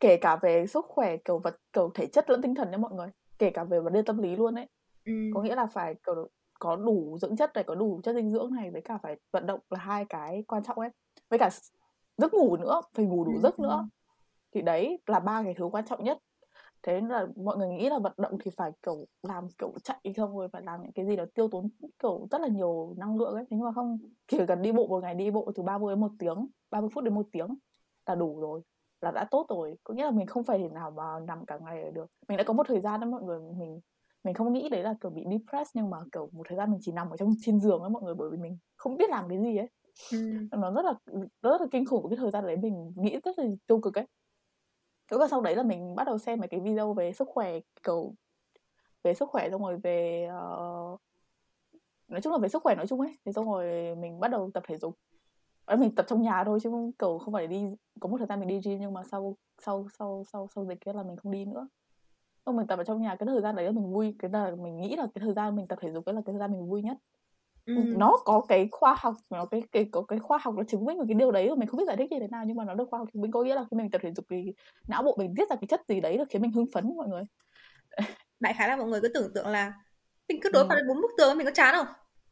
kể 0.00 0.16
cả 0.16 0.36
về 0.42 0.66
sức 0.66 0.84
khỏe 0.88 1.16
kiểu 1.16 1.38
vật 1.38 1.56
kiểu 1.72 1.90
thể 1.94 2.06
chất 2.06 2.30
lẫn 2.30 2.42
tinh 2.42 2.54
thần 2.54 2.70
nha 2.70 2.76
mọi 2.76 2.92
người 2.94 3.08
kể 3.38 3.50
cả 3.50 3.64
về 3.64 3.80
vấn 3.80 3.92
đề 3.92 4.02
tâm 4.02 4.18
lý 4.18 4.36
luôn 4.36 4.54
ấy. 4.54 4.66
Ừ. 5.04 5.12
có 5.34 5.42
nghĩa 5.42 5.54
là 5.54 5.66
phải 5.66 5.94
kiểu 6.06 6.28
có 6.58 6.76
đủ 6.76 7.18
dưỡng 7.20 7.36
chất 7.36 7.50
này 7.54 7.64
có 7.64 7.74
đủ 7.74 8.00
chất 8.04 8.14
dinh 8.14 8.30
dưỡng 8.30 8.54
này 8.54 8.70
với 8.70 8.80
cả 8.80 8.98
phải 9.02 9.16
vận 9.32 9.46
động 9.46 9.60
là 9.70 9.78
hai 9.78 10.04
cái 10.04 10.44
quan 10.48 10.62
trọng 10.64 10.78
ấy. 10.78 10.90
Với 11.30 11.38
cả 11.38 11.50
giấc 12.16 12.34
ngủ 12.34 12.56
nữa 12.56 12.80
phải 12.94 13.04
ngủ 13.04 13.24
đủ 13.24 13.32
ừ. 13.32 13.40
giấc 13.42 13.60
nữa. 13.60 13.88
Thì 14.54 14.62
đấy 14.62 14.98
là 15.06 15.20
ba 15.20 15.42
cái 15.42 15.54
thứ 15.54 15.64
quan 15.64 15.86
trọng 15.86 16.04
nhất. 16.04 16.18
Thế 16.82 16.92
nên 16.92 17.08
là 17.08 17.26
mọi 17.36 17.56
người 17.56 17.68
nghĩ 17.68 17.88
là 17.88 17.98
vận 17.98 18.12
động 18.16 18.38
thì 18.44 18.50
phải 18.56 18.72
kiểu 18.82 19.04
làm 19.22 19.48
kiểu 19.58 19.72
chạy 19.82 20.00
không 20.16 20.38
rồi 20.38 20.48
phải 20.48 20.62
làm 20.62 20.82
những 20.82 20.92
cái 20.92 21.06
gì 21.06 21.16
đó 21.16 21.24
tiêu 21.34 21.48
tốn 21.48 21.68
kiểu 21.98 22.26
rất 22.30 22.40
là 22.40 22.48
nhiều 22.48 22.94
năng 22.96 23.16
lượng 23.16 23.34
ấy. 23.34 23.44
Thế 23.50 23.56
nhưng 23.56 23.64
mà 23.64 23.72
không 23.72 23.98
chỉ 24.26 24.38
cần 24.48 24.62
đi 24.62 24.72
bộ 24.72 24.86
một 24.86 25.02
ngày 25.02 25.14
đi 25.14 25.30
bộ 25.30 25.52
từ 25.54 25.62
30 25.62 25.92
đến 25.94 26.00
một 26.00 26.10
tiếng 26.18 26.46
30 26.70 26.90
phút 26.94 27.04
đến 27.04 27.14
một 27.14 27.26
tiếng 27.32 27.48
là 28.08 28.14
đủ 28.14 28.40
rồi 28.40 28.62
là 29.00 29.10
đã 29.10 29.24
tốt 29.30 29.46
rồi. 29.48 29.76
Có 29.84 29.94
nghĩa 29.94 30.04
là 30.04 30.10
mình 30.10 30.26
không 30.26 30.44
phải 30.44 30.58
thể 30.58 30.68
nào 30.68 30.90
mà 30.90 31.20
nằm 31.20 31.46
cả 31.46 31.58
ngày 31.58 31.90
được. 31.90 32.10
Mình 32.28 32.38
đã 32.38 32.44
có 32.44 32.52
một 32.52 32.66
thời 32.68 32.80
gian 32.80 33.00
đó 33.00 33.06
mọi 33.06 33.22
người 33.22 33.40
mình 33.40 33.80
mình 34.24 34.34
không 34.34 34.52
nghĩ 34.52 34.68
đấy 34.68 34.82
là 34.82 34.94
kiểu 35.00 35.10
bị 35.10 35.24
depressed 35.30 35.70
nhưng 35.74 35.90
mà 35.90 35.98
kiểu 36.12 36.28
một 36.32 36.46
thời 36.48 36.56
gian 36.56 36.70
mình 36.70 36.80
chỉ 36.82 36.92
nằm 36.92 37.10
ở 37.10 37.16
trong 37.16 37.32
trên 37.40 37.60
giường 37.60 37.80
ấy 37.80 37.90
mọi 37.90 38.02
người 38.02 38.14
bởi 38.14 38.30
vì 38.30 38.36
mình 38.36 38.58
không 38.76 38.96
biết 38.96 39.10
làm 39.10 39.28
cái 39.28 39.38
gì 39.38 39.56
ấy. 39.56 39.68
Ừ. 40.12 40.32
nó 40.50 40.72
rất 40.72 40.84
là 40.84 40.94
rất 41.42 41.60
là 41.60 41.66
kinh 41.70 41.86
khủng 41.86 42.08
cái 42.10 42.16
thời 42.16 42.30
gian 42.30 42.46
đấy 42.46 42.56
mình 42.56 42.92
nghĩ 42.96 43.18
rất 43.24 43.38
là 43.38 43.44
tiêu 43.66 43.80
cực 43.80 43.98
ấy. 43.98 44.06
Thế 45.10 45.16
và 45.18 45.28
sau 45.28 45.40
đấy 45.40 45.56
là 45.56 45.62
mình 45.62 45.94
bắt 45.94 46.04
đầu 46.04 46.18
xem 46.18 46.40
mấy 46.40 46.48
cái 46.48 46.60
video 46.60 46.94
về 46.94 47.12
sức 47.12 47.28
khỏe 47.28 47.58
kiểu 47.82 48.14
về 49.02 49.14
sức 49.14 49.28
khỏe 49.28 49.50
xong 49.50 49.62
rồi 49.62 49.76
về 49.82 50.28
uh, 50.28 51.00
nói 52.08 52.20
chung 52.20 52.32
là 52.32 52.38
về 52.38 52.48
sức 52.48 52.62
khỏe 52.62 52.74
nói 52.74 52.86
chung 52.86 53.00
ấy. 53.00 53.16
Thì 53.24 53.32
xong 53.32 53.52
rồi 53.52 53.94
mình 53.96 54.20
bắt 54.20 54.28
đầu 54.28 54.50
tập 54.54 54.62
thể 54.66 54.78
dục 54.78 54.94
mình 55.76 55.94
tập 55.94 56.06
trong 56.08 56.22
nhà 56.22 56.44
thôi 56.44 56.58
chứ 56.62 56.70
không 56.70 56.92
kiểu 56.92 57.18
không 57.18 57.34
phải 57.34 57.46
đi 57.46 57.64
có 58.00 58.08
một 58.08 58.18
thời 58.18 58.26
gian 58.26 58.40
mình 58.40 58.48
đi 58.48 58.60
gym 58.64 58.80
nhưng 58.80 58.92
mà 58.94 59.02
sau 59.10 59.36
sau 59.62 59.86
sau 59.98 60.24
sau 60.32 60.48
sau 60.54 60.64
dịch 60.64 60.80
kia 60.80 60.92
là 60.92 61.02
mình 61.02 61.16
không 61.16 61.32
đi 61.32 61.44
nữa 61.44 61.68
không 62.44 62.56
mình 62.56 62.66
tập 62.66 62.78
ở 62.78 62.84
trong 62.84 63.02
nhà 63.02 63.16
cái 63.16 63.26
thời 63.26 63.40
gian 63.40 63.56
đấy 63.56 63.64
là 63.64 63.72
mình 63.72 63.92
vui 63.92 64.14
cái 64.18 64.30
là 64.30 64.50
mình 64.58 64.76
nghĩ 64.76 64.96
là 64.96 65.06
cái 65.14 65.22
thời 65.24 65.34
gian 65.34 65.56
mình 65.56 65.66
tập 65.66 65.78
thể 65.82 65.92
dục 65.92 66.04
cái 66.06 66.14
là 66.14 66.20
cái 66.26 66.32
thời 66.32 66.38
gian 66.38 66.52
mình 66.52 66.68
vui 66.68 66.82
nhất 66.82 66.96
ừ. 67.66 67.74
nó 67.86 68.18
có 68.24 68.44
cái 68.48 68.68
khoa 68.72 68.96
học 68.98 69.14
nó 69.30 69.44
cái 69.44 69.62
cái 69.72 69.88
có 69.92 70.02
cái 70.02 70.18
khoa 70.18 70.38
học 70.42 70.54
nó 70.54 70.62
chứng 70.64 70.84
minh 70.84 70.98
về 70.98 71.04
cái 71.08 71.14
điều 71.14 71.30
đấy 71.30 71.56
mình 71.56 71.68
không 71.68 71.78
biết 71.78 71.84
giải 71.86 71.96
thích 71.96 72.10
như 72.12 72.18
thế 72.20 72.28
nào 72.28 72.44
nhưng 72.46 72.56
mà 72.56 72.64
nó 72.64 72.74
được 72.74 72.88
khoa 72.90 72.98
học 72.98 73.08
chứng 73.12 73.22
minh 73.22 73.30
có 73.30 73.42
nghĩa 73.42 73.54
là 73.54 73.64
khi 73.70 73.76
mình 73.76 73.90
tập 73.90 74.00
thể 74.04 74.12
dục 74.16 74.24
thì 74.30 74.52
não 74.88 75.02
bộ 75.02 75.16
mình 75.18 75.34
tiết 75.36 75.50
ra 75.50 75.56
cái 75.56 75.66
chất 75.68 75.82
gì 75.88 76.00
đấy 76.00 76.18
là 76.18 76.24
khiến 76.30 76.42
mình 76.42 76.52
hưng 76.52 76.66
phấn 76.72 76.96
mọi 76.96 77.08
người 77.08 77.22
đại 78.40 78.54
khái 78.54 78.68
là 78.68 78.76
mọi 78.76 78.86
người 78.86 79.00
cứ 79.00 79.08
tưởng 79.08 79.32
tượng 79.34 79.46
là 79.46 79.72
mình 80.28 80.40
cứ 80.42 80.50
đối 80.52 80.62
ừ. 80.62 80.66
mặt 80.68 80.76
bốn 80.88 81.00
bức 81.00 81.10
tường 81.18 81.38
mình 81.38 81.46
có 81.46 81.52
chán 81.54 81.74
không 81.74 81.86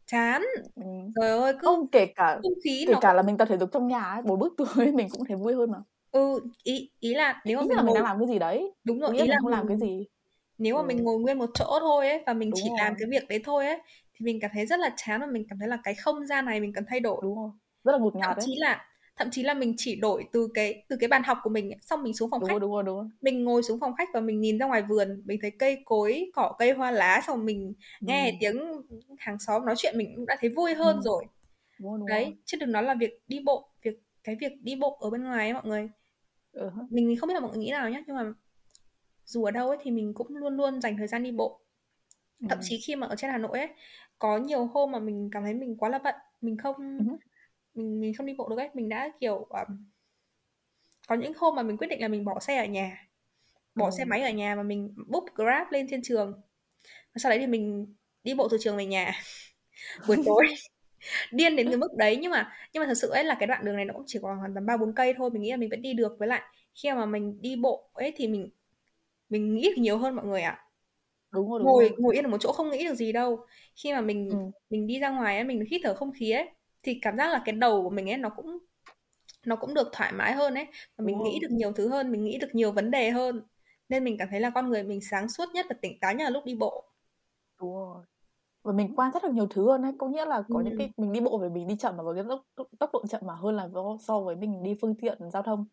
chán. 0.06 0.42
Ừ. 0.74 0.82
trời 1.20 1.30
ơi 1.30 1.52
cứ 1.52 1.58
không 1.62 1.88
kể 1.88 2.06
cả 2.06 2.38
không 2.42 2.52
khí 2.64 2.84
kể 2.86 2.92
nó... 2.92 3.00
cả 3.00 3.12
là 3.12 3.22
mình 3.22 3.36
tập 3.36 3.48
thể 3.50 3.58
dục 3.58 3.68
trong 3.72 3.86
nhà 3.88 4.00
ấy 4.00 4.22
bốn 4.22 4.38
bức 4.38 4.54
tường 4.58 4.94
mình 4.94 5.08
cũng 5.10 5.24
thấy 5.24 5.36
vui 5.36 5.54
hơn 5.54 5.70
mà. 5.70 5.78
Ừ 6.10 6.40
ý 6.62 6.90
ý 7.00 7.14
là 7.14 7.42
nếu 7.44 7.56
mà 7.56 7.62
ý 7.62 7.68
mình, 7.68 7.76
là 7.76 7.82
mình 7.82 7.94
đang 7.94 8.04
làm 8.04 8.18
cái 8.18 8.28
gì 8.28 8.38
đấy. 8.38 8.72
Đúng 8.84 9.00
rồi 9.00 9.16
ý, 9.16 9.22
ý 9.22 9.28
là 9.28 9.36
không 9.40 9.50
làm 9.50 9.68
cái 9.68 9.76
gì. 9.76 10.06
nếu 10.58 10.74
mà 10.74 10.80
ừ. 10.80 10.86
mình 10.86 11.04
ngồi 11.04 11.18
nguyên 11.18 11.38
một 11.38 11.50
chỗ 11.54 11.78
thôi 11.80 12.08
ấy 12.08 12.22
và 12.26 12.32
mình 12.32 12.50
đúng 12.50 12.60
chỉ 12.62 12.68
rồi. 12.68 12.78
làm 12.78 12.94
cái 12.98 13.08
việc 13.10 13.28
đấy 13.28 13.40
thôi 13.44 13.66
ấy 13.66 13.78
thì 14.14 14.24
mình 14.24 14.38
cảm 14.40 14.50
thấy 14.54 14.66
rất 14.66 14.80
là 14.80 14.94
chán 14.96 15.20
và 15.20 15.26
mình 15.26 15.46
cảm 15.50 15.58
thấy 15.58 15.68
là 15.68 15.78
cái 15.84 15.94
không 15.94 16.26
gian 16.26 16.44
này 16.44 16.60
mình 16.60 16.72
cần 16.72 16.84
thay 16.88 17.00
đổi. 17.00 17.20
Đúng 17.22 17.36
rồi. 17.36 17.50
Rất 17.84 17.92
là 17.92 17.98
ngột 17.98 18.16
ngạt 18.16 18.28
thậm 18.28 18.38
chí 18.46 18.54
là 18.58 18.84
thậm 19.16 19.30
chí 19.30 19.42
là 19.42 19.54
mình 19.54 19.74
chỉ 19.76 19.96
đổi 19.96 20.24
từ 20.32 20.48
cái 20.54 20.84
từ 20.88 20.96
cái 21.00 21.08
bàn 21.08 21.22
học 21.22 21.38
của 21.42 21.50
mình 21.50 21.70
xong 21.82 22.02
mình 22.02 22.14
xuống 22.14 22.30
phòng 22.30 22.40
đúng 22.40 22.48
khách 22.48 22.52
rồi, 22.52 22.60
đúng 22.60 22.72
rồi, 22.72 22.82
đúng 22.82 22.96
rồi. 22.96 23.06
mình 23.20 23.44
ngồi 23.44 23.62
xuống 23.62 23.80
phòng 23.80 23.94
khách 23.98 24.08
và 24.14 24.20
mình 24.20 24.40
nhìn 24.40 24.58
ra 24.58 24.66
ngoài 24.66 24.82
vườn 24.82 25.22
mình 25.24 25.38
thấy 25.42 25.50
cây 25.50 25.82
cối 25.84 26.30
cỏ 26.34 26.54
cây 26.58 26.72
hoa 26.72 26.90
lá 26.90 27.22
xong 27.26 27.44
mình 27.44 27.74
ừ. 28.00 28.06
nghe 28.08 28.36
tiếng 28.40 28.62
hàng 29.18 29.38
xóm 29.38 29.66
nói 29.66 29.74
chuyện 29.78 29.98
mình 29.98 30.12
cũng 30.16 30.26
đã 30.26 30.36
thấy 30.40 30.50
vui 30.50 30.74
hơn 30.74 30.96
ừ. 30.96 31.02
rồi 31.04 31.24
đúng 31.78 31.90
rồi, 31.90 31.98
đúng 31.98 32.06
đấy 32.06 32.24
rồi. 32.24 32.34
chứ 32.44 32.58
đừng 32.60 32.72
nói 32.72 32.82
là 32.82 32.94
việc 32.94 33.22
đi 33.28 33.40
bộ 33.44 33.68
việc 33.82 34.02
cái 34.24 34.36
việc 34.40 34.52
đi 34.62 34.76
bộ 34.76 34.98
ở 35.00 35.10
bên 35.10 35.24
ngoài 35.24 35.50
ấy 35.50 35.52
mọi 35.52 35.66
người 35.66 35.88
ừ. 36.52 36.70
mình 36.90 37.16
không 37.20 37.28
biết 37.28 37.34
là 37.34 37.40
mọi 37.40 37.50
người 37.50 37.58
nghĩ 37.58 37.70
nào 37.70 37.90
nhé 37.90 38.02
nhưng 38.06 38.16
mà 38.16 38.32
dù 39.24 39.44
ở 39.44 39.50
đâu 39.50 39.68
ấy 39.68 39.78
thì 39.82 39.90
mình 39.90 40.14
cũng 40.14 40.36
luôn 40.36 40.56
luôn 40.56 40.80
dành 40.80 40.96
thời 40.96 41.06
gian 41.06 41.22
đi 41.22 41.30
bộ 41.30 41.60
ừ. 42.40 42.46
thậm 42.50 42.58
chí 42.62 42.80
khi 42.86 42.96
mà 42.96 43.06
ở 43.06 43.16
trên 43.16 43.30
Hà 43.30 43.38
Nội 43.38 43.58
ấy 43.58 43.68
có 44.18 44.38
nhiều 44.38 44.66
hôm 44.66 44.92
mà 44.92 44.98
mình 44.98 45.28
cảm 45.32 45.42
thấy 45.42 45.54
mình 45.54 45.76
quá 45.76 45.88
là 45.88 45.98
bận 45.98 46.14
mình 46.40 46.56
không 46.56 46.76
ừ 46.98 47.16
mình 47.76 48.00
mình 48.00 48.14
không 48.14 48.26
đi 48.26 48.34
bộ 48.38 48.48
được 48.48 48.56
ấy. 48.58 48.68
Mình 48.74 48.88
đã 48.88 49.12
kiểu 49.20 49.36
um, 49.36 49.86
có 51.08 51.14
những 51.14 51.32
hôm 51.36 51.54
mà 51.54 51.62
mình 51.62 51.76
quyết 51.76 51.86
định 51.86 52.00
là 52.00 52.08
mình 52.08 52.24
bỏ 52.24 52.40
xe 52.40 52.56
ở 52.56 52.64
nhà. 52.64 53.08
Bỏ 53.74 53.84
ừ. 53.84 53.90
xe 53.98 54.04
máy 54.04 54.22
ở 54.22 54.30
nhà 54.30 54.54
và 54.54 54.62
mình 54.62 54.94
book 55.06 55.24
grab 55.34 55.66
lên 55.70 55.86
trên 55.90 56.00
trường. 56.02 56.32
Và 56.84 57.18
sau 57.18 57.30
đấy 57.30 57.38
thì 57.38 57.46
mình 57.46 57.94
đi 58.24 58.34
bộ 58.34 58.48
từ 58.48 58.58
trường 58.60 58.76
về 58.76 58.86
nhà. 58.86 59.12
Buổi 60.08 60.16
tối. 60.26 60.46
Điên 61.32 61.56
đến 61.56 61.68
cái 61.68 61.76
mức 61.76 61.94
đấy. 61.96 62.18
Nhưng 62.20 62.30
mà 62.30 62.52
nhưng 62.72 62.80
mà 62.80 62.86
thật 62.86 62.94
sự 62.94 63.08
ấy 63.08 63.24
là 63.24 63.36
cái 63.40 63.46
đoạn 63.46 63.64
đường 63.64 63.76
này 63.76 63.84
nó 63.84 63.94
cũng 63.94 64.04
chỉ 64.06 64.18
còn 64.22 64.38
khoảng 64.38 64.54
tầm 64.54 64.66
ba 64.66 64.76
bốn 64.76 64.94
cây 64.94 65.14
thôi. 65.16 65.30
Mình 65.30 65.42
nghĩ 65.42 65.50
là 65.50 65.56
mình 65.56 65.70
vẫn 65.70 65.82
đi 65.82 65.94
được. 65.94 66.16
Với 66.18 66.28
lại 66.28 66.42
khi 66.74 66.92
mà 66.92 67.06
mình 67.06 67.40
đi 67.40 67.56
bộ 67.56 67.90
ấy 67.92 68.12
thì 68.16 68.28
mình 68.28 68.50
mình 69.28 69.54
nghĩ 69.54 69.70
nhiều 69.76 69.98
hơn 69.98 70.16
mọi 70.16 70.24
người 70.26 70.42
ạ. 70.42 70.50
À. 70.50 70.62
đúng 71.32 71.50
rồi, 71.50 71.58
đúng 71.58 71.66
ngồi 71.66 71.88
rồi. 71.88 71.98
ngồi 71.98 72.14
yên 72.14 72.24
ở 72.24 72.28
một 72.28 72.38
chỗ 72.40 72.52
không 72.52 72.70
nghĩ 72.70 72.84
được 72.84 72.94
gì 72.94 73.12
đâu. 73.12 73.46
Khi 73.76 73.92
mà 73.92 74.00
mình 74.00 74.30
ừ. 74.30 74.36
mình 74.70 74.86
đi 74.86 74.98
ra 74.98 75.10
ngoài 75.10 75.34
ấy 75.34 75.44
mình 75.44 75.64
hít 75.70 75.80
thở 75.84 75.94
không 75.94 76.12
khí 76.18 76.30
ấy 76.30 76.48
thì 76.86 76.98
cảm 77.02 77.16
giác 77.16 77.32
là 77.32 77.42
cái 77.44 77.52
đầu 77.52 77.82
của 77.82 77.90
mình 77.90 78.10
ấy 78.10 78.16
nó 78.16 78.28
cũng 78.28 78.58
nó 79.46 79.56
cũng 79.56 79.74
được 79.74 79.88
thoải 79.92 80.12
mái 80.12 80.32
hơn 80.32 80.54
ấy. 80.54 80.66
Và 80.96 81.04
mình 81.04 81.22
nghĩ 81.22 81.38
được 81.42 81.50
nhiều 81.50 81.72
thứ 81.72 81.88
hơn 81.88 82.12
mình 82.12 82.24
nghĩ 82.24 82.38
được 82.38 82.50
nhiều 82.52 82.72
vấn 82.72 82.90
đề 82.90 83.10
hơn. 83.10 83.42
Nên 83.88 84.04
mình 84.04 84.16
cảm 84.18 84.28
thấy 84.30 84.40
là 84.40 84.50
con 84.50 84.68
người 84.68 84.82
mình 84.82 85.00
sáng 85.10 85.28
suốt 85.28 85.44
nhất 85.54 85.66
và 85.68 85.76
tỉnh 85.82 86.00
táo 86.00 86.14
nhất 86.14 86.24
là 86.24 86.30
lúc 86.30 86.44
đi 86.44 86.54
bộ. 86.54 86.84
Đúng 87.60 87.74
rồi. 87.74 88.04
Và 88.62 88.72
mình 88.72 88.96
quan 88.96 89.12
sát 89.12 89.22
được 89.22 89.32
nhiều 89.32 89.46
thứ 89.46 89.66
hơn 89.66 89.82
ấy. 89.82 89.92
Có 89.98 90.08
nghĩa 90.08 90.24
là 90.24 90.42
có 90.48 90.58
ừ. 90.58 90.62
những 90.64 90.78
cái 90.78 90.92
mình 90.96 91.12
đi 91.12 91.20
bộ 91.20 91.38
về 91.38 91.48
mình 91.48 91.66
đi 91.66 91.76
chậm 91.76 91.96
mà 91.96 92.02
với 92.02 92.14
cái 92.14 92.24
tốc, 92.28 92.68
tốc 92.78 92.90
độ 92.92 93.06
chậm 93.06 93.20
mà 93.24 93.34
hơn 93.34 93.56
là 93.56 93.68
so 94.00 94.20
với 94.20 94.36
mình 94.36 94.62
đi 94.62 94.74
phương 94.80 94.94
tiện 94.94 95.30
giao 95.32 95.42
thông. 95.42 95.64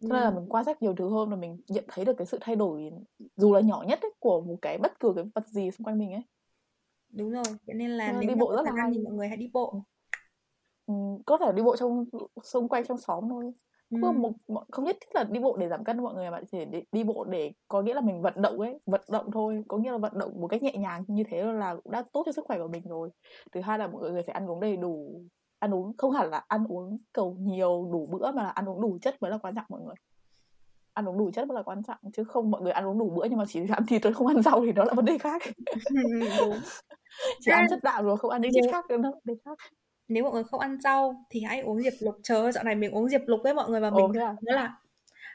Cho 0.00 0.08
nên 0.08 0.22
là 0.22 0.30
mình 0.30 0.46
quan 0.48 0.64
sát 0.64 0.82
nhiều 0.82 0.94
thứ 0.94 1.08
hơn 1.08 1.30
và 1.30 1.36
mình 1.36 1.60
nhận 1.68 1.84
thấy 1.88 2.04
được 2.04 2.16
cái 2.18 2.26
sự 2.26 2.38
thay 2.40 2.56
đổi 2.56 2.90
dù 3.36 3.54
là 3.54 3.60
nhỏ 3.60 3.84
nhất 3.88 3.98
ấy, 4.02 4.10
của 4.18 4.40
một 4.40 4.56
cái 4.62 4.78
bất 4.78 5.00
cứ 5.00 5.12
cái 5.16 5.24
vật 5.34 5.48
gì 5.48 5.70
xung 5.70 5.84
quanh 5.84 5.98
mình 5.98 6.12
ấy. 6.12 6.22
Đúng 7.10 7.30
rồi. 7.30 7.44
Cho 7.66 7.72
nên 7.74 7.90
là 7.90 8.12
nếu 8.12 8.30
đi 8.30 8.34
bộ 8.34 8.56
rất 8.56 8.62
là 8.62 8.72
hay 8.76 8.90
thì 8.94 9.00
mọi 9.02 9.12
người 9.12 9.28
hãy 9.28 9.36
đi 9.36 9.50
bộ 9.52 9.82
có 11.26 11.38
thể 11.38 11.52
đi 11.52 11.62
bộ 11.62 11.76
trong 11.76 12.04
xung 12.42 12.68
quanh 12.68 12.84
trong 12.86 12.98
xóm 12.98 13.24
thôi. 13.28 13.52
Không, 14.02 14.22
một, 14.22 14.32
một, 14.48 14.64
không 14.72 14.84
nhất 14.84 14.96
thiết 15.00 15.08
là 15.14 15.24
đi 15.24 15.40
bộ 15.40 15.56
để 15.56 15.68
giảm 15.68 15.84
cân 15.84 16.02
mọi 16.02 16.14
người 16.14 16.30
mà 16.30 16.40
chỉ 16.52 16.64
để 16.64 16.82
đi 16.92 17.04
bộ 17.04 17.24
để 17.24 17.52
có 17.68 17.82
nghĩa 17.82 17.94
là 17.94 18.00
mình 18.00 18.22
vận 18.22 18.34
động 18.42 18.60
ấy 18.60 18.78
vận 18.86 19.00
động 19.10 19.30
thôi. 19.32 19.64
Có 19.68 19.76
nghĩa 19.76 19.90
là 19.90 19.98
vận 19.98 20.18
động 20.18 20.40
một 20.40 20.48
cách 20.48 20.62
nhẹ 20.62 20.72
nhàng 20.76 21.04
như 21.06 21.24
thế 21.30 21.42
là 21.42 21.74
cũng 21.74 21.92
đã 21.92 22.04
tốt 22.12 22.22
cho 22.26 22.32
sức 22.32 22.44
khỏe 22.48 22.58
của 22.58 22.68
mình 22.68 22.82
rồi. 22.88 23.10
Thứ 23.52 23.60
hai 23.60 23.78
là 23.78 23.86
mọi 23.86 24.10
người 24.10 24.22
phải 24.22 24.32
ăn 24.32 24.50
uống 24.50 24.60
đầy 24.60 24.76
đủ 24.76 25.22
ăn 25.58 25.74
uống 25.74 25.96
không 25.96 26.12
hẳn 26.12 26.30
là 26.30 26.44
ăn 26.48 26.64
uống 26.68 26.98
cầu 27.12 27.36
nhiều 27.40 27.88
đủ 27.92 28.08
bữa 28.10 28.32
mà 28.32 28.42
là 28.42 28.48
ăn 28.48 28.68
uống 28.68 28.80
đủ 28.80 28.98
chất 29.02 29.22
mới 29.22 29.30
là 29.30 29.38
quan 29.38 29.54
trọng 29.54 29.64
mọi 29.68 29.80
người. 29.80 29.94
Ăn 30.92 31.08
uống 31.08 31.18
đủ 31.18 31.30
chất 31.30 31.48
mới 31.48 31.54
là 31.54 31.62
quan 31.62 31.82
trọng 31.82 31.98
chứ 32.12 32.24
không 32.24 32.50
mọi 32.50 32.62
người 32.62 32.72
ăn 32.72 32.86
uống 32.86 32.98
đủ 32.98 33.10
bữa 33.10 33.24
nhưng 33.24 33.38
mà 33.38 33.44
chỉ 33.48 33.60
ăn 33.70 33.86
thịt 33.86 34.02
rồi 34.02 34.12
không 34.12 34.26
ăn 34.26 34.42
rau 34.42 34.60
thì 34.66 34.72
đó 34.72 34.84
là 34.84 34.94
vấn 34.94 35.04
đề 35.04 35.18
khác. 35.18 35.42
Chỉ 37.40 37.52
ăn 37.52 37.66
chất 37.70 37.78
đạm 37.82 38.04
rồi 38.04 38.16
không 38.16 38.30
ăn 38.30 38.40
những 38.40 38.50
chất 38.54 38.72
khác 38.72 38.84
nữa 38.88 38.96
vấn 39.02 39.12
đề 39.24 39.34
khác 39.44 39.58
nếu 40.08 40.24
mọi 40.24 40.32
người 40.32 40.44
không 40.44 40.60
ăn 40.60 40.80
rau 40.80 41.24
thì 41.30 41.40
hãy 41.40 41.60
uống 41.60 41.82
diệp 41.82 41.92
lục. 42.00 42.14
Chờ 42.22 42.52
dạo 42.52 42.64
này 42.64 42.74
mình 42.74 42.90
uống 42.90 43.08
diệp 43.08 43.20
lục 43.26 43.40
với 43.44 43.54
mọi 43.54 43.70
người 43.70 43.80
và 43.80 43.90
mình 43.90 44.12
à? 44.22 44.36
nó 44.42 44.54
là 44.54 44.76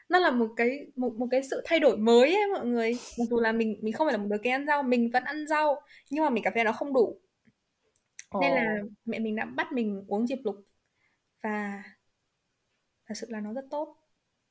nó 0.09 0.19
là 0.19 0.32
một 0.32 0.47
cái 0.55 0.88
một 0.95 1.13
một 1.17 1.28
cái 1.32 1.43
sự 1.43 1.61
thay 1.65 1.80
đổi 1.80 1.97
mới 1.97 2.36
ấy 2.36 2.47
mọi 2.53 2.65
người. 2.65 2.97
Mặc 3.19 3.26
dù 3.30 3.39
là 3.39 3.51
mình 3.51 3.80
mình 3.82 3.93
không 3.93 4.07
phải 4.07 4.13
là 4.13 4.17
một 4.17 4.28
đứa 4.30 4.38
kén 4.38 4.53
ăn 4.53 4.65
rau 4.67 4.84
mình 4.84 5.09
vẫn 5.13 5.24
ăn 5.24 5.47
rau 5.47 5.82
nhưng 6.09 6.24
mà 6.24 6.30
mình 6.30 6.43
cảm 6.43 6.53
thấy 6.53 6.63
nó 6.63 6.71
không 6.71 6.93
đủ. 6.93 7.19
Ồ. 8.30 8.41
nên 8.41 8.51
là 8.51 8.78
mẹ 9.05 9.19
mình 9.19 9.36
đã 9.36 9.45
bắt 9.45 9.71
mình 9.71 10.05
uống 10.07 10.28
diệp 10.28 10.39
lục. 10.43 10.55
Và 11.43 11.84
thật 13.07 13.15
sự 13.17 13.28
là 13.30 13.39
nó 13.39 13.53
rất 13.53 13.65
tốt. 13.71 13.97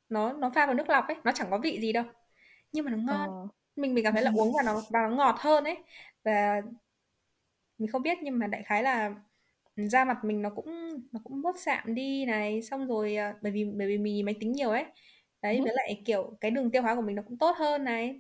Nó 0.09 0.33
nó 0.33 0.51
pha 0.55 0.67
vào 0.67 0.75
nước 0.75 0.89
lọc 0.89 1.09
ấy 1.09 1.17
nó 1.25 1.33
chẳng 1.33 1.51
có 1.51 1.59
vị 1.59 1.79
gì 1.81 1.93
đâu. 1.93 2.05
Nhưng 2.73 2.85
mà 2.85 2.91
nó 2.91 2.97
ngon. 2.97 3.29
Ồ. 3.29 3.49
mình 3.77 3.95
mình 3.95 4.05
cảm 4.05 4.15
thấy 4.15 4.23
là 4.23 4.33
uống 4.37 4.53
và 4.57 4.63
nó 4.63 4.83
và 4.91 5.01
nó 5.03 5.17
ngọt 5.17 5.37
hơn 5.39 5.65
ấy. 5.65 5.79
Và 6.25 6.63
mình 7.79 7.91
không 7.91 8.03
biết 8.03 8.19
nhưng 8.23 8.39
mà 8.39 8.47
đại 8.47 8.63
khái 8.63 8.83
là 8.83 9.15
da 9.77 10.05
mặt 10.05 10.25
mình 10.25 10.43
nó 10.43 10.51
cũng 10.51 11.01
nó 11.13 11.21
cũng 11.25 11.43
bớt 11.43 11.59
sạm 11.59 11.95
đi 11.95 12.25
này 12.27 12.63
xong 12.63 12.87
rồi 12.87 13.17
à, 13.17 13.35
bởi 13.43 13.53
vì 13.53 13.65
bởi 13.65 13.87
vì 13.89 13.99
mình 13.99 14.15
nhìn 14.15 14.27
máy 14.27 14.35
tính 14.41 14.53
nhiều 14.53 14.71
ấy. 14.71 14.85
Đấy 15.43 15.61
với 15.65 15.73
lại 15.75 16.03
kiểu 16.05 16.37
cái 16.41 16.51
đường 16.51 16.71
tiêu 16.71 16.83
hóa 16.83 16.95
của 16.95 17.01
mình 17.03 17.17
nó 17.17 17.23
cũng 17.29 17.39
tốt 17.39 17.57
hơn 17.57 17.85
này. 17.85 18.19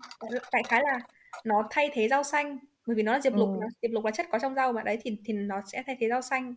Đại 0.53 0.63
khái 0.69 0.83
là 0.83 1.01
nó 1.45 1.67
thay 1.71 1.91
thế 1.93 2.09
rau 2.09 2.23
xanh 2.23 2.59
bởi 2.87 2.97
vì 2.97 3.03
nó 3.03 3.13
là 3.13 3.21
diệp 3.21 3.35
lục 3.35 3.49
ừ. 3.61 3.67
diệp 3.83 3.91
lục 3.91 4.05
là 4.05 4.11
chất 4.11 4.27
có 4.31 4.39
trong 4.39 4.55
rau 4.55 4.73
mà. 4.73 4.83
Đấy 4.83 4.99
thì 5.03 5.17
thì 5.25 5.33
nó 5.35 5.63
sẽ 5.67 5.83
thay 5.87 5.97
thế 6.01 6.09
rau 6.09 6.23
xanh. 6.23 6.55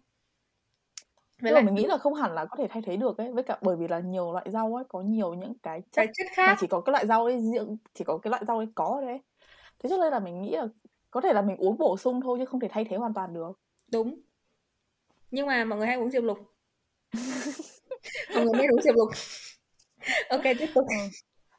Với 1.41 1.51
lại 1.51 1.63
mình 1.63 1.75
nghĩ 1.75 1.85
là 1.85 1.97
không 1.97 2.13
hẳn 2.13 2.31
là 2.31 2.45
có 2.45 2.55
thể 2.57 2.67
thay 2.69 2.81
thế 2.85 2.97
được 2.97 3.17
ấy 3.17 3.31
với 3.31 3.43
cả 3.43 3.57
bởi 3.61 3.75
vì 3.75 3.87
là 3.87 3.99
nhiều 3.99 4.33
loại 4.33 4.45
rau 4.49 4.75
ấy 4.75 4.83
có 4.89 5.01
nhiều 5.01 5.33
những 5.33 5.53
cái 5.63 5.81
chất, 5.81 5.89
cái 5.95 6.07
chất 6.13 6.27
khác. 6.31 6.47
mà 6.47 6.55
chỉ 6.59 6.67
có 6.67 6.81
cái 6.81 6.91
loại 6.91 7.07
rau 7.07 7.25
ấy 7.25 7.41
riêng 7.41 7.77
chỉ 7.93 8.03
có 8.03 8.17
cái 8.17 8.31
loại 8.31 8.45
rau 8.47 8.57
ấy 8.57 8.67
có 8.75 9.01
đấy 9.05 9.19
thế 9.79 9.89
cho 9.89 9.97
nên 9.97 10.11
là 10.11 10.19
mình 10.19 10.41
nghĩ 10.41 10.55
là 10.55 10.67
có 11.11 11.21
thể 11.21 11.33
là 11.33 11.41
mình 11.41 11.57
uống 11.57 11.77
bổ 11.77 11.97
sung 11.97 12.21
thôi 12.21 12.37
chứ 12.39 12.45
không 12.45 12.59
thể 12.59 12.67
thay 12.71 12.85
thế 12.89 12.97
hoàn 12.97 13.13
toàn 13.13 13.33
được. 13.33 13.59
Đúng 13.91 14.19
nhưng 15.31 15.47
mà 15.47 15.65
mọi 15.65 15.77
người 15.79 15.87
hay 15.87 15.95
uống 15.95 16.11
diệp 16.11 16.23
lục. 16.23 16.37
Mọi 18.35 18.45
người 18.45 18.53
nên 18.53 18.69
uống 18.69 18.81
diệp 18.81 18.95
lục. 18.95 19.09
Ok 20.29 20.43
tiếp 20.43 20.69
tục. 20.75 20.85
Ừ. 20.89 20.95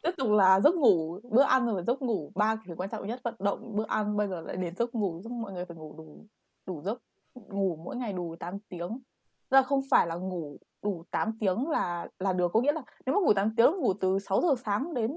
Tiếp 0.03 0.11
tục 0.17 0.31
là 0.31 0.61
giấc 0.61 0.75
ngủ. 0.75 1.21
Bữa 1.23 1.43
ăn 1.43 1.67
rồi 1.67 1.83
giấc 1.87 2.03
ngủ. 2.03 2.33
Ba 2.35 2.57
cái 2.67 2.77
quan 2.77 2.91
trọng 2.91 3.07
nhất 3.07 3.21
vận 3.25 3.35
động 3.39 3.77
bữa 3.77 3.85
ăn 3.89 4.17
bây 4.17 4.29
giờ 4.29 4.41
lại 4.41 4.57
đến 4.57 4.75
giấc 4.77 4.95
ngủ. 4.95 5.21
Giúp 5.25 5.31
mọi 5.31 5.53
người 5.53 5.65
phải 5.65 5.77
ngủ 5.77 5.95
đủ 5.99 6.27
đủ 6.67 6.83
giấc. 6.83 7.03
Ngủ 7.35 7.77
mỗi 7.85 7.97
ngày 7.97 8.13
đủ 8.13 8.37
8 8.41 8.59
tiếng. 8.69 8.99
Ra 9.51 9.63
không 9.63 9.81
phải 9.91 10.07
là 10.07 10.15
ngủ 10.15 10.59
đủ 10.83 11.05
8 11.11 11.39
tiếng 11.41 11.69
là 11.71 12.09
là 12.19 12.33
được. 12.33 12.51
Có 12.53 12.61
nghĩa 12.61 12.73
là 12.73 12.83
nếu 13.07 13.15
mà 13.15 13.21
ngủ 13.21 13.35
8 13.35 13.55
tiếng 13.57 13.77
ngủ 13.77 13.93
từ 14.01 14.19
6 14.19 14.41
giờ 14.43 14.55
sáng 14.65 14.95
đến 14.95 15.11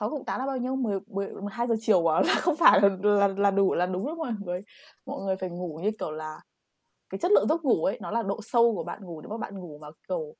6 0.00 0.10
cộng 0.10 0.24
8 0.24 0.40
là 0.40 0.46
bao 0.46 0.56
nhiêu? 0.56 0.76
10, 0.76 1.00
10 1.06 1.32
12 1.32 1.66
giờ 1.66 1.74
chiều 1.80 2.12
à? 2.12 2.20
Là 2.26 2.34
không 2.34 2.56
phải 2.56 2.80
là, 2.80 2.88
là 3.02 3.28
là 3.28 3.50
đủ 3.50 3.74
là 3.74 3.86
đúng 3.86 4.06
đó 4.06 4.14
mọi 4.14 4.32
người. 4.44 4.60
Mọi 5.06 5.22
người 5.22 5.36
phải 5.36 5.50
ngủ 5.50 5.80
như 5.82 5.90
kiểu 5.98 6.10
là 6.10 6.40
cái 7.10 7.18
chất 7.18 7.32
lượng 7.32 7.48
giấc 7.48 7.64
ngủ 7.64 7.84
ấy 7.84 7.98
nó 8.00 8.10
là 8.10 8.22
độ 8.22 8.40
sâu 8.42 8.74
của 8.74 8.84
bạn 8.84 9.04
ngủ. 9.04 9.20
Nếu 9.20 9.30
mà 9.30 9.36
bạn 9.38 9.58
ngủ 9.58 9.78
mà 9.80 9.88
kiểu 10.08 10.34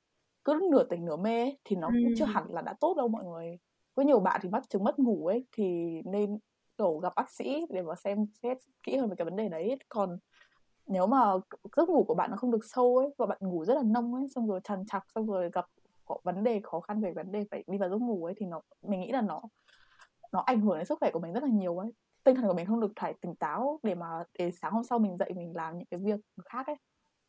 cứ 0.45 0.61
nửa 0.73 0.85
tỉnh 0.85 1.05
nửa 1.05 1.17
mê 1.17 1.41
ấy, 1.41 1.59
thì 1.65 1.77
nó 1.77 1.89
cũng 1.89 2.13
chưa 2.17 2.25
hẳn 2.25 2.45
là 2.51 2.63
đã 2.63 2.75
tốt 2.81 2.95
đâu 2.97 3.09
mọi 3.09 3.25
người. 3.25 3.59
Có 3.95 4.03
nhiều 4.03 4.21
bạn 4.21 4.41
thì 4.43 4.49
mắc 4.49 4.65
chứng 4.69 4.85
mất 4.85 4.99
ngủ 4.99 5.27
ấy 5.27 5.47
thì 5.53 5.65
nên 6.05 6.39
kiểu 6.79 6.99
gặp 6.99 7.13
bác 7.17 7.31
sĩ 7.31 7.67
để 7.71 7.83
mà 7.83 7.95
xem 7.95 8.27
xét 8.43 8.59
kỹ 8.83 8.97
hơn 8.97 9.09
về 9.09 9.17
cái 9.19 9.25
vấn 9.25 9.37
đề 9.37 9.49
đấy. 9.49 9.79
Còn 9.89 10.19
nếu 10.87 11.07
mà 11.07 11.33
giấc 11.77 11.89
ngủ 11.89 12.05
của 12.09 12.15
bạn 12.15 12.31
nó 12.31 12.37
không 12.37 12.51
được 12.51 12.65
sâu 12.65 12.97
ấy 12.97 13.15
và 13.19 13.27
bạn 13.27 13.39
ngủ 13.41 13.65
rất 13.65 13.75
là 13.75 13.83
nông 13.83 14.15
ấy 14.15 14.29
xong 14.35 14.49
rồi 14.49 14.61
trằn 14.65 14.87
trọc 14.87 15.03
xong 15.15 15.27
rồi 15.27 15.51
gặp 15.53 15.67
có 16.05 16.19
vấn 16.25 16.45
đề 16.45 16.61
khó 16.63 16.81
khăn 16.81 17.01
về 17.01 17.13
vấn 17.13 17.33
đề 17.33 17.45
phải 17.51 17.65
đi 17.67 17.79
vào 17.79 17.91
giấc 17.91 17.99
ngủ 17.99 18.25
ấy 18.25 18.35
thì 18.37 18.47
nó 18.47 18.61
mình 18.83 19.01
nghĩ 19.01 19.13
là 19.13 19.21
nó 19.21 19.43
nó 20.33 20.41
ảnh 20.41 20.61
hưởng 20.61 20.77
đến 20.77 20.87
sức 20.87 20.99
khỏe 21.01 21.11
của 21.13 21.21
mình 21.21 21.33
rất 21.33 21.43
là 21.43 21.49
nhiều 21.53 21.79
ấy 21.79 21.93
tinh 22.29 22.37
thần 22.37 22.47
của 22.47 22.55
mình 22.55 22.67
không 22.67 22.81
được 22.81 22.93
phải 23.01 23.15
tỉnh 23.21 23.35
táo 23.35 23.81
để 23.83 23.95
mà 23.95 24.07
để 24.39 24.51
sáng 24.51 24.73
hôm 24.73 24.85
sau 24.85 24.99
mình 24.99 25.17
dậy 25.17 25.31
mình 25.37 25.57
làm 25.57 25.79
những 25.79 25.87
cái 25.91 26.01
việc 26.05 26.21
khác 26.45 26.67
ấy. 26.67 26.77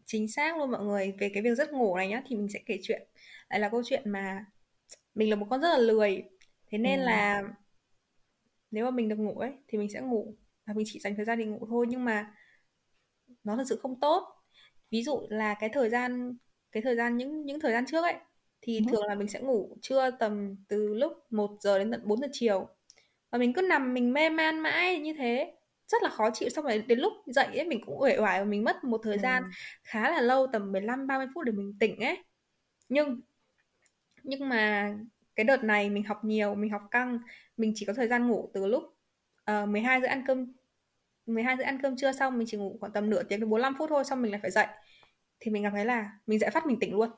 Chính 0.06 0.28
xác 0.28 0.58
luôn 0.58 0.72
mọi 0.72 0.86
người 0.86 1.14
về 1.20 1.32
cái 1.34 1.44
việc 1.44 1.56
giấc 1.56 1.74
ngủ 1.74 1.98
này 1.98 2.08
nhá 2.08 2.24
thì 2.28 2.36
mình 2.36 2.48
sẽ 2.50 2.60
kể 2.66 2.80
chuyện. 2.84 3.08
Lại 3.50 3.60
là 3.60 3.70
câu 3.70 3.82
chuyện 3.86 4.10
mà 4.12 4.46
mình 5.16 5.30
là 5.30 5.36
một 5.36 5.48
con 5.50 5.62
rất 5.62 5.70
là 5.70 5.78
lười. 5.78 6.24
Thế 6.72 6.78
nên 6.78 7.00
ừ. 7.00 7.06
là 7.06 7.44
nếu 8.72 8.86
mà 8.86 8.92
mình 8.92 9.10
được 9.10 9.16
ngủ 9.16 9.40
ấy 9.40 9.52
thì 9.68 9.78
mình 9.78 9.90
sẽ 9.90 10.02
ngủ 10.02 10.36
và 10.66 10.74
mình 10.74 10.86
chỉ 10.90 11.00
dành 11.00 11.16
thời 11.16 11.26
gian 11.26 11.40
để 11.40 11.46
ngủ 11.46 11.68
thôi. 11.70 11.86
Nhưng 11.90 12.06
mà 12.06 12.36
nó 13.44 13.56
thật 13.56 13.66
sự 13.70 13.80
không 13.82 14.00
tốt. 14.00 14.24
Ví 14.92 15.04
dụ 15.04 15.28
là 15.30 15.54
cái 15.54 15.70
thời 15.74 15.90
gian 15.90 16.38
cái 16.72 16.84
thời 16.84 16.96
gian 16.96 17.18
những 17.18 17.46
những 17.46 17.60
thời 17.60 17.72
gian 17.72 17.86
trước 17.86 18.02
ấy 18.02 18.16
thì 18.62 18.78
ừ. 18.78 18.84
thường 18.92 19.06
là 19.06 19.16
mình 19.16 19.28
sẽ 19.28 19.40
ngủ 19.40 19.78
trưa 19.82 20.12
tầm 20.12 20.56
từ 20.68 20.94
lúc 20.94 21.14
1 21.30 21.58
giờ 21.62 21.80
đến 21.80 21.92
tận 21.92 22.02
4 22.06 22.22
giờ 22.22 22.28
chiều 22.32 22.68
và 23.32 23.38
mình 23.38 23.54
cứ 23.54 23.62
nằm 23.62 23.94
mình 23.94 24.14
mê 24.14 24.30
man 24.30 24.60
mãi 24.60 25.00
như 25.00 25.14
thế 25.14 25.54
rất 25.88 26.04
là 26.04 26.10
khó 26.10 26.30
chịu 26.34 26.50
xong 26.50 26.66
rồi 26.66 26.84
đến 26.88 27.00
lúc 27.00 27.14
dậy 27.26 27.46
ấy 27.46 27.66
mình 27.66 27.82
cũng 27.86 28.02
uể 28.02 28.18
oải 28.18 28.40
và 28.40 28.46
mình 28.46 28.64
mất 28.64 28.84
một 28.84 29.02
thời 29.04 29.18
gian 29.18 29.44
ừ. 29.44 29.50
khá 29.84 30.12
là 30.12 30.22
lâu 30.22 30.48
tầm 30.48 30.72
15 30.72 31.08
30 31.08 31.28
phút 31.34 31.46
để 31.46 31.52
mình 31.52 31.74
tỉnh 31.80 32.00
ấy 32.00 32.18
nhưng 32.90 33.22
nhưng 34.24 34.50
mà 34.50 34.94
cái 35.36 35.44
đợt 35.44 35.64
này 35.64 35.90
mình 35.90 36.04
học 36.04 36.24
nhiều 36.24 36.56
mình 36.56 36.72
học 36.72 36.82
căng 36.92 37.20
mình 37.58 37.72
chỉ 37.76 37.86
có 37.86 37.94
thời 37.94 38.08
gian 38.08 38.28
ngủ 38.28 38.50
từ 38.54 38.68
lúc 38.68 38.84
uh, 39.52 39.70
12 39.70 40.02
giờ 40.02 40.08
ăn 40.08 40.24
cơm 40.28 40.54
12 41.26 41.58
giờ 41.58 41.64
ăn 41.64 41.82
cơm 41.82 41.96
trưa 41.96 42.12
xong 42.12 42.38
mình 42.38 42.48
chỉ 42.48 42.58
ngủ 42.58 42.78
khoảng 42.80 42.92
tầm 42.92 43.10
nửa 43.10 43.24
tiếng 43.24 43.40
đến 43.40 43.50
45 43.50 43.76
phút 43.78 43.90
thôi 43.90 44.04
xong 44.06 44.22
mình 44.22 44.32
lại 44.32 44.40
phải 44.42 44.52
dậy 44.52 44.68
thì 45.40 45.52
mình 45.52 45.64
cảm 45.64 45.72
thấy 45.74 45.86
là 45.86 46.12
mình 46.28 46.40
dậy 46.40 46.50
phát 46.50 46.66
mình 46.66 46.80
tỉnh 46.80 46.94
luôn 46.94 47.10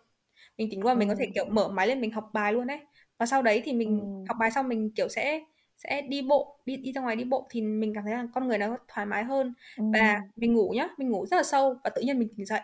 mình 0.57 0.67
tỉnh 0.71 0.81
luôn 0.81 0.93
ừ. 0.93 0.97
mình 0.97 1.09
có 1.09 1.15
thể 1.19 1.31
kiểu 1.35 1.45
mở 1.45 1.67
máy 1.67 1.87
lên 1.87 2.01
mình 2.01 2.11
học 2.11 2.29
bài 2.33 2.53
luôn 2.53 2.67
đấy 2.67 2.79
và 3.17 3.25
sau 3.25 3.41
đấy 3.41 3.61
thì 3.65 3.73
mình 3.73 3.99
ừ. 3.99 4.25
học 4.27 4.37
bài 4.39 4.51
xong 4.51 4.67
mình 4.67 4.91
kiểu 4.95 5.09
sẽ 5.09 5.41
sẽ 5.83 6.01
đi 6.01 6.21
bộ 6.21 6.59
đi 6.65 6.77
đi 6.77 6.91
ra 6.91 7.01
ngoài 7.01 7.15
đi 7.15 7.23
bộ 7.23 7.47
thì 7.49 7.61
mình 7.61 7.93
cảm 7.95 8.03
thấy 8.03 8.13
là 8.13 8.27
con 8.33 8.47
người 8.47 8.57
nó 8.57 8.77
thoải 8.87 9.05
mái 9.05 9.23
hơn. 9.23 9.53
Ừ. 9.77 9.83
và 9.93 10.21
mình 10.35 10.53
ngủ 10.53 10.71
nhá 10.75 10.87
mình 10.97 11.09
ngủ 11.09 11.25
rất 11.25 11.37
là 11.37 11.43
sâu 11.43 11.75
và 11.83 11.89
tự 11.95 12.01
nhiên 12.01 12.19
mình 12.19 12.29
tỉnh 12.37 12.45
dậy. 12.45 12.61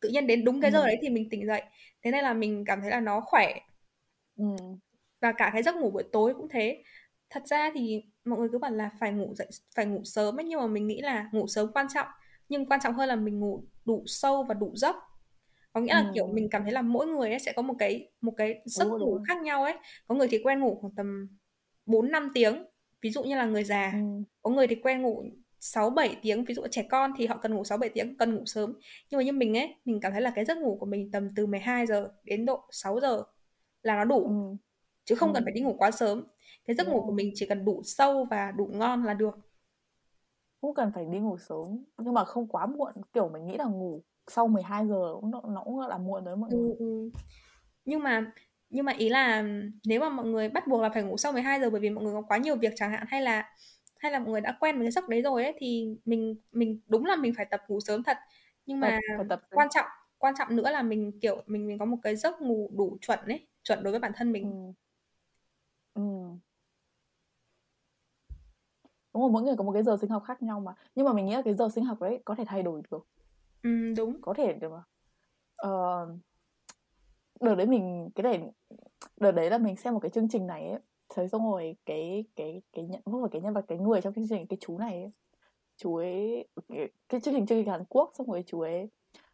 Tự 0.00 0.08
nhiên 0.08 0.26
đến 0.26 0.44
đúng 0.44 0.60
cái 0.60 0.70
giờ 0.70 0.80
ừ. 0.80 0.86
đấy 0.86 0.96
thì 1.02 1.08
mình 1.08 1.30
tỉnh 1.30 1.46
dậy. 1.46 1.62
Thế 2.02 2.10
nên 2.10 2.24
là 2.24 2.34
mình 2.34 2.64
cảm 2.66 2.80
thấy 2.80 2.90
là 2.90 3.00
nó 3.00 3.20
khỏe. 3.20 3.54
Ừ. 4.36 4.44
và 5.20 5.32
cả 5.32 5.50
cái 5.52 5.62
giấc 5.62 5.76
ngủ 5.76 5.90
buổi 5.90 6.02
tối 6.12 6.34
cũng 6.34 6.48
thế. 6.48 6.82
Thật 7.30 7.46
ra 7.46 7.70
thì 7.74 8.04
mọi 8.24 8.38
người 8.38 8.48
cứ 8.52 8.58
bảo 8.58 8.70
là 8.70 8.90
phải 9.00 9.12
ngủ 9.12 9.34
dậy 9.34 9.48
phải 9.74 9.86
ngủ 9.86 10.00
sớm 10.04 10.38
ấy 10.40 10.44
nhưng 10.44 10.60
mà 10.60 10.66
mình 10.66 10.86
nghĩ 10.86 11.00
là 11.00 11.28
ngủ 11.32 11.46
sớm 11.46 11.72
quan 11.72 11.86
trọng. 11.94 12.06
Nhưng 12.48 12.66
quan 12.66 12.80
trọng 12.80 12.94
hơn 12.94 13.08
là 13.08 13.16
mình 13.16 13.40
ngủ 13.40 13.64
đủ 13.84 14.02
sâu 14.06 14.42
và 14.42 14.54
đủ 14.54 14.72
giấc. 14.76 14.96
Có 15.72 15.80
nghĩa 15.80 15.94
là 15.94 16.00
ừ. 16.00 16.10
kiểu 16.14 16.26
mình 16.26 16.48
cảm 16.50 16.62
thấy 16.62 16.72
là 16.72 16.82
mỗi 16.82 17.06
người 17.06 17.30
ấy 17.30 17.38
sẽ 17.38 17.52
có 17.56 17.62
một 17.62 17.74
cái 17.78 18.10
một 18.20 18.34
cái 18.36 18.62
giấc 18.64 18.88
ngủ 18.88 19.18
khác 19.28 19.42
nhau 19.42 19.64
ấy. 19.64 19.74
Có 20.08 20.14
người 20.14 20.28
thì 20.30 20.38
quen 20.44 20.60
ngủ 20.60 20.78
khoảng 20.80 20.94
tầm 20.94 21.28
4 21.90 22.10
5 22.10 22.30
tiếng 22.34 22.64
ví 23.02 23.10
dụ 23.10 23.22
như 23.22 23.36
là 23.36 23.44
người 23.44 23.64
già 23.64 23.92
ừ. 23.92 24.22
có 24.42 24.50
người 24.50 24.66
thì 24.66 24.74
quen 24.74 25.02
ngủ 25.02 25.24
6 25.60 25.90
7 25.90 26.16
tiếng 26.22 26.44
ví 26.44 26.54
dụ 26.54 26.62
trẻ 26.70 26.82
con 26.90 27.12
thì 27.16 27.26
họ 27.26 27.36
cần 27.36 27.54
ngủ 27.54 27.64
6 27.64 27.78
7 27.78 27.90
tiếng 27.90 28.16
cần 28.16 28.34
ngủ 28.34 28.42
sớm 28.46 28.74
nhưng 29.10 29.18
mà 29.18 29.24
như 29.24 29.32
mình 29.32 29.56
ấy 29.56 29.74
mình 29.84 30.00
cảm 30.00 30.12
thấy 30.12 30.20
là 30.20 30.32
cái 30.34 30.44
giấc 30.44 30.58
ngủ 30.58 30.76
của 30.80 30.86
mình 30.86 31.10
tầm 31.10 31.28
từ 31.36 31.46
12 31.46 31.86
giờ 31.86 32.12
đến 32.24 32.46
độ 32.46 32.64
6 32.70 33.00
giờ 33.00 33.22
là 33.82 33.96
nó 33.96 34.04
đủ 34.04 34.24
ừ. 34.24 34.56
chứ 35.04 35.14
không 35.14 35.28
ừ. 35.28 35.34
cần 35.34 35.44
phải 35.44 35.52
đi 35.52 35.60
ngủ 35.60 35.74
quá 35.78 35.90
sớm 35.90 36.24
cái 36.64 36.76
giấc 36.76 36.88
ngủ 36.88 37.02
của 37.06 37.12
mình 37.12 37.32
chỉ 37.34 37.46
cần 37.46 37.64
đủ 37.64 37.82
sâu 37.84 38.24
và 38.30 38.50
đủ 38.50 38.66
ngon 38.72 39.04
là 39.04 39.14
được 39.14 39.38
không 40.60 40.74
cần 40.74 40.92
phải 40.94 41.04
đi 41.04 41.18
ngủ 41.18 41.38
sớm 41.38 41.84
nhưng 41.98 42.14
mà 42.14 42.24
không 42.24 42.48
quá 42.48 42.66
muộn 42.66 42.92
kiểu 43.12 43.28
mình 43.28 43.46
nghĩ 43.46 43.56
là 43.56 43.64
ngủ 43.64 44.02
sau 44.26 44.48
12 44.48 44.86
giờ 44.86 45.14
nó, 45.22 45.42
nó 45.48 45.62
cũng 45.64 45.80
là 45.80 45.98
muộn 45.98 46.24
đấy 46.24 46.36
mọi 46.36 46.50
ừ, 46.50 46.56
người 46.56 46.76
ừ. 46.78 47.10
nhưng 47.84 48.02
mà 48.02 48.32
nhưng 48.70 48.84
mà 48.86 48.92
ý 48.92 49.08
là 49.08 49.44
nếu 49.84 50.00
mà 50.00 50.08
mọi 50.08 50.26
người 50.26 50.48
bắt 50.48 50.66
buộc 50.66 50.80
là 50.82 50.90
phải 50.94 51.02
ngủ 51.02 51.16
sau 51.16 51.32
12 51.32 51.60
giờ 51.60 51.70
bởi 51.70 51.80
vì 51.80 51.90
mọi 51.90 52.04
người 52.04 52.12
có 52.14 52.22
quá 52.22 52.38
nhiều 52.38 52.56
việc 52.56 52.72
chẳng 52.76 52.90
hạn 52.90 53.06
hay 53.08 53.22
là 53.22 53.48
hay 53.98 54.12
là 54.12 54.18
mọi 54.18 54.28
người 54.28 54.40
đã 54.40 54.56
quen 54.60 54.76
với 54.76 54.84
cái 54.86 54.90
giấc 54.92 55.08
đấy 55.08 55.22
rồi 55.22 55.44
ấy 55.44 55.54
thì 55.58 55.96
mình 56.04 56.36
mình 56.52 56.80
đúng 56.86 57.04
là 57.06 57.16
mình 57.16 57.34
phải 57.36 57.46
tập 57.50 57.60
ngủ 57.68 57.80
sớm 57.80 58.02
thật. 58.02 58.16
Nhưng 58.66 58.80
mà 58.80 59.00
tập, 59.18 59.26
tập 59.28 59.40
quan 59.50 59.68
trọng 59.70 59.86
quan 60.18 60.34
trọng 60.38 60.56
nữa 60.56 60.70
là 60.70 60.82
mình 60.82 61.20
kiểu 61.20 61.42
mình 61.46 61.66
mình 61.66 61.78
có 61.78 61.84
một 61.84 61.96
cái 62.02 62.16
giấc 62.16 62.42
ngủ 62.42 62.70
đủ 62.76 62.98
chuẩn 63.00 63.18
ấy 63.26 63.46
chuẩn 63.62 63.82
đối 63.82 63.90
với 63.90 64.00
bản 64.00 64.12
thân 64.16 64.32
mình. 64.32 64.74
Ừ. 65.94 66.02
Ừ. 66.02 66.02
Đúng 69.14 69.22
rồi 69.22 69.30
mỗi 69.30 69.42
người 69.42 69.54
có 69.56 69.64
một 69.64 69.72
cái 69.72 69.82
giờ 69.82 69.96
sinh 70.00 70.10
học 70.10 70.22
khác 70.26 70.42
nhau 70.42 70.60
mà. 70.60 70.72
Nhưng 70.94 71.06
mà 71.06 71.12
mình 71.12 71.26
nghĩ 71.26 71.34
là 71.34 71.42
cái 71.44 71.54
giờ 71.54 71.68
sinh 71.74 71.84
học 71.84 72.00
đấy 72.00 72.22
có 72.24 72.34
thể 72.34 72.44
thay 72.46 72.62
đổi 72.62 72.82
được. 72.90 73.06
Ừ, 73.62 73.94
đúng. 73.96 74.22
Có 74.22 74.34
thể 74.34 74.52
được 74.52 74.68
mà 74.72 74.82
ờ, 75.56 75.70
đợt 77.40 77.54
đấy 77.54 77.66
mình 77.66 78.10
cái 78.14 78.22
này 78.22 78.40
đợt 79.16 79.32
đấy 79.32 79.50
là 79.50 79.58
mình 79.58 79.76
xem 79.76 79.94
một 79.94 80.00
cái 80.00 80.10
chương 80.10 80.28
trình 80.28 80.46
này 80.46 80.68
ấy. 80.68 80.80
Thấy 81.14 81.28
xong 81.28 81.50
rồi 81.50 81.76
cái 81.86 82.24
cái 82.36 82.62
cái 82.72 82.84
nhận 82.84 83.00
không 83.04 83.22
phải 83.22 83.30
cái 83.32 83.40
nhân 83.42 83.54
vật 83.54 83.64
cái 83.68 83.78
người 83.78 84.00
trong 84.00 84.14
chương 84.14 84.28
trình 84.28 84.46
cái 84.46 84.56
chú 84.60 84.78
này 84.78 84.92
ấy, 84.94 85.10
chú 85.76 85.96
ấy 85.96 86.48
cái, 86.68 86.88
cái 87.08 87.20
chương 87.20 87.34
trình 87.34 87.46
chương 87.46 87.58
trình 87.58 87.68
Hàn 87.70 87.84
Quốc 87.88 88.10
xong 88.18 88.30
rồi 88.30 88.44
chú 88.46 88.60
ấy 88.60 88.88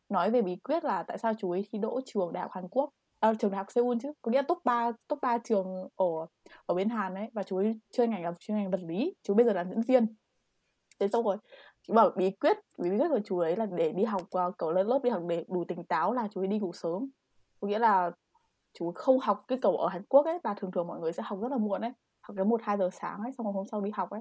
nói 0.09 0.30
về 0.30 0.42
bí 0.42 0.57
quyết 0.57 0.84
là 0.84 1.02
tại 1.02 1.18
sao 1.18 1.32
chú 1.38 1.50
ấy 1.50 1.64
thi 1.70 1.78
đỗ 1.78 2.00
trường 2.04 2.32
đại 2.32 2.42
học 2.42 2.50
Hàn 2.54 2.68
Quốc 2.68 2.90
à, 3.20 3.34
trường 3.38 3.50
đại 3.50 3.59
học 3.59 3.66
Seoul 3.70 3.98
chứ 4.02 4.12
có 4.22 4.30
nghĩa 4.30 4.38
là 4.38 4.42
top 4.48 4.59
3 4.64 4.92
top 5.09 5.18
3 5.22 5.38
trường 5.38 5.88
ở 5.96 6.07
ở 6.66 6.74
bên 6.74 6.88
Hàn 6.88 7.14
ấy. 7.14 7.28
Và 7.32 7.42
chú 7.42 7.57
ấy 7.57 7.78
chuyên 7.92 8.11
ngành 8.11 8.24
là 8.24 8.32
chuyên 8.38 8.57
ngành 8.57 8.70
vật 8.70 8.80
lý 8.82 9.14
chú 9.22 9.34
bây 9.34 9.46
giờ 9.46 9.52
là 9.52 9.64
diễn 9.64 9.82
viên. 9.82 10.07
Thế 11.00 11.09
xong 11.09 11.24
rồi 11.24 11.36
chú 11.82 11.94
bảo 11.94 12.11
bí 12.16 12.30
quyết 12.30 12.57
bí 12.78 12.90
quyết 12.90 13.09
của 13.09 13.20
chú 13.24 13.38
ấy 13.38 13.57
là 13.57 13.66
để 13.66 13.92
đi 13.92 14.04
học 14.04 14.22
à, 14.30 14.44
cậu 14.59 14.72
lên 14.72 14.86
lớp 14.86 15.00
đi 15.04 15.11
học 15.11 15.22
để 15.28 15.44
đủ 15.48 15.64
tỉnh 15.68 15.84
táo 15.84 16.12
là 16.12 16.28
chú 16.34 16.40
ấy 16.40 16.46
đi 16.46 16.59
ngủ 16.59 16.72
sớm 16.72 17.09
có 17.61 17.68
nghĩa 17.68 17.78
là 17.78 18.11
chú 18.78 18.92
không 18.94 19.18
học 19.18 19.44
cái 19.48 19.59
cầu 19.62 19.76
ở 19.76 19.88
Hàn 19.88 20.02
Quốc 20.09 20.26
ấy 20.26 20.38
và 20.44 20.54
thường 20.54 20.70
thường 20.70 20.86
mọi 20.86 21.00
người 21.00 21.12
sẽ 21.12 21.22
học 21.26 21.38
rất 21.42 21.50
là 21.50 21.59
muộn 21.59 21.80
ấy 21.80 21.92
học 22.20 22.36
đến 22.36 22.48
một 22.48 22.61
hai 22.64 22.76
giờ 22.76 22.90
sáng 22.92 23.22
ấy 23.22 23.32
xong 23.32 23.46
rồi 23.46 23.52
hôm 23.52 23.66
sau 23.66 23.80
đi 23.80 23.90
học 23.94 24.11
ấy. 24.11 24.20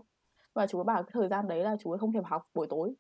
Và 0.54 0.68
chú 0.68 0.80
ấy 0.80 0.84
bảo 0.84 1.04
cái 1.04 1.12
thời 1.14 1.28
gian 1.28 1.48
đấy 1.48 1.64
là 1.64 1.76
chú 1.84 1.92
ấy 1.92 2.00
không 2.00 2.14
thể 2.14 2.20
học 2.26 2.50
buổi 2.54 2.68
tối. 2.70 2.94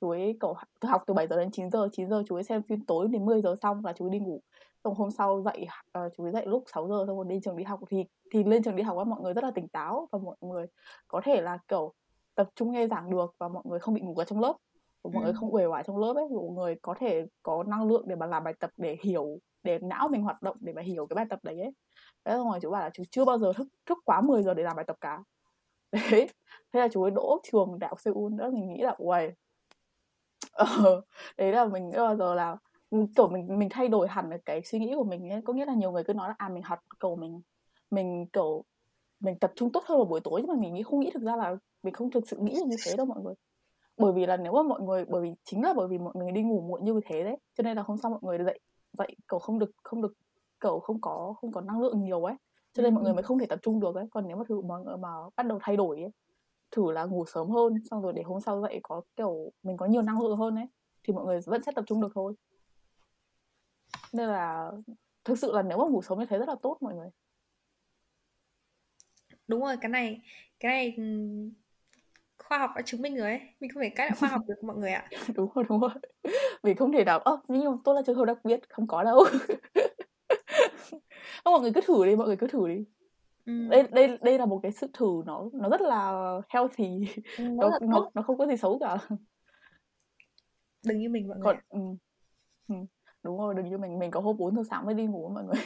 Chú 0.00 0.10
ấy 0.10 0.36
cậu 0.40 0.56
học 0.82 1.02
từ 1.06 1.14
7 1.14 1.26
giờ 1.26 1.36
đến 1.36 1.50
9 1.50 1.70
giờ 1.70 1.88
9 1.92 2.08
giờ 2.08 2.22
chú 2.28 2.36
ấy 2.36 2.44
xem 2.44 2.62
phim 2.62 2.84
tối 2.84 3.08
đến 3.08 3.26
10 3.26 3.42
giờ 3.42 3.54
xong 3.62 3.84
là 3.84 3.92
chú 3.92 4.04
ấy 4.04 4.10
đi 4.10 4.18
ngủ. 4.18 4.40
Xong 4.84 4.94
hôm 4.94 5.10
sau 5.10 5.42
dậy 5.42 5.66
uh, 5.98 6.12
chú 6.16 6.24
ấy 6.24 6.32
dậy 6.32 6.46
lúc 6.46 6.64
6 6.74 6.88
giờ 6.88 7.04
xong 7.06 7.16
rồi 7.16 7.26
đi 7.28 7.40
trường 7.44 7.56
đi 7.56 7.64
học. 7.64 7.80
Thì 7.90 8.04
thì 8.32 8.44
lên 8.44 8.62
trường 8.62 8.76
đi 8.76 8.82
học 8.82 8.98
á 8.98 9.04
mọi 9.04 9.20
người 9.20 9.32
rất 9.32 9.44
là 9.44 9.50
tỉnh 9.50 9.68
táo 9.68 10.08
và 10.12 10.18
mọi 10.18 10.36
người 10.40 10.66
có 11.08 11.20
thể 11.24 11.40
là 11.40 11.58
kiểu 11.68 11.92
tập 12.34 12.48
trung 12.54 12.72
nghe 12.72 12.86
giảng 12.86 13.10
được 13.10 13.34
và 13.38 13.48
mọi 13.48 13.62
người 13.66 13.78
không 13.78 13.94
bị 13.94 14.00
ngủ 14.00 14.14
ở 14.16 14.24
trong 14.24 14.40
lớp 14.40 14.56
và 15.02 15.10
mọi 15.14 15.22
ừ. 15.22 15.26
người 15.26 15.34
không 15.40 15.54
uể 15.54 15.66
oải 15.66 15.84
trong 15.86 15.98
lớp 15.98 16.12
ấy 16.16 16.24
mọi 16.28 16.50
người 16.54 16.76
có 16.82 16.94
thể 16.98 17.26
có 17.42 17.62
năng 17.62 17.88
lượng 17.88 18.04
để 18.08 18.16
mà 18.16 18.26
làm 18.26 18.44
bài 18.44 18.54
tập 18.60 18.70
để 18.76 18.96
hiểu 19.02 19.38
để 19.62 19.78
não 19.78 20.08
mình 20.08 20.22
hoạt 20.22 20.42
động 20.42 20.56
để 20.60 20.72
mà 20.72 20.82
hiểu 20.82 21.06
cái 21.06 21.14
bài 21.14 21.26
tập 21.30 21.38
đấy 21.42 21.60
ấy. 21.60 21.70
Thế 22.24 22.36
rồi 22.36 22.58
chú 22.62 22.70
bảo 22.70 22.80
là 22.82 22.90
chú 22.94 23.02
chưa 23.10 23.24
bao 23.24 23.38
giờ 23.38 23.52
thức 23.52 23.68
thức 23.86 23.98
quá 24.04 24.20
10 24.20 24.42
giờ 24.42 24.54
để 24.54 24.62
làm 24.62 24.76
bài 24.76 24.84
tập 24.84 24.96
cả. 25.00 25.22
Đấy. 25.92 26.28
Thế 26.72 26.80
là 26.80 26.88
chú 26.88 27.02
ấy 27.02 27.10
đỗ 27.10 27.38
trường 27.52 27.78
đại 27.78 27.88
học 27.88 28.00
Seoul 28.00 28.34
nữa 28.34 28.50
mình 28.52 28.68
nghĩ 28.68 28.82
là 28.82 28.94
uầy. 28.98 29.32
Ờ, 30.52 31.02
đấy 31.36 31.52
là 31.52 31.64
mình 31.64 31.90
bao 31.96 32.16
giờ 32.16 32.34
là 32.34 32.56
kiểu 33.16 33.28
mình 33.28 33.58
mình 33.58 33.68
thay 33.68 33.88
đổi 33.88 34.08
hẳn 34.08 34.30
cái 34.44 34.62
suy 34.64 34.78
nghĩ 34.78 34.94
của 34.94 35.04
mình 35.04 35.30
ấy. 35.30 35.42
Có 35.44 35.52
nghĩa 35.52 35.64
là 35.64 35.74
nhiều 35.74 35.92
người 35.92 36.04
cứ 36.04 36.12
nói 36.14 36.28
là 36.28 36.34
à 36.38 36.48
mình 36.48 36.62
học 36.62 36.78
cầu 36.98 37.16
mình 37.16 37.40
mình 37.90 38.26
kiểu 38.32 38.64
mình 39.20 39.38
tập 39.38 39.52
trung 39.56 39.72
tốt 39.72 39.84
hơn 39.86 39.98
vào 39.98 40.04
buổi 40.04 40.20
tối 40.20 40.42
nhưng 40.46 40.56
mà 40.56 40.60
mình 40.62 40.74
nghĩ 40.74 40.82
không 40.82 41.00
nghĩ 41.00 41.10
thực 41.14 41.22
ra 41.22 41.36
là 41.36 41.56
mình 41.82 41.94
không 41.94 42.10
thực 42.10 42.28
sự 42.28 42.36
nghĩ 42.40 42.60
như 42.66 42.76
thế 42.84 42.96
đâu 42.96 43.06
mọi 43.06 43.22
người 43.22 43.34
bởi 43.98 44.12
vì 44.12 44.26
là 44.26 44.36
nếu 44.36 44.52
mà 44.52 44.62
mọi 44.62 44.80
người 44.80 45.04
bởi 45.04 45.22
vì 45.22 45.34
chính 45.44 45.62
là 45.62 45.74
bởi 45.76 45.88
vì 45.88 45.98
mọi 45.98 46.12
người 46.16 46.32
đi 46.32 46.42
ngủ 46.42 46.60
muộn 46.60 46.84
như 46.84 47.00
thế 47.06 47.24
đấy 47.24 47.36
cho 47.54 47.62
nên 47.62 47.76
là 47.76 47.82
hôm 47.82 47.96
sau 47.98 48.10
mọi 48.10 48.20
người 48.22 48.38
dậy 48.44 48.60
dậy 48.92 49.16
cầu 49.26 49.40
không 49.40 49.58
được 49.58 49.70
không 49.82 50.02
được 50.02 50.12
cầu 50.58 50.80
không 50.80 51.00
có 51.00 51.34
không 51.40 51.52
có 51.52 51.60
năng 51.60 51.80
lượng 51.80 52.00
nhiều 52.00 52.24
ấy 52.24 52.34
cho 52.72 52.82
nên 52.82 52.92
ừ. 52.92 52.94
mọi 52.94 53.04
người 53.04 53.14
mới 53.14 53.22
không 53.22 53.38
thể 53.38 53.46
tập 53.46 53.58
trung 53.62 53.80
được 53.80 53.94
ấy. 53.94 54.06
Còn 54.10 54.28
nếu 54.28 54.36
mà 54.36 54.44
thử 54.48 54.60
mà 54.60 54.74
mà 54.98 55.08
bắt 55.36 55.46
đầu 55.46 55.58
thay 55.62 55.76
đổi 55.76 56.00
ấy 56.00 56.10
thử 56.70 56.90
là 56.90 57.04
ngủ 57.04 57.24
sớm 57.26 57.50
hơn 57.50 57.74
xong 57.90 58.02
rồi 58.02 58.12
để 58.12 58.22
hôm 58.22 58.40
sau 58.40 58.62
dậy 58.62 58.80
có 58.82 59.02
kiểu 59.16 59.52
mình 59.62 59.76
có 59.76 59.86
nhiều 59.86 60.02
năng 60.02 60.20
lượng 60.20 60.36
hơn 60.36 60.56
ấy 60.56 60.66
thì 61.02 61.12
mọi 61.12 61.24
người 61.24 61.40
vẫn 61.46 61.62
sẽ 61.62 61.72
tập 61.72 61.84
trung 61.86 62.00
được 62.00 62.12
thôi. 62.14 62.34
Nên 64.12 64.28
là 64.28 64.72
thực 65.24 65.38
sự 65.38 65.52
là 65.52 65.62
nếu 65.62 65.78
mà 65.78 65.84
ngủ 65.84 66.02
sớm 66.02 66.18
như 66.18 66.26
thế 66.26 66.38
rất 66.38 66.48
là 66.48 66.54
tốt 66.62 66.78
mọi 66.80 66.94
người. 66.94 67.08
Đúng 69.48 69.60
rồi 69.60 69.76
cái 69.80 69.88
này 69.88 70.20
cái 70.60 70.72
này 70.72 70.96
khoa 72.48 72.58
học 72.58 72.70
đã 72.76 72.82
chứng 72.82 73.02
minh 73.02 73.16
rồi 73.16 73.26
ấy. 73.26 73.40
Mình 73.60 73.70
không 73.74 73.82
thể 73.82 73.88
cãi 73.88 74.06
lại 74.06 74.16
khoa 74.20 74.28
học 74.28 74.40
được 74.48 74.64
mọi 74.64 74.76
người 74.76 74.90
ạ. 74.90 75.08
Đúng 75.36 75.50
rồi 75.54 75.64
đúng 75.68 75.80
rồi. 75.80 75.90
Mình 76.62 76.76
không 76.76 76.92
thể 76.92 77.04
nào 77.04 77.18
ơ 77.18 77.38
nhưng 77.48 77.70
mà 77.70 77.76
tôi 77.84 77.94
là 77.94 78.02
trường 78.06 78.16
hợp 78.16 78.24
đặc 78.24 78.38
biệt 78.44 78.60
không 78.68 78.86
có 78.86 79.04
đâu. 79.04 79.24
Không 81.44 81.52
mọi 81.52 81.60
người 81.60 81.72
cứ 81.74 81.80
thử 81.86 82.06
đi 82.06 82.16
mọi 82.16 82.26
người 82.26 82.36
cứ 82.36 82.46
thử 82.46 82.68
đi. 82.68 82.84
Ừ. 83.46 83.68
đây 83.70 83.82
đây 83.90 84.18
đây 84.22 84.38
là 84.38 84.46
một 84.46 84.60
cái 84.62 84.72
sự 84.72 84.86
thử 84.92 85.22
nó 85.26 85.48
nó 85.52 85.68
rất 85.68 85.80
là 85.80 86.12
healthy. 86.48 87.08
Ừ, 87.38 87.44
nó, 87.44 87.70
nó, 87.70 87.78
nó 87.80 88.10
nó 88.14 88.22
không 88.22 88.38
có 88.38 88.46
gì 88.46 88.56
xấu 88.56 88.78
cả. 88.78 88.96
Đừng 90.86 90.98
như 90.98 91.08
mình 91.08 91.28
mọi 91.28 91.38
người 91.38 91.44
Còn, 91.44 91.56
ừ. 91.68 91.80
Ừ. 92.68 92.74
Đúng 93.22 93.38
rồi 93.38 93.54
đừng 93.54 93.68
như 93.68 93.78
mình. 93.78 93.98
Mình 93.98 94.10
có 94.10 94.20
hôm 94.20 94.36
4 94.36 94.56
giờ 94.56 94.62
sáng 94.70 94.86
mới 94.86 94.94
đi 94.94 95.06
ngủ 95.06 95.28
mọi 95.28 95.44
người. 95.44 95.62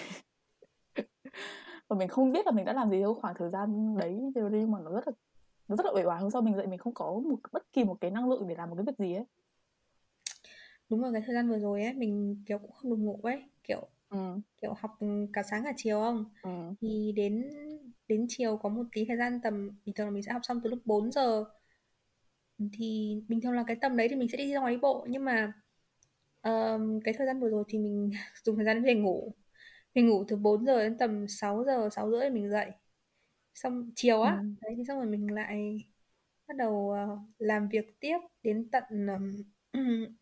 Và 1.89 1.97
mình 1.97 2.09
không 2.09 2.33
biết 2.33 2.47
là 2.47 2.53
mình 2.53 2.65
đã 2.65 2.73
làm 2.73 2.91
gì 2.91 3.01
trong 3.03 3.21
khoảng 3.21 3.35
thời 3.39 3.51
gian 3.51 3.97
đấy 3.99 4.19
nhưng 4.53 4.73
mà 4.73 4.79
nó 4.85 4.91
rất 4.91 5.09
là 5.09 5.13
nó 5.73 5.77
rất 5.77 5.87
là 5.87 5.93
uể 5.95 6.05
oải 6.05 6.21
hôm 6.21 6.31
sau 6.31 6.43
mình 6.43 6.57
dậy 6.57 6.67
mình 6.67 6.79
không 6.79 6.95
có 6.95 7.21
một 7.31 7.37
bất 7.53 7.73
kỳ 7.73 7.85
một 7.85 7.97
cái 8.01 8.11
năng 8.11 8.31
lượng 8.31 8.49
để 8.49 8.55
làm 8.55 8.71
một 8.71 8.77
cái 8.77 8.85
việc 8.87 8.99
gì 8.99 9.15
ấy. 9.15 9.25
Đúng 10.89 11.03
rồi 11.03 11.13
cái 11.13 11.23
thời 11.27 11.35
gian 11.35 11.49
vừa 11.49 11.59
rồi 11.59 11.83
ấy 11.83 11.93
mình 11.95 12.43
kiểu 12.47 12.59
cũng 12.59 12.73
không 12.73 12.91
được 12.91 12.97
ngủ 12.97 13.21
ấy 13.23 13.43
kiểu 13.65 13.89
ừ. 14.11 14.19
kiểu 14.63 14.75
học 14.79 14.91
cả 15.33 15.43
sáng 15.43 15.65
cả 15.65 15.73
chiều 15.77 16.01
không? 16.01 16.25
Ừ. 16.43 16.51
thì 16.81 17.13
đến 17.17 17.51
đến 18.09 18.27
chiều 18.29 18.57
có 18.57 18.69
một 18.69 18.83
tí 18.93 19.05
thời 19.09 19.17
gian 19.17 19.41
tầm 19.43 19.71
bình 19.87 19.95
thường 19.95 20.07
là 20.07 20.11
mình 20.11 20.23
sẽ 20.23 20.33
học 20.33 20.43
xong 20.45 20.61
từ 20.65 20.71
lúc 20.71 20.79
4 20.85 21.13
giờ. 21.13 21.45
Thì 22.73 23.17
bình 23.29 23.41
thường 23.41 23.53
là 23.53 23.65
cái 23.67 23.77
tầm 23.81 23.97
đấy 23.97 24.09
thì 24.09 24.17
mình 24.17 24.29
sẽ 24.29 24.39
đi 24.39 24.53
ra 24.53 24.61
ngoài 24.61 24.75
đi 24.75 24.81
bộ 24.83 25.07
nhưng 25.11 25.25
mà 25.25 25.53
um, 26.43 27.01
cái 27.05 27.15
thời 27.19 27.27
gian 27.27 27.41
vừa 27.41 27.49
rồi 27.49 27.65
thì 27.69 27.79
mình 27.79 28.11
dùng 28.45 28.57
thời 28.57 28.65
gian 28.65 28.83
để 28.83 28.95
ngủ. 28.95 29.35
Mình 29.95 30.09
ngủ 30.09 30.25
từ 30.29 30.37
4 30.37 30.67
giờ 30.67 30.83
đến 30.83 30.99
tầm 30.99 31.29
6 31.29 31.65
giờ 31.65 31.89
6 31.93 32.11
rưỡi 32.11 32.31
mình 32.31 32.51
dậy 32.51 32.71
xong 33.55 33.91
chiều 33.97 34.23
á 34.23 34.37
ừ. 34.41 34.47
đấy 34.61 34.75
thì 34.77 34.85
xong 34.89 34.99
rồi 34.99 35.07
mình 35.07 35.35
lại 35.35 35.85
bắt 36.49 36.57
đầu 36.57 36.95
uh, 37.13 37.19
làm 37.39 37.69
việc 37.69 38.01
tiếp 38.01 38.19
đến 38.43 38.69
tận 38.73 38.85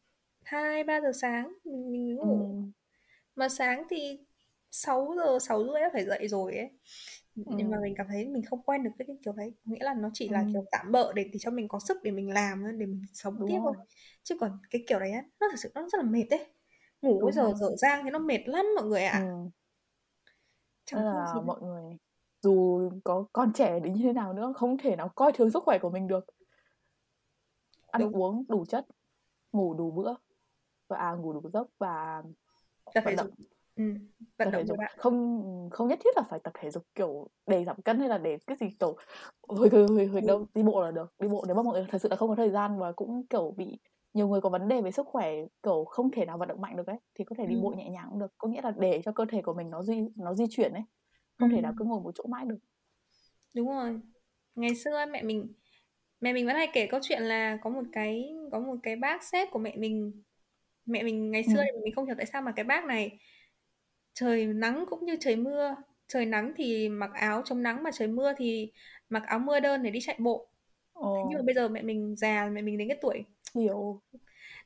hai 0.45 0.81
um, 0.81 0.87
ba 0.87 1.01
giờ 1.01 1.13
sáng 1.21 1.53
mình, 1.65 1.93
mình 1.93 2.17
ngủ 2.17 2.39
ừ. 2.41 2.71
mà 3.37 3.49
sáng 3.49 3.83
thì 3.91 4.19
6 4.71 5.15
giờ 5.17 5.39
6 5.39 5.65
rưỡi 5.65 5.81
đã 5.81 5.91
phải 5.93 6.05
dậy 6.05 6.29
rồi 6.29 6.57
ấy 6.57 6.71
ừ. 7.37 7.43
nhưng 7.57 7.71
mà 7.71 7.79
mình 7.83 7.95
cảm 7.97 8.07
thấy 8.09 8.29
mình 8.29 8.43
không 8.43 8.63
quen 8.63 8.83
được 8.83 8.91
với 8.99 9.07
cái 9.07 9.17
kiểu 9.25 9.33
đấy 9.33 9.53
nghĩa 9.65 9.85
là 9.85 9.95
nó 9.95 10.11
chỉ 10.15 10.29
là 10.29 10.41
ừ. 10.41 10.47
kiểu 10.53 10.65
tạm 10.73 10.93
bợ 10.93 11.13
để, 11.13 11.25
để 11.25 11.39
cho 11.39 11.51
mình 11.51 11.69
có 11.69 11.79
sức 11.79 11.97
để 12.03 12.11
mình 12.11 12.31
làm 12.31 12.79
để 12.79 12.87
mình 12.87 13.03
sống 13.13 13.39
Đúng 13.39 13.49
tiếp 13.49 13.59
rồi. 13.65 13.73
thôi 13.77 13.87
chứ 14.23 14.37
còn 14.41 14.59
cái 14.71 14.85
kiểu 14.89 14.99
đấy 15.01 15.11
á 15.11 15.25
nó 15.41 15.49
thật 15.51 15.57
sự 15.59 15.71
nó 15.75 15.89
rất 15.93 15.99
là 15.99 16.11
mệt 16.11 16.25
đấy 16.31 16.47
ngủ 17.03 17.21
bây 17.23 17.33
giờ 17.33 17.53
dở 17.57 17.77
dang 17.77 18.05
thì 18.05 18.11
nó 18.11 18.19
mệt 18.19 18.41
lắm 18.47 18.67
mọi 18.77 18.85
người 18.85 19.03
ạ 19.03 19.13
à. 19.13 19.21
ừ. 19.21 19.51
Chẳng 20.85 21.05
là 21.05 21.35
mọi 21.45 21.61
người 21.63 21.97
dù 22.43 22.91
có 23.05 23.25
con 23.33 23.53
trẻ 23.53 23.81
đến 23.81 23.93
như 23.93 24.03
thế 24.03 24.13
nào 24.13 24.33
nữa 24.33 24.53
không 24.57 24.79
thể 24.79 24.97
nào 24.97 25.09
coi 25.09 25.33
thường 25.33 25.51
sức 25.51 25.63
khỏe 25.63 25.79
của 25.79 25.91
mình 25.91 26.09
được. 26.09 26.27
Ăn 27.91 28.03
Đúng. 28.03 28.13
uống 28.13 28.45
đủ 28.49 28.65
chất 28.65 28.87
ngủ 29.53 29.75
đủ 29.75 29.91
bữa. 29.91 30.15
Và 30.89 30.97
à, 30.97 31.13
ngủ 31.13 31.33
đủ 31.33 31.51
giấc 31.53 31.69
và 31.79 32.23
tập 32.95 33.05
thể 33.07 33.17
dục. 33.17 33.31
Ừ, 33.77 33.85
vận 34.39 34.51
động 34.51 34.67
dục. 34.67 34.79
không 34.99 35.69
không 35.73 35.89
nhất 35.89 35.99
thiết 36.05 36.17
là 36.17 36.23
phải 36.23 36.39
tập 36.39 36.53
thể 36.59 36.71
dục 36.71 36.83
kiểu 36.95 37.29
để 37.47 37.65
giảm 37.65 37.83
cân 37.83 37.99
hay 37.99 38.09
là 38.09 38.19
để 38.19 38.39
cái 38.47 38.57
gì 38.61 38.67
kiểu 38.81 38.97
hồi 39.49 39.69
hồi 39.73 39.87
hồi, 39.89 40.07
hồi 40.07 40.21
ừ. 40.21 40.27
đâu 40.27 40.47
đi 40.55 40.63
bộ 40.63 40.83
là 40.83 40.91
được. 40.91 41.15
Đi 41.19 41.29
bộ 41.29 41.45
nếu 41.47 41.57
mà 41.57 41.63
mọi 41.63 41.73
người 41.75 41.87
thật 41.91 41.99
sự 42.03 42.09
là 42.09 42.17
không 42.17 42.29
có 42.29 42.35
thời 42.35 42.51
gian 42.51 42.79
và 42.79 42.93
cũng 42.93 43.27
kiểu 43.27 43.55
bị 43.57 43.79
nhiều 44.15 44.29
người 44.29 44.41
có 44.41 44.49
vấn 44.49 44.69
đề 44.69 44.81
về 44.81 44.91
sức 44.91 45.07
khỏe 45.07 45.33
kiểu 45.63 45.85
không 45.85 46.11
thể 46.11 46.27
nào 46.27 46.39
vận 46.39 46.49
động 46.49 46.61
mạnh 46.61 46.77
được 46.77 46.87
ấy 46.87 46.99
thì 47.15 47.25
có 47.25 47.37
thể 47.39 47.47
đi 47.47 47.55
ừ. 47.55 47.61
bộ 47.63 47.71
nhẹ 47.77 47.91
nhàng 47.91 48.07
cũng 48.11 48.19
được. 48.19 48.35
Có 48.39 48.49
nghĩa 48.49 48.63
là 48.63 48.71
để 48.71 49.03
cho 49.05 49.13
cơ 49.13 49.25
thể 49.29 49.43
của 49.43 49.55
mình 49.55 49.71
nó 49.71 49.83
di 49.83 50.01
nó 50.17 50.35
di 50.35 50.45
chuyển 50.51 50.73
ấy 50.73 50.83
không 51.41 51.51
ừ. 51.51 51.55
thể 51.57 51.61
nào 51.63 51.75
cứ 51.79 51.85
ngồi 51.85 52.01
một 52.01 52.13
chỗ 52.15 52.25
mãi 52.29 52.45
được 52.47 52.59
đúng 53.55 53.69
rồi 53.69 54.01
ngày 54.55 54.75
xưa 54.75 55.07
mẹ 55.13 55.23
mình 55.23 55.53
mẹ 56.21 56.33
mình 56.33 56.47
vẫn 56.47 56.57
hay 56.57 56.69
kể 56.73 56.87
câu 56.87 57.01
chuyện 57.03 57.23
là 57.23 57.59
có 57.63 57.71
một 57.71 57.83
cái 57.93 58.35
có 58.53 58.61
một 58.61 58.77
cái 58.83 58.97
bác 58.97 59.25
sếp 59.25 59.51
của 59.51 59.59
mẹ 59.59 59.77
mình 59.77 60.23
mẹ 60.87 61.03
mình 61.03 61.31
ngày 61.31 61.45
xưa 61.45 61.59
ừ. 61.59 61.65
thì 61.67 61.81
mình 61.85 61.95
không 61.95 62.07
hiểu 62.07 62.15
tại 62.19 62.27
sao 62.27 62.43
mà 62.43 62.53
cái 62.57 62.65
bác 62.65 62.85
này 62.85 63.19
trời 64.15 64.47
nắng 64.47 64.85
cũng 64.91 65.07
như 65.07 65.17
trời 65.21 65.37
mưa 65.37 65.77
trời 66.09 66.27
nắng 66.27 66.53
thì 66.57 66.89
mặc 66.89 67.11
áo 67.15 67.43
chống 67.45 67.63
nắng 67.63 67.83
mà 67.83 67.91
trời 67.95 68.09
mưa 68.09 68.33
thì 68.37 68.73
mặc 69.09 69.23
áo 69.27 69.39
mưa 69.39 69.61
đơn 69.61 69.83
để 69.83 69.91
đi 69.91 70.01
chạy 70.03 70.17
bộ 70.21 70.49
Ồ. 70.93 71.27
nhưng 71.31 71.39
mà 71.39 71.43
bây 71.47 71.55
giờ 71.55 71.69
mẹ 71.69 71.83
mình 71.83 72.17
già 72.17 72.49
mẹ 72.53 72.63
mình 72.63 72.79
đến 72.79 72.89
cái 72.89 72.99
tuổi 73.03 73.25
hiểu 73.55 74.03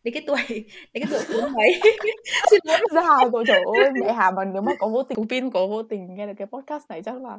đến 0.04 0.14
cái 0.14 0.22
tuổi 0.26 0.64
đến 0.92 1.04
cái 1.04 1.06
tuổi 1.10 1.42
bốn 1.42 1.52
mấy. 1.56 1.80
Xin 2.50 2.60
lỗi 2.64 2.80
già 2.90 3.28
rồi 3.32 3.44
trời 3.46 3.62
ơi 3.78 3.90
mẹ 4.00 4.12
hà 4.12 4.30
mà 4.30 4.44
nếu 4.44 4.62
mà 4.62 4.72
có 4.78 4.88
vô 4.88 5.02
tình 5.02 5.28
pin 5.28 5.50
có 5.50 5.66
vô 5.66 5.82
tình 5.82 6.14
nghe 6.14 6.26
được 6.26 6.32
cái 6.38 6.46
podcast 6.46 6.84
này 6.88 7.02
chắc 7.02 7.22
là 7.22 7.38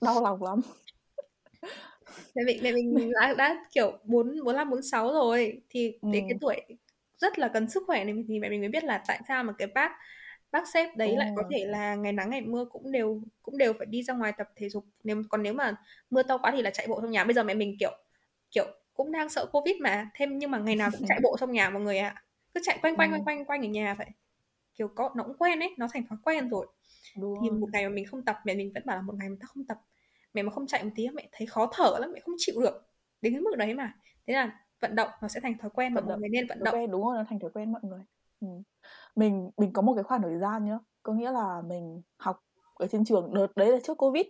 đau 0.00 0.22
lòng 0.22 0.42
lắm. 0.42 0.60
Mẹ 2.34 2.42
mình 2.46 2.58
mẹ 2.62 2.72
mình 2.72 3.12
đã, 3.20 3.34
đã 3.38 3.64
kiểu 3.72 3.92
bốn 4.04 4.44
bốn 4.44 4.56
năm 4.56 4.70
bốn 4.70 4.82
sáu 4.82 5.12
rồi 5.12 5.62
thì 5.70 5.92
ừ. 6.02 6.08
đến 6.12 6.24
cái 6.28 6.38
tuổi 6.40 6.56
rất 7.18 7.38
là 7.38 7.48
cần 7.48 7.70
sức 7.70 7.82
khỏe 7.86 8.04
này 8.04 8.14
thì 8.28 8.38
mẹ 8.40 8.48
mình 8.48 8.60
mới 8.60 8.68
biết 8.68 8.84
là 8.84 9.02
tại 9.06 9.20
sao 9.28 9.44
mà 9.44 9.52
cái 9.58 9.68
bác 9.74 9.92
bác 10.50 10.68
sếp 10.68 10.96
đấy 10.96 11.10
oh. 11.12 11.18
lại 11.18 11.30
có 11.36 11.42
thể 11.50 11.64
là 11.66 11.94
ngày 11.94 12.12
nắng 12.12 12.30
ngày 12.30 12.40
mưa 12.40 12.64
cũng 12.64 12.92
đều 12.92 13.20
cũng 13.42 13.58
đều 13.58 13.72
phải 13.72 13.86
đi 13.86 14.02
ra 14.02 14.14
ngoài 14.14 14.32
tập 14.38 14.48
thể 14.56 14.68
dục. 14.68 14.84
Nếu 15.04 15.22
còn 15.28 15.42
nếu 15.42 15.52
mà 15.52 15.76
mưa 16.10 16.22
to 16.22 16.38
quá 16.38 16.52
thì 16.54 16.62
là 16.62 16.70
chạy 16.70 16.86
bộ 16.86 17.00
trong 17.00 17.10
nhà. 17.10 17.24
Bây 17.24 17.34
giờ 17.34 17.42
mẹ 17.42 17.54
mình 17.54 17.76
kiểu 17.80 17.92
kiểu 18.50 18.66
cũng 18.96 19.12
đang 19.12 19.28
sợ 19.28 19.46
covid 19.52 19.76
mà. 19.80 20.10
Thêm 20.14 20.38
nhưng 20.38 20.50
mà 20.50 20.58
ngày 20.58 20.76
nào 20.76 20.90
cũng 20.92 21.06
chạy 21.08 21.18
bộ 21.22 21.36
trong 21.40 21.52
nhà 21.52 21.70
mọi 21.70 21.82
người 21.82 21.98
ạ. 21.98 22.14
À. 22.16 22.22
cứ 22.54 22.60
chạy 22.64 22.78
quanh 22.82 22.96
quanh 22.96 23.10
quanh 23.10 23.24
quanh 23.24 23.44
quanh 23.44 23.62
ở 23.66 23.68
nhà 23.68 23.94
vậy. 23.94 24.06
Kiểu 24.74 24.88
có 24.88 25.10
nó 25.16 25.24
cũng 25.24 25.36
quen 25.38 25.60
ấy 25.60 25.74
nó 25.78 25.86
thành 25.92 26.06
thói 26.06 26.18
quen 26.24 26.48
rồi. 26.48 26.66
Đúng 27.16 27.38
thì 27.42 27.50
một 27.50 27.68
ngày 27.72 27.88
mà 27.88 27.94
mình 27.94 28.06
không 28.06 28.24
tập 28.24 28.36
mẹ 28.44 28.54
mình 28.54 28.72
vẫn 28.74 28.82
bảo 28.86 28.96
là 28.96 29.02
một 29.02 29.14
ngày 29.18 29.28
mà 29.28 29.36
ta 29.40 29.46
không 29.46 29.64
tập. 29.64 29.78
Mẹ 30.34 30.42
mà 30.42 30.52
không 30.52 30.66
chạy 30.66 30.84
một 30.84 30.90
tí 30.94 31.08
mẹ 31.08 31.28
thấy 31.32 31.46
khó 31.46 31.70
thở 31.72 31.98
lắm 32.00 32.12
mẹ 32.12 32.20
không 32.20 32.34
chịu 32.38 32.60
được. 32.60 32.90
Đến 33.22 33.32
cái 33.32 33.40
mức 33.40 33.56
đấy 33.56 33.74
mà. 33.74 33.92
Thế 34.26 34.34
là 34.34 34.60
vận 34.80 34.94
động 34.94 35.10
nó 35.22 35.28
sẽ 35.28 35.40
thành 35.40 35.58
thói 35.58 35.70
quen 35.70 35.94
và 35.94 36.00
mọi 36.00 36.18
người 36.18 36.28
nên 36.28 36.46
vận 36.46 36.64
động. 36.64 36.74
quen, 36.74 36.90
đúng 36.90 37.04
rồi 37.04 37.16
nó 37.16 37.24
thành 37.28 37.38
thói 37.38 37.50
quen 37.54 37.72
mọi 37.72 37.80
người. 37.84 38.00
Ừ. 38.40 38.48
mình 39.16 39.50
mình 39.56 39.72
có 39.72 39.82
một 39.82 39.94
cái 39.94 40.04
khoảng 40.04 40.22
thời 40.22 40.38
gian 40.38 40.64
nhá. 40.64 40.78
Có 41.02 41.12
nghĩa 41.12 41.30
là 41.30 41.62
mình 41.66 42.02
học 42.16 42.44
ở 42.74 42.86
trên 42.86 43.04
trường 43.04 43.34
đợt 43.34 43.56
đấy 43.56 43.72
là 43.72 43.78
trước 43.84 43.94
covid 43.94 44.26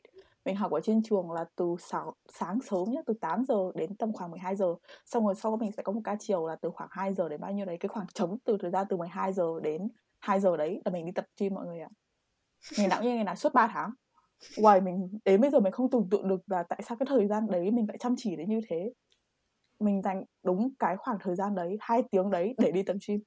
mình 0.47 0.57
học 0.57 0.73
ở 0.73 0.81
trên 0.81 1.03
trường 1.03 1.31
là 1.31 1.45
từ 1.57 1.77
sáng, 1.79 2.11
sáng 2.33 2.59
sớm 2.61 2.91
nhá 2.91 3.01
từ 3.07 3.15
8 3.21 3.45
giờ 3.49 3.55
đến 3.75 3.97
tầm 3.97 4.13
khoảng 4.13 4.31
12 4.31 4.57
giờ. 4.57 4.75
Xong 5.07 5.27
rồi 5.27 5.35
sau 5.35 5.53
đó 5.53 5.57
mình 5.57 5.73
sẽ 5.77 5.83
có 5.83 5.93
một 5.93 6.01
ca 6.05 6.17
chiều 6.21 6.47
là 6.47 6.57
từ 6.57 6.71
khoảng 6.71 6.89
2 6.93 7.15
giờ 7.15 7.29
đến 7.29 7.41
bao 7.41 7.53
nhiêu 7.53 7.67
đấy 7.67 7.77
cái 7.81 7.89
khoảng 7.89 8.07
trống 8.15 8.39
từ 8.45 8.57
thời 8.61 8.71
gian 8.71 8.87
từ 8.91 8.97
12 8.97 9.33
giờ 9.33 9.61
đến 9.63 9.89
2 10.21 10.41
giờ 10.41 10.57
đấy 10.57 10.83
là 10.85 10.91
mình 10.91 11.07
đi 11.07 11.13
tập 11.13 11.25
gym 11.41 11.55
mọi 11.55 11.67
người 11.67 11.81
ạ. 11.81 11.89
Ngày 12.79 12.89
nào 12.89 13.03
như 13.03 13.15
ngày 13.15 13.25
nào 13.25 13.37
suốt 13.37 13.55
3 13.55 13.69
tháng. 13.73 13.91
Ngoài 14.59 14.81
mình 14.81 15.19
đến 15.25 15.41
bây 15.41 15.51
giờ 15.51 15.61
mình 15.61 15.73
không 15.73 15.91
tưởng 15.91 16.09
tượng 16.11 16.29
được 16.29 16.41
là 16.47 16.63
tại 16.63 16.83
sao 16.83 16.97
cái 16.97 17.07
thời 17.07 17.27
gian 17.27 17.47
đấy 17.51 17.71
mình 17.71 17.87
lại 17.89 17.99
chăm 17.99 18.15
chỉ 18.19 18.37
đến 18.37 18.49
như 18.49 18.61
thế. 18.69 18.93
Mình 19.81 20.03
dành 20.03 20.25
đúng 20.45 20.75
cái 20.79 20.97
khoảng 20.97 21.19
thời 21.21 21.37
gian 21.37 21.55
đấy 21.55 21.77
hai 21.81 22.03
tiếng 22.11 22.31
đấy 22.31 22.55
để 22.59 22.73
đi 22.73 22.83
tập 22.83 22.97
gym. 23.09 23.21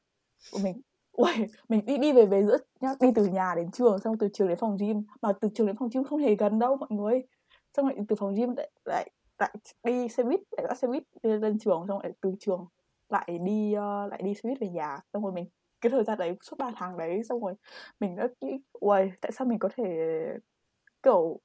Của 0.51 0.59
mình. 0.63 0.81
Uầy, 1.19 1.47
mình 1.69 1.85
đi 1.85 1.97
đi 1.97 2.11
về 2.13 2.25
về 2.25 2.43
giữa 2.43 2.57
nhá 2.79 2.89
đi 2.99 3.07
từ 3.15 3.25
nhà 3.25 3.53
đến 3.55 3.71
trường 3.71 3.99
xong 3.99 4.17
từ 4.17 4.29
trường 4.33 4.47
đến 4.47 4.57
phòng 4.57 4.77
gym. 4.77 5.03
Mà 5.21 5.33
từ 5.41 5.49
trường 5.55 5.67
đến 5.67 5.75
phòng 5.79 5.89
gym 5.93 6.03
không 6.03 6.19
hề 6.19 6.35
gần 6.35 6.59
đâu 6.59 6.75
mọi 6.75 6.89
người. 6.91 7.21
Xong 7.77 7.87
rồi 7.87 7.97
từ 8.07 8.15
phòng 8.15 8.35
gym 8.35 8.55
lại 8.57 8.71
lại, 8.85 9.11
lại 9.39 9.55
đi 9.83 10.07
xe 10.07 10.23
buýt 10.23 10.39
lại 10.57 10.65
bắt 10.67 10.77
xe 10.77 10.87
buýt 10.87 11.03
đi 11.23 11.29
lên 11.29 11.59
trường 11.59 11.85
xong 11.87 11.99
lại 12.03 12.11
từ 12.21 12.33
trường 12.39 12.65
lại 13.09 13.37
đi 13.45 13.75
uh, 13.77 14.11
lại 14.11 14.21
đi 14.23 14.33
xe 14.33 14.41
buýt 14.43 14.59
về 14.59 14.69
nhà. 14.69 14.97
Xong 15.13 15.23
rồi 15.23 15.31
mình 15.31 15.45
cái 15.81 15.89
thời 15.89 16.03
gian 16.03 16.17
đấy 16.17 16.37
suốt 16.41 16.55
3 16.59 16.71
tháng 16.75 16.97
đấy 16.97 17.21
xong 17.29 17.41
rồi 17.41 17.53
mình 17.99 18.15
đã 18.15 18.27
nghĩ 18.41 18.59
uầy 18.73 19.11
tại 19.21 19.31
sao 19.31 19.47
mình 19.47 19.59
có 19.59 19.69
thể 19.75 19.83
kiểu 21.03 21.39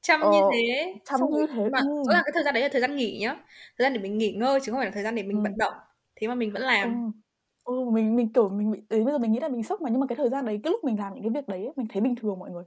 chăm 0.00 0.20
ờ, 0.20 0.30
như 0.32 0.40
thế? 0.52 0.94
chăm 1.04 1.20
như 1.30 1.46
thế? 1.46 1.68
mà 1.72 1.78
ừ. 1.80 2.02
là 2.08 2.22
cái 2.24 2.32
thời 2.34 2.44
gian 2.44 2.54
đấy 2.54 2.62
là 2.62 2.68
thời 2.72 2.80
gian 2.80 2.96
nghỉ 2.96 3.18
nhá. 3.20 3.34
Thời 3.78 3.84
gian 3.84 3.92
để 3.92 4.00
mình 4.00 4.18
nghỉ 4.18 4.32
ngơi 4.32 4.60
chứ 4.62 4.72
không 4.72 4.78
phải 4.78 4.86
là 4.86 4.92
thời 4.94 5.02
gian 5.02 5.14
để 5.14 5.22
mình 5.22 5.36
ừ. 5.36 5.42
vận 5.42 5.58
động. 5.58 5.74
Thế 6.16 6.28
mà 6.28 6.34
mình 6.34 6.52
vẫn 6.52 6.62
làm. 6.62 7.12
Ừ. 7.12 7.18
ừ 7.68 7.90
mình 7.90 8.16
mình 8.16 8.32
kiểu 8.32 8.48
mình 8.48 8.70
bị 8.70 8.82
đến 8.90 9.04
bây 9.04 9.12
giờ 9.12 9.18
mình 9.18 9.32
nghĩ 9.32 9.40
là 9.40 9.48
mình 9.48 9.62
sốc 9.62 9.80
mà 9.80 9.90
nhưng 9.90 10.00
mà 10.00 10.06
cái 10.06 10.16
thời 10.16 10.28
gian 10.28 10.44
đấy 10.44 10.60
cái 10.62 10.70
lúc 10.70 10.84
mình 10.84 10.98
làm 10.98 11.14
những 11.14 11.22
cái 11.22 11.30
việc 11.30 11.48
đấy 11.48 11.72
mình 11.76 11.86
thấy 11.90 12.02
bình 12.02 12.14
thường 12.16 12.38
mọi 12.38 12.50
người. 12.50 12.64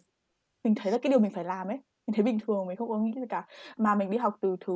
Mình 0.64 0.76
thấy 0.76 0.92
là 0.92 0.98
cái 0.98 1.10
điều 1.10 1.20
mình 1.20 1.32
phải 1.32 1.44
làm 1.44 1.68
ấy 1.68 1.78
mình 2.08 2.14
thấy 2.16 2.24
bình 2.24 2.40
thường 2.48 2.68
mình 2.68 2.78
không 2.78 2.90
có 2.90 2.98
nghĩ 2.98 3.12
gì 3.16 3.22
cả. 3.30 3.48
Mà 3.78 3.96
mình 3.96 4.12
đi 4.12 4.18
học 4.18 4.38
từ 4.42 4.56
thứ 4.62 4.76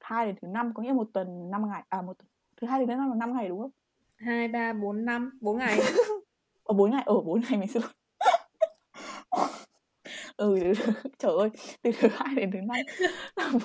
hai 0.00 0.26
đến 0.26 0.36
thứ 0.42 0.48
năm 0.48 0.72
có 0.74 0.82
nghĩa 0.82 0.92
một 0.92 1.08
tuần 1.14 1.50
năm 1.50 1.68
ngày 1.68 1.82
à 1.88 2.02
một 2.02 2.16
thứ 2.60 2.66
hai 2.66 2.80
đến 2.80 2.88
thứ 2.88 2.94
năm 2.94 3.10
là 3.10 3.16
năm 3.16 3.34
ngày 3.36 3.48
đúng 3.48 3.60
không? 3.60 3.70
Hai 4.16 4.48
ba 4.48 4.72
bốn 4.72 5.04
năm 5.04 5.38
bốn 5.40 5.58
ngày. 5.58 5.78
Ở 6.64 6.74
bốn 6.76 6.90
ngày 6.90 7.02
ở 7.06 7.20
bốn 7.20 7.40
ngày 7.40 7.60
mình 7.60 7.68
xin 7.68 7.82
lỗi 7.82 7.92
ừ 10.36 10.58
trời 11.18 11.32
ơi 11.38 11.50
từ 11.82 11.90
thứ 12.00 12.08
hai 12.12 12.34
đến 12.34 12.50
thứ 12.52 12.58
năm. 12.66 12.76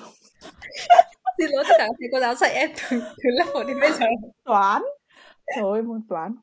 Xin 1.38 1.50
lỗi 1.50 1.64
tất 1.68 1.74
cả 1.78 1.88
thầy 1.98 2.08
cô 2.12 2.20
giáo 2.20 2.34
dạy 2.34 2.52
em 2.54 2.70
từ 2.90 3.00
thứ 3.00 3.30
lớp 3.30 3.64
đến 3.66 3.80
bây 3.80 3.90
giờ. 3.92 4.06
Toán 4.44 4.82
trời 5.56 5.64
ơi, 5.64 5.82
môn 5.82 6.02
toán. 6.08 6.34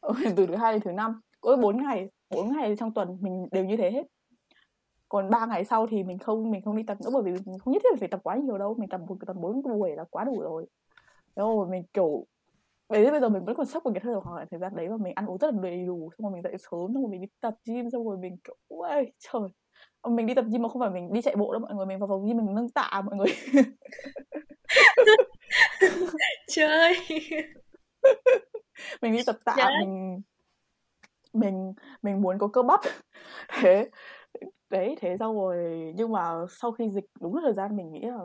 Ờ, 0.00 0.14
từ 0.36 0.46
thứ 0.46 0.56
hai 0.56 0.72
đến 0.72 0.82
thứ 0.82 0.92
năm. 0.92 1.20
Có 1.40 1.56
bốn 1.56 1.82
ngày 1.82 2.08
bốn 2.30 2.56
ngày 2.56 2.76
trong 2.76 2.94
tuần 2.94 3.18
mình 3.20 3.48
đều 3.52 3.64
như 3.64 3.76
thế 3.76 3.90
hết. 3.90 4.02
Còn 5.08 5.30
ba 5.30 5.46
ngày 5.46 5.64
sau 5.64 5.86
thì 5.86 6.02
mình 6.02 6.18
không 6.18 6.50
mình 6.50 6.62
không 6.64 6.76
đi 6.76 6.82
tập 6.82 6.98
nữa 7.04 7.10
bởi 7.12 7.22
vì 7.22 7.32
mình 7.32 7.58
không 7.58 7.72
nhất 7.72 7.82
thiết 7.84 7.98
phải 8.00 8.08
tập 8.08 8.20
quá 8.22 8.36
nhiều 8.36 8.58
đâu. 8.58 8.74
Mình 8.78 8.88
tập 8.88 9.00
một, 9.08 9.16
tập 9.26 9.36
bốn 9.36 9.62
buổi 9.62 9.90
là 9.96 10.04
quá 10.10 10.24
đủ 10.24 10.40
rồi. 10.40 10.66
Rồi, 11.36 11.66
mình, 11.68 11.84
kiểu 11.92 12.26
đấy 12.88 13.10
bây 13.10 13.20
giờ 13.20 13.28
mình 13.28 13.44
vẫn 13.44 13.56
còn 13.56 13.66
sốc 13.66 13.84
một 13.84 13.90
cái 13.94 14.00
thời 14.00 14.20
khoảng 14.20 14.46
thời 14.50 14.60
gian 14.60 14.76
đấy 14.76 14.88
mà 14.88 14.96
mình 14.96 15.12
ăn 15.16 15.26
uống 15.26 15.38
rất 15.38 15.54
là 15.54 15.60
đầy 15.62 15.86
đủ, 15.86 16.10
xong 16.18 16.24
rồi 16.24 16.32
mình 16.32 16.42
dậy 16.42 16.56
sớm, 16.58 16.94
xong 16.94 17.02
rồi 17.02 17.10
mình 17.10 17.20
đi 17.20 17.26
tập 17.40 17.54
gym, 17.64 17.90
xong 17.90 18.04
rồi 18.08 18.18
mình, 18.18 18.36
kiểu 18.44 18.56
ôi 18.68 19.12
trời. 19.18 19.42
Ờ, 20.00 20.10
mình 20.10 20.26
đi 20.26 20.34
tập 20.34 20.44
gym 20.52 20.62
mà 20.62 20.68
không 20.68 20.80
phải 20.80 20.90
mình 20.90 21.12
đi 21.12 21.22
chạy 21.22 21.36
bộ 21.36 21.52
đâu 21.52 21.60
mọi 21.60 21.74
người, 21.74 21.86
mình 21.86 21.98
vào 21.98 22.08
phòng 22.08 22.26
gym 22.26 22.36
mình 22.36 22.54
nâng 22.54 22.70
tạ 22.70 23.02
mọi 23.06 23.16
người. 23.16 23.28
Chơi 26.48 26.96
mình 29.04 29.12
đi 29.12 29.22
tập 29.26 29.36
tạ 29.44 29.54
Chết. 29.56 29.70
mình 29.80 30.22
mình 31.32 31.72
mình 32.02 32.22
muốn 32.22 32.38
có 32.38 32.48
cơ 32.48 32.62
bắp. 32.62 32.80
Thế 33.60 33.90
đấy 34.70 34.96
thế 35.00 35.16
xong 35.16 35.36
rồi 35.36 35.56
nhưng 35.96 36.12
mà 36.12 36.32
sau 36.50 36.72
khi 36.72 36.90
dịch 36.90 37.04
đúng 37.20 37.36
thời 37.42 37.52
gian 37.52 37.76
mình 37.76 37.92
nghĩ 37.92 38.00
là 38.00 38.18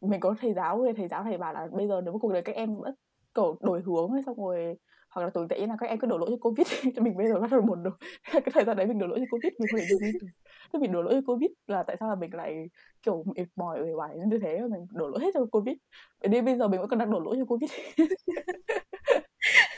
mình 0.00 0.20
có 0.20 0.34
thầy 0.40 0.54
giáo 0.54 0.86
thầy 0.96 1.08
giáo 1.08 1.24
thầy 1.24 1.38
bảo 1.38 1.52
là 1.52 1.68
bây 1.72 1.88
giờ 1.88 2.00
nếu 2.04 2.12
mà 2.12 2.18
cuộc 2.18 2.32
đời 2.32 2.42
các 2.42 2.56
em 2.56 2.74
vẫn 2.74 2.94
kiểu 3.34 3.56
đổi 3.60 3.82
hướng 3.86 4.12
hay 4.12 4.22
xong 4.26 4.36
rồi 4.36 4.74
hoặc 5.10 5.22
là 5.22 5.30
tồi 5.30 5.46
tệ 5.50 5.66
là 5.66 5.76
các 5.80 5.86
em 5.86 5.98
cứ 5.98 6.06
đổ 6.06 6.18
lỗi 6.18 6.28
cho 6.30 6.36
covid 6.40 6.66
cho 6.96 7.02
mình 7.02 7.16
bây 7.16 7.26
giờ 7.26 7.40
bắt 7.40 7.50
đầu 7.50 7.60
buồn 7.60 7.82
được 7.82 7.98
cái 8.32 8.50
thời 8.52 8.64
gian 8.64 8.76
đấy 8.76 8.86
mình 8.86 8.98
đổ 8.98 9.06
lỗi 9.06 9.18
cho 9.18 9.26
covid 9.30 9.52
mình 9.58 9.68
không 9.70 9.80
thể 9.80 9.86
được 9.90 9.96
gì 9.96 10.28
thế 10.72 10.78
mình 10.78 10.92
đổ 10.92 11.02
lỗi 11.02 11.14
cho 11.14 11.20
covid 11.26 11.50
là 11.66 11.82
tại 11.82 11.96
sao 12.00 12.08
là 12.08 12.14
mình 12.14 12.34
lại 12.34 12.68
kiểu 13.02 13.24
mệt 13.36 13.46
mỏi 13.56 13.80
uể 13.82 13.92
oải 13.92 14.16
như 14.26 14.38
thế? 14.42 14.60
Mình 14.60 14.86
đổ 14.90 15.08
lỗi 15.08 15.20
hết 15.20 15.30
cho 15.34 15.46
covid. 15.52 15.76
Đến 16.20 16.44
bây 16.44 16.58
giờ 16.58 16.68
mình 16.68 16.80
vẫn 16.80 16.88
còn 16.88 16.98
đang 16.98 17.10
đổ 17.10 17.20
lỗi 17.20 17.36
cho 17.38 17.44
covid 17.44 17.70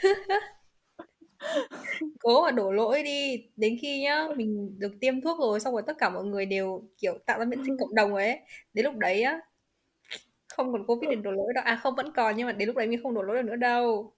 cố 2.21 2.43
mà 2.43 2.51
đổ 2.51 2.73
lỗi 2.73 3.03
đi. 3.03 3.49
Đến 3.57 3.77
khi 3.81 4.01
nhá 4.03 4.29
mình 4.37 4.79
được 4.79 4.93
tiêm 5.01 5.21
thuốc 5.21 5.39
rồi 5.39 5.61
xong 5.61 5.73
rồi 5.73 5.83
tất 5.87 5.99
cả 5.99 6.11
mọi 6.11 6.25
người 6.25 6.47
đều 6.47 6.83
kiểu 6.99 7.19
tạo 7.27 7.39
ra 7.39 7.45
miễn 7.45 7.65
dịch 7.65 7.77
cộng 7.79 7.95
đồng 7.95 8.15
ấy. 8.15 8.41
Đến 8.75 8.85
lúc 8.85 8.95
đấy 8.97 9.23
á 9.23 9.41
không 10.49 10.73
còn 10.73 10.87
covid 10.87 11.11
để 11.11 11.17
đổ 11.17 11.31
lỗi 11.31 11.53
đâu. 11.55 11.65
À 11.67 11.81
không 11.83 11.95
vẫn 11.95 12.13
còn 12.13 12.37
nhưng 12.37 12.47
mà 12.47 12.53
đến 12.53 12.67
lúc 12.67 12.77
đấy 12.77 12.87
mình 12.87 13.03
không 13.03 13.15
đổ 13.15 13.23
lỗi 13.23 13.37
được 13.37 13.49
nữa 13.49 13.57
đâu. 13.57 14.13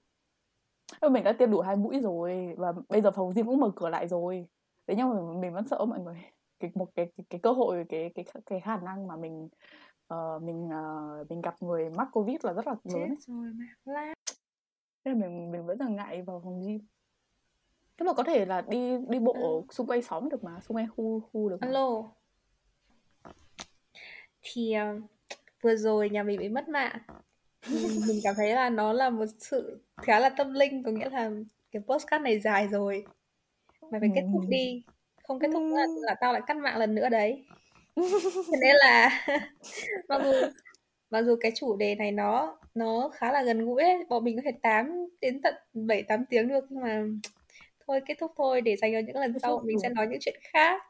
Mình 1.10 1.24
đã 1.24 1.32
tiêm 1.32 1.50
đủ 1.50 1.60
hai 1.60 1.76
mũi 1.76 2.00
rồi 2.00 2.54
và 2.56 2.72
bây 2.88 3.00
giờ 3.00 3.10
phòng 3.10 3.32
gym 3.34 3.46
cũng 3.46 3.60
mở 3.60 3.70
cửa 3.76 3.88
lại 3.88 4.08
rồi. 4.08 4.46
Thế 4.86 4.94
nhưng 4.96 5.08
mà 5.08 5.40
mình 5.40 5.52
vẫn 5.52 5.68
sợ 5.68 5.84
mọi 5.84 6.00
người. 6.00 6.16
Cái 6.60 6.70
một 6.74 6.88
cái 6.94 7.06
cái, 7.16 7.24
cái 7.30 7.40
cơ 7.42 7.52
hội 7.52 7.84
cái 7.88 8.12
cái 8.14 8.24
cái 8.46 8.60
khả 8.60 8.76
năng 8.76 9.06
mà 9.06 9.16
mình 9.16 9.48
uh, 10.14 10.42
mình 10.42 10.68
uh, 10.68 11.30
mình 11.30 11.40
gặp 11.40 11.54
người 11.62 11.90
mắc 11.90 12.08
covid 12.12 12.36
là 12.42 12.52
rất 12.52 12.66
là 12.66 12.74
lớn 12.84 13.14
rồi 13.26 13.52
mà 13.84 14.14
nên 15.08 15.20
là 15.20 15.28
mình 15.28 15.52
mình 15.52 15.66
vẫn 15.66 15.78
là 15.80 15.88
ngại 15.88 16.22
vào 16.22 16.40
phòng 16.44 16.62
gym. 16.66 16.80
Thế 17.98 18.06
mà 18.06 18.12
có 18.12 18.22
thể 18.22 18.44
là 18.44 18.60
đi 18.60 18.96
đi 19.08 19.18
bộ 19.18 19.32
à. 19.32 19.66
xung 19.70 19.86
quanh 19.86 20.02
xóm 20.02 20.28
được 20.28 20.44
mà 20.44 20.60
xung 20.60 20.76
quanh 20.76 20.88
khu 20.96 21.20
khu 21.20 21.48
được 21.48 21.56
mà. 21.60 21.66
alo. 21.66 22.02
Thì 24.42 24.74
uh, 24.96 25.02
vừa 25.62 25.76
rồi 25.76 26.10
nhà 26.10 26.22
mình 26.22 26.38
bị 26.38 26.48
mất 26.48 26.68
mạng. 26.68 26.98
Mình 28.06 28.20
cảm 28.24 28.34
thấy 28.36 28.54
là 28.54 28.70
nó 28.70 28.92
là 28.92 29.10
một 29.10 29.26
sự 29.38 29.80
khá 29.96 30.18
là 30.18 30.28
tâm 30.28 30.52
linh 30.54 30.82
có 30.82 30.90
nghĩa 30.90 31.10
là 31.10 31.30
cái 31.72 31.82
postcard 31.86 32.22
này 32.22 32.40
dài 32.40 32.68
rồi. 32.68 33.04
Mày 33.90 34.00
phải 34.00 34.10
kết 34.14 34.22
thúc 34.32 34.42
đi. 34.48 34.82
Không 35.22 35.38
kết 35.38 35.48
thúc 35.52 35.62
là, 35.72 35.86
là 36.00 36.14
tao 36.20 36.32
lại 36.32 36.42
cắt 36.46 36.56
mạng 36.56 36.78
lần 36.78 36.94
nữa 36.94 37.08
đấy. 37.08 37.44
Thế 38.52 38.58
nên 38.60 38.76
là 38.76 39.26
mặc 40.08 40.22
dù 40.24 40.32
mặc 41.10 41.22
dù 41.22 41.36
cái 41.40 41.52
chủ 41.54 41.76
đề 41.76 41.94
này 41.94 42.12
nó 42.12 42.58
nó 42.78 43.10
khá 43.14 43.32
là 43.32 43.42
gần 43.42 43.64
gũi 43.64 43.82
ấy. 43.82 44.04
bọn 44.08 44.24
mình 44.24 44.36
có 44.36 44.42
thể 44.44 44.52
tám 44.62 45.08
đến 45.20 45.42
tận 45.42 45.54
7 45.72 46.02
8 46.02 46.24
tiếng 46.30 46.48
được. 46.48 46.64
Nhưng 46.70 46.80
mà 46.80 47.02
thôi 47.86 48.00
kết 48.06 48.14
thúc 48.20 48.32
thôi 48.36 48.60
để 48.60 48.76
dành 48.76 48.92
cho 48.92 48.98
những 48.98 49.16
lần 49.16 49.38
sau 49.38 49.60
mình 49.64 49.78
sẽ 49.82 49.88
nói 49.88 50.06
những 50.06 50.20
chuyện 50.20 50.40
khác 50.52 50.82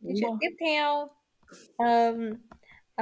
những 0.00 0.14
chuyện 0.20 0.32
tiếp 0.40 0.56
theo. 0.60 1.08
Um, 1.76 2.30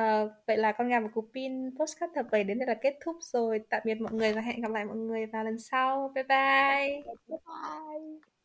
uh, 0.01 0.30
vậy 0.47 0.57
là 0.57 0.72
con 0.72 0.89
gà 0.89 1.01
và 1.01 1.09
cục 1.09 1.30
pin 1.34 1.78
postcard 1.78 2.14
tập 2.14 2.26
7 2.30 2.45
đến 2.45 2.59
đây 2.59 2.66
là 2.66 2.74
kết 2.74 2.95
thúc 3.05 3.16
rồi. 3.20 3.61
Tạm 3.70 3.82
biệt 3.84 3.95
mọi 3.95 4.12
người 4.12 4.32
và 4.32 4.41
hẹn 4.41 4.61
gặp 4.61 4.70
lại 4.70 4.84
mọi 4.84 4.97
người 4.97 5.26
vào 5.26 5.45
lần 5.45 5.59
sau. 5.59 6.12
Bye 6.14 6.24
bye, 6.24 7.03
bye, 7.28 7.39
bye. 7.47 8.36